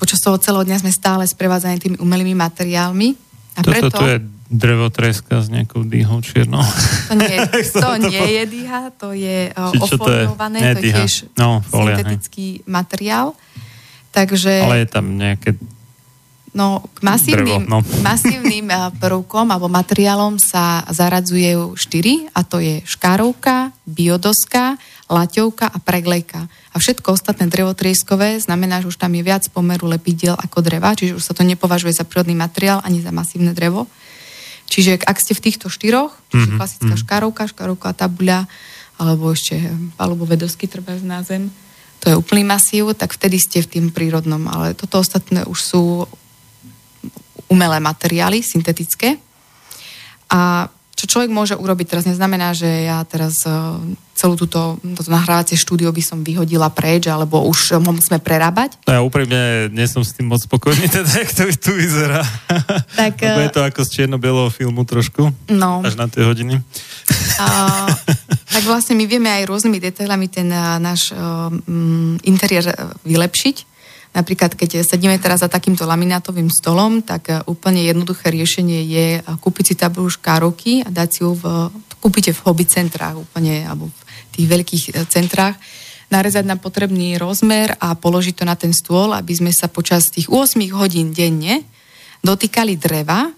počas 0.00 0.22
toho 0.24 0.40
celého 0.40 0.64
dňa 0.64 0.80
sme 0.80 0.92
stále 0.94 1.28
sprevádzaní 1.28 1.76
tými 1.76 1.96
umelými 2.00 2.32
materiálmi. 2.38 3.08
A 3.58 3.60
Toto 3.60 3.68
preto 3.68 3.98
tu 3.98 4.04
je 4.06 4.16
drevotreska 4.50 5.38
s 5.38 5.46
nejakou 5.46 5.86
dýhou 5.86 6.18
čiernou. 6.26 6.58
to 7.06 7.14
nie, 7.14 7.38
to 7.86 7.90
nie 8.02 8.24
je 8.34 8.42
dýha, 8.50 8.90
to 8.98 9.14
je 9.14 9.54
uh, 9.54 9.70
Či 9.70 9.78
čo 9.86 9.96
to 10.02 10.10
je? 10.10 10.26
ofoliované, 10.26 10.58
to 10.74 10.82
je 10.82 10.90
tiež 10.90 11.12
No, 11.38 11.62
folia, 11.62 11.94
hej. 11.94 12.02
syntetický 12.02 12.46
materiál. 12.66 13.38
Takže... 14.10 14.66
Ale 14.66 14.82
je 14.82 14.88
tam 14.90 15.14
nejaké... 15.14 15.54
No, 16.50 16.82
k 16.98 17.06
masívnym, 17.06 17.62
Drevo, 17.62 17.70
no. 17.70 17.78
masívnym 18.10 18.66
eh, 18.74 18.90
prvkom 18.98 19.54
alebo 19.54 19.70
materiálom 19.70 20.34
sa 20.42 20.82
zaradzujú 20.90 21.78
štyri 21.78 22.26
a 22.34 22.42
to 22.42 22.58
je 22.58 22.82
škárovka, 22.82 23.70
biodoska, 23.86 24.74
laťovka 25.06 25.70
a 25.70 25.78
preglejka. 25.78 26.50
A 26.74 26.76
všetko 26.82 27.14
ostatné 27.14 27.46
drevotrieskové 27.46 28.42
znamená, 28.42 28.82
že 28.82 28.90
už 28.90 28.98
tam 28.98 29.14
je 29.14 29.22
viac 29.22 29.46
pomeru 29.54 29.86
lepidiel 29.86 30.34
ako 30.34 30.58
dreva, 30.58 30.98
čiže 30.98 31.18
už 31.18 31.22
sa 31.22 31.38
to 31.38 31.46
nepovažuje 31.46 31.94
za 31.94 32.02
prírodný 32.02 32.34
materiál 32.34 32.82
ani 32.82 32.98
za 32.98 33.14
masívne 33.14 33.54
drevo. 33.54 33.86
Čiže 34.70 35.02
ak 35.02 35.18
ste 35.18 35.34
v 35.34 35.44
týchto 35.50 35.66
štyroch, 35.66 36.14
čiže 36.30 36.54
Mhm, 36.54 36.58
klasická 36.62 36.94
mhm. 36.94 37.02
škárovka, 37.02 37.42
škárovka 37.50 37.90
tabuľa, 37.92 38.46
alebo 39.00 39.34
ešte 39.34 39.58
palubové 39.98 40.38
dosky 40.38 40.70
treba 40.70 40.94
na 41.02 41.26
zem, 41.26 41.50
to 42.00 42.08
je 42.08 42.16
úplný 42.16 42.48
masív, 42.48 42.96
tak 42.96 43.12
vtedy 43.12 43.36
ste 43.36 43.60
v 43.60 43.70
tým 43.76 43.86
prírodnom, 43.92 44.40
ale 44.48 44.72
toto 44.72 45.02
ostatné 45.02 45.44
už 45.44 45.58
sú 45.60 45.82
umelé 47.50 47.76
materiály, 47.82 48.40
syntetické. 48.40 49.20
A 50.32 50.70
čo 51.00 51.16
človek 51.16 51.32
môže 51.32 51.56
urobiť 51.56 51.96
teraz, 51.96 52.04
neznamená, 52.04 52.52
že 52.52 52.68
ja 52.84 53.00
teraz 53.08 53.40
eh, 53.48 53.56
celú 54.12 54.36
túto, 54.36 54.76
toto 54.76 55.08
nahrávacie 55.08 55.56
štúdio 55.56 55.88
by 55.88 56.02
som 56.04 56.20
vyhodila 56.20 56.68
preč, 56.68 57.08
alebo 57.08 57.40
už 57.48 57.80
ho 57.80 57.88
musíme 57.88 58.20
prerábať. 58.20 58.76
No 58.84 58.92
ja 58.92 59.00
úprimne 59.00 59.72
nie 59.72 59.88
som 59.88 60.04
s 60.04 60.12
tým 60.12 60.28
moc 60.28 60.44
spokojný, 60.44 60.84
teda, 60.92 61.08
jak 61.08 61.32
to 61.32 61.48
tu 61.56 61.72
vyzerá. 61.72 62.20
Tak, 63.00 63.16
Lebo 63.16 63.40
eh, 63.40 63.44
je 63.48 63.52
to 63.56 63.62
ako 63.64 63.80
z 63.88 63.90
čierno-bieleho 63.96 64.52
filmu 64.52 64.84
trošku. 64.84 65.32
No. 65.48 65.80
Až 65.80 65.96
na 65.96 66.04
tie 66.04 66.20
hodiny. 66.20 66.60
A, 67.40 67.88
tak 68.52 68.62
vlastne 68.68 68.92
my 68.92 69.08
vieme 69.08 69.32
aj 69.32 69.48
rôznymi 69.48 69.80
detailami 69.80 70.28
ten 70.28 70.52
a, 70.52 70.76
náš 70.76 71.16
mm, 71.16 72.28
interiér 72.28 72.76
vylepšiť. 73.08 73.69
Napríklad, 74.10 74.58
keď 74.58 74.82
sedíme 74.82 75.14
teraz 75.22 75.46
za 75.46 75.48
takýmto 75.50 75.86
laminátovým 75.86 76.50
stolom, 76.50 76.98
tak 76.98 77.30
a, 77.30 77.46
úplne 77.46 77.86
jednoduché 77.86 78.34
riešenie 78.34 78.80
je 78.82 79.06
a, 79.18 79.38
kúpiť 79.38 79.64
si 79.70 79.74
tabuľu 79.78 80.10
škárovky 80.18 80.82
a 80.82 80.88
dať 80.90 81.08
si 81.08 81.20
ju 81.22 81.38
v, 81.38 81.70
kúpite 82.02 82.34
v 82.34 82.42
hobby 82.42 82.66
centrách 82.66 83.22
úplne, 83.22 83.62
alebo 83.62 83.86
v 83.86 84.00
tých 84.34 84.46
veľkých 84.50 84.84
e, 84.90 84.90
centrách, 85.06 85.54
narezať 86.10 86.42
na 86.42 86.58
potrebný 86.58 87.22
rozmer 87.22 87.78
a 87.78 87.94
položiť 87.94 88.42
to 88.42 88.44
na 88.44 88.58
ten 88.58 88.74
stôl, 88.74 89.14
aby 89.14 89.30
sme 89.30 89.54
sa 89.54 89.70
počas 89.70 90.10
tých 90.10 90.26
8 90.26 90.58
hodín 90.74 91.14
denne 91.14 91.62
dotýkali 92.26 92.74
dreva 92.76 93.30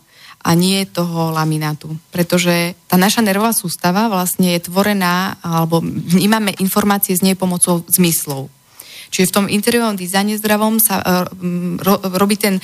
a 0.43 0.51
nie 0.59 0.83
toho 0.89 1.31
laminátu. 1.31 1.95
Pretože 2.11 2.75
tá 2.91 2.99
naša 2.99 3.23
nervová 3.23 3.55
sústava 3.55 4.11
vlastne 4.11 4.59
je 4.59 4.67
tvorená, 4.67 5.39
alebo 5.45 5.85
vnímame 5.85 6.57
informácie 6.59 7.15
z 7.15 7.29
nej 7.31 7.37
pomocou 7.39 7.87
zmyslov. 7.87 8.51
Čiže 9.13 9.29
v 9.29 9.37
tom 9.37 9.47
interiérovom 9.47 10.01
dizajne 10.01 10.41
zdravom 10.41 10.81
sa 10.81 10.99
e, 10.99 11.05
ro, 11.85 12.01
robí 12.17 12.41
ten 12.41 12.57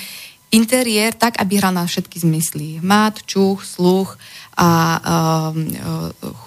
interiér 0.48 1.12
tak, 1.12 1.36
aby 1.36 1.60
hral 1.60 1.76
na 1.76 1.84
všetky 1.84 2.24
zmysly. 2.24 2.80
Mat, 2.80 3.20
čuch, 3.28 3.60
sluch 3.60 4.16
a 4.56 4.68
e, 4.96 5.00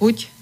chuť. 0.02 0.41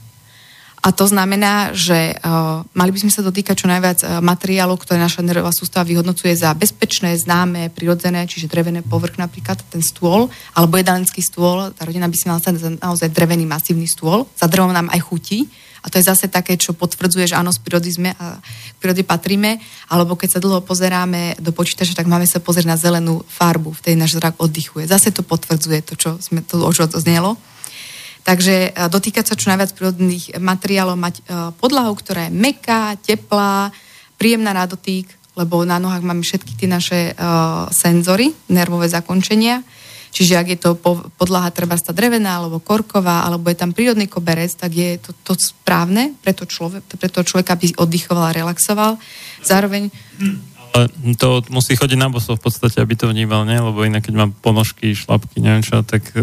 A 0.79 0.95
to 0.95 1.11
znamená, 1.11 1.75
že 1.75 2.15
uh, 2.15 2.63
mali 2.71 2.95
by 2.95 3.03
sme 3.03 3.11
sa 3.11 3.19
dotýkať 3.19 3.51
čo 3.51 3.67
najviac 3.67 3.99
uh, 3.99 4.23
materiálov, 4.23 4.79
ktoré 4.79 4.95
naša 4.95 5.19
nervová 5.27 5.51
sústava 5.51 5.83
vyhodnocuje 5.83 6.31
za 6.31 6.55
bezpečné, 6.55 7.19
známe, 7.19 7.67
prirodzené, 7.75 8.23
čiže 8.23 8.47
drevené 8.47 8.79
povrch 8.79 9.19
napríklad, 9.19 9.59
ten 9.67 9.83
stôl, 9.83 10.31
alebo 10.55 10.79
jedálnický 10.79 11.19
stôl, 11.19 11.75
tá 11.75 11.83
rodina 11.83 12.07
by 12.07 12.15
si 12.15 12.31
mala 12.31 12.39
naozaj 12.79 13.11
drevený 13.11 13.43
masívny 13.43 13.91
stôl, 13.91 14.23
za 14.39 14.47
drevom 14.47 14.71
nám 14.71 14.87
aj 14.95 15.03
chutí, 15.03 15.51
a 15.79 15.87
to 15.87 15.97
je 15.99 16.07
zase 16.07 16.27
také, 16.27 16.59
čo 16.59 16.75
potvrdzuje, 16.75 17.31
že 17.31 17.37
áno, 17.39 17.55
z 17.55 17.59
prírody 17.63 17.89
sme 17.89 18.11
a 18.15 18.39
k 18.43 18.77
prírode 18.79 19.03
patríme, 19.07 19.59
alebo 19.91 20.19
keď 20.19 20.37
sa 20.37 20.43
dlho 20.43 20.59
pozeráme 20.63 21.39
do 21.39 21.55
počítača, 21.55 21.95
tak 21.95 22.11
máme 22.11 22.27
sa 22.27 22.43
pozrieť 22.43 22.67
na 22.67 22.77
zelenú 22.79 23.23
farbu, 23.27 23.71
v 23.75 23.83
tej 23.83 23.95
náš 23.95 24.19
zrak 24.19 24.39
oddychuje. 24.39 24.87
Zase 24.87 25.15
to 25.15 25.23
potvrdzuje 25.23 25.79
to, 25.83 25.93
čo 25.95 26.09
sme, 26.19 26.43
to, 26.43 26.59
o 26.59 26.71
čo. 26.71 26.87
Takže 28.19 28.55
e, 28.69 28.69
dotýkať 28.91 29.25
sa 29.25 29.39
čo 29.39 29.49
najviac 29.49 29.71
prírodných 29.73 30.37
materiálov, 30.37 30.99
mať 30.99 31.15
e, 31.17 31.21
podlahu, 31.55 31.95
ktorá 31.95 32.27
je 32.27 32.35
meká, 32.35 32.99
teplá, 32.99 33.71
príjemná 34.19 34.51
na 34.51 34.67
dotyk, 34.67 35.07
lebo 35.39 35.63
na 35.63 35.79
nohách 35.79 36.03
máme 36.03 36.19
všetky 36.19 36.59
tie 36.59 36.67
naše 36.67 36.99
uh, 37.15 37.71
senzory, 37.71 38.35
nervové 38.51 38.91
zakončenia. 38.91 39.63
Čiže 40.09 40.33
ak 40.41 40.47
je 40.49 40.59
to 40.59 40.69
po, 40.73 41.05
podlaha 41.15 41.53
treba 41.53 41.77
tá 41.77 41.93
drevená 41.93 42.41
alebo 42.41 42.57
korková, 42.57 43.29
alebo 43.29 43.47
je 43.49 43.57
tam 43.57 43.71
prírodný 43.71 44.09
koberec, 44.09 44.51
tak 44.57 44.73
je 44.73 44.97
to, 44.97 45.13
to 45.23 45.33
správne 45.37 46.17
pre, 46.19 46.33
to 46.33 46.49
človek, 46.49 46.81
pre 46.85 47.09
toho 47.09 47.25
človeka, 47.25 47.53
aby 47.53 47.77
oddychoval 47.77 48.29
a 48.29 48.35
relaxoval. 48.35 48.97
Zároveň 49.45 49.93
Ale 50.69 50.85
to 51.17 51.41
musí 51.49 51.73
chodiť 51.73 51.97
na 51.97 52.13
bosov 52.13 52.37
v 52.37 52.45
podstate, 52.45 52.77
aby 52.77 52.93
to 52.93 53.09
vnímal, 53.09 53.41
nie? 53.41 53.57
Lebo 53.57 53.81
inak, 53.81 54.05
keď 54.05 54.13
má 54.13 54.25
ponožky, 54.29 54.93
šlapky, 54.93 55.41
neviem 55.41 55.65
čo, 55.65 55.81
tak 55.81 56.13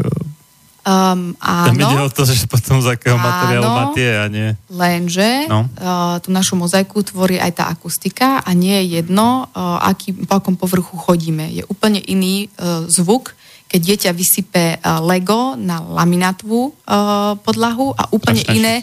um, 0.86 1.34
tam 1.42 1.74
ide 1.74 1.98
o 1.98 2.06
áno, 2.06 2.14
to, 2.14 2.22
že 2.22 2.46
potom 2.46 2.78
z 2.78 2.94
akého 2.94 3.18
Áno. 3.18 3.26
materiálu 3.26 3.66
má 3.66 3.84
tie 3.90 4.22
a 4.22 4.30
nie. 4.30 4.54
Lenže 4.70 5.50
no. 5.50 5.66
uh, 5.66 6.22
tú 6.22 6.30
našu 6.30 6.54
mozaiku 6.54 7.02
tvorí 7.02 7.42
aj 7.42 7.52
tá 7.58 7.64
akustika 7.66 8.38
a 8.38 8.50
nie 8.54 8.86
je 8.86 9.02
jedno, 9.02 9.50
uh, 9.50 9.82
aký, 9.82 10.14
po 10.14 10.38
akom 10.38 10.54
povrchu 10.54 10.94
chodíme. 10.94 11.50
Je 11.50 11.66
úplne 11.66 11.98
iný 11.98 12.46
uh, 12.56 12.86
zvuk, 12.86 13.34
keď 13.66 13.80
dieťa 13.82 14.10
vysype 14.14 14.78
uh, 14.78 15.02
Lego 15.02 15.58
na 15.58 15.82
laminátovú 15.82 16.70
uh, 16.70 17.34
podlahu 17.42 17.90
a 17.98 18.06
úplne 18.14 18.42
Strašne 18.42 18.58
iné, 18.58 18.74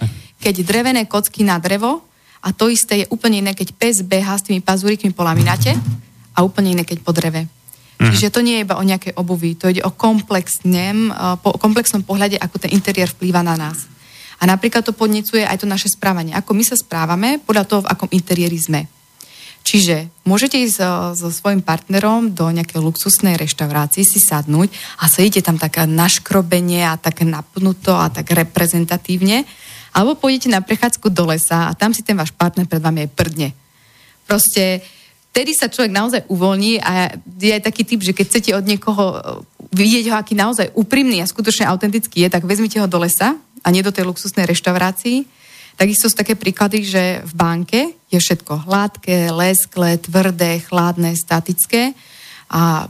keď 0.43 0.63
drevené 0.67 1.07
kocky 1.07 1.47
na 1.47 1.55
drevo 1.57 2.03
a 2.43 2.51
to 2.51 2.67
isté 2.67 3.03
je 3.03 3.09
úplne 3.11 3.39
iné, 3.39 3.55
keď 3.55 3.71
pes 3.71 4.03
beha 4.03 4.35
s 4.35 4.43
tými 4.43 4.59
pazúrikmi 4.59 5.15
po 5.15 5.23
lamináte 5.23 5.71
a 6.35 6.43
úplne 6.43 6.75
iné, 6.75 6.83
keď 6.83 6.99
po 6.99 7.15
dreve. 7.15 7.47
Mhm. 8.03 8.11
Čiže 8.11 8.33
to 8.35 8.43
nie 8.43 8.59
je 8.59 8.65
iba 8.67 8.75
o 8.75 8.83
nejakej 8.83 9.15
obuvi, 9.15 9.55
to 9.55 9.71
ide 9.71 9.79
o 9.87 9.95
komplexnem, 9.95 11.07
uh, 11.15 11.39
po, 11.39 11.55
komplexnom 11.55 12.03
pohľade, 12.03 12.35
ako 12.35 12.59
ten 12.67 12.75
interiér 12.75 13.07
vplýva 13.07 13.39
na 13.39 13.55
nás. 13.55 13.87
A 14.41 14.43
napríklad 14.43 14.83
to 14.83 14.91
podnecuje 14.91 15.47
aj 15.47 15.63
to 15.63 15.67
naše 15.69 15.87
správanie. 15.95 16.35
Ako 16.35 16.51
my 16.51 16.63
sa 16.67 16.75
správame 16.75 17.39
podľa 17.39 17.63
toho, 17.63 17.81
v 17.87 17.91
akom 17.95 18.11
interiéri 18.11 18.59
sme. 18.59 18.91
Čiže 19.63 20.11
môžete 20.27 20.59
ísť 20.59 20.75
so, 20.75 20.91
so 21.15 21.27
svojím 21.31 21.63
partnerom 21.63 22.35
do 22.35 22.51
nejakej 22.51 22.83
luxusnej 22.83 23.39
reštaurácie, 23.39 24.03
si 24.03 24.19
sadnúť 24.19 24.67
a 24.99 25.07
sedíte 25.07 25.39
tam 25.39 25.55
také 25.55 25.87
naškrobenie 25.87 26.83
a 26.83 26.99
tak 26.99 27.23
napnuto 27.23 27.95
a 27.95 28.11
tak 28.11 28.27
reprezentatívne, 28.35 29.47
alebo 29.95 30.19
pôjdete 30.19 30.51
na 30.51 30.59
prechádzku 30.59 31.07
do 31.07 31.31
lesa 31.31 31.71
a 31.71 31.77
tam 31.79 31.95
si 31.95 32.03
ten 32.03 32.19
váš 32.19 32.35
partner 32.35 32.67
pred 32.67 32.83
vami 32.83 33.07
aj 33.07 33.15
prdne. 33.15 33.49
Proste 34.27 34.83
vtedy 35.31 35.55
sa 35.55 35.71
človek 35.71 35.95
naozaj 35.95 36.21
uvoľní 36.27 36.83
a 36.83 37.15
je 37.23 37.55
aj 37.55 37.63
taký 37.63 37.87
typ, 37.87 38.03
že 38.03 38.11
keď 38.11 38.25
chcete 38.27 38.51
od 38.51 38.67
niekoho 38.67 39.03
e, 39.09 39.17
vidieť 39.71 40.11
ho, 40.11 40.15
aký 40.19 40.35
naozaj 40.35 40.75
úprimný 40.75 41.23
a 41.23 41.29
skutočne 41.29 41.71
autentický 41.71 42.27
je, 42.27 42.29
tak 42.35 42.43
vezmite 42.43 42.83
ho 42.83 42.87
do 42.91 42.99
lesa 42.99 43.39
a 43.63 43.67
nie 43.71 43.79
do 43.79 43.95
tej 43.95 44.11
luxusnej 44.11 44.43
reštaurácii. 44.43 45.23
Takisto 45.83 46.07
sú 46.07 46.15
také 46.15 46.39
príklady, 46.39 46.79
že 46.87 47.19
v 47.27 47.33
banke 47.35 47.91
je 48.07 48.15
všetko 48.15 48.71
hladké, 48.71 49.35
lesklé, 49.35 49.99
tvrdé, 49.99 50.63
chladné, 50.63 51.11
statické 51.11 51.91
a 52.47 52.87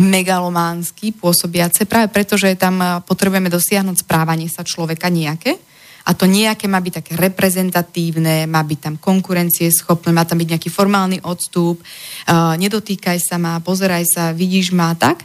megalománsky 0.00 1.12
pôsobiace, 1.12 1.84
práve 1.84 2.08
preto, 2.08 2.40
že 2.40 2.56
tam 2.56 2.80
a, 2.80 3.04
potrebujeme 3.04 3.52
dosiahnuť 3.52 4.08
správanie 4.08 4.48
sa 4.48 4.64
človeka 4.64 5.12
nejaké. 5.12 5.60
A 6.08 6.16
to 6.16 6.24
nejaké 6.24 6.72
má 6.72 6.80
byť 6.80 7.04
také 7.04 7.12
reprezentatívne, 7.20 8.48
má 8.48 8.64
byť 8.64 8.78
tam 8.80 8.94
konkurencie 8.96 9.68
schopné, 9.68 10.16
má 10.16 10.24
tam 10.24 10.40
byť 10.40 10.56
nejaký 10.56 10.72
formálny 10.72 11.20
odstup, 11.28 11.84
uh, 11.84 12.56
nedotýkaj 12.56 13.20
sa 13.20 13.36
ma, 13.36 13.60
pozeraj 13.60 14.08
sa, 14.08 14.32
vidíš 14.32 14.72
ma, 14.72 14.96
tak. 14.96 15.20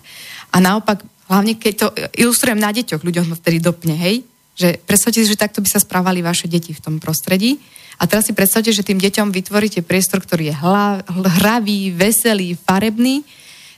A 0.52 0.60
naopak, 0.60 1.08
hlavne 1.32 1.56
keď 1.56 1.74
to 1.80 1.88
ilustrujem 2.20 2.60
na 2.60 2.76
deťoch, 2.76 3.00
ľuďom 3.00 3.32
vtedy 3.40 3.64
dopne, 3.64 3.96
hej, 3.96 4.28
že 4.58 4.82
predstavte 4.84 5.22
si, 5.22 5.30
že 5.30 5.38
takto 5.38 5.62
by 5.62 5.70
sa 5.70 5.80
správali 5.80 6.26
vaše 6.26 6.50
deti 6.50 6.74
v 6.74 6.82
tom 6.82 6.96
prostredí. 6.98 7.62
A 8.02 8.10
teraz 8.10 8.26
si 8.26 8.34
predstavte, 8.34 8.74
že 8.74 8.86
tým 8.86 8.98
deťom 8.98 9.30
vytvoríte 9.30 9.86
priestor, 9.86 10.22
ktorý 10.22 10.54
je 10.54 10.56
hla, 10.58 11.02
hravý, 11.42 11.94
veselý, 11.94 12.58
farebný, 12.58 13.22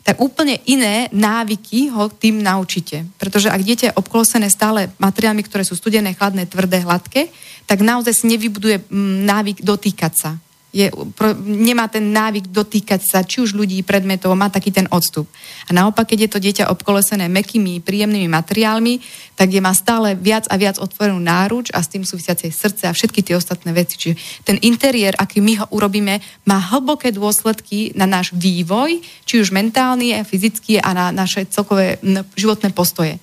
tak 0.04 0.24
úplne 0.24 0.58
iné 0.66 1.12
návyky 1.12 1.92
ho 1.92 2.08
tým 2.08 2.40
naučíte. 2.40 3.04
Pretože 3.20 3.52
ak 3.52 3.62
dieťa 3.62 3.86
je 3.92 3.98
obklosené 4.00 4.48
stále 4.48 4.90
materiálmi, 4.98 5.44
ktoré 5.44 5.68
sú 5.68 5.76
studené, 5.76 6.16
chladné, 6.16 6.48
tvrdé, 6.48 6.82
hladké, 6.82 7.30
tak 7.68 7.84
naozaj 7.84 8.24
si 8.24 8.26
nevybuduje 8.32 8.88
mm, 8.88 9.28
návyk 9.28 9.58
dotýkať 9.62 10.14
sa. 10.16 10.32
Je, 10.70 10.94
pro, 11.18 11.34
nemá 11.42 11.90
ten 11.90 12.14
návyk 12.14 12.54
dotýkať 12.54 13.02
sa 13.02 13.26
či 13.26 13.42
už 13.42 13.58
ľudí, 13.58 13.82
predmetov, 13.82 14.38
má 14.38 14.54
taký 14.54 14.70
ten 14.70 14.86
odstup. 14.94 15.26
A 15.66 15.74
naopak, 15.74 16.14
keď 16.14 16.20
je 16.26 16.30
to 16.30 16.40
dieťa 16.46 16.70
obkolesené 16.70 17.26
mekými, 17.26 17.82
príjemnými 17.82 18.30
materiálmi, 18.30 19.02
tak 19.34 19.50
je 19.50 19.58
má 19.58 19.74
stále 19.74 20.14
viac 20.14 20.46
a 20.46 20.62
viac 20.62 20.78
otvorenú 20.78 21.18
náruč 21.18 21.74
a 21.74 21.82
s 21.82 21.90
tým 21.90 22.06
súvisiacie 22.06 22.54
srdce 22.54 22.86
a 22.86 22.94
všetky 22.94 23.26
tie 23.26 23.34
ostatné 23.34 23.74
veci. 23.74 23.98
Čiže 23.98 24.46
ten 24.46 24.62
interiér, 24.62 25.18
aký 25.18 25.42
my 25.42 25.58
ho 25.58 25.66
urobíme, 25.74 26.22
má 26.46 26.58
hlboké 26.62 27.10
dôsledky 27.10 27.98
na 27.98 28.06
náš 28.06 28.30
vývoj, 28.38 29.02
či 29.26 29.42
už 29.42 29.50
mentálny, 29.50 30.22
fyzický 30.22 30.78
a 30.78 30.94
na 30.94 31.06
naše 31.10 31.50
celkové 31.50 31.98
životné 32.38 32.70
postoje. 32.78 33.18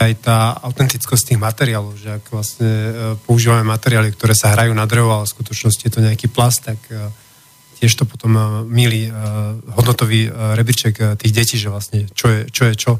Aj 0.00 0.12
tá 0.24 0.56
autentickosť 0.64 1.34
tých 1.34 1.40
materiálov, 1.40 1.94
že 2.00 2.16
ak 2.16 2.24
vlastne 2.32 2.70
e, 2.70 2.92
používame 3.28 3.68
materiály, 3.68 4.16
ktoré 4.16 4.32
sa 4.32 4.56
hrajú 4.56 4.72
na 4.72 4.88
drevo, 4.88 5.12
ale 5.12 5.28
v 5.28 5.34
skutočnosti 5.36 5.82
je 5.84 5.92
to 5.92 6.00
nejaký 6.00 6.32
plast, 6.32 6.64
tak 6.64 6.80
e, 6.88 7.12
tiež 7.76 7.92
to 8.00 8.08
potom 8.08 8.32
e, 8.32 8.42
milí 8.64 9.12
hodnotový 9.76 10.32
rebríček 10.32 11.20
tých 11.20 11.32
detí, 11.36 11.60
že 11.60 11.68
vlastne 11.68 12.08
čo 12.16 12.32
je 12.32 12.40
čo. 12.48 12.62
Je 12.64 12.74
čo. 12.74 12.92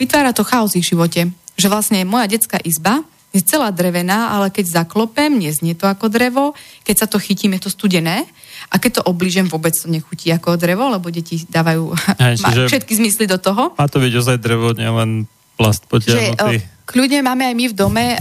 Vytvára 0.00 0.32
to 0.32 0.44
chaos 0.44 0.72
ich 0.76 0.88
živote. 0.88 1.28
Že 1.56 1.72
vlastne 1.72 2.04
moja 2.04 2.28
detská 2.28 2.60
izba 2.60 3.00
je 3.32 3.40
celá 3.44 3.72
drevená, 3.72 4.32
ale 4.32 4.48
keď 4.48 4.84
zaklopem, 4.84 5.36
neznie 5.36 5.76
to 5.76 5.88
ako 5.88 6.08
drevo, 6.08 6.56
keď 6.84 7.04
sa 7.04 7.06
to 7.08 7.20
chytím, 7.20 7.56
je 7.56 7.68
to 7.68 7.70
studené 7.72 8.24
a 8.66 8.76
keď 8.76 8.90
to 8.92 9.02
oblížem, 9.04 9.46
vôbec 9.46 9.72
to 9.72 9.86
nechutí 9.86 10.28
ako 10.28 10.54
drevo, 10.54 10.88
lebo 10.88 11.06
deti 11.08 11.38
dávajú 11.40 11.94
čiže- 12.18 12.66
všetky 12.70 12.92
zmysly 12.94 13.24
do 13.24 13.36
toho. 13.36 13.72
Má 13.72 13.86
to 13.86 13.98
byť 13.98 14.12
ozaj 14.12 14.36
drevo, 14.36 14.72
nielen 14.72 15.24
plast 15.54 15.84
Že 15.84 15.88
potiahnutý. 15.88 16.54
uh, 16.54 16.84
kľudne 16.84 17.20
máme 17.20 17.44
aj 17.44 17.54
my 17.54 17.66
v 17.66 17.74
dome 17.74 18.04
uh, 18.12 18.20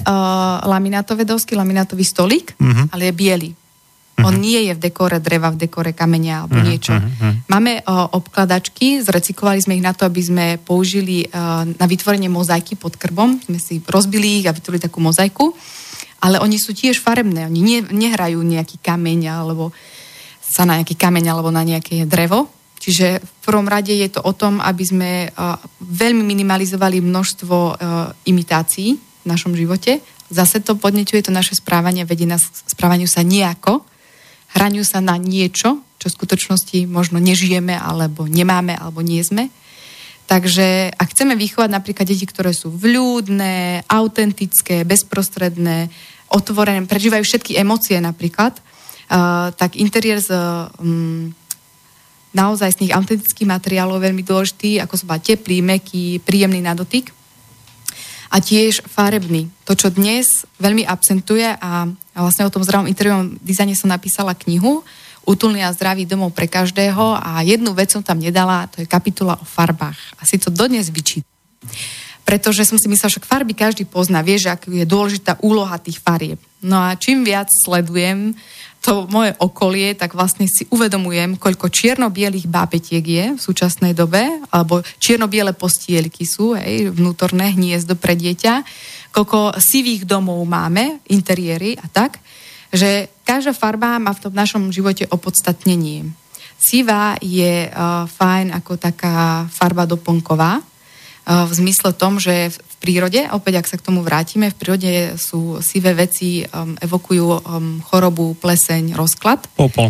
laminátové 0.63 1.23
dosky, 1.23 1.53
laminátový 1.53 2.01
stolík, 2.01 2.55
Mhm. 2.55 2.84
ale 2.89 3.05
je 3.05 3.13
biely. 3.13 3.51
On 4.17 4.31
nie 4.31 4.63
je 4.63 4.72
v 4.72 4.80
dekore 4.80 5.19
dreva, 5.19 5.51
v 5.51 5.59
dekore 5.59 5.91
kamenia 5.91 6.39
alebo 6.41 6.55
Mhm, 6.55 6.65
niečo. 6.65 6.95
mhm, 6.95 7.09
mhm. 7.11 7.31
Máme 7.45 7.72
uh, 7.80 8.07
obkladačky, 8.09 9.03
zrecyklovali 9.03 9.59
sme 9.59 9.76
ich 9.76 9.84
na 9.84 9.91
to, 9.91 10.07
aby 10.07 10.22
sme 10.22 10.45
použili 10.57 11.27
uh, 11.27 11.67
na 11.67 11.84
vytvorenie 11.84 12.31
mozaiky 12.31 12.73
pod 12.73 12.95
krbom. 12.95 13.35
Sme 13.38 13.59
si 13.59 13.84
rozbili 13.84 14.39
ich 14.39 14.45
a 14.45 14.55
vytvorili 14.55 14.80
takú 14.80 15.03
mozaiku. 15.03 15.51
Ale 16.23 16.39
oni 16.39 16.55
sú 16.55 16.72
tiež 16.72 16.97
farebné. 16.97 17.45
Oni 17.45 17.59
ne, 17.59 17.80
nehrajú 17.84 18.39
nejaký 18.39 18.80
kameň 18.80 19.19
alebo 19.35 19.76
sa 20.56 20.64
na 20.64 20.80
nejaký 20.80 20.95
kameň 20.95 21.26
alebo 21.36 21.52
na 21.52 21.68
nejaké 21.68 22.07
drevo. 22.07 22.48
Čiže 22.80 23.19
v 23.19 23.32
prvom 23.44 23.68
rade 23.68 23.91
je 23.91 24.07
to 24.07 24.23
o 24.23 24.32
tom, 24.32 24.64
aby 24.64 24.84
sme 24.88 25.11
uh, 25.27 25.60
veľmi 25.84 26.23
minimalizovali 26.23 27.03
množstvo 27.03 27.56
uh, 27.57 27.76
imitácií 28.23 28.95
v 28.95 29.26
našom 29.27 29.52
živote. 29.52 29.99
Zase 30.32 30.64
to 30.64 30.80
podneťuje 30.80 31.27
to 31.27 31.36
naše 31.36 31.60
správanie, 31.60 32.07
vedie 32.07 32.23
nás 32.23 32.48
správaniu 32.72 33.10
sa 33.10 33.19
nejako, 33.19 33.84
hraniu 34.56 34.88
sa 34.88 35.03
na 35.03 35.19
niečo, 35.19 35.84
čo 35.99 36.07
v 36.07 36.15
skutočnosti 36.15 36.88
možno 36.88 37.19
nežijeme, 37.19 37.76
alebo 37.76 38.23
nemáme, 38.23 38.80
alebo 38.80 39.03
nie 39.03 39.19
sme. 39.26 39.52
Takže 40.26 40.95
ak 40.95 41.14
chceme 41.14 41.38
vychovať 41.38 41.69
napríklad 41.69 42.10
deti, 42.10 42.26
ktoré 42.26 42.49
sú 42.56 42.73
vľúdne, 42.73 43.86
autentické, 43.86 44.82
bezprostredné, 44.82 45.94
otvorené, 46.34 46.82
prežívajú 46.90 47.22
všetky 47.22 47.53
emócie 47.61 48.02
napríklad, 48.02 48.57
tak 49.56 49.77
interiér 49.77 50.18
z 50.22 50.34
um, 50.82 51.30
naozaj 52.36 52.76
z 52.76 52.80
tých 52.86 52.95
autentických 52.95 53.48
materiálov 53.48 54.03
veľmi 54.03 54.26
dôležitý, 54.26 54.84
ako 54.84 55.07
bola 55.07 55.23
teplý, 55.23 55.64
meký, 55.64 56.19
príjemný 56.19 56.60
na 56.60 56.76
dotyk 56.76 57.15
a 58.34 58.44
tiež 58.44 58.84
farebný. 58.84 59.48
To, 59.64 59.77
čo 59.77 59.94
dnes 59.94 60.44
veľmi 60.60 60.84
absentuje 60.84 61.48
a, 61.48 61.88
vlastne 62.18 62.44
o 62.44 62.52
tom 62.52 62.65
zdravom 62.68 62.90
interiérovom 62.90 63.40
dizajne 63.40 63.77
som 63.77 63.88
napísala 63.88 64.36
knihu 64.36 64.84
Útulný 65.26 65.65
a 65.65 65.73
zdravý 65.73 66.06
domov 66.06 66.38
pre 66.38 66.45
každého 66.45 67.18
a 67.18 67.41
jednu 67.41 67.73
vec 67.73 67.90
som 67.90 68.06
tam 68.06 68.22
nedala, 68.22 68.69
to 68.69 68.86
je 68.86 68.88
kapitola 68.88 69.34
o 69.41 69.45
farbách. 69.45 69.98
Asi 70.22 70.38
to 70.38 70.53
dodnes 70.53 70.94
vyčítam. 70.94 71.26
Pretože 72.22 72.61
som 72.61 72.77
si 72.77 72.86
myslela, 72.86 73.10
že 73.10 73.26
farby 73.26 73.57
každý 73.57 73.90
pozná, 73.90 74.22
vie, 74.22 74.38
že 74.38 74.53
ak 74.53 74.69
je 74.69 74.86
dôležitá 74.86 75.41
úloha 75.41 75.82
tých 75.82 75.98
farieb. 75.98 76.38
No 76.61 76.77
a 76.77 76.94
čím 76.94 77.26
viac 77.26 77.49
sledujem 77.49 78.38
to 78.85 79.09
moje 79.09 79.33
okolie, 79.41 79.97
tak 79.97 80.13
vlastne 80.13 80.45
si 80.45 80.69
uvedomujem, 80.69 81.41
koľko 81.41 81.73
čierno-bielých 81.73 82.45
bábetiek 82.45 83.01
je 83.01 83.25
v 83.33 83.41
súčasnej 83.41 83.97
dobe, 83.97 84.21
alebo 84.53 84.85
čierno-biele 85.01 85.57
postielky 85.57 86.21
sú, 86.21 86.53
hej, 86.53 86.93
vnútorné 86.93 87.57
hniezdo 87.57 87.97
pre 87.97 88.13
dieťa, 88.13 88.61
koľko 89.09 89.57
sivých 89.57 90.05
domov 90.05 90.37
máme, 90.45 91.01
interiéry 91.09 91.73
a 91.81 91.89
tak, 91.89 92.21
že 92.69 93.09
každá 93.25 93.57
farba 93.57 93.97
má 93.97 94.13
v 94.13 94.29
tom 94.29 94.33
našom 94.37 94.69
živote 94.69 95.09
opodstatnenie. 95.09 96.05
Sivá 96.61 97.17
je 97.25 97.65
uh, 97.65 98.05
fajn 98.05 98.53
ako 98.53 98.77
taká 98.77 99.49
farba 99.49 99.89
doplnková, 99.89 100.61
uh, 100.61 101.45
v 101.49 101.51
zmysle 101.57 101.89
tom, 101.97 102.21
že 102.21 102.53
v, 102.53 102.57
prírode, 102.85 103.25
opäť 103.33 103.65
ak 103.65 103.69
sa 103.73 103.81
k 103.81 103.85
tomu 103.89 104.05
vrátime, 104.05 104.53
v 104.53 104.59
prírode 104.61 104.93
sú 105.17 105.57
sivé 105.65 105.97
veci, 105.97 106.45
um, 106.45 106.77
evokujú 106.77 107.25
um, 107.25 107.41
chorobu, 107.81 108.37
pleseň, 108.37 108.93
rozklad. 108.93 109.49
Popol. 109.57 109.89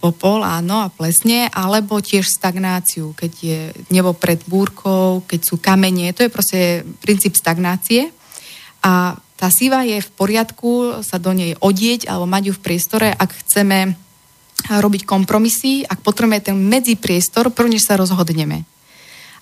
Popol, 0.00 0.40
áno, 0.40 0.80
a 0.80 0.88
plesne, 0.88 1.52
alebo 1.52 2.00
tiež 2.00 2.24
stagnáciu, 2.24 3.12
keď 3.12 3.32
je 3.36 3.60
nebo 3.92 4.16
pred 4.16 4.40
búrkou, 4.48 5.20
keď 5.28 5.40
sú 5.44 5.60
kamene, 5.60 6.16
to 6.16 6.24
je 6.24 6.32
proste 6.32 6.60
princíp 7.04 7.36
stagnácie. 7.36 8.08
A 8.80 9.20
tá 9.36 9.52
síva 9.52 9.84
je 9.84 10.00
v 10.00 10.10
poriadku 10.16 11.04
sa 11.04 11.20
do 11.20 11.36
nej 11.36 11.52
odieť 11.60 12.08
alebo 12.08 12.24
mať 12.24 12.42
ju 12.48 12.52
v 12.56 12.64
priestore, 12.64 13.08
ak 13.12 13.28
chceme 13.44 13.92
robiť 14.68 15.04
kompromisy, 15.04 15.84
ak 15.84 16.00
potrebujeme 16.00 16.40
ten 16.40 16.56
medzipriestor, 16.56 17.52
prvne 17.52 17.76
než 17.76 17.84
sa 17.84 18.00
rozhodneme. 18.00 18.64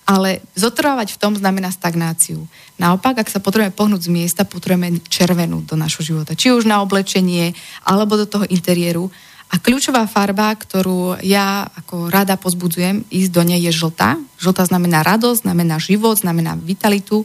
Ale 0.09 0.41
zotrvávať 0.57 1.13
v 1.13 1.21
tom 1.21 1.37
znamená 1.37 1.69
stagnáciu. 1.69 2.49
Naopak, 2.81 3.21
ak 3.21 3.29
sa 3.29 3.37
potrebujeme 3.37 3.77
pohnúť 3.77 4.09
z 4.09 4.13
miesta, 4.13 4.41
potrebujeme 4.41 5.05
červenú 5.05 5.61
do 5.61 5.77
našho 5.77 6.01
života. 6.01 6.33
Či 6.33 6.49
už 6.49 6.65
na 6.65 6.81
oblečenie, 6.81 7.53
alebo 7.85 8.17
do 8.17 8.25
toho 8.25 8.49
interiéru. 8.49 9.13
A 9.53 9.61
kľúčová 9.61 10.09
farba, 10.09 10.49
ktorú 10.49 11.21
ja 11.21 11.69
ako 11.77 12.09
rada 12.09 12.41
pozbudzujem, 12.41 13.05
ísť 13.13 13.29
do 13.29 13.41
nej 13.45 13.61
je 13.69 13.73
žltá. 13.73 14.17
Žltá 14.41 14.65
znamená 14.65 15.05
radosť, 15.05 15.45
znamená 15.45 15.77
život, 15.77 16.17
znamená 16.17 16.57
vitalitu. 16.57 17.21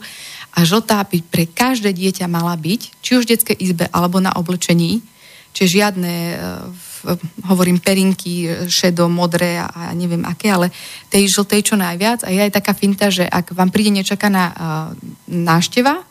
A 0.52 0.69
žltá 0.69 1.01
by 1.09 1.24
pre 1.24 1.48
každé 1.48 1.89
dieťa 1.89 2.28
mala 2.28 2.52
byť, 2.52 3.01
či 3.01 3.16
už 3.16 3.24
v 3.24 3.31
detskej 3.32 3.56
izbe, 3.65 3.89
alebo 3.97 4.20
na 4.20 4.36
oblečení. 4.36 5.01
Čiže 5.55 5.74
žiadne, 5.78 6.14
e, 6.35 6.36
v- 6.74 7.22
hovorím, 7.47 7.78
perinky, 7.78 8.51
e, 8.51 8.66
šedo, 8.66 9.06
modré 9.06 9.62
a, 9.62 9.94
neviem 9.94 10.26
aké, 10.26 10.51
ale 10.51 10.74
tej 11.06 11.31
žltej 11.31 11.62
čo 11.62 11.78
najviac. 11.78 12.26
A 12.26 12.35
je 12.35 12.43
aj 12.43 12.59
taká 12.59 12.74
finta, 12.74 13.06
že 13.09 13.22
ak 13.22 13.55
vám 13.55 13.70
príde 13.70 13.94
nečakaná 13.94 14.51
nášteva, 15.31 16.02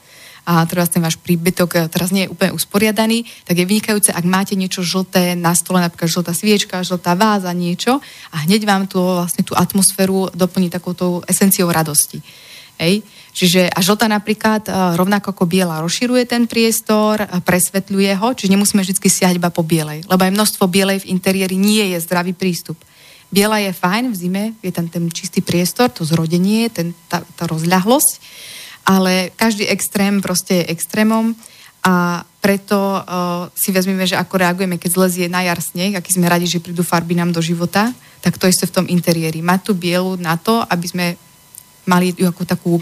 a 0.43 0.67
teraz 0.67 0.91
ten 0.91 0.99
váš 0.99 1.15
príbytok 1.15 1.69
e, 1.75 1.79
teraz 1.87 2.11
nie 2.11 2.27
je 2.27 2.31
úplne 2.35 2.51
usporiadaný, 2.51 3.23
tak 3.47 3.55
je 3.55 3.65
vynikajúce, 3.67 4.11
ak 4.11 4.25
máte 4.27 4.59
niečo 4.59 4.83
žlté 4.83 5.39
na 5.39 5.55
stole, 5.55 5.79
napríklad 5.79 6.11
žltá 6.11 6.35
sviečka, 6.35 6.83
žltá 6.83 7.15
váza, 7.15 7.55
niečo 7.55 8.03
a 8.31 8.43
hneď 8.43 8.67
vám 8.67 8.83
to 8.91 9.23
vlastne 9.23 9.47
tú 9.47 9.55
atmosféru 9.55 10.27
doplní 10.35 10.67
takouto 10.67 11.23
esenciou 11.31 11.71
radosti. 11.71 12.19
Hej? 12.77 13.05
Čiže 13.33 13.69
a 13.69 13.79
žltá 13.81 14.05
napríklad, 14.05 14.65
e, 14.65 14.71
rovnako 14.97 15.33
ako 15.33 15.45
biela, 15.49 15.81
rozširuje 15.81 16.23
ten 16.29 16.45
priestor, 16.45 17.25
presvetľuje 17.45 18.11
ho, 18.17 18.27
čiže 18.33 18.53
nemusíme 18.53 18.81
vždy 18.81 18.97
siahať 18.97 19.41
iba 19.41 19.49
po 19.49 19.65
bielej, 19.65 20.05
lebo 20.05 20.21
aj 20.21 20.33
množstvo 20.33 20.63
bielej 20.69 21.05
v 21.05 21.09
interiéri 21.13 21.57
nie 21.57 21.93
je 21.93 21.97
zdravý 22.01 22.37
prístup. 22.37 22.77
Biela 23.33 23.57
je 23.57 23.73
fajn, 23.73 24.13
v 24.13 24.15
zime 24.15 24.43
je 24.61 24.69
tam 24.69 24.85
ten 24.85 25.09
čistý 25.09 25.41
priestor, 25.41 25.89
to 25.89 26.05
zrodenie, 26.05 26.69
ten, 26.69 26.93
tá, 27.09 27.25
tá 27.33 27.49
rozľahlosť, 27.49 28.11
ale 28.85 29.33
každý 29.33 29.65
extrém 29.65 30.21
proste 30.21 30.61
je 30.61 30.69
extrémom 30.69 31.33
a 31.83 32.23
preto 32.39 32.75
uh, 32.75 33.49
si 33.55 33.73
vezmeme, 33.75 34.07
že 34.07 34.19
ako 34.19 34.39
reagujeme, 34.39 34.79
keď 34.79 34.91
zlezie 34.93 35.25
na 35.31 35.43
jar 35.43 35.59
sneh, 35.59 35.95
aký 35.95 36.15
sme 36.15 36.31
radi, 36.31 36.47
že 36.47 36.63
prídu 36.63 36.83
farby 36.83 37.15
nám 37.15 37.35
do 37.35 37.41
života, 37.43 37.91
tak 38.23 38.39
to 38.39 38.47
isté 38.47 38.67
v 38.67 38.75
tom 38.75 38.85
interiéri. 38.87 39.43
Mať 39.43 39.71
tú 39.71 39.73
bielu 39.75 40.15
na 40.15 40.39
to, 40.39 40.63
aby 40.67 40.85
sme 40.87 41.05
mali 41.85 42.13
ju 42.15 42.25
ako 42.27 42.43
takú 42.45 42.73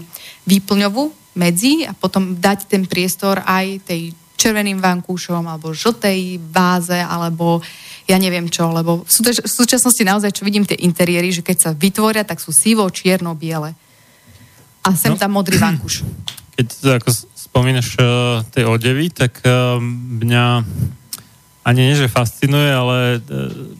výplňovú 0.46 1.10
medzi 1.34 1.88
a 1.88 1.96
potom 1.96 2.36
dať 2.36 2.68
ten 2.68 2.84
priestor 2.84 3.40
aj 3.42 3.86
tej 3.88 4.12
červeným 4.36 4.82
vankúšom 4.82 5.46
alebo 5.46 5.70
žltej 5.70 6.42
váze 6.50 6.98
alebo 6.98 7.62
ja 8.10 8.18
neviem 8.18 8.50
čo, 8.50 8.66
lebo 8.74 9.06
v, 9.06 9.10
súč- 9.10 9.42
v 9.46 9.52
súčasnosti 9.52 10.02
naozaj, 10.02 10.34
čo 10.34 10.42
vidím 10.42 10.66
tie 10.66 10.74
interiéry, 10.82 11.30
že 11.30 11.46
keď 11.46 11.56
sa 11.56 11.70
vytvoria, 11.70 12.26
tak 12.26 12.42
sú 12.42 12.50
sivo, 12.50 12.82
čierno, 12.90 13.38
biele. 13.38 13.78
A 14.82 14.90
sem 14.98 15.14
No. 15.14 15.18
tam 15.18 15.38
modrý 15.38 15.62
vankúš. 15.62 16.02
Keď 16.58 16.66
to 16.68 16.88
ako 16.98 17.10
spomínaš 17.38 17.96
uh, 17.96 18.42
tie 18.50 18.66
odevy, 18.66 19.08
tak 19.08 19.40
uh, 19.46 19.78
mňa 20.20 20.66
ani 21.62 21.80
nie, 21.80 21.96
že 21.96 22.10
fascinuje, 22.12 22.68
ale 22.68 23.22
uh, 23.22 23.72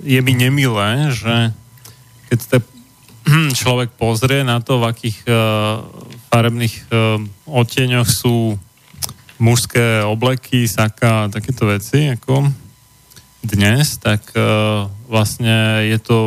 je 0.00 0.20
mi 0.22 0.32
nemilé, 0.32 1.10
že 1.10 1.50
keď 2.30 2.38
sa 2.38 2.56
človek 3.60 3.94
pozrie 3.98 4.46
na 4.46 4.62
to, 4.62 4.78
v 4.78 4.88
akých 4.90 5.18
uh, 5.26 5.82
farebných 6.30 6.74
uh, 6.90 7.20
odtieňoch 7.46 8.06
sú 8.06 8.54
mužské 9.36 10.00
obleky, 10.06 10.64
saka 10.64 11.28
takéto 11.28 11.68
veci, 11.68 12.08
ako 12.08 12.48
dnes, 13.44 14.00
tak 14.00 14.22
uh, 14.32 14.88
vlastne 15.10 15.86
je 15.86 15.98
to 16.00 16.18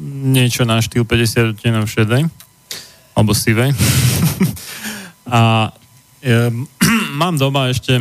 niečo 0.00 0.64
na 0.64 0.80
štýl 0.80 1.04
50 1.04 1.56
odtieňov 1.56 1.84
šedej 1.86 2.24
alebo 3.14 3.32
sivej. 3.34 3.74
a 5.28 5.70
e, 6.22 6.48
mám 7.20 7.36
doma 7.36 7.68
ešte 7.68 8.00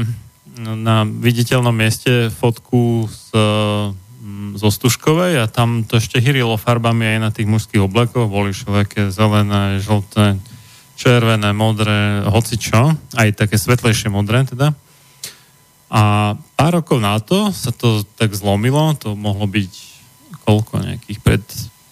na 0.59 1.03
viditeľnom 1.03 1.73
mieste 1.75 2.31
fotku 2.31 3.07
z, 3.07 3.35
zo 4.55 4.71
Stužkovej 4.71 5.43
a 5.43 5.45
tam 5.45 5.83
to 5.83 5.99
ešte 5.99 6.23
hyrilo 6.23 6.55
farbami 6.55 7.17
aj 7.17 7.19
na 7.19 7.29
tých 7.29 7.45
mužských 7.45 7.83
oblekoch. 7.83 8.31
Boli 8.31 8.55
všelijaké 8.55 9.13
zelené, 9.13 9.83
žlté, 9.83 10.39
červené, 10.95 11.51
modré, 11.51 12.23
hocičo. 12.25 12.95
Aj 13.13 13.29
také 13.35 13.59
svetlejšie 13.59 14.09
modré 14.09 14.47
teda. 14.47 14.73
A 15.89 16.33
pár 16.53 16.81
rokov 16.81 17.01
na 17.01 17.17
to 17.17 17.49
sa 17.49 17.73
to 17.73 18.05
tak 18.17 18.33
zlomilo, 18.37 18.93
to 18.93 19.17
mohlo 19.17 19.49
byť 19.49 19.73
koľko, 20.45 20.73
nejakých 20.81 21.19
pred 21.21 21.43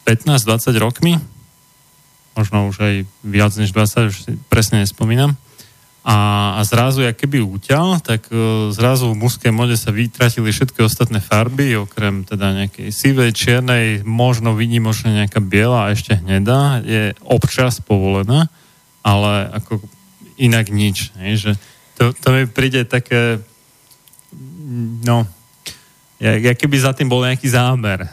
15-20 0.05 0.77
rokmi, 0.77 1.13
možno 2.37 2.69
už 2.69 2.77
aj 2.79 2.95
viac 3.25 3.51
než 3.57 3.73
20, 3.73 4.09
už 4.13 4.15
si 4.15 4.31
presne 4.47 4.85
nespomínam. 4.85 5.33
A, 6.07 6.55
a 6.55 6.61
zrazu, 6.63 7.03
jak 7.03 7.19
keby 7.19 7.43
úťal, 7.43 7.99
tak 7.99 8.31
uh, 8.31 8.71
zrazu 8.71 9.11
v 9.11 9.19
mužskej 9.19 9.51
mode 9.51 9.75
sa 9.75 9.91
vytratili 9.91 10.55
všetky 10.55 10.79
ostatné 10.79 11.19
farby, 11.19 11.75
okrem 11.75 12.23
teda 12.23 12.63
nejakej 12.63 12.95
sivej, 12.95 13.35
čiernej, 13.35 14.07
možno 14.07 14.55
výnimočne 14.55 15.19
nejaká 15.19 15.43
biela 15.43 15.87
a 15.87 15.91
ešte 15.91 16.15
hnedá, 16.15 16.79
je 16.79 17.11
občas 17.27 17.83
povolená, 17.83 18.47
ale 19.03 19.51
ako 19.51 19.83
inak 20.39 20.71
nič. 20.71 21.11
Hej, 21.19 21.33
že 21.43 21.51
to, 21.99 22.15
to 22.15 22.27
mi 22.31 22.47
príde 22.47 22.87
také 22.87 23.43
no, 25.03 25.27
ja 26.17 26.53
keby 26.57 26.75
za 26.81 26.97
tým 26.97 27.09
bol 27.09 27.21
nejaký 27.21 27.49
zámer. 27.51 28.07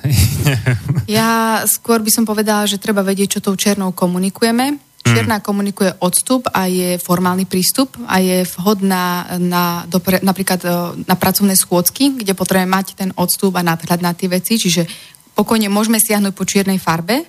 Ja 1.05 1.61
skôr 1.69 2.01
by 2.01 2.09
som 2.09 2.25
povedala, 2.25 2.65
že 2.65 2.81
treba 2.81 3.05
vedieť, 3.05 3.37
čo 3.37 3.45
tou 3.45 3.53
černou 3.61 3.93
komunikujeme. 3.93 4.81
Čierna 5.05 5.45
komunikuje 5.45 6.01
odstup 6.01 6.49
a 6.49 6.65
je 6.65 6.97
formálny 6.97 7.45
prístup 7.45 7.93
a 8.09 8.25
je 8.25 8.49
vhodná 8.57 9.37
na, 9.37 9.85
dopre, 9.85 10.17
napríklad 10.25 10.61
e, 10.65 10.69
na 11.05 11.13
pracovné 11.13 11.53
schôdzky, 11.61 12.25
kde 12.25 12.33
potrebujeme 12.33 12.73
mať 12.73 12.87
ten 12.97 13.11
odstup 13.13 13.53
a 13.61 13.67
nadhľad 13.67 14.01
na 14.01 14.17
tie 14.17 14.33
veci, 14.33 14.57
čiže 14.57 14.89
pokojne 15.37 15.69
môžeme 15.69 16.01
siahnuť 16.01 16.33
po 16.33 16.49
čiernej 16.49 16.81
farbe, 16.81 17.21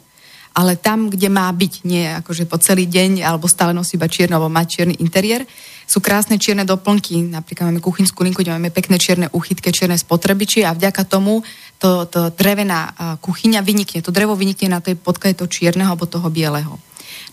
ale 0.55 0.79
tam, 0.79 1.11
kde 1.11 1.27
má 1.27 1.51
byť, 1.51 1.73
nie 1.83 2.07
akože 2.23 2.47
po 2.47 2.55
celý 2.63 2.87
deň 2.87 3.27
alebo 3.27 3.51
stále 3.51 3.75
nosí 3.75 3.99
iba 3.99 4.07
čierno 4.07 4.39
alebo 4.39 4.47
mať 4.47 4.67
čierny 4.71 4.95
interiér, 5.03 5.43
sú 5.85 5.99
krásne 5.99 6.39
čierne 6.39 6.63
doplnky, 6.63 7.27
napríklad 7.27 7.69
máme 7.69 7.83
kuchynskú 7.83 8.23
linku, 8.23 8.41
kde 8.41 8.55
máme 8.55 8.71
pekné 8.71 8.97
čierne 8.97 9.27
uchytky, 9.35 9.69
čierne 9.69 9.99
spotrebiči 9.99 10.63
a 10.63 10.73
vďaka 10.73 11.03
tomu 11.05 11.43
to, 11.77 12.07
to 12.07 12.31
drevená 12.33 12.95
a, 12.95 13.19
kuchyňa 13.19 13.59
vynikne, 13.61 13.99
to 13.99 14.15
drevo 14.15 14.33
vynikne 14.33 14.71
na 14.71 14.79
tej 14.79 14.95
podklade 14.95 15.37
toho 15.43 15.51
čierneho 15.51 15.91
alebo 15.91 16.07
toho 16.07 16.31
bieleho. 16.31 16.79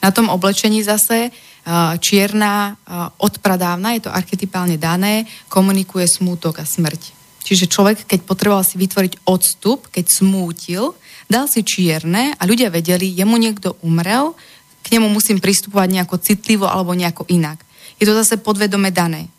Na 0.02 0.10
tom 0.10 0.28
oblečení 0.28 0.82
zase 0.82 1.30
a, 1.62 1.96
čierna 1.96 2.74
a, 2.74 3.14
od 3.22 3.38
pradávna, 3.38 3.94
je 3.94 4.10
to 4.10 4.14
archetypálne 4.14 4.76
dané, 4.76 5.24
komunikuje 5.46 6.04
smútok 6.10 6.60
a 6.60 6.66
smrť. 6.66 7.22
Čiže 7.42 7.70
človek, 7.70 8.06
keď 8.06 8.20
potreboval 8.22 8.62
si 8.62 8.78
vytvoriť 8.78 9.26
odstup, 9.26 9.90
keď 9.90 10.06
smútil, 10.10 10.94
dal 11.26 11.50
si 11.50 11.66
čierne 11.66 12.34
a 12.38 12.42
ľudia 12.46 12.70
vedeli, 12.70 13.10
jemu 13.10 13.34
niekto 13.34 13.78
umrel, 13.82 14.34
k 14.82 14.98
nemu 14.98 15.10
musím 15.10 15.38
pristupovať 15.38 15.88
nejako 15.90 16.16
citlivo 16.18 16.66
alebo 16.66 16.94
nejako 16.94 17.26
inak. 17.30 17.62
Je 17.98 18.06
to 18.06 18.14
zase 18.18 18.42
podvedome 18.42 18.90
dané. 18.90 19.30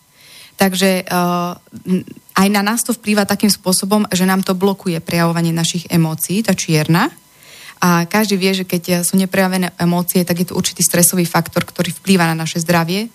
Takže 0.56 1.04
uh, 1.04 1.58
aj 2.38 2.48
na 2.48 2.62
nás 2.62 2.86
to 2.86 2.96
vplýva 2.96 3.28
takým 3.28 3.50
spôsobom, 3.50 4.08
že 4.14 4.24
nám 4.24 4.46
to 4.46 4.56
blokuje 4.56 5.02
prejavovanie 5.04 5.52
našich 5.52 5.90
emócií, 5.90 6.46
tá 6.46 6.54
čierna. 6.56 7.10
A 7.80 8.06
každý 8.06 8.36
vie, 8.38 8.52
že 8.54 8.68
keď 8.68 9.08
sú 9.08 9.18
neprejavené 9.18 9.74
emócie, 9.80 10.22
tak 10.22 10.44
je 10.44 10.48
to 10.52 10.58
určitý 10.58 10.86
stresový 10.86 11.26
faktor, 11.26 11.66
ktorý 11.66 11.90
vplýva 11.92 12.30
na 12.32 12.46
naše 12.46 12.62
zdravie. 12.62 13.10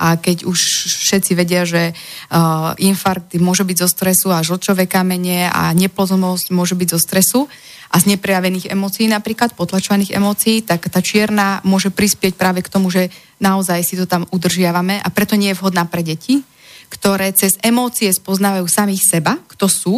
A 0.00 0.16
keď 0.16 0.48
už 0.48 0.58
všetci 1.04 1.36
vedia, 1.36 1.68
že 1.68 1.92
uh, 1.92 2.72
infarkt 2.80 3.36
môže 3.36 3.68
byť 3.68 3.76
zo 3.84 3.88
stresu 3.88 4.32
a 4.32 4.40
žlčové 4.40 4.88
kamene 4.88 5.52
a 5.52 5.76
neplozomosť 5.76 6.56
môže 6.56 6.72
byť 6.72 6.88
zo 6.88 7.00
stresu 7.00 7.40
a 7.90 7.96
z 8.00 8.16
neprejavených 8.16 8.70
emócií 8.72 9.10
napríklad, 9.10 9.52
potlačovaných 9.58 10.14
emócií, 10.14 10.62
tak 10.62 10.88
tá 10.88 11.02
čierna 11.02 11.60
môže 11.68 11.92
prispieť 11.92 12.38
práve 12.38 12.64
k 12.64 12.72
tomu, 12.72 12.88
že 12.88 13.12
naozaj 13.42 13.82
si 13.82 13.98
to 13.98 14.08
tam 14.08 14.24
udržiavame 14.30 15.02
a 15.02 15.08
preto 15.12 15.34
nie 15.34 15.52
je 15.52 15.58
vhodná 15.58 15.84
pre 15.84 16.00
deti, 16.00 16.46
ktoré 16.88 17.34
cez 17.34 17.58
emócie 17.60 18.08
spoznávajú 18.08 18.64
samých 18.70 19.02
seba, 19.04 19.36
kto 19.52 19.66
sú 19.68 19.94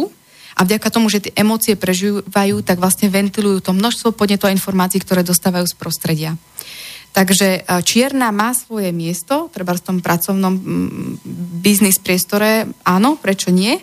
a 0.53 0.61
vďaka 0.63 0.87
tomu, 0.93 1.09
že 1.09 1.29
tie 1.29 1.33
emócie 1.33 1.73
prežívajú, 1.73 2.61
tak 2.61 2.77
vlastne 2.77 3.09
ventilujú 3.09 3.65
to 3.65 3.71
množstvo 3.73 4.13
podnetov 4.13 4.49
a 4.49 4.55
informácií, 4.55 5.01
ktoré 5.01 5.25
dostávajú 5.25 5.65
z 5.65 5.75
prostredia. 5.77 6.31
Takže 7.13 7.61
e, 7.61 7.81
čierna 7.85 8.33
má 8.33 8.57
svoje 8.57 8.89
miesto, 8.89 9.49
treba 9.53 9.77
v 9.77 9.85
tom 9.85 9.97
pracovnom 10.01 10.53
mm, 10.57 11.11
biznis 11.61 12.01
priestore, 12.01 12.65
áno, 12.81 13.21
prečo 13.21 13.53
nie, 13.53 13.77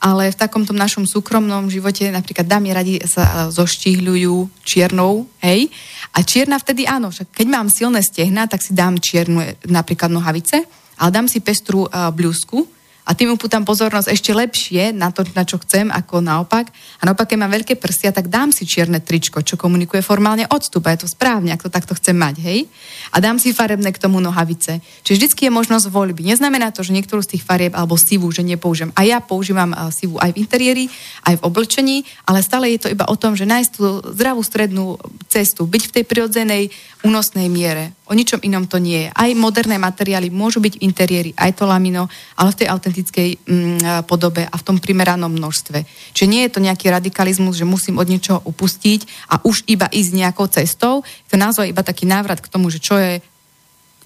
ale 0.00 0.32
v 0.32 0.40
takomto 0.40 0.72
našom 0.72 1.04
súkromnom 1.04 1.68
živote 1.68 2.08
napríklad 2.08 2.48
dámy 2.48 2.72
radi 2.72 2.94
sa 3.04 3.24
e, 3.24 3.32
zoštihľujú 3.52 4.64
čiernou, 4.64 5.28
hej, 5.44 5.68
a 6.16 6.24
čierna 6.24 6.56
vtedy 6.56 6.88
áno, 6.88 7.12
však 7.12 7.36
keď 7.36 7.46
mám 7.52 7.68
silné 7.68 8.00
stehna, 8.00 8.48
tak 8.48 8.64
si 8.64 8.72
dám 8.72 8.96
čiernu 8.96 9.44
e, 9.44 9.60
napríklad 9.68 10.08
nohavice, 10.08 10.64
ale 11.00 11.10
dám 11.16 11.32
si 11.32 11.40
pestrú 11.40 11.88
uh, 11.88 12.12
blúzku 12.12 12.68
a 13.10 13.18
tým 13.18 13.34
upútam 13.34 13.66
pozornosť 13.66 14.06
ešte 14.06 14.30
lepšie 14.30 14.94
na 14.94 15.10
to, 15.10 15.26
na 15.34 15.42
čo 15.42 15.58
chcem, 15.58 15.90
ako 15.90 16.22
naopak. 16.22 16.70
A 16.70 17.10
naopak, 17.10 17.34
keď 17.34 17.42
mám 17.42 17.50
veľké 17.50 17.74
prsia, 17.74 18.14
tak 18.14 18.30
dám 18.30 18.54
si 18.54 18.62
čierne 18.62 19.02
tričko, 19.02 19.42
čo 19.42 19.58
komunikuje 19.58 19.98
formálne 19.98 20.46
odstup. 20.46 20.86
A 20.86 20.94
je 20.94 21.02
to 21.02 21.10
správne, 21.10 21.50
ak 21.50 21.66
to 21.66 21.74
takto 21.74 21.98
chcem 21.98 22.14
mať, 22.14 22.38
hej? 22.38 22.70
A 23.10 23.18
dám 23.18 23.42
si 23.42 23.50
farebné 23.50 23.90
k 23.90 23.98
tomu 23.98 24.22
nohavice. 24.22 24.78
Čiže 25.02 25.26
vždycky 25.26 25.50
je 25.50 25.58
možnosť 25.58 25.90
voľby. 25.90 26.22
Neznamená 26.22 26.70
to, 26.70 26.86
že 26.86 26.94
niektorú 26.94 27.18
z 27.26 27.34
tých 27.34 27.42
farieb 27.42 27.74
alebo 27.74 27.98
sivu, 27.98 28.30
že 28.30 28.46
nepoužijem. 28.46 28.94
A 28.94 29.02
ja 29.02 29.18
používam 29.18 29.74
uh, 29.74 29.90
sivu 29.90 30.14
aj 30.22 30.30
v 30.30 30.46
interiéri, 30.46 30.84
aj 31.26 31.42
v 31.42 31.44
oblečení, 31.50 32.06
ale 32.30 32.46
stále 32.46 32.70
je 32.78 32.86
to 32.86 32.92
iba 32.94 33.10
o 33.10 33.18
tom, 33.18 33.34
že 33.34 33.42
nájsť 33.42 33.70
tú 33.74 34.06
zdravú 34.14 34.46
strednú 34.46 35.02
cestu, 35.26 35.66
byť 35.66 35.82
v 35.90 35.94
tej 35.98 36.04
prirodzenej 36.06 36.70
únosnej 37.02 37.50
miere. 37.50 37.90
O 38.06 38.14
ničom 38.14 38.42
inom 38.42 38.66
to 38.66 38.82
nie 38.82 39.06
je. 39.06 39.10
Aj 39.14 39.30
moderné 39.38 39.78
materiály 39.78 40.28
môžu 40.28 40.60
byť 40.60 40.76
v 40.76 40.82
interiéri, 40.84 41.30
aj 41.38 41.62
to 41.62 41.64
lamino, 41.64 42.10
ale 42.36 42.52
v 42.52 42.58
tej 42.60 42.68
autentickej 42.68 42.99
mm, 43.00 44.04
podobe 44.04 44.44
a 44.44 44.54
v 44.54 44.66
tom 44.66 44.76
primeranom 44.76 45.32
množstve. 45.32 45.86
Čiže 46.12 46.30
nie 46.30 46.42
je 46.44 46.52
to 46.52 46.60
nejaký 46.60 46.92
radikalizmus, 46.92 47.56
že 47.56 47.68
musím 47.68 47.96
od 47.96 48.10
niečoho 48.10 48.44
upustiť 48.44 49.30
a 49.32 49.40
už 49.46 49.64
iba 49.70 49.88
ísť 49.88 50.10
nejakou 50.12 50.46
cestou. 50.52 51.06
Je 51.26 51.28
to 51.32 51.38
naozaj 51.40 51.70
iba 51.70 51.80
taký 51.80 52.04
návrat 52.04 52.44
k 52.44 52.50
tomu, 52.50 52.68
že 52.68 52.82
čo 52.82 53.00
je 53.00 53.24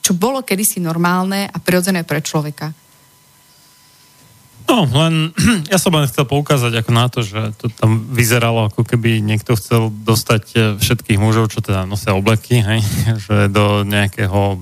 čo 0.04 0.12
bolo 0.12 0.44
kedysi 0.44 0.84
normálne 0.84 1.48
a 1.48 1.56
prirodzené 1.56 2.04
pre 2.04 2.20
človeka. 2.20 2.76
No, 4.68 4.84
len 4.84 5.32
ja 5.72 5.80
som 5.80 5.96
len 5.96 6.04
chcel 6.04 6.28
poukázať 6.28 6.84
ako 6.84 6.90
na 6.92 7.06
to, 7.08 7.24
že 7.24 7.56
to 7.56 7.72
tam 7.72 8.04
vyzeralo, 8.12 8.68
ako 8.68 8.84
keby 8.84 9.24
niekto 9.24 9.56
chcel 9.56 9.88
dostať 9.88 10.44
e, 10.52 10.58
všetkých 10.76 11.16
mužov, 11.16 11.48
čo 11.52 11.64
teda 11.64 11.88
nosia 11.88 12.12
obleky, 12.12 12.60
hej, 12.60 12.80
že 13.24 13.48
do 13.48 13.80
nejakého 13.88 14.60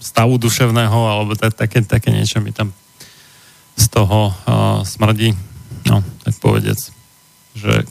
stavu 0.00 0.40
duševného, 0.40 0.96
alebo 0.96 1.36
t- 1.36 1.52
také, 1.52 1.84
také 1.84 2.08
niečo 2.08 2.40
mi 2.40 2.56
tam 2.56 2.72
z 3.80 3.86
toho 3.88 4.28
uh, 4.28 4.84
smrdí, 4.84 5.32
no, 5.88 6.04
tak 6.20 6.36
povedec, 6.36 6.76
že 7.56 7.88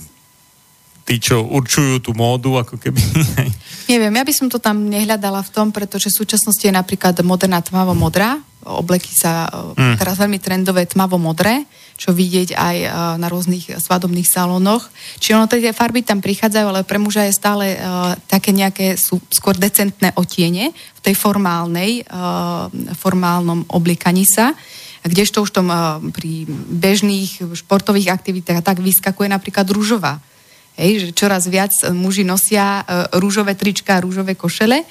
tí, 1.09 1.17
čo 1.17 1.41
určujú 1.41 2.05
tú 2.05 2.13
módu, 2.13 2.61
ako 2.61 2.77
keby. 2.77 3.01
Neviem, 3.91 4.13
ja 4.13 4.21
by 4.21 4.33
som 4.37 4.45
to 4.45 4.61
tam 4.61 4.85
nehľadala 4.85 5.41
v 5.41 5.49
tom, 5.49 5.73
pretože 5.73 6.13
v 6.13 6.21
súčasnosti 6.21 6.61
je 6.61 6.69
napríklad 6.69 7.17
moderná 7.25 7.57
tmavo-modrá, 7.65 8.37
obleky 8.69 9.09
sa 9.17 9.49
mm. 9.49 9.97
teraz 9.97 10.21
veľmi 10.21 10.37
trendové 10.37 10.85
tmavo-modré, 10.85 11.65
čo 11.97 12.13
vidieť 12.13 12.53
aj 12.53 12.77
uh, 12.85 12.91
na 13.17 13.25
rôznych 13.25 13.81
svadobných 13.81 14.29
salónoch. 14.29 14.85
Čiže 15.17 15.33
ono 15.33 15.49
tie 15.49 15.73
farby 15.73 16.05
tam 16.05 16.21
prichádzajú, 16.21 16.65
ale 16.69 16.85
pre 16.85 17.01
muža 17.01 17.25
je 17.25 17.33
stále 17.33 17.73
uh, 17.73 18.13
také 18.29 18.53
nejaké, 18.53 18.93
sú 18.93 19.17
skôr 19.33 19.57
decentné 19.57 20.13
otiene 20.13 20.69
v 20.69 20.99
tej 21.01 21.17
formálnej, 21.17 22.05
uh, 22.05 22.69
formálnom 22.93 23.65
obliekaní 23.73 24.29
sa 24.29 24.53
kdežto 25.09 25.41
už 25.41 25.49
tom 25.49 25.67
pri 26.13 26.45
bežných 26.69 27.57
športových 27.57 28.13
aktivitách 28.13 28.61
tak 28.61 28.77
vyskakuje 28.77 29.27
napríklad 29.27 29.65
rúžová. 29.73 30.21
Hej, 30.79 31.11
že 31.11 31.17
čoraz 31.17 31.49
viac 31.49 31.73
muži 31.91 32.23
nosia 32.23 32.85
rúžové 33.17 33.57
trička, 33.57 33.99
rúžové 33.99 34.37
košele. 34.37 34.87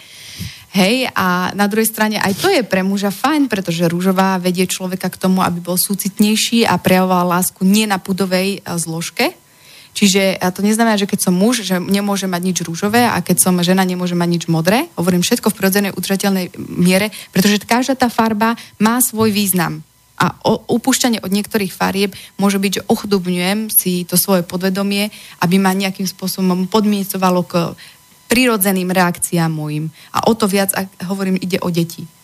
Hej, 0.77 1.09
a 1.17 1.49
na 1.57 1.65
druhej 1.65 1.89
strane 1.89 2.21
aj 2.21 2.45
to 2.45 2.53
je 2.53 2.61
pre 2.61 2.85
muža 2.85 3.09
fajn, 3.09 3.49
pretože 3.49 3.89
rúžová 3.89 4.37
vedie 4.37 4.69
človeka 4.69 5.09
k 5.09 5.17
tomu, 5.17 5.41
aby 5.41 5.65
bol 5.65 5.81
súcitnejší 5.81 6.69
a 6.69 6.77
prejavoval 6.77 7.41
lásku 7.41 7.65
nie 7.65 7.89
na 7.89 7.97
pudovej 7.97 8.61
zložke, 8.77 9.33
Čiže 9.99 10.39
a 10.39 10.55
to 10.55 10.63
neznamená, 10.63 10.95
že 10.95 11.11
keď 11.11 11.27
som 11.27 11.35
muž, 11.35 11.67
že 11.67 11.75
nemôže 11.83 12.31
mať 12.31 12.43
nič 12.47 12.59
rúžové 12.63 13.03
a 13.03 13.19
keď 13.19 13.43
som 13.43 13.59
žena, 13.67 13.83
nemôže 13.83 14.15
mať 14.15 14.29
nič 14.31 14.45
modré. 14.47 14.87
Hovorím 14.95 15.27
všetko 15.27 15.51
v 15.51 15.57
prirodzenej 15.59 15.91
udržateľnej 15.99 16.55
miere, 16.71 17.11
pretože 17.35 17.59
každá 17.67 17.99
tá 17.99 18.07
farba 18.07 18.55
má 18.79 19.03
svoj 19.03 19.35
význam. 19.35 19.83
A 20.19 20.35
upúšťanie 20.67 21.23
od 21.23 21.31
niektorých 21.31 21.71
farieb 21.71 22.11
môže 22.43 22.59
byť, 22.59 22.73
že 22.83 22.87
ochudobňujem 22.91 23.71
si 23.71 24.03
to 24.03 24.19
svoje 24.19 24.43
podvedomie, 24.43 25.15
aby 25.39 25.57
ma 25.63 25.71
nejakým 25.71 26.11
spôsobom 26.11 26.67
podmiecovalo 26.67 27.47
k 27.47 27.55
prirodzeným 28.29 28.91
reakciám 28.91 29.49
mojim. 29.49 29.95
A 30.13 30.27
o 30.27 30.35
to 30.35 30.51
viac, 30.51 30.75
ak 30.75 30.91
hovorím, 31.07 31.39
ide 31.39 31.63
o 31.63 31.71
deti. 31.71 32.18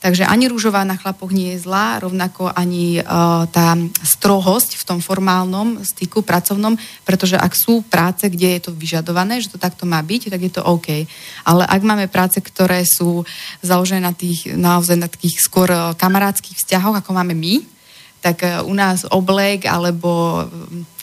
Takže 0.00 0.24
ani 0.24 0.48
rúžová 0.48 0.80
na 0.88 0.96
chlapoch 0.96 1.28
nie 1.28 1.52
je 1.52 1.68
zlá, 1.68 2.00
rovnako 2.00 2.48
ani 2.48 3.04
uh, 3.04 3.44
tá 3.52 3.76
strohosť 4.00 4.80
v 4.80 4.86
tom 4.88 4.98
formálnom 5.04 5.84
styku 5.84 6.24
pracovnom, 6.24 6.80
pretože 7.04 7.36
ak 7.36 7.52
sú 7.52 7.84
práce, 7.84 8.24
kde 8.24 8.56
je 8.56 8.60
to 8.64 8.72
vyžadované, 8.72 9.44
že 9.44 9.52
to 9.52 9.60
takto 9.60 9.84
má 9.84 10.00
byť, 10.00 10.32
tak 10.32 10.40
je 10.40 10.52
to 10.56 10.64
OK. 10.64 11.04
Ale 11.44 11.68
ak 11.68 11.84
máme 11.84 12.08
práce, 12.08 12.40
ktoré 12.40 12.80
sú 12.88 13.28
založené 13.60 14.00
na 14.00 14.16
tých, 14.16 14.48
naozaj 14.56 14.96
na 14.96 15.12
takých 15.12 15.36
skôr 15.44 15.68
kamarádskych 16.00 16.56
vzťahoch, 16.56 16.96
ako 17.04 17.10
máme 17.12 17.36
my, 17.36 17.60
tak 18.24 18.40
uh, 18.40 18.64
u 18.64 18.72
nás 18.72 19.04
oblek 19.04 19.68
alebo 19.68 20.48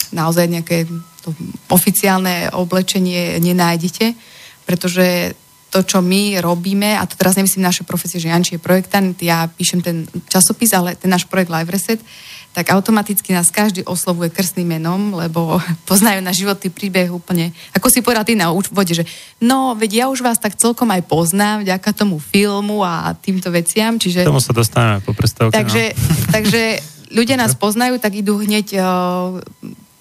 naozaj 0.09 0.49
nejaké 0.49 0.89
to 1.21 1.37
oficiálne 1.69 2.49
oblečenie 2.49 3.37
nenájdete, 3.37 4.17
pretože 4.65 5.37
to, 5.77 5.85
čo 5.85 6.01
my 6.01 6.41
robíme, 6.41 6.97
a 6.97 7.05
to 7.05 7.13
teraz 7.13 7.37
nemyslím 7.37 7.61
naše 7.61 7.85
profesie, 7.85 8.17
že 8.17 8.33
Janči 8.33 8.57
je 8.57 8.65
projektant, 8.65 9.13
ja 9.21 9.45
píšem 9.45 9.85
ten 9.85 10.09
časopis, 10.25 10.73
ale 10.73 10.97
ten 10.97 11.05
náš 11.05 11.29
projekt 11.29 11.53
Live 11.53 11.69
Reset, 11.69 12.01
tak 12.49 12.73
automaticky 12.73 13.37
nás 13.37 13.53
každý 13.53 13.85
oslovuje 13.85 14.33
krstným 14.33 14.65
menom, 14.65 15.13
lebo 15.13 15.61
poznajú 15.89 16.25
na 16.25 16.33
životný 16.33 16.73
príbeh 16.73 17.13
úplne, 17.13 17.53
ako 17.77 17.93
si 17.93 18.01
povedal 18.01 18.25
ty 18.25 18.33
na 18.33 18.49
úvode, 18.49 18.97
že 18.97 19.05
no, 19.37 19.77
veď 19.77 19.91
ja 19.93 20.05
už 20.09 20.25
vás 20.25 20.41
tak 20.41 20.57
celkom 20.57 20.89
aj 20.89 21.05
poznám 21.05 21.61
vďaka 21.61 21.93
tomu 21.93 22.17
filmu 22.17 22.81
a 22.81 23.13
týmto 23.13 23.53
veciam, 23.53 24.01
čiže... 24.01 24.25
Tomu 24.25 24.41
sa 24.41 24.57
dostaneme 24.57 25.05
po 25.05 25.13
prestávke. 25.13 25.53
Takže, 25.53 25.83
no. 25.93 26.33
takže 26.33 26.61
ľudia 27.21 27.37
nás 27.37 27.53
poznajú, 27.53 28.01
tak 28.01 28.17
idú 28.17 28.41
hneď 28.41 28.81
uh, 28.81 29.37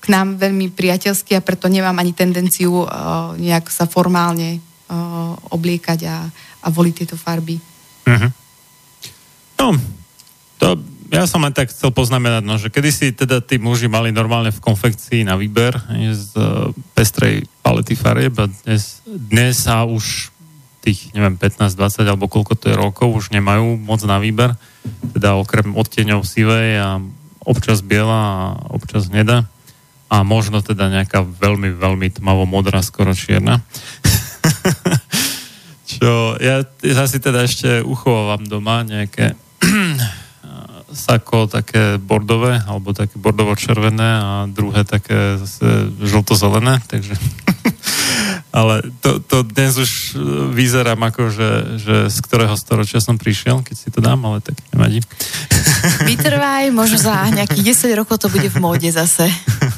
k 0.01 0.05
nám 0.09 0.41
veľmi 0.41 0.73
priateľsky 0.73 1.37
a 1.37 1.45
preto 1.45 1.69
nemám 1.69 2.01
ani 2.01 2.17
tendenciu 2.17 2.89
uh, 2.89 3.37
nejak 3.37 3.69
sa 3.69 3.85
formálne 3.85 4.65
obliekať 5.51 6.01
a, 6.07 6.17
a 6.63 6.67
voliť 6.71 6.95
tieto 6.95 7.17
farby. 7.19 7.59
Uh-huh. 8.07 8.31
No, 9.59 9.67
to 10.63 10.67
ja 11.11 11.23
som 11.27 11.43
len 11.47 11.55
tak 11.55 11.71
chcel 11.71 11.95
poznamenať, 11.95 12.43
no, 12.43 12.59
že 12.59 12.73
kedysi 12.73 13.15
teda 13.15 13.39
tí 13.39 13.63
muži 13.63 13.87
mali 13.87 14.11
normálne 14.11 14.51
v 14.51 14.63
konfekcii 14.63 15.23
na 15.23 15.39
výber 15.39 15.79
z 16.11 16.35
uh, 16.35 16.75
pestrej 16.99 17.47
palety 17.63 17.95
farieb 17.95 18.35
a 18.43 18.51
dnes, 18.51 19.03
dnes 19.07 19.71
a 19.71 19.87
už 19.87 20.35
tých, 20.83 21.11
neviem, 21.15 21.35
15, 21.39 21.75
20 21.75 22.07
alebo 22.07 22.31
koľko 22.31 22.55
to 22.59 22.71
je 22.71 22.79
rokov 22.79 23.11
už 23.11 23.35
nemajú 23.35 23.79
moc 23.79 24.03
na 24.07 24.19
výber, 24.23 24.55
teda 25.15 25.39
okrem 25.39 25.75
odtieňov 25.75 26.27
sivej 26.27 26.79
a 26.79 26.89
občas 27.43 27.83
biela 27.83 28.19
a 28.19 28.35
občas 28.71 29.11
hneda 29.11 29.47
a 30.07 30.23
možno 30.23 30.63
teda 30.63 30.87
nejaká 30.91 31.27
veľmi, 31.27 31.75
veľmi 31.75 32.07
tmavo 32.19 32.47
modrá, 32.47 32.79
skoro 32.83 33.15
čierna. 33.15 33.63
Čo 35.97 36.35
ja, 36.43 36.67
ja 36.83 37.05
si 37.07 37.19
teda 37.23 37.47
ešte 37.47 37.81
uchovávam 37.83 38.43
doma 38.43 38.83
nejaké 38.83 39.39
sako 40.97 41.47
také 41.47 42.01
bordové, 42.01 42.63
alebo 42.65 42.97
také 42.97 43.21
bordovo-červené 43.21 44.11
a 44.17 44.31
druhé 44.49 44.83
také 44.89 45.37
zase 45.37 45.93
žlto-zelené, 46.01 46.81
takže 46.89 47.13
ale 48.59 48.81
to, 49.05 49.21
to 49.21 49.45
dnes 49.45 49.77
už 49.77 50.17
vyzerám 50.57 50.97
ako, 51.13 51.29
že, 51.29 51.51
že 51.77 51.97
z 52.09 52.19
ktorého 52.25 52.57
storočia 52.57 53.05
som 53.05 53.21
prišiel, 53.21 53.61
keď 53.61 53.77
si 53.77 53.89
to 53.93 54.01
dám, 54.01 54.25
ale 54.25 54.41
tak 54.41 54.57
nevadí. 54.73 55.05
Vytrvaj, 56.09 56.73
možno 56.73 56.97
za 56.97 57.29
nejakých 57.29 57.77
10 57.77 58.01
rokov 58.01 58.17
to 58.17 58.33
bude 58.33 58.49
v 58.49 58.57
móde 58.57 58.89
zase. 58.89 59.29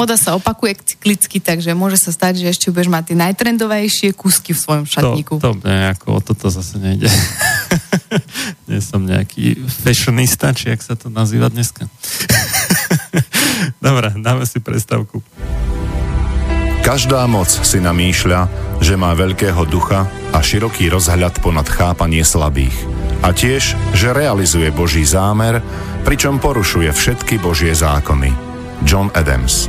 Moda 0.00 0.16
sa 0.16 0.32
opakuje 0.32 0.80
cyklicky, 0.80 1.44
takže 1.44 1.76
môže 1.76 2.00
sa 2.00 2.08
stať, 2.08 2.40
že 2.40 2.56
ešte 2.56 2.72
budeš 2.72 2.88
mať 2.88 3.12
tie 3.12 3.16
najtrendovejšie 3.20 4.16
kúsky 4.16 4.56
v 4.56 4.60
svojom 4.64 4.86
šatníku. 4.88 5.36
To, 5.44 5.52
to 5.52 5.60
nejako, 5.60 6.16
o 6.16 6.20
toto 6.24 6.48
zase 6.48 6.80
nejde. 6.80 7.04
Nie 8.72 8.80
som 8.80 9.04
nejaký 9.04 9.60
fashionista, 9.68 10.56
či 10.56 10.72
jak 10.72 10.80
sa 10.80 10.96
to 10.96 11.12
nazýva 11.12 11.52
dneska. 11.52 11.84
Dobre, 13.84 14.16
dáme 14.16 14.48
si 14.48 14.56
predstavku. 14.64 15.20
Každá 16.80 17.28
moc 17.28 17.52
si 17.52 17.76
namýšľa, 17.84 18.48
že 18.80 18.96
má 18.96 19.12
veľkého 19.12 19.68
ducha 19.68 20.08
a 20.32 20.40
široký 20.40 20.88
rozhľad 20.88 21.44
ponad 21.44 21.68
chápanie 21.68 22.24
slabých. 22.24 22.72
A 23.20 23.36
tiež, 23.36 23.76
že 23.92 24.16
realizuje 24.16 24.72
Boží 24.72 25.04
zámer, 25.04 25.60
pričom 26.08 26.40
porušuje 26.40 26.88
všetky 26.88 27.36
Božie 27.36 27.76
zákony. 27.76 28.49
John 28.84 29.10
Adams 29.14 29.68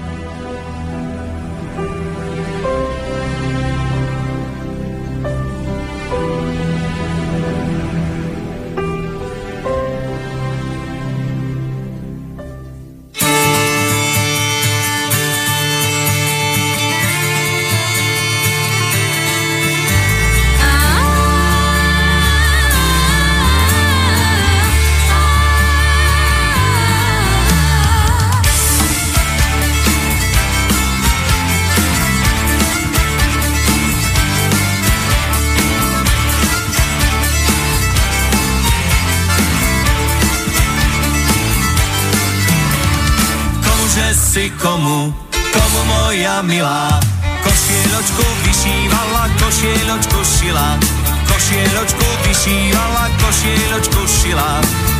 Si 44.41 44.49
komu, 44.57 45.13
komu 45.53 45.81
moja 45.85 46.41
milá, 46.41 46.97
košieločku 47.45 48.25
vyšívala, 48.41 49.29
košieločku 49.37 50.19
šila, 50.25 50.81
košieločku 51.29 52.07
vyšívala, 52.25 53.05
košieločku 53.21 54.01
šila, 54.01 54.51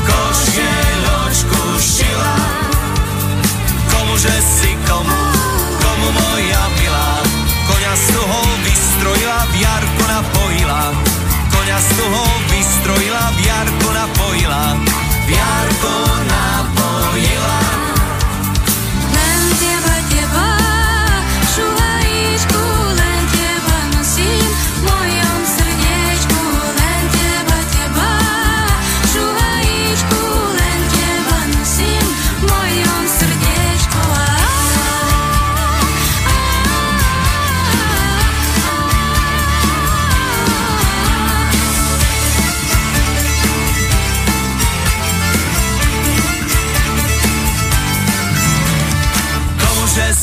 košieločku 0.06 1.58
tušila, 1.58 2.36
komuže 3.90 4.38
si 4.46 4.78
komu, 4.86 5.22
komu 5.82 6.08
moja 6.22 6.64
milá. 6.78 7.26
Koňa 7.66 7.94
z 7.98 8.06
toho 8.14 8.40
vystrojila, 8.62 9.40
v 9.50 9.54
jarku 9.58 10.04
napojila. 10.06 10.82
Koňa 11.50 11.78
z 11.82 11.90
toho 11.98 12.22
vystrojila, 12.46 13.24
v 13.34 13.40
jarku 13.42 13.90
napojila. 13.90 14.64
V 15.26 15.30
jarku 15.34 15.94
napojila. 16.30 17.81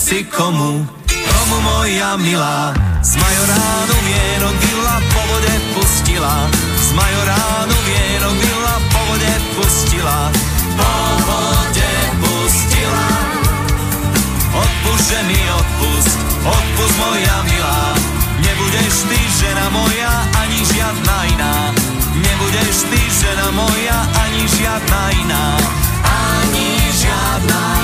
Si 0.09 0.25
komu, 0.25 0.89
komu 1.05 1.59
moja 1.61 2.17
milá. 2.17 2.73
Z 3.05 3.21
majoránu 3.21 3.97
vienok 4.09 4.57
vila 4.57 4.97
po 5.13 5.21
vode 5.29 5.57
pustila. 5.77 6.49
Z 6.81 6.97
majoránu 6.97 7.77
vienok 7.85 8.37
vila 8.41 8.75
po 8.89 9.01
vode 9.05 9.35
pustila. 9.53 10.33
Po 10.81 10.93
vode 11.29 11.93
pustila. 12.25 13.09
Odpust, 14.57 15.13
mi 15.29 15.41
odpust, 15.61 16.17
odpust 16.41 16.97
moja 16.97 17.37
milá. 17.45 17.93
Nebudeš 18.41 19.13
ty 19.13 19.21
žena 19.45 19.69
moja, 19.77 20.25
ani 20.41 20.65
žiadna 20.73 21.17
iná. 21.37 21.55
Nebudeš 22.17 22.89
ty 22.89 23.01
žena 23.13 23.53
moja, 23.53 24.09
ani 24.25 24.49
žiadna 24.57 25.03
iná. 25.21 25.45
Ani 26.01 26.81
žiadna 26.97 27.61
iná. 27.61 27.78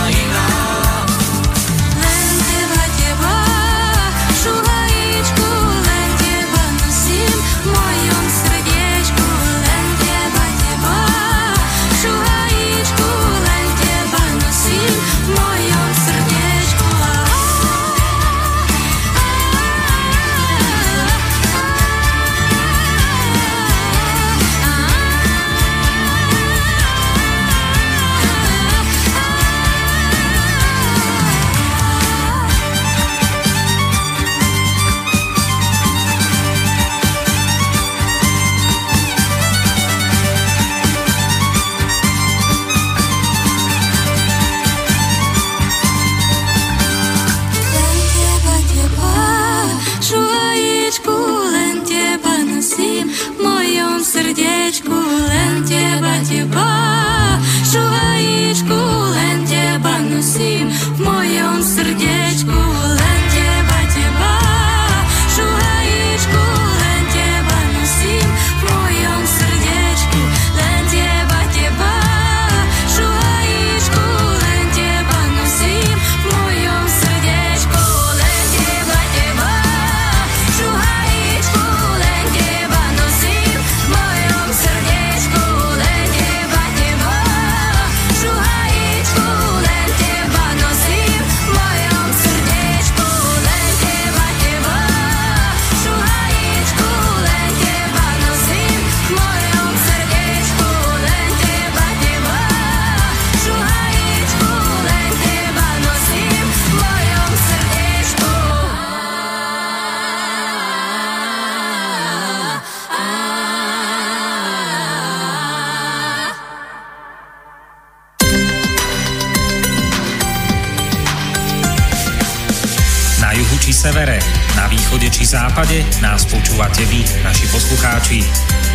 Západe 125.75 126.03
nás 126.03 126.23
počúvate 126.31 126.87
vy, 126.87 127.03
naši 127.27 127.51
poslucháči. 127.51 128.23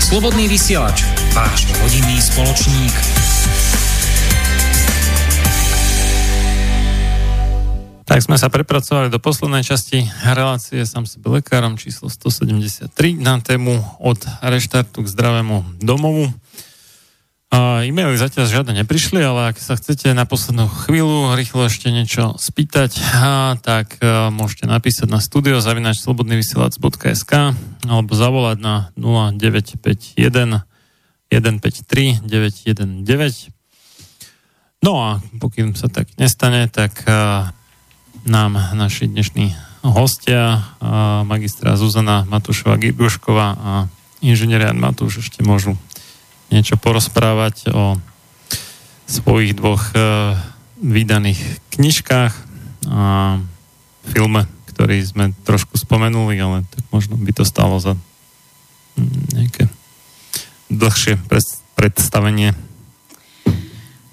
Slobodný 0.04 0.52
vysielač, 0.52 1.08
váš 1.32 1.72
rodinný 1.80 2.20
spoločník. 2.20 2.92
Tak 8.04 8.20
sme 8.26 8.36
sa 8.36 8.52
prepracovali 8.52 9.08
do 9.08 9.22
poslednej 9.22 9.64
časti 9.64 10.12
relácie 10.28 10.84
sám 10.84 11.08
sebe 11.08 11.40
lekárom 11.40 11.80
číslo 11.80 12.12
173 12.12 12.92
na 13.22 13.40
tému 13.40 13.80
od 14.04 14.20
reštartu 14.44 15.06
k 15.06 15.08
zdravému 15.08 15.80
domovu. 15.80 16.28
E-maily 17.50 18.14
zatiaľ 18.14 18.46
žiadne 18.46 18.86
neprišli, 18.86 19.26
ale 19.26 19.50
ak 19.50 19.58
sa 19.58 19.74
chcete 19.74 20.14
na 20.14 20.30
poslednú 20.30 20.70
chvíľu 20.70 21.34
rýchlo 21.34 21.66
ešte 21.66 21.90
niečo 21.90 22.38
spýtať, 22.38 22.94
tak 23.66 23.98
a, 24.06 24.30
môžete 24.30 24.70
napísať 24.70 25.10
na 25.10 25.18
studio 25.18 25.58
zavinač 25.58 25.98
slobodnyvysielac.sk 26.06 27.34
alebo 27.90 28.12
zavolať 28.14 28.58
na 28.62 28.94
0951 28.94 30.62
153 31.34 32.22
919. 32.22 33.50
No 34.86 35.02
a 35.02 35.18
pokým 35.42 35.74
sa 35.74 35.90
tak 35.90 36.06
nestane, 36.22 36.70
tak 36.70 37.02
a, 37.10 37.50
nám 38.30 38.62
naši 38.78 39.10
dnešní 39.10 39.58
hostia, 39.90 40.70
a, 40.78 41.26
magistra 41.26 41.74
Zuzana 41.82 42.30
Matúšová 42.30 42.78
Girgušková 42.78 43.48
a 43.58 43.72
inžinier 44.22 44.70
Jan 44.70 44.78
Matúš 44.78 45.26
ešte 45.26 45.42
môžu 45.42 45.74
niečo 46.50 46.76
porozprávať 46.78 47.70
o 47.74 47.98
svojich 49.10 49.58
dvoch 49.58 49.90
e, 49.94 49.98
vydaných 50.82 51.42
knižkách 51.78 52.34
a 52.90 53.38
filme, 54.06 54.46
ktorý 54.74 54.98
sme 55.04 55.26
trošku 55.46 55.76
spomenuli, 55.76 56.40
ale 56.40 56.66
tak 56.70 56.84
možno 56.90 57.20
by 57.20 57.32
to 57.36 57.44
stalo 57.44 57.78
za 57.82 57.98
mm, 58.98 59.36
nejaké 59.36 59.64
dlhšie 60.70 61.18
predstavenie. 61.76 62.54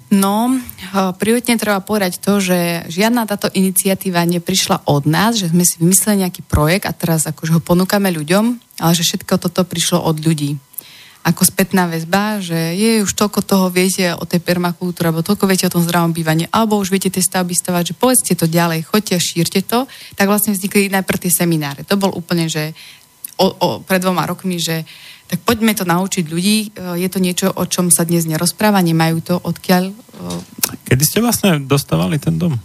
No, 0.07 0.55
eh, 0.55 1.11
prioritne 1.19 1.59
treba 1.59 1.83
povedať 1.83 2.23
to, 2.23 2.39
že 2.39 2.87
žiadna 2.87 3.27
táto 3.27 3.51
iniciatíva 3.51 4.23
neprišla 4.23 4.87
od 4.87 5.03
nás, 5.03 5.35
že 5.35 5.51
sme 5.51 5.67
si 5.67 5.79
vymysleli 5.83 6.23
nejaký 6.23 6.41
projekt 6.47 6.87
a 6.87 6.95
teraz 6.95 7.27
akože 7.27 7.59
ho 7.59 7.61
ponúkame 7.61 8.07
ľuďom, 8.15 8.45
ale 8.79 8.93
že 8.95 9.03
všetko 9.03 9.35
toto 9.39 9.67
prišlo 9.67 9.99
od 9.99 10.23
ľudí. 10.23 10.55
Ako 11.27 11.43
spätná 11.43 11.91
väzba, 11.91 12.39
že 12.39 12.55
je 12.79 13.03
už 13.03 13.11
toľko 13.11 13.43
toho 13.43 13.67
viete 13.67 14.15
o 14.15 14.23
tej 14.23 14.39
permakultúre, 14.39 15.11
alebo 15.11 15.27
toľko 15.27 15.43
viete 15.43 15.67
o 15.67 15.73
tom 15.75 15.83
zdravom 15.83 16.15
bývaní, 16.15 16.47
alebo 16.47 16.79
už 16.79 16.87
viete 16.87 17.11
tie 17.11 17.19
stavby 17.19 17.51
stavať, 17.51 17.91
že 17.91 17.99
povedzte 17.99 18.33
to 18.39 18.47
ďalej, 18.47 18.87
choďte 18.87 19.19
a 19.19 19.21
šírte 19.21 19.59
to, 19.67 19.83
tak 20.15 20.31
vlastne 20.31 20.55
vznikli 20.55 20.87
najprv 20.87 21.19
tie 21.19 21.31
semináre. 21.35 21.83
To 21.83 21.99
bol 21.99 22.15
úplne, 22.15 22.47
že 22.47 22.71
o, 23.35 23.51
o, 23.51 23.67
pred 23.83 23.99
dvoma 23.99 24.23
rokmi, 24.23 24.55
že 24.55 24.87
Tak 25.27 25.43
poďme 25.43 25.75
to 25.75 25.83
naučiť 25.83 26.23
ľudí. 26.23 26.71
E, 26.71 27.03
Je 27.03 27.07
to 27.11 27.19
niečo, 27.19 27.51
o 27.51 27.67
čom 27.67 27.91
sa 27.91 28.07
dnes 28.07 28.23
nerozpráva, 28.23 28.79
nemajú 28.79 29.17
to 29.19 29.35
odkiaľ. 29.35 29.91
e, 29.91 29.93
Kedy 30.87 31.03
ste 31.03 31.19
vlastne 31.19 31.59
dostávali 31.67 32.15
ten 32.15 32.39
dom? 32.39 32.55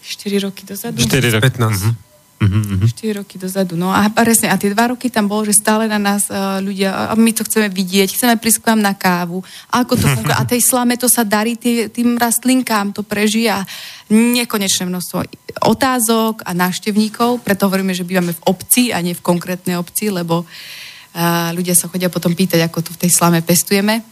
4 0.00 0.40
roky 0.40 0.64
dozadu. 0.64 0.96
4 1.04 1.36
roky. 1.36 1.44
15. 1.52 1.60
Mhm, 1.68 1.90
4 2.36 3.16
roky 3.16 3.40
dozadu. 3.40 3.80
No 3.80 3.88
a 3.88 4.12
presne, 4.12 4.52
a 4.52 4.60
tie 4.60 4.68
dva 4.68 4.92
roky 4.92 5.08
tam 5.08 5.24
bolo, 5.24 5.48
že 5.48 5.56
stále 5.56 5.88
na 5.88 5.96
nás 5.96 6.28
uh, 6.28 6.60
ľudia, 6.60 6.92
a 6.92 7.16
my 7.16 7.32
to 7.32 7.48
chceme 7.48 7.72
vidieť, 7.72 8.12
chceme 8.12 8.36
prísť 8.36 8.60
k 8.60 8.68
vám 8.72 8.80
na 8.84 8.92
kávu. 8.92 9.40
A 9.72 9.80
ako 9.80 9.96
to 9.96 10.04
funguje? 10.04 10.36
A 10.36 10.44
tej 10.44 10.60
slame 10.60 11.00
to 11.00 11.08
sa 11.08 11.24
darí 11.24 11.56
tý, 11.56 11.88
tým 11.88 12.20
rastlinkám, 12.20 12.92
to 12.92 13.00
prežia 13.00 13.64
nekonečné 14.12 14.84
množstvo 14.84 15.24
otázok 15.64 16.44
a 16.44 16.52
návštevníkov, 16.52 17.40
preto 17.40 17.72
hovoríme, 17.72 17.96
že 17.96 18.04
bývame 18.04 18.36
v 18.36 18.44
obci 18.44 18.92
a 18.92 19.00
nie 19.00 19.16
v 19.16 19.24
konkrétnej 19.24 19.80
obci, 19.80 20.12
lebo 20.12 20.44
uh, 20.44 21.50
ľudia 21.56 21.72
sa 21.72 21.88
chodia 21.88 22.12
potom 22.12 22.36
pýtať, 22.36 22.60
ako 22.68 22.84
to 22.84 22.90
v 22.92 23.00
tej 23.08 23.10
slame 23.16 23.40
pestujeme 23.40 24.04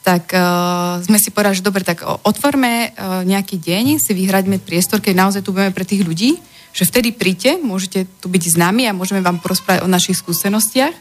tak 0.00 0.32
uh, 0.32 0.96
sme 1.04 1.20
si 1.20 1.28
povedali, 1.28 1.60
že 1.60 1.66
dobre, 1.68 1.84
tak 1.84 2.00
otvorme 2.24 2.88
uh, 2.88 3.20
nejaký 3.20 3.60
deň, 3.60 4.00
si 4.00 4.16
vyhraďme 4.16 4.56
priestor, 4.56 5.04
keď 5.04 5.12
naozaj 5.12 5.44
tu 5.44 5.52
budeme 5.52 5.76
pre 5.76 5.84
tých 5.84 6.00
ľudí, 6.00 6.40
že 6.70 6.86
vtedy 6.86 7.10
príďte, 7.10 7.58
môžete 7.58 8.06
tu 8.22 8.30
byť 8.30 8.42
s 8.42 8.56
nami 8.56 8.86
a 8.86 8.96
môžeme 8.96 9.22
vám 9.22 9.42
porozprávať 9.42 9.82
o 9.82 9.90
našich 9.90 10.18
skúsenostiach. 10.18 10.94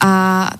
A 0.00 0.10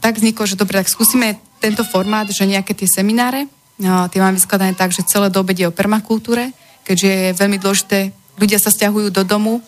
tak 0.00 0.20
vzniklo, 0.20 0.44
že 0.44 0.56
dobre, 0.56 0.80
tak 0.80 0.92
skúsime 0.92 1.40
tento 1.60 1.84
formát, 1.84 2.28
že 2.28 2.48
nejaké 2.48 2.72
tie 2.72 2.88
semináre, 2.88 3.48
no, 3.80 4.08
tie 4.08 4.20
máme 4.20 4.36
vyskladané 4.36 4.72
tak, 4.76 4.92
že 4.92 5.04
celé 5.04 5.28
do 5.28 5.40
obede 5.40 5.64
o 5.68 5.72
permakultúre, 5.72 6.52
keďže 6.84 7.08
je 7.08 7.38
veľmi 7.40 7.58
dôležité, 7.60 7.98
ľudia 8.40 8.56
sa 8.56 8.72
stiahujú 8.72 9.12
do 9.12 9.22
domu, 9.24 9.60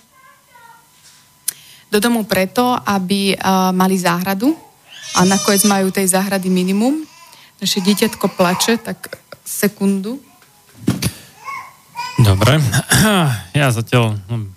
do 1.93 1.99
domu 2.01 2.25
preto, 2.25 2.73
aby 2.89 3.37
uh, 3.37 3.69
mali 3.77 4.01
záhradu 4.01 4.57
a 5.13 5.29
nakoniec 5.29 5.69
majú 5.69 5.93
tej 5.93 6.09
záhrady 6.09 6.49
minimum. 6.49 7.05
Naše 7.61 7.85
dieťatko 7.85 8.33
plače, 8.33 8.81
tak 8.81 9.21
sekundu. 9.45 10.17
Dobre. 12.23 12.55
Ja 13.59 13.69
zatiaľ 13.75 14.17
hm, 14.31 14.49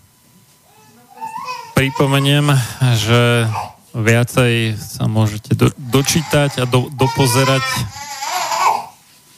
pripomeniem, 1.74 2.48
že 2.96 3.50
viacej 3.92 4.78
sa 4.80 5.10
môžete 5.10 5.58
do, 5.58 5.74
dočítať 5.76 6.62
a 6.62 6.70
do, 6.70 6.88
dopozerať 6.94 7.66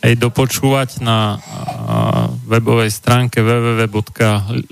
aj 0.04 0.14
dopočúvať 0.20 1.02
na 1.02 1.40
a, 1.40 2.30
webovej 2.46 2.94
stránke 2.94 3.42
www.lifereset 3.42 4.70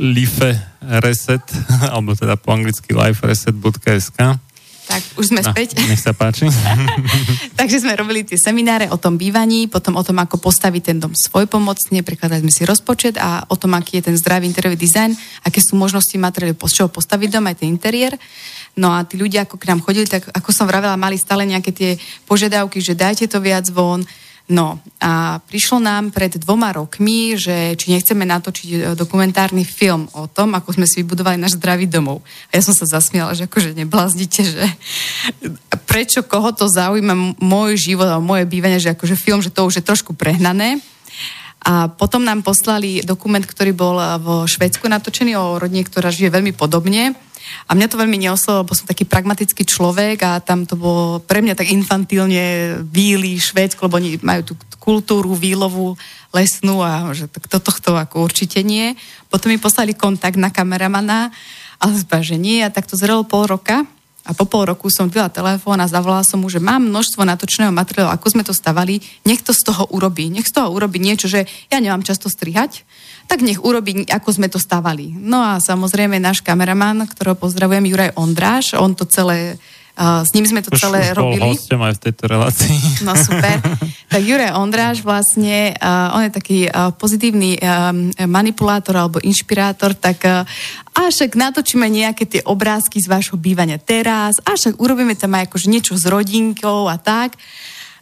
alebo 1.96 2.14
teda 2.14 2.38
po 2.38 2.54
anglicky 2.54 2.94
lifereset.sk 2.94 4.20
Tak, 4.86 5.02
už 5.18 5.34
sme 5.34 5.42
späť. 5.42 5.78
Nech 5.90 6.02
sa 6.02 6.14
páči. 6.14 6.46
Takže 7.60 7.82
sme 7.82 7.98
robili 7.98 8.22
tie 8.22 8.38
semináre 8.38 8.86
o 8.94 8.98
tom 9.02 9.18
bývaní, 9.18 9.66
potom 9.66 9.98
o 9.98 10.04
tom, 10.06 10.22
ako 10.22 10.38
postaviť 10.38 10.82
ten 10.94 10.98
dom 11.02 11.14
svoj 11.18 11.50
pomocne, 11.50 12.06
prekladali 12.06 12.46
sme 12.46 12.54
si 12.54 12.64
rozpočet 12.70 13.18
a 13.18 13.50
o 13.50 13.56
tom, 13.58 13.74
aký 13.74 14.00
je 14.00 14.14
ten 14.14 14.16
zdravý 14.16 14.46
interiérový 14.46 14.78
dizajn, 14.78 15.12
aké 15.42 15.58
sú 15.58 15.74
možnosti 15.74 16.14
materiály, 16.14 16.54
z 16.54 16.74
čoho 16.82 16.90
postaviť 16.90 17.30
dom, 17.34 17.46
aj 17.50 17.66
ten 17.66 17.70
interiér. 17.74 18.14
No 18.78 18.94
a 18.94 19.08
tí 19.08 19.16
ľudia, 19.18 19.48
ako 19.48 19.58
k 19.58 19.70
nám 19.74 19.82
chodili, 19.82 20.06
tak 20.06 20.30
ako 20.30 20.50
som 20.52 20.70
vravela, 20.70 21.00
mali 21.00 21.18
stále 21.18 21.48
nejaké 21.48 21.72
tie 21.72 21.92
požiadavky, 22.30 22.84
že 22.84 22.94
dajte 22.94 23.26
to 23.26 23.42
viac 23.42 23.66
von, 23.72 24.04
No 24.46 24.78
a 25.02 25.42
prišlo 25.42 25.82
nám 25.82 26.14
pred 26.14 26.38
dvoma 26.38 26.70
rokmi, 26.70 27.34
že 27.34 27.74
či 27.82 27.98
nechceme 27.98 28.30
natočiť 28.30 28.70
e, 28.70 28.78
dokumentárny 28.94 29.66
film 29.66 30.06
o 30.14 30.30
tom, 30.30 30.54
ako 30.54 30.78
sme 30.78 30.86
si 30.86 31.02
vybudovali 31.02 31.42
náš 31.42 31.58
zdravý 31.58 31.90
domov. 31.90 32.22
A 32.54 32.58
ja 32.58 32.62
som 32.62 32.78
sa 32.78 32.86
zasmiala, 32.86 33.34
že 33.34 33.50
akože 33.50 33.74
nebláznite, 33.74 34.42
že 34.46 34.66
prečo 35.90 36.22
koho 36.22 36.54
to 36.54 36.70
zaujíma 36.70 37.42
môj 37.42 37.90
život 37.90 38.06
a 38.06 38.22
moje 38.22 38.46
bývanie, 38.46 38.78
že 38.78 38.94
akože 38.94 39.18
film, 39.18 39.42
že 39.42 39.50
to 39.50 39.66
už 39.66 39.82
je 39.82 39.88
trošku 39.88 40.14
prehnané. 40.14 40.78
A 41.66 41.90
potom 41.90 42.22
nám 42.22 42.46
poslali 42.46 43.02
dokument, 43.02 43.42
ktorý 43.42 43.74
bol 43.74 43.98
eh, 43.98 44.22
vo 44.22 44.46
Švedsku 44.46 44.86
natočený 44.86 45.34
o 45.34 45.58
rodine, 45.58 45.82
ktorá 45.82 46.14
žije 46.14 46.30
veľmi 46.30 46.54
podobne. 46.54 47.18
A 47.70 47.78
mňa 47.78 47.88
to 47.90 48.02
veľmi 48.02 48.18
neoslovilo, 48.18 48.66
lebo 48.66 48.74
som 48.74 48.90
taký 48.90 49.06
pragmatický 49.06 49.70
človek 49.70 50.18
a 50.26 50.42
tam 50.42 50.66
to 50.66 50.74
bolo 50.74 51.22
pre 51.22 51.46
mňa 51.46 51.54
tak 51.54 51.70
infantilne 51.70 52.78
výli 52.90 53.38
Švédsko, 53.38 53.86
lebo 53.86 54.02
oni 54.02 54.18
majú 54.22 54.42
tú 54.50 54.54
kultúru 54.82 55.38
výlovu 55.38 55.94
lesnú 56.34 56.82
a 56.82 57.10
že 57.14 57.30
tak 57.30 57.46
to, 57.46 57.58
tohto 57.62 57.98
ako 57.98 58.26
určite 58.26 58.66
nie. 58.66 58.98
Potom 59.30 59.54
mi 59.54 59.62
poslali 59.62 59.94
kontakt 59.94 60.42
na 60.42 60.50
kameramana 60.50 61.30
a 61.78 61.86
zba, 61.94 62.26
že 62.26 62.38
nie 62.38 62.66
a 62.66 62.74
tak 62.74 62.90
to 62.90 62.98
zrelo 62.98 63.26
pol 63.26 63.46
roka 63.46 63.86
a 64.26 64.34
po 64.34 64.50
pol 64.50 64.66
roku 64.66 64.90
som 64.90 65.06
dvila 65.06 65.30
telefón 65.30 65.78
a 65.78 65.86
zavolala 65.86 66.26
som 66.26 66.42
mu, 66.42 66.50
že 66.50 66.58
mám 66.58 66.82
množstvo 66.82 67.22
natočného 67.22 67.70
materiálu, 67.70 68.10
ako 68.10 68.28
sme 68.34 68.42
to 68.42 68.58
stavali, 68.58 68.98
nech 69.22 69.46
to 69.46 69.54
z 69.54 69.70
toho 69.70 69.86
urobí. 69.94 70.34
Nech 70.34 70.50
z 70.50 70.58
toho 70.58 70.74
urobí 70.74 70.98
niečo, 70.98 71.30
že 71.30 71.46
ja 71.70 71.78
nemám 71.78 72.02
často 72.02 72.26
strihať, 72.26 72.82
tak 73.30 73.46
nech 73.46 73.62
urobí, 73.62 74.10
ako 74.10 74.30
sme 74.34 74.50
to 74.50 74.58
stavali. 74.58 75.14
No 75.14 75.46
a 75.46 75.62
samozrejme 75.62 76.18
náš 76.18 76.42
kameraman, 76.42 77.06
ktorého 77.06 77.38
pozdravujem, 77.38 77.86
Juraj 77.86 78.18
Ondráš, 78.18 78.74
on 78.74 78.98
to 78.98 79.06
celé, 79.06 79.62
s 80.00 80.30
ním 80.36 80.44
sme 80.44 80.60
to 80.60 80.76
Už, 80.76 80.80
celé 80.80 81.16
bol 81.16 81.32
robili. 81.32 81.56
hosťom 81.56 81.82
aj 81.88 81.94
v 81.96 82.02
tejto 82.04 82.24
relácii. 82.28 82.76
No 83.08 83.16
super. 83.16 83.64
Tak 84.12 84.22
Juraj 84.22 84.60
Ondráš 84.60 85.00
vlastne, 85.00 85.72
on 86.12 86.28
je 86.28 86.32
taký 86.36 86.60
pozitívny 87.00 87.56
manipulátor 88.28 88.96
alebo 89.00 89.24
inšpirátor, 89.24 89.96
tak 89.96 90.28
a 90.28 91.00
však 91.08 91.40
natočíme 91.40 91.88
nejaké 91.88 92.28
tie 92.28 92.42
obrázky 92.44 93.00
z 93.00 93.08
vášho 93.08 93.40
bývania 93.40 93.80
teraz, 93.80 94.40
a 94.44 94.56
však 94.56 94.80
urobíme 94.80 95.16
tam 95.16 95.36
aj 95.36 95.48
akože 95.48 95.68
niečo 95.72 95.96
s 95.96 96.04
rodinkou 96.08 96.92
a 96.92 97.00
tak. 97.00 97.40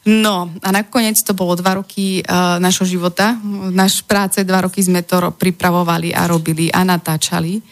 No 0.04 0.52
a 0.60 0.70
nakoniec 0.76 1.16
to 1.24 1.32
bolo 1.32 1.56
dva 1.56 1.80
roky 1.80 2.20
uh, 2.20 2.60
našho 2.60 2.84
života. 2.84 3.40
Naš 3.72 4.04
práce 4.04 4.44
dva 4.44 4.68
roky 4.68 4.84
sme 4.84 5.00
to 5.00 5.16
ro- 5.16 5.32
pripravovali 5.32 6.12
a 6.12 6.28
robili 6.28 6.68
a 6.68 6.84
natáčali. 6.84 7.64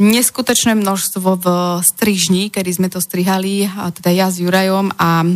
Neskutočné 0.00 0.72
množstvo 0.80 1.28
v 1.36 1.46
strižni, 1.84 2.48
kedy 2.48 2.70
sme 2.72 2.88
to 2.88 3.04
strihali, 3.04 3.68
teda 3.68 4.10
ja 4.10 4.26
s 4.32 4.40
Jurajom 4.40 4.96
a 4.96 5.28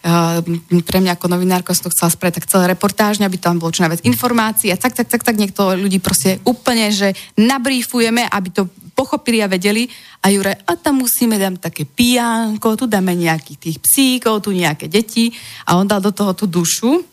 Uh, 0.00 0.40
pre 0.88 1.04
mňa 1.04 1.20
ako 1.20 1.28
novinárka 1.28 1.76
som 1.76 1.84
to 1.84 1.92
chcela 1.92 2.08
spraviť 2.08 2.40
tak 2.40 2.48
celé 2.48 2.72
reportážne, 2.72 3.28
aby 3.28 3.36
tam 3.36 3.60
bolo 3.60 3.68
čo 3.68 3.84
najviac 3.84 4.00
informácií 4.08 4.72
a 4.72 4.80
tak, 4.80 4.96
tak, 4.96 5.12
tak, 5.12 5.20
tak 5.20 5.36
niekto 5.36 5.76
ľudí 5.76 6.00
proste 6.00 6.40
úplne, 6.48 6.88
že 6.88 7.12
nabrífujeme, 7.36 8.24
aby 8.24 8.48
to 8.48 8.64
pochopili 8.96 9.44
a 9.44 9.52
vedeli. 9.52 9.92
A 10.24 10.32
Jure, 10.32 10.56
a 10.56 10.72
tam 10.80 11.04
musíme 11.04 11.36
dať 11.36 11.60
také 11.60 11.84
pijánko, 11.84 12.80
tu 12.80 12.88
dáme 12.88 13.12
nejakých 13.12 13.60
tých 13.60 13.76
psíkov, 13.84 14.40
tu 14.40 14.56
nejaké 14.56 14.88
deti. 14.88 15.36
A 15.68 15.76
on 15.76 15.84
dal 15.84 16.00
do 16.00 16.16
toho 16.16 16.32
tú 16.32 16.48
dušu, 16.48 17.04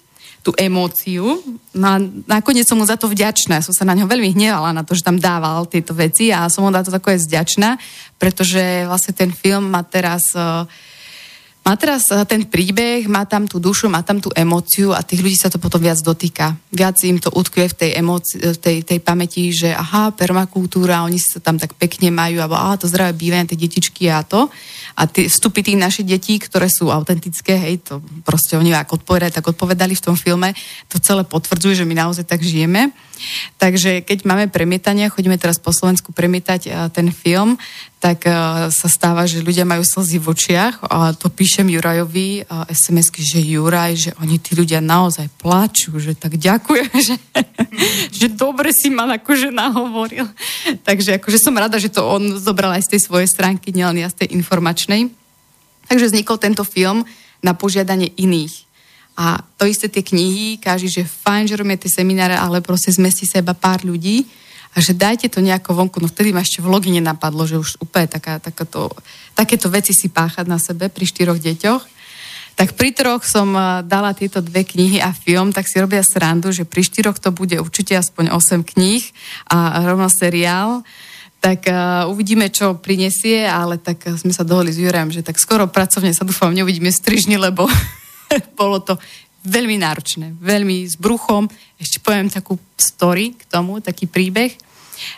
tú 0.48 0.56
emóciu. 0.56 1.44
No 1.76 1.86
a 1.92 2.00
nakoniec 2.24 2.64
som 2.64 2.80
mu 2.80 2.88
za 2.88 2.96
to 2.96 3.12
vďačná. 3.12 3.60
Som 3.60 3.76
sa 3.76 3.84
na 3.84 3.92
ňo 3.92 4.08
veľmi 4.08 4.32
hnevala 4.32 4.72
na 4.72 4.88
to, 4.88 4.96
že 4.96 5.04
tam 5.04 5.20
dával 5.20 5.68
tieto 5.68 5.92
veci 5.92 6.32
a 6.32 6.48
som 6.48 6.64
mu 6.64 6.72
za 6.72 6.88
to 6.88 6.96
takové 6.96 7.20
vďačná, 7.20 7.76
pretože 8.16 8.88
vlastne 8.88 9.12
ten 9.12 9.36
film 9.36 9.68
má 9.68 9.84
teraz 9.84 10.32
uh, 10.40 10.64
má 11.68 11.76
teraz 11.76 12.08
eh, 12.16 12.24
ten 12.24 12.48
príbeh, 12.48 13.12
má 13.12 13.28
tam 13.28 13.44
tú 13.44 13.60
dušu, 13.60 13.92
má 13.92 14.00
tam 14.00 14.24
tú 14.24 14.32
emóciu 14.32 14.96
a 14.96 15.04
tých 15.04 15.20
ľudí 15.20 15.36
sa 15.36 15.52
to 15.52 15.60
potom 15.60 15.84
viac 15.84 16.00
dotýka. 16.00 16.56
Viac 16.72 16.96
im 17.04 17.20
to 17.20 17.28
utkvie 17.36 17.68
v 17.68 17.76
tej, 17.76 17.92
emócii, 18.00 18.56
v 18.56 18.58
tej, 18.58 18.78
tej 18.88 19.00
pamäti, 19.04 19.52
že 19.52 19.76
aha, 19.76 20.16
permakultúra, 20.16 21.04
oni 21.04 21.20
sa 21.20 21.44
tam 21.44 21.60
tak 21.60 21.76
pekne 21.76 22.08
majú, 22.08 22.40
alebo 22.40 22.56
aha, 22.56 22.80
to 22.80 22.88
zdravé 22.88 23.12
bývanie, 23.12 23.52
tie 23.52 23.60
detičky 23.60 24.08
a 24.08 24.24
to. 24.24 24.48
A 24.96 25.12
tie 25.12 25.28
vstupy 25.28 25.60
tých 25.60 25.78
našich 25.78 26.08
detí, 26.08 26.40
ktoré 26.40 26.72
sú 26.72 26.88
autentické, 26.88 27.60
hej, 27.60 27.84
to 27.84 28.00
proste 28.24 28.56
oni 28.56 28.72
ako 28.72 29.04
odpovedali, 29.04 29.36
tak 29.36 29.52
odpovedali 29.52 29.94
v 29.94 30.06
tom 30.08 30.16
filme, 30.16 30.56
to 30.88 31.04
celé 31.04 31.28
potvrdzujú, 31.28 31.84
že 31.84 31.86
my 31.86 32.00
naozaj 32.00 32.24
tak 32.24 32.42
žijeme. 32.42 32.96
Takže 33.58 34.06
keď 34.06 34.30
máme 34.30 34.46
premietania, 34.50 35.10
chodíme 35.10 35.42
teraz 35.42 35.58
po 35.58 35.74
Slovensku 35.74 36.14
premietať 36.14 36.62
eh, 36.70 36.74
ten 36.94 37.12
film, 37.12 37.60
tak 37.98 38.30
sa 38.70 38.88
stáva, 38.94 39.26
že 39.26 39.42
ľudia 39.42 39.66
majú 39.66 39.82
slzy 39.82 40.22
v 40.22 40.30
očiach 40.30 40.86
a 40.86 41.18
to 41.18 41.34
píšem 41.58 41.74
Jurajovi 41.74 42.46
SMS-ky, 42.70 43.26
že 43.26 43.42
Juraj, 43.42 43.94
že 43.98 44.12
oni 44.22 44.38
tí 44.38 44.54
ľudia 44.54 44.78
naozaj 44.78 45.26
plačú, 45.42 45.98
že 45.98 46.14
tak 46.14 46.38
ďakujem, 46.38 46.94
že, 47.10 47.18
že 48.14 48.30
dobre 48.30 48.70
si 48.70 48.94
ma 48.94 49.10
akože 49.18 49.50
nahovoril. 49.50 50.30
Takže 50.86 51.18
akože 51.18 51.42
som 51.42 51.58
rada, 51.58 51.82
že 51.82 51.90
to 51.90 52.06
on 52.06 52.38
zobral 52.38 52.78
aj 52.78 52.86
z 52.86 52.94
tej 52.94 53.10
svojej 53.10 53.26
stránky, 53.26 53.74
nielen 53.74 53.98
ja 53.98 54.06
z 54.06 54.22
tej 54.22 54.38
informačnej. 54.38 55.10
Takže 55.90 56.14
vznikol 56.14 56.38
tento 56.38 56.62
film 56.62 57.02
na 57.42 57.58
požiadanie 57.58 58.14
iných. 58.22 58.54
A 59.18 59.42
to 59.58 59.66
isté 59.66 59.90
tie 59.90 60.06
knihy, 60.06 60.62
každý, 60.62 61.02
že 61.02 61.10
fajn, 61.10 61.50
že 61.50 61.58
robíme 61.58 61.82
tie 61.82 61.90
semináre, 61.90 62.38
ale 62.38 62.62
proste 62.62 62.94
zmestí 62.94 63.26
sa 63.26 63.42
iba 63.42 63.58
pár 63.58 63.82
ľudí 63.82 64.30
a 64.74 64.78
že 64.84 64.98
dajte 64.98 65.32
to 65.32 65.40
nejako 65.40 65.74
vonku. 65.78 66.04
No 66.04 66.12
vtedy 66.12 66.36
ma 66.36 66.44
ešte 66.44 66.60
v 66.60 66.72
logine 66.72 67.00
napadlo, 67.00 67.48
že 67.48 67.60
už 67.60 67.80
úplne 67.80 68.08
taká, 68.10 68.42
takáto, 68.42 68.92
takéto 69.38 69.72
veci 69.72 69.96
si 69.96 70.12
páchať 70.12 70.46
na 70.48 70.60
sebe 70.60 70.92
pri 70.92 71.06
štyroch 71.08 71.40
deťoch. 71.40 71.98
Tak 72.58 72.74
pri 72.74 72.90
troch 72.90 73.22
som 73.22 73.54
eh, 73.54 73.86
dala 73.86 74.18
tieto 74.18 74.42
dve 74.42 74.66
knihy 74.66 74.98
a 74.98 75.14
film, 75.14 75.54
tak 75.54 75.70
si 75.70 75.78
robia 75.78 76.02
srandu, 76.02 76.50
že 76.50 76.66
pri 76.66 76.82
štyroch 76.82 77.22
to 77.22 77.30
bude 77.30 77.54
určite 77.62 77.94
aspoň 77.94 78.34
8 78.34 78.66
kníh 78.66 79.06
a 79.54 79.86
rovno 79.86 80.10
seriál. 80.10 80.82
tak 81.38 81.70
uh, 81.70 82.10
uvidíme, 82.10 82.50
čo 82.50 82.82
prinesie, 82.82 83.46
ale 83.46 83.78
tak 83.78 84.10
uh, 84.10 84.18
sme 84.18 84.34
sa 84.34 84.42
dohodli 84.42 84.74
s 84.74 84.82
Jurajom, 84.82 85.14
že 85.14 85.22
tak 85.22 85.38
skoro 85.38 85.70
pracovne 85.70 86.10
sa 86.10 86.26
dúfam 86.26 86.50
neuvidíme 86.50 86.90
strižni, 86.90 87.38
lebo 87.38 87.70
bolo 88.60 88.82
to 88.82 88.98
veľmi 89.46 89.78
náročné, 89.82 90.34
veľmi 90.38 90.88
s 90.88 90.96
bruchom. 90.98 91.46
Ešte 91.78 92.02
poviem 92.02 92.32
takú 92.32 92.58
story 92.78 93.38
k 93.38 93.44
tomu, 93.46 93.84
taký 93.84 94.10
príbeh, 94.10 94.54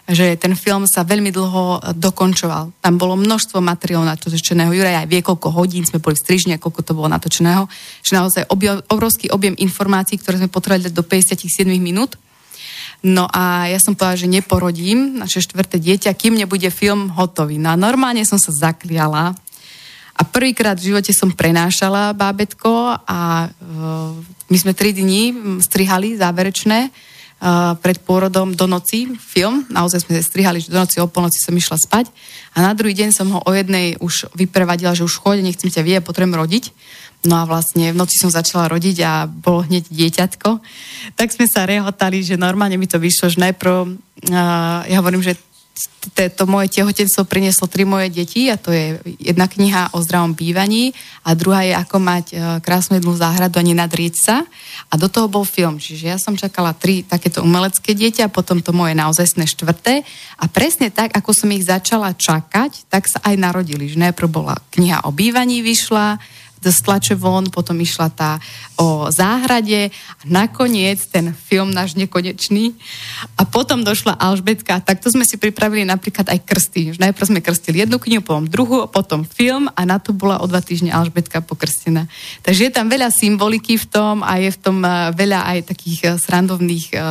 že 0.09 0.35
ten 0.35 0.53
film 0.59 0.83
sa 0.83 1.07
veľmi 1.07 1.31
dlho 1.31 1.63
eh, 1.79 1.95
dokončoval. 1.95 2.83
Tam 2.83 2.95
bolo 2.99 3.15
množstvo 3.15 3.63
materiálov 3.63 4.07
natočeného. 4.07 4.75
Juraj 4.75 5.05
aj 5.05 5.07
vie, 5.07 5.21
koľko 5.23 5.47
hodín 5.55 5.87
sme 5.87 6.03
boli 6.03 6.19
v 6.19 6.23
strižni 6.23 6.59
koľko 6.59 6.81
to 6.83 6.91
bolo 6.97 7.07
natočeného. 7.07 7.67
Že 8.03 8.11
naozaj 8.15 8.43
objem, 8.51 8.83
obrovský 8.91 9.31
objem 9.31 9.55
informácií, 9.55 10.19
ktoré 10.19 10.39
sme 10.39 10.51
potrebovali 10.51 10.91
do 10.91 11.03
57 11.03 11.47
minút. 11.79 12.19
No 12.99 13.31
a 13.31 13.71
ja 13.71 13.79
som 13.79 13.95
povedala, 13.95 14.19
že 14.19 14.27
neporodím 14.27 15.23
naše 15.23 15.39
štvrté 15.39 15.79
dieťa, 15.79 16.11
kým 16.19 16.35
nebude 16.35 16.67
film 16.67 17.07
hotový. 17.15 17.55
No 17.55 17.71
a 17.71 17.79
normálne 17.79 18.27
som 18.27 18.35
sa 18.35 18.51
zakliala. 18.51 19.39
A 20.19 20.27
prvýkrát 20.27 20.75
v 20.75 20.91
živote 20.91 21.15
som 21.15 21.31
prenášala 21.31 22.11
bábetko 22.11 22.99
a 23.07 23.47
uh, 23.47 24.11
my 24.51 24.57
sme 24.59 24.75
tri 24.75 24.91
dní 24.91 25.31
strihali 25.63 26.19
záverečné 26.19 26.91
uh, 26.91 27.79
pred 27.79 28.03
pôrodom 28.03 28.51
do 28.51 28.67
noci 28.67 29.15
film. 29.15 29.63
Naozaj 29.71 30.03
sme 30.03 30.19
strihali, 30.19 30.59
že 30.59 30.75
do 30.75 30.79
noci 30.83 30.99
o 30.99 31.07
polnoci 31.07 31.39
som 31.39 31.55
išla 31.55 31.79
spať. 31.79 32.11
A 32.51 32.59
na 32.59 32.75
druhý 32.75 32.91
deň 32.99 33.15
som 33.15 33.31
ho 33.31 33.39
o 33.39 33.51
jednej 33.55 33.95
už 34.03 34.27
vyprevadila, 34.35 34.91
že 34.91 35.07
už 35.07 35.23
choď, 35.23 35.39
nechcem 35.39 35.71
ťa 35.71 35.87
vie, 35.87 35.95
potrebujem 36.03 36.35
rodiť. 36.35 36.65
No 37.23 37.39
a 37.39 37.47
vlastne 37.47 37.95
v 37.95 37.99
noci 37.99 38.19
som 38.19 38.27
začala 38.27 38.67
rodiť 38.67 38.97
a 39.07 39.23
bolo 39.23 39.63
hneď 39.63 39.87
dieťatko. 39.87 40.49
Tak 41.15 41.31
sme 41.31 41.47
sa 41.47 41.63
rehotali, 41.63 42.27
že 42.27 42.35
normálne 42.35 42.75
mi 42.75 42.91
to 42.91 42.99
vyšlo, 42.99 43.31
že 43.31 43.39
najprv, 43.39 43.75
uh, 44.35 44.83
ja 44.83 44.99
hovorím, 44.99 45.23
že 45.23 45.39
to 46.15 46.43
moje 46.47 46.79
tehotenstvo 46.79 47.23
prinieslo 47.23 47.67
tri 47.67 47.87
moje 47.87 48.09
deti 48.11 48.51
a 48.51 48.59
to 48.59 48.71
je 48.71 48.99
jedna 49.19 49.47
kniha 49.47 49.95
o 49.95 50.03
zdravom 50.03 50.35
bývaní 50.35 50.91
a 51.23 51.35
druhá 51.35 51.63
je 51.63 51.73
ako 51.75 51.97
mať 51.99 52.25
uh, 52.33 52.39
krásnu 52.59 52.99
jednu 52.99 53.15
záhradu 53.15 53.59
a 53.59 53.63
nenadrieť 53.63 54.15
sa 54.19 54.37
a 54.89 54.93
do 54.99 55.07
toho 55.07 55.31
bol 55.31 55.47
film. 55.47 55.79
Čiže 55.79 56.05
ja 56.11 56.17
som 56.19 56.35
čakala 56.35 56.75
tri 56.75 57.03
takéto 57.03 57.45
umelecké 57.45 57.95
dieťa 57.95 58.31
potom 58.31 58.59
to 58.59 58.75
moje 58.75 58.95
naozajstné 58.95 59.47
štvrté 59.47 60.03
a 60.39 60.45
presne 60.51 60.91
tak, 60.91 61.15
ako 61.15 61.31
som 61.31 61.49
ich 61.55 61.67
začala 61.67 62.11
čakať, 62.15 62.89
tak 62.91 63.07
sa 63.07 63.23
aj 63.23 63.35
narodili. 63.39 63.87
Že 63.87 64.11
najprv 64.11 64.29
bola 64.31 64.55
kniha 64.75 65.07
o 65.07 65.13
bývaní 65.15 65.63
vyšla, 65.63 66.19
z 66.59 66.79
von, 67.15 67.47
potom 67.47 67.79
išla 67.79 68.11
tá 68.11 68.39
o 68.75 69.07
záhrade 69.11 69.91
a 69.91 70.23
nakoniec 70.27 70.99
ten 71.07 71.31
film 71.31 71.71
náš 71.71 71.95
nekonečný 71.95 72.75
a 73.39 73.47
potom 73.47 73.83
došla 73.83 74.19
Alžbetka. 74.19 74.83
Takto 74.83 75.07
sme 75.07 75.23
si 75.23 75.39
pripravili 75.39 75.87
napríklad 75.87 76.27
aj 76.27 76.39
krsty. 76.43 76.99
Najprv 76.99 77.25
sme 77.31 77.39
krstili 77.39 77.83
jednu 77.83 77.95
knihu, 77.99 78.21
potom 78.23 78.43
druhú, 78.47 78.77
potom 78.91 79.23
film 79.23 79.71
a 79.71 79.81
na 79.87 79.99
to 79.99 80.11
bola 80.11 80.43
o 80.43 80.45
dva 80.47 80.59
týždne 80.59 80.91
Alžbetka 80.91 81.39
pokrstená. 81.39 82.11
Takže 82.43 82.67
je 82.67 82.75
tam 82.75 82.91
veľa 82.91 83.07
symboliky 83.11 83.79
v 83.79 83.85
tom 83.87 84.21
a 84.23 84.39
je 84.39 84.51
v 84.51 84.59
tom 84.59 84.83
eh, 84.83 85.15
veľa 85.15 85.39
aj 85.55 85.59
takých 85.71 85.99
eh, 86.03 86.09
srandovných 86.19 86.85
eh, 86.91 87.01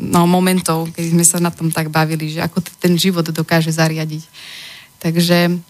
no, 0.00 0.24
momentov, 0.24 0.88
keď 0.96 1.04
sme 1.12 1.24
sa 1.24 1.36
na 1.40 1.52
tom 1.52 1.68
tak 1.68 1.92
bavili, 1.92 2.32
že 2.32 2.40
ako 2.40 2.64
ten 2.80 2.96
život 2.96 3.28
dokáže 3.28 3.72
zariadiť. 3.72 4.22
Takže 5.00 5.60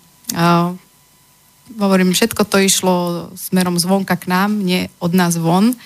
hovorím, 1.78 2.16
všetko 2.16 2.42
to 2.48 2.58
išlo 2.58 2.94
smerom 3.36 3.78
zvonka 3.78 4.16
k 4.18 4.26
nám, 4.26 4.58
nie 4.58 4.90
od 4.98 5.12
nás 5.14 5.38
von. 5.38 5.76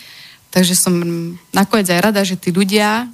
Takže 0.55 0.75
som 0.79 0.95
nakoniec 1.51 1.91
aj 1.91 2.01
rada, 2.01 2.23
že 2.23 2.39
tí 2.39 2.55
ľudia 2.55 3.11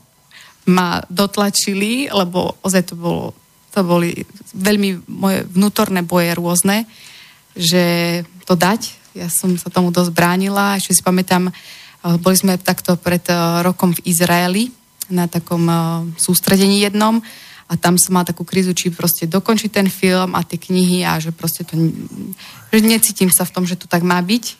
ma 0.68 1.00
dotlačili, 1.08 2.12
lebo 2.12 2.60
ozaj 2.60 2.92
to 2.92 2.94
bolo, 2.94 3.32
to 3.72 3.80
boli 3.80 4.12
veľmi 4.52 5.08
moje 5.08 5.48
vnútorné 5.48 6.04
boje 6.04 6.36
rôzne, 6.36 6.84
že 7.56 8.20
to 8.44 8.54
dať. 8.54 8.92
Ja 9.16 9.26
som 9.26 9.56
sa 9.58 9.72
tomu 9.72 9.90
dosť 9.90 10.12
bránila. 10.14 10.76
Ešte 10.78 11.00
si 11.00 11.02
pamätám, 11.02 11.50
boli 12.22 12.36
sme 12.36 12.60
takto 12.60 12.94
pred 12.94 13.24
rokom 13.64 13.96
v 13.96 14.04
Izraeli 14.06 14.70
na 15.10 15.26
takom 15.26 15.66
sústredení 16.20 16.84
jednom 16.86 17.18
a 17.70 17.78
tam 17.78 17.94
som 17.94 18.18
mala 18.18 18.26
takú 18.26 18.42
krízu, 18.42 18.74
či 18.74 18.90
proste 18.90 19.30
dokončiť 19.30 19.70
ten 19.70 19.86
film 19.86 20.34
a 20.34 20.42
tie 20.42 20.58
knihy 20.58 21.06
a 21.06 21.22
že 21.22 21.30
proste 21.30 21.62
to, 21.62 21.78
že 22.74 22.82
necítim 22.82 23.30
sa 23.30 23.46
v 23.46 23.54
tom, 23.54 23.62
že 23.62 23.78
to 23.78 23.86
tak 23.86 24.02
má 24.02 24.18
byť. 24.18 24.58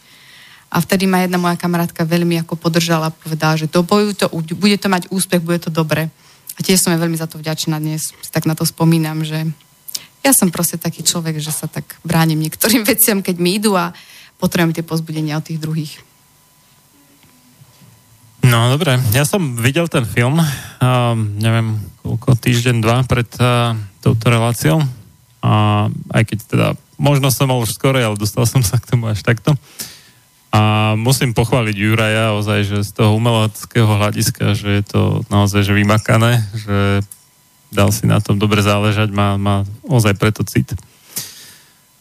A 0.71 0.79
vtedy 0.79 1.11
ma 1.11 1.27
jedna 1.27 1.35
moja 1.35 1.59
kamarátka 1.59 2.07
veľmi 2.07 2.39
ako 2.47 2.55
podržala 2.55 3.11
povedala, 3.11 3.59
že 3.59 3.67
to 3.67 3.83
boju 3.83 4.15
to, 4.15 4.31
bude 4.55 4.79
to 4.79 4.87
mať 4.87 5.11
úspech, 5.11 5.43
bude 5.43 5.59
to 5.59 5.75
dobre. 5.75 6.07
A 6.55 6.59
tiež 6.63 6.79
som 6.79 6.95
je 6.95 7.03
veľmi 7.03 7.19
za 7.19 7.27
to 7.27 7.43
vďačná 7.43 7.83
dnes, 7.83 8.15
tak 8.31 8.47
na 8.47 8.55
to 8.55 8.63
spomínam, 8.63 9.27
že 9.27 9.51
ja 10.23 10.31
som 10.31 10.55
proste 10.55 10.79
taký 10.79 11.03
človek, 11.03 11.43
že 11.43 11.51
sa 11.51 11.67
tak 11.67 11.99
bránim 12.07 12.39
niektorým 12.39 12.87
veciam, 12.95 13.27
keď 13.27 13.37
mi 13.43 13.59
idú 13.59 13.75
a 13.75 13.91
potrebujem 14.39 14.79
tie 14.79 14.87
pozbudenia 14.87 15.43
od 15.43 15.51
tých 15.51 15.59
druhých. 15.59 15.99
No 18.41 18.73
dobre, 18.73 18.97
ja 19.13 19.29
som 19.29 19.57
videl 19.61 19.85
ten 19.93 20.09
film, 20.09 20.41
uh, 20.41 21.15
neviem, 21.37 21.77
koľko, 22.01 22.41
týždeň, 22.41 22.77
dva 22.81 23.05
pred 23.05 23.29
uh, 23.37 23.77
touto 24.01 24.27
reláciou. 24.33 24.81
A 25.45 25.87
aj 26.13 26.23
keď 26.25 26.39
teda, 26.49 26.67
možno 26.97 27.29
som 27.29 27.53
mal 27.53 27.61
už 27.61 27.77
skore, 27.77 28.01
ale 28.01 28.17
dostal 28.17 28.49
som 28.49 28.65
sa 28.65 28.81
k 28.81 28.97
tomu 28.97 29.13
až 29.13 29.21
takto. 29.21 29.53
A 30.51 30.93
musím 30.99 31.31
pochváliť 31.31 31.77
Juraja 31.79 32.35
ozaj, 32.35 32.61
že 32.67 32.79
z 32.83 32.91
toho 32.97 33.15
umeleckého 33.15 33.87
hľadiska, 33.87 34.59
že 34.59 34.83
je 34.83 34.85
to 34.89 35.03
naozaj 35.31 35.63
že 35.63 35.77
vymakané, 35.77 36.43
že 36.59 37.07
dal 37.71 37.95
si 37.95 38.11
na 38.11 38.19
tom 38.19 38.35
dobre 38.35 38.59
záležať, 38.59 39.15
má, 39.15 39.39
má 39.39 39.63
ozaj 39.87 40.19
preto 40.19 40.43
cit. 40.43 40.75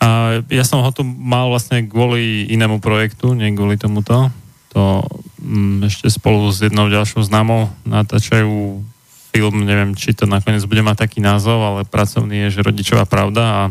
A 0.01 0.41
ja 0.49 0.65
som 0.65 0.81
ho 0.81 0.89
tu 0.89 1.05
mal 1.05 1.51
vlastne 1.51 1.85
kvôli 1.85 2.49
inému 2.49 2.81
projektu, 2.81 3.37
nie 3.37 3.53
kvôli 3.53 3.77
tomuto 3.77 4.33
to 4.69 5.01
um, 5.41 5.81
ešte 5.85 6.09
spolu 6.09 6.49
s 6.53 6.61
jednou 6.61 6.89
ďalšou 6.89 7.25
známou 7.25 7.73
natáčajú 7.85 8.85
film, 9.29 9.65
neviem, 9.65 9.93
či 9.93 10.13
to 10.17 10.25
nakoniec 10.25 10.65
bude 10.65 10.81
mať 10.81 11.05
taký 11.05 11.19
názov, 11.21 11.61
ale 11.61 11.81
pracovný 11.85 12.49
je, 12.49 12.59
že 12.59 12.65
rodičová 12.65 13.05
pravda 13.05 13.43
a 13.45 13.61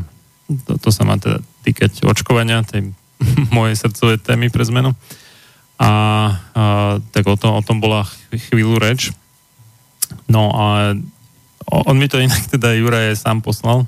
to 0.80 0.88
sa 0.88 1.02
má 1.04 1.18
teda 1.18 1.42
týkať 1.66 2.06
očkovania, 2.06 2.64
tej 2.64 2.94
mojej 3.56 3.76
srdcovej 3.76 4.22
témy 4.22 4.48
pre 4.48 4.64
zmenu. 4.66 4.94
A, 5.78 5.86
a 5.86 5.90
tak 7.14 7.26
o 7.30 7.38
tom, 7.38 7.54
o 7.54 7.62
tom 7.62 7.78
bola 7.78 8.02
chvíľu 8.34 8.82
reč. 8.82 9.14
No 10.26 10.50
a 10.50 10.94
on 11.68 11.96
mi 11.98 12.10
to 12.10 12.18
inak 12.18 12.48
teda 12.54 12.74
Juraj 12.74 13.18
sám 13.18 13.42
poslal, 13.42 13.86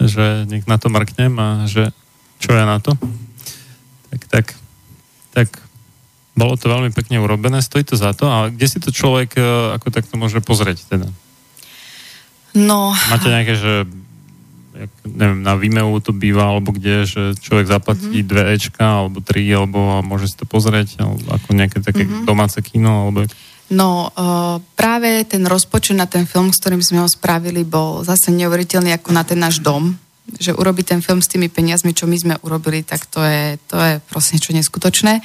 že 0.00 0.46
nech 0.48 0.64
na 0.64 0.78
to 0.78 0.88
mrknem 0.88 1.34
a 1.36 1.48
že 1.68 1.90
čo 2.38 2.54
ja 2.54 2.64
na 2.64 2.78
to. 2.78 2.94
Tak, 4.08 4.20
tak, 4.30 4.46
tak 5.34 5.48
bolo 6.38 6.54
to 6.54 6.70
veľmi 6.70 6.94
pekne 6.94 7.18
urobené, 7.18 7.58
stojí 7.58 7.82
to 7.82 7.98
za 7.98 8.14
to. 8.14 8.30
A 8.30 8.48
kde 8.48 8.66
si 8.70 8.78
to 8.78 8.94
človek 8.94 9.34
e, 9.34 9.42
ako 9.74 9.90
takto 9.90 10.14
môže 10.14 10.38
pozrieť 10.38 10.86
teda? 10.86 11.08
No... 12.54 12.94
Máte 13.10 13.28
nejaké, 13.28 13.58
že 13.58 13.84
jak, 14.78 14.92
neviem, 15.04 15.42
na 15.42 15.58
Vimeo 15.58 15.98
to 15.98 16.14
býva, 16.14 16.54
alebo 16.54 16.70
kde, 16.70 17.02
že 17.02 17.22
človek 17.42 17.66
zaplatí 17.66 18.22
mm-hmm. 18.22 18.30
dve 18.30 18.42
Ečka, 18.54 18.86
alebo 18.86 19.18
tri, 19.18 19.42
alebo 19.50 19.98
môže 20.06 20.30
si 20.30 20.38
to 20.38 20.46
pozrieť, 20.46 21.02
alebo 21.02 21.26
ako 21.34 21.48
nejaké 21.58 21.82
také 21.82 22.06
mm-hmm. 22.06 22.24
domáce 22.24 22.62
kino, 22.62 23.10
alebo... 23.10 23.26
No, 23.68 24.08
uh, 24.08 24.64
práve 24.78 25.28
ten 25.28 25.44
rozpočet 25.44 25.92
na 25.92 26.08
ten 26.08 26.24
film, 26.24 26.54
s 26.54 26.62
ktorým 26.62 26.80
sme 26.80 27.04
ho 27.04 27.08
spravili, 27.10 27.68
bol 27.68 28.00
zase 28.00 28.32
neuveriteľný 28.32 28.96
ako 28.96 29.10
na 29.12 29.26
ten 29.28 29.36
náš 29.36 29.60
dom. 29.60 29.98
Že 30.28 30.56
urobiť 30.56 30.96
ten 30.96 31.00
film 31.04 31.20
s 31.20 31.28
tými 31.28 31.52
peniazmi, 31.52 31.92
čo 31.92 32.08
my 32.08 32.16
sme 32.16 32.34
urobili, 32.44 32.80
tak 32.80 33.04
to 33.08 33.20
je, 33.20 33.60
to 33.68 33.76
je 33.76 33.92
proste 34.08 34.40
niečo 34.40 34.56
neskutočné. 34.56 35.20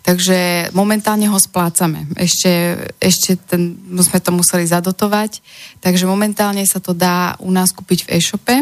Takže 0.00 0.70
momentálne 0.72 1.28
ho 1.28 1.36
splácame. 1.36 2.08
Ešte, 2.16 2.76
ešte 2.96 3.36
ten, 3.36 3.76
sme 4.00 4.18
to 4.18 4.32
museli 4.32 4.64
zadotovať. 4.64 5.44
Takže 5.84 6.08
momentálne 6.08 6.64
sa 6.64 6.80
to 6.80 6.96
dá 6.96 7.36
u 7.40 7.52
nás 7.52 7.68
kúpiť 7.76 8.08
v 8.08 8.12
e-shope. 8.16 8.56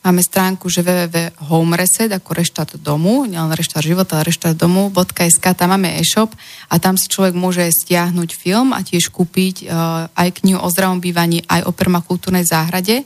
Máme 0.00 0.24
stránku, 0.24 0.72
že 0.72 0.80
www.homereset, 0.80 2.08
ako 2.08 2.32
reštart 2.32 2.80
domu, 2.80 3.28
nielen 3.28 3.52
reštart 3.52 3.84
života, 3.84 4.16
ale 4.16 4.32
reštart 4.32 4.56
domu.sk, 4.56 5.44
tam 5.52 5.76
máme 5.76 5.92
e-shop 6.00 6.32
a 6.72 6.80
tam 6.80 6.96
si 6.96 7.04
človek 7.04 7.36
môže 7.36 7.68
stiahnuť 7.68 8.32
film 8.32 8.72
a 8.72 8.80
tiež 8.80 9.12
kúpiť 9.12 9.68
uh, 9.68 10.08
aj 10.16 10.40
knihu 10.40 10.56
o 10.56 10.72
zdravom 10.72 11.04
bývaní, 11.04 11.44
aj 11.44 11.68
o 11.68 11.76
permakultúrnej 11.76 12.48
záhrade. 12.48 13.04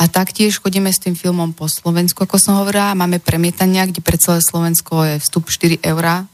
A 0.00 0.08
taktiež 0.08 0.56
chodíme 0.56 0.88
s 0.88 1.04
tým 1.04 1.12
filmom 1.12 1.52
po 1.52 1.68
Slovensku, 1.68 2.24
ako 2.24 2.40
som 2.40 2.56
hovorila. 2.64 2.96
Máme 2.96 3.20
premietania, 3.20 3.84
kde 3.84 4.00
pre 4.00 4.16
celé 4.16 4.40
Slovensko 4.40 5.04
je 5.04 5.20
vstup 5.20 5.52
4 5.52 5.84
eurá 5.84 6.31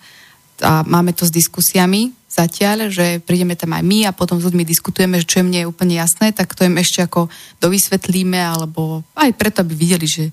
a 0.63 0.83
máme 0.83 1.15
to 1.15 1.27
s 1.27 1.33
diskusiami 1.35 2.15
zatiaľ, 2.29 2.93
že 2.93 3.19
prídeme 3.25 3.59
tam 3.59 3.75
aj 3.75 3.83
my 3.83 3.99
a 4.07 4.15
potom 4.15 4.39
s 4.39 4.47
ľuďmi 4.47 4.63
diskutujeme, 4.63 5.19
že 5.19 5.27
čo 5.27 5.37
je 5.43 5.49
mne 5.49 5.71
úplne 5.71 5.99
jasné, 5.99 6.31
tak 6.31 6.55
to 6.55 6.63
im 6.63 6.79
ešte 6.79 7.03
ako 7.03 7.27
dovysvetlíme, 7.59 8.39
alebo 8.39 9.03
aj 9.19 9.35
preto, 9.35 9.65
aby 9.65 9.75
videli, 9.75 10.07
že 10.07 10.25
e, 10.29 10.33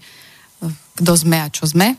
kto 1.01 1.11
sme 1.15 1.41
a 1.41 1.47
čo 1.49 1.65
sme. 1.65 1.97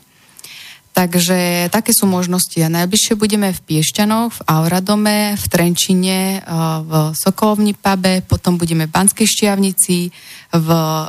Takže 0.97 1.69
také 1.69 1.93
sú 1.93 2.09
možnosti. 2.09 2.57
A 2.65 2.73
najbližšie 2.73 3.21
budeme 3.21 3.53
v 3.53 3.61
Piešťanoch, 3.69 4.33
v 4.33 4.41
Auradome, 4.49 5.37
v 5.37 5.45
Trenčine, 5.45 6.41
eh, 6.41 6.43
v 6.81 7.13
Sokolovni 7.13 7.77
pube, 7.77 8.25
potom 8.25 8.57
budeme 8.57 8.89
v 8.89 8.95
Banskej 8.97 9.29
Štiavnici, 9.29 10.09
v 10.57 10.69
eh, 10.73 11.07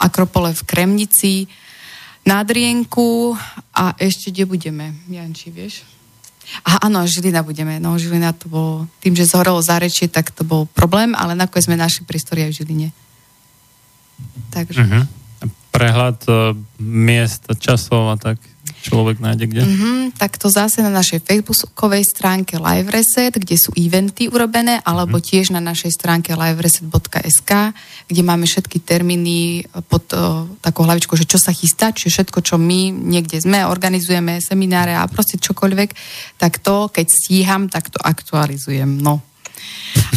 Akropole 0.00 0.56
v 0.56 0.62
Kremnici, 0.64 1.44
na 2.24 2.40
Drienku 2.40 3.36
a 3.76 3.92
ešte 4.00 4.32
kde 4.32 4.48
budeme? 4.48 4.96
Janči, 5.12 5.52
vieš? 5.52 5.93
Aha, 6.64 6.88
áno, 6.88 7.04
Žilina 7.08 7.42
budeme. 7.42 7.80
No, 7.80 7.96
Žilina 7.98 8.32
to 8.36 8.46
bolo, 8.48 8.72
tým, 9.00 9.16
že 9.16 9.28
zhorelo 9.28 9.58
zárečie, 9.64 10.06
tak 10.06 10.30
to 10.30 10.44
bol 10.46 10.68
problém, 10.70 11.16
ale 11.16 11.34
nakoniec 11.34 11.66
sme 11.66 11.80
našli 11.80 12.04
priestory 12.06 12.46
aj 12.46 12.50
v 12.52 12.56
Žiline. 12.62 12.88
Takže. 14.54 14.80
Mhm. 14.80 15.00
Prehľad 15.74 16.18
uh, 16.30 16.54
miest, 16.78 17.50
časov 17.58 18.14
a 18.14 18.16
tak 18.16 18.38
človek 18.84 19.16
nájde 19.16 19.48
kde? 19.48 19.62
Mm-hmm, 19.64 19.98
tak 20.20 20.36
to 20.36 20.52
zase 20.52 20.84
na 20.84 20.92
našej 20.92 21.24
facebookovej 21.24 22.04
stránke 22.04 22.60
Live 22.60 22.92
Reset, 22.92 23.32
kde 23.32 23.56
sú 23.56 23.72
eventy 23.72 24.28
urobené, 24.28 24.84
alebo 24.84 25.16
mm-hmm. 25.16 25.30
tiež 25.32 25.56
na 25.56 25.64
našej 25.64 25.96
stránke 25.96 26.36
livereset.sk, 26.36 27.50
kde 28.12 28.22
máme 28.22 28.44
všetky 28.44 28.84
termíny 28.84 29.64
pod 29.88 30.04
uh, 30.12 30.44
takou 30.60 30.84
hlavičkou, 30.84 31.16
že 31.16 31.24
čo 31.24 31.40
sa 31.40 31.56
chystá, 31.56 31.96
čiže 31.96 32.20
všetko, 32.20 32.38
čo 32.44 32.60
my 32.60 32.92
niekde 32.92 33.40
sme, 33.40 33.64
organizujeme 33.64 34.44
semináre 34.44 34.92
a 34.92 35.08
proste 35.08 35.40
čokoľvek, 35.40 35.90
tak 36.36 36.60
to, 36.60 36.92
keď 36.92 37.06
stíham, 37.08 37.72
tak 37.72 37.88
to 37.88 37.98
aktualizujem. 38.04 39.00
No. 39.00 39.33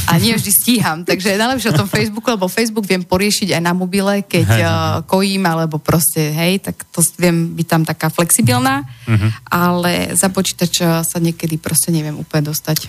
A 0.07 0.15
nie 0.23 0.31
vždy 0.31 0.51
stíham, 0.55 1.03
takže 1.03 1.35
je 1.35 1.41
najlepšie 1.41 1.75
o 1.75 1.79
tom 1.83 1.89
Facebooku, 1.91 2.31
lebo 2.31 2.47
Facebook 2.47 2.87
viem 2.87 3.03
poriešiť 3.03 3.59
aj 3.59 3.61
na 3.61 3.75
mobile, 3.75 4.23
keď 4.23 4.47
uh, 4.47 4.69
kojím, 5.03 5.43
alebo 5.43 5.83
proste, 5.83 6.31
hej, 6.31 6.63
tak 6.63 6.79
to 6.95 7.03
viem 7.19 7.51
byť 7.51 7.67
tam 7.67 7.83
taká 7.83 8.07
flexibilná, 8.07 8.87
Mhm. 9.03 9.27
ale 9.51 10.15
za 10.15 10.31
počítač 10.31 10.73
eh, 10.79 11.03
sa 11.03 11.17
niekedy 11.19 11.59
proste 11.59 11.91
neviem 11.91 12.15
úplne 12.15 12.47
dostať. 12.47 12.87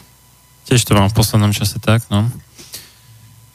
Tiež 0.70 0.86
to 0.86 0.94
mám 0.94 1.10
v 1.10 1.18
poslednom 1.18 1.50
čase 1.50 1.82
tak, 1.82 2.06
no. 2.06 2.30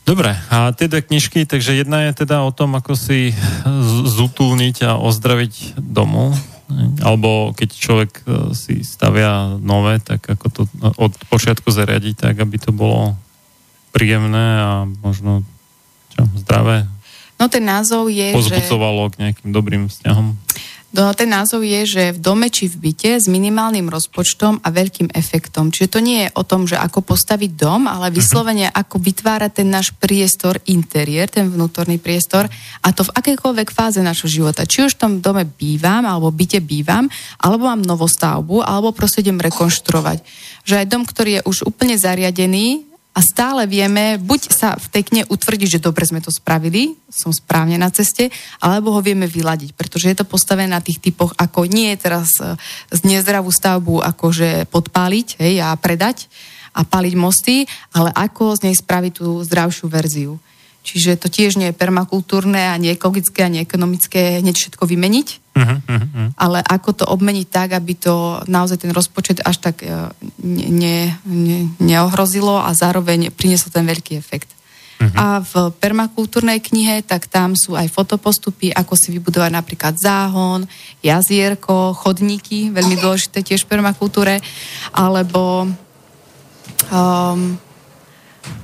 Dobre, 0.03 0.35
a 0.51 0.75
tie 0.75 0.91
dve 0.91 0.99
knižky, 0.99 1.47
takže 1.47 1.79
jedna 1.79 2.11
je 2.11 2.27
teda 2.27 2.43
o 2.43 2.51
tom, 2.51 2.75
ako 2.75 2.99
si 2.99 3.31
zutulniť 4.03 4.83
a 4.83 4.99
ozdraviť 4.99 5.79
domov, 5.79 6.35
alebo 7.01 7.53
keď 7.53 7.69
človek 7.73 8.11
e, 8.23 8.23
si 8.57 8.83
stavia 8.85 9.57
nové, 9.59 9.99
tak 9.99 10.25
ako 10.25 10.45
to 10.49 10.61
od 10.97 11.13
počiatku 11.29 11.69
zariadiť, 11.69 12.15
tak 12.29 12.35
aby 12.39 12.57
to 12.59 12.73
bolo 12.73 13.17
príjemné 13.93 14.59
a 14.59 14.69
možno 14.85 15.45
čo, 16.13 16.25
zdravé, 16.37 16.89
No 17.43 17.51
ten 17.51 17.65
názov 17.65 18.07
je, 18.07 18.31
že... 18.31 18.55
k 19.11 19.19
nejakým 19.19 19.49
dobrým 19.51 19.91
vzťahom. 19.91 20.37
No, 20.93 21.09
ten 21.17 21.33
názov 21.33 21.65
je, 21.65 21.89
že 21.89 22.03
v 22.13 22.21
dome 22.21 22.53
či 22.53 22.69
v 22.69 22.77
byte 22.77 23.17
s 23.17 23.25
minimálnym 23.25 23.89
rozpočtom 23.89 24.61
a 24.61 24.69
veľkým 24.69 25.09
efektom. 25.09 25.73
Čiže 25.73 25.89
to 25.89 25.99
nie 26.05 26.29
je 26.29 26.29
o 26.37 26.45
tom, 26.45 26.69
že 26.69 26.77
ako 26.77 27.01
postaviť 27.01 27.57
dom, 27.57 27.89
ale 27.89 28.13
vyslovene 28.13 28.69
ako 28.69 29.01
vytvárať 29.01 29.51
ten 29.57 29.73
náš 29.73 29.89
priestor, 29.97 30.61
interiér, 30.69 31.33
ten 31.33 31.49
vnútorný 31.49 31.97
priestor 31.97 32.45
a 32.85 32.93
to 32.93 33.09
v 33.09 33.13
akékoľvek 33.17 33.73
fáze 33.73 34.05
našho 34.05 34.29
života. 34.29 34.69
Či 34.69 34.85
už 34.85 34.93
v 34.93 35.01
tom 35.01 35.13
dome 35.17 35.49
bývam, 35.49 36.05
alebo 36.05 36.29
byte 36.29 36.61
bývam, 36.61 37.09
alebo 37.41 37.73
mám 37.73 37.81
novostavbu, 37.81 38.61
alebo 38.61 38.93
proste 38.93 39.25
idem 39.25 39.41
rekonštruovať. 39.41 40.21
Že 40.61 40.77
aj 40.77 40.89
dom, 40.93 41.09
ktorý 41.09 41.41
je 41.41 41.45
už 41.49 41.65
úplne 41.65 41.97
zariadený, 41.97 42.92
a 43.13 43.19
stále 43.21 43.69
vieme 43.69 44.17
buď 44.17 44.41
sa 44.49 44.73
v 44.73 44.89
tej 44.89 45.03
knihe 45.05 45.25
utvrdiť, 45.29 45.77
že 45.77 45.83
dobre 45.85 46.01
sme 46.01 46.17
to 46.17 46.33
spravili, 46.33 46.97
som 47.13 47.29
správne 47.29 47.77
na 47.77 47.93
ceste, 47.93 48.33
alebo 48.57 48.89
ho 48.89 49.05
vieme 49.05 49.29
vyladiť, 49.29 49.77
pretože 49.77 50.09
je 50.09 50.17
to 50.17 50.25
postavené 50.25 50.73
na 50.73 50.81
tých 50.81 50.97
typoch, 50.97 51.37
ako 51.37 51.69
nie 51.69 51.93
teraz 51.93 52.33
e, 52.41 52.57
z 52.89 52.99
nezdravú 53.05 53.53
stavbu 53.53 54.01
akože 54.01 54.65
podpáliť 54.73 55.37
hej, 55.37 55.61
a 55.61 55.77
predať 55.77 56.25
a 56.73 56.81
paliť 56.81 57.13
mosty, 57.13 57.69
ale 57.93 58.09
ako 58.17 58.57
z 58.57 58.65
nej 58.65 58.75
spraviť 58.75 59.21
tú 59.21 59.45
zdravšiu 59.45 59.85
verziu. 59.85 60.41
Čiže 60.83 61.15
to 61.15 61.31
tiež 61.31 61.55
nie 61.55 61.71
je 61.71 61.79
permakultúrne, 61.79 62.75
ani 62.75 62.91
ekologické, 62.91 63.47
ani 63.47 63.63
ekonomické 63.63 64.43
hneď 64.43 64.55
všetko 64.59 64.83
vymeniť, 64.83 65.43
Uh-huh, 65.53 65.77
uh-huh. 65.85 66.33
ale 66.33 66.65
ako 66.65 66.89
to 66.97 67.05
obmeniť 67.05 67.45
tak, 67.45 67.77
aby 67.77 67.93
to 67.93 68.41
naozaj 68.49 68.81
ten 68.81 68.89
rozpočet 68.89 69.37
až 69.45 69.61
tak 69.61 69.85
e, 69.85 70.09
ne, 70.41 70.65
ne, 70.73 70.97
ne, 71.29 71.69
neohrozilo 71.77 72.57
a 72.57 72.73
zároveň 72.73 73.29
prinieslo 73.29 73.69
ten 73.69 73.85
veľký 73.85 74.17
efekt. 74.17 74.49
Uh-huh. 74.97 75.13
A 75.13 75.25
v 75.45 75.69
permakultúrnej 75.77 76.57
knihe, 76.57 77.05
tak 77.05 77.29
tam 77.29 77.53
sú 77.53 77.77
aj 77.77 77.85
fotopostupy, 77.85 78.73
ako 78.73 78.97
si 78.97 79.13
vybudovať 79.13 79.53
napríklad 79.53 79.93
záhon, 79.93 80.65
jazierko, 81.05 81.93
chodníky, 81.93 82.73
veľmi 82.73 82.97
dôležité 82.97 83.45
tiež 83.45 83.69
v 83.69 83.77
permakultúre, 83.77 84.41
alebo 84.89 85.69
um, 86.89 87.41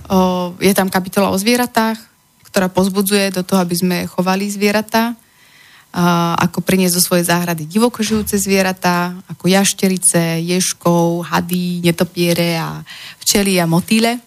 o, 0.10 0.20
je 0.58 0.74
tam 0.74 0.90
kapitola 0.90 1.30
o 1.30 1.38
zvieratách, 1.38 2.09
ktorá 2.50 2.68
pozbudzuje 2.68 3.32
do 3.32 3.46
toho, 3.46 3.62
aby 3.62 3.76
sme 3.78 3.98
chovali 4.10 4.50
zvieratá 4.50 5.16
ako 6.38 6.62
priniesť 6.62 7.02
zo 7.02 7.06
svojej 7.10 7.26
záhrady 7.34 7.66
divoko 7.66 8.06
žijúce 8.06 8.38
zvieratá, 8.38 9.18
ako 9.26 9.50
jašterice, 9.50 10.38
ježkov, 10.46 11.26
hady, 11.26 11.82
netopiere 11.82 12.62
a 12.62 12.86
včely 13.18 13.58
a 13.58 13.66
motýle. 13.66 14.22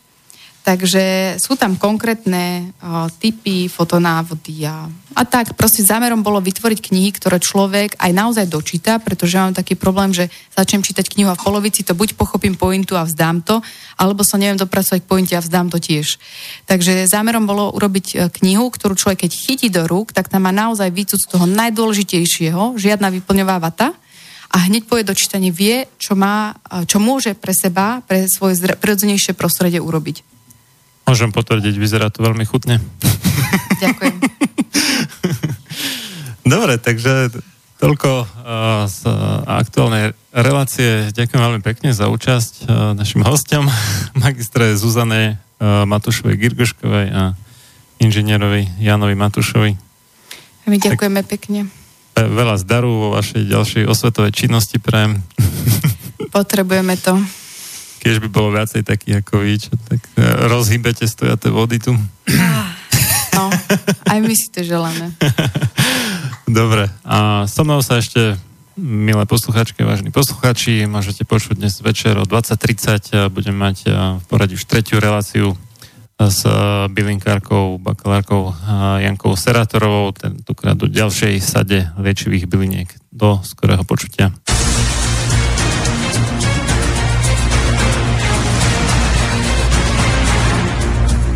Takže 0.62 1.36
sú 1.42 1.58
tam 1.58 1.74
konkrétne 1.74 2.70
uh, 2.78 3.10
typy, 3.18 3.66
fotonávody 3.66 4.62
a, 4.62 4.86
a 5.18 5.22
tak. 5.26 5.58
Proste 5.58 5.82
zámerom 5.82 6.22
bolo 6.22 6.38
vytvoriť 6.38 6.78
knihy, 6.78 7.10
ktoré 7.18 7.42
človek 7.42 7.98
aj 7.98 8.12
naozaj 8.14 8.46
dočíta, 8.46 9.02
pretože 9.02 9.42
mám 9.42 9.58
taký 9.58 9.74
problém, 9.74 10.14
že 10.14 10.30
začnem 10.54 10.86
čítať 10.86 11.10
knihu 11.10 11.28
a 11.28 11.36
v 11.36 11.42
polovici 11.42 11.82
to 11.82 11.98
buď 11.98 12.14
pochopím 12.14 12.54
pointu 12.54 12.94
a 12.94 13.02
vzdám 13.02 13.42
to, 13.42 13.58
alebo 13.98 14.22
sa 14.22 14.38
neviem 14.38 14.54
dopracovať 14.54 15.02
k 15.02 15.10
pointe 15.10 15.34
a 15.34 15.42
vzdám 15.42 15.66
to 15.66 15.82
tiež. 15.82 16.22
Takže 16.70 17.10
zámerom 17.10 17.42
bolo 17.42 17.74
urobiť 17.74 18.06
e, 18.14 18.16
knihu, 18.40 18.70
ktorú 18.70 18.94
človek 18.94 19.26
keď 19.26 19.32
chytí 19.34 19.66
do 19.66 19.90
rúk, 19.90 20.14
tak 20.14 20.30
tam 20.30 20.46
má 20.46 20.54
naozaj 20.54 20.94
výcud 20.94 21.18
z 21.18 21.26
toho 21.26 21.44
najdôležitejšieho, 21.50 22.78
žiadna 22.78 23.10
vyplňová 23.10 23.58
vata 23.58 23.98
a 24.46 24.56
hneď 24.70 24.86
po 24.86 24.94
jej 24.94 25.06
dočítanie 25.10 25.50
vie, 25.50 25.90
čo, 25.98 26.14
má, 26.14 26.54
e, 26.70 26.86
čo 26.86 27.02
môže 27.02 27.34
pre 27.34 27.50
seba, 27.50 27.98
pre 28.06 28.30
svoje 28.30 28.62
prirodzenejšie 28.78 29.34
prostredie 29.34 29.82
urobiť. 29.82 30.31
Môžem 31.06 31.34
potvrdiť, 31.34 31.74
vyzerá 31.76 32.08
to 32.08 32.22
veľmi 32.22 32.46
chutne. 32.46 32.78
Ďakujem. 33.82 34.16
Dobre, 36.52 36.78
takže 36.78 37.34
toľko 37.82 38.10
uh, 38.22 38.26
z 38.86 39.10
uh, 39.10 39.42
aktuálnej 39.46 40.14
relácie. 40.30 41.10
Ďakujem 41.10 41.42
veľmi 41.42 41.62
pekne 41.66 41.90
za 41.90 42.06
účasť 42.06 42.52
uh, 42.64 42.66
našim 42.94 43.26
hostom, 43.26 43.66
magistre 44.24 44.78
Zuzane 44.78 45.42
Matušovej 45.62 46.42
Girgoškovej 46.42 47.06
a 47.14 47.38
inžinierovi 48.02 48.82
Janovi 48.82 49.14
Matušovi. 49.14 49.78
My 50.66 50.76
ďakujeme 50.78 51.22
pekne. 51.22 51.70
Ve- 52.18 52.26
Veľa 52.26 52.58
zdaru 52.58 52.90
vo 52.90 53.08
vašej 53.14 53.46
ďalšej 53.46 53.84
osvetovej 53.86 54.34
činnosti 54.34 54.82
prajem. 54.82 55.22
Potrebujeme 56.34 56.98
to. 56.98 57.14
Keď 58.02 58.18
by 58.18 58.28
bolo 58.34 58.50
viacej 58.50 58.82
takých 58.82 59.22
ako 59.22 59.46
vy, 59.46 59.54
čo 59.62 59.78
tak 59.86 60.02
uh, 60.18 60.50
rozhýbete 60.50 61.06
stojaté 61.06 61.54
vody 61.54 61.78
tu. 61.78 61.94
No, 63.32 63.46
aj 64.10 64.18
my 64.18 64.34
si 64.34 64.50
to 64.50 64.66
želáme. 64.66 65.14
Dobre, 66.50 66.90
a 67.06 67.46
so 67.46 67.62
mnou 67.62 67.78
sa 67.80 68.02
ešte, 68.02 68.36
milé 68.74 69.24
posluchačky, 69.24 69.86
vážni 69.86 70.10
posluchači, 70.10 70.84
môžete 70.90 71.22
počuť 71.22 71.56
dnes 71.62 71.78
večer 71.78 72.18
o 72.18 72.26
20.30 72.26 73.14
a 73.14 73.30
budem 73.30 73.54
mať 73.54 73.76
a, 73.86 74.18
v 74.18 74.24
poradí 74.26 74.58
už 74.58 74.66
tretiu 74.66 74.98
reláciu 74.98 75.54
a, 75.54 76.26
s 76.26 76.42
bylinkárkou, 76.90 77.78
bakalárkou 77.78 78.52
Jankou 78.98 79.32
Serátorovou, 79.38 80.12
tentokrát 80.12 80.74
do 80.76 80.90
ďalšej 80.90 81.38
sade 81.40 81.88
liečivých 81.96 82.50
byliniek. 82.50 82.90
Do 83.14 83.40
skorého 83.46 83.86
počutia. 83.86 84.34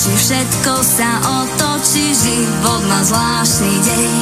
Skončí, 0.00 0.16
všetko 0.16 0.72
sa 0.80 1.10
otočí, 1.44 2.04
život 2.16 2.82
má 2.88 3.00
zvláštny 3.04 3.74
deň. 3.84 4.12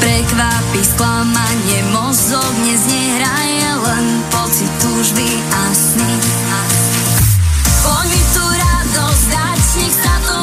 Prekvapí 0.00 0.82
sklamanie, 0.84 1.80
mozog 1.96 2.52
dnes 2.60 2.84
len 3.80 4.06
pocit 4.28 4.68
túžby 4.84 5.28
a 5.48 5.62
sny. 5.72 6.16
Poď 7.80 8.04
mi 8.12 8.22
tu 8.36 8.44
radosť 8.44 9.24
dať, 9.32 9.60
nech 9.80 9.96
sa 9.96 10.14
to 10.28 10.33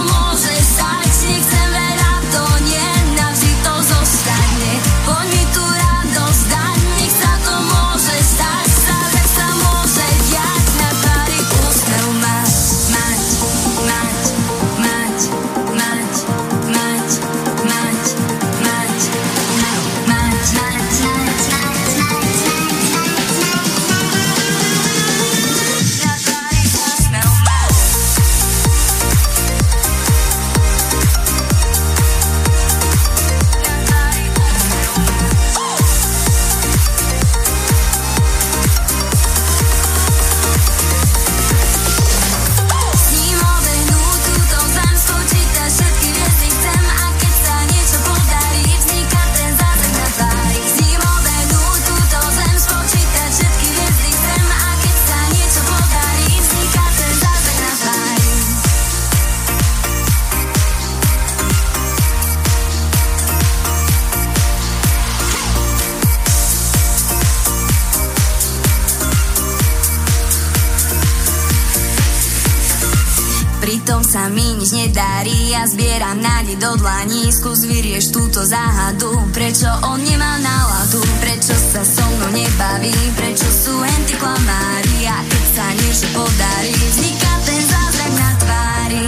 nazbieram 75.61 76.17
nádej 76.17 76.57
do 76.57 76.73
dlaní 76.81 77.29
Skús 77.29 77.69
vyrieš 77.69 78.09
túto 78.09 78.41
záhadu. 78.41 79.13
Prečo 79.29 79.69
on 79.85 80.01
nemá 80.01 80.41
náladu? 80.41 81.05
Prečo 81.21 81.53
sa 81.53 81.85
so 81.85 82.01
mnou 82.17 82.33
nebaví? 82.33 82.89
Prečo 83.13 83.45
sú 83.45 83.77
henty 83.77 84.17
klamári? 84.17 85.05
A 85.05 85.21
keď 85.21 85.45
sa 85.53 85.65
niečo 85.77 86.07
podarí 86.17 86.73
Vzniká 86.73 87.33
ten 87.45 87.61
zázrak 87.61 88.13
na 88.17 88.31
tvári. 88.41 89.05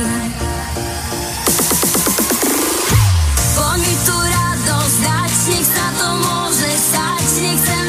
Poď 3.58 3.78
mi 3.82 3.94
tú 4.06 4.18
radosť 4.22 4.98
dať 5.02 5.32
Nech 5.50 5.68
sa 5.74 5.88
to 5.98 6.08
môže 6.22 6.70
stať. 6.70 7.26
Nechcem 7.42 7.83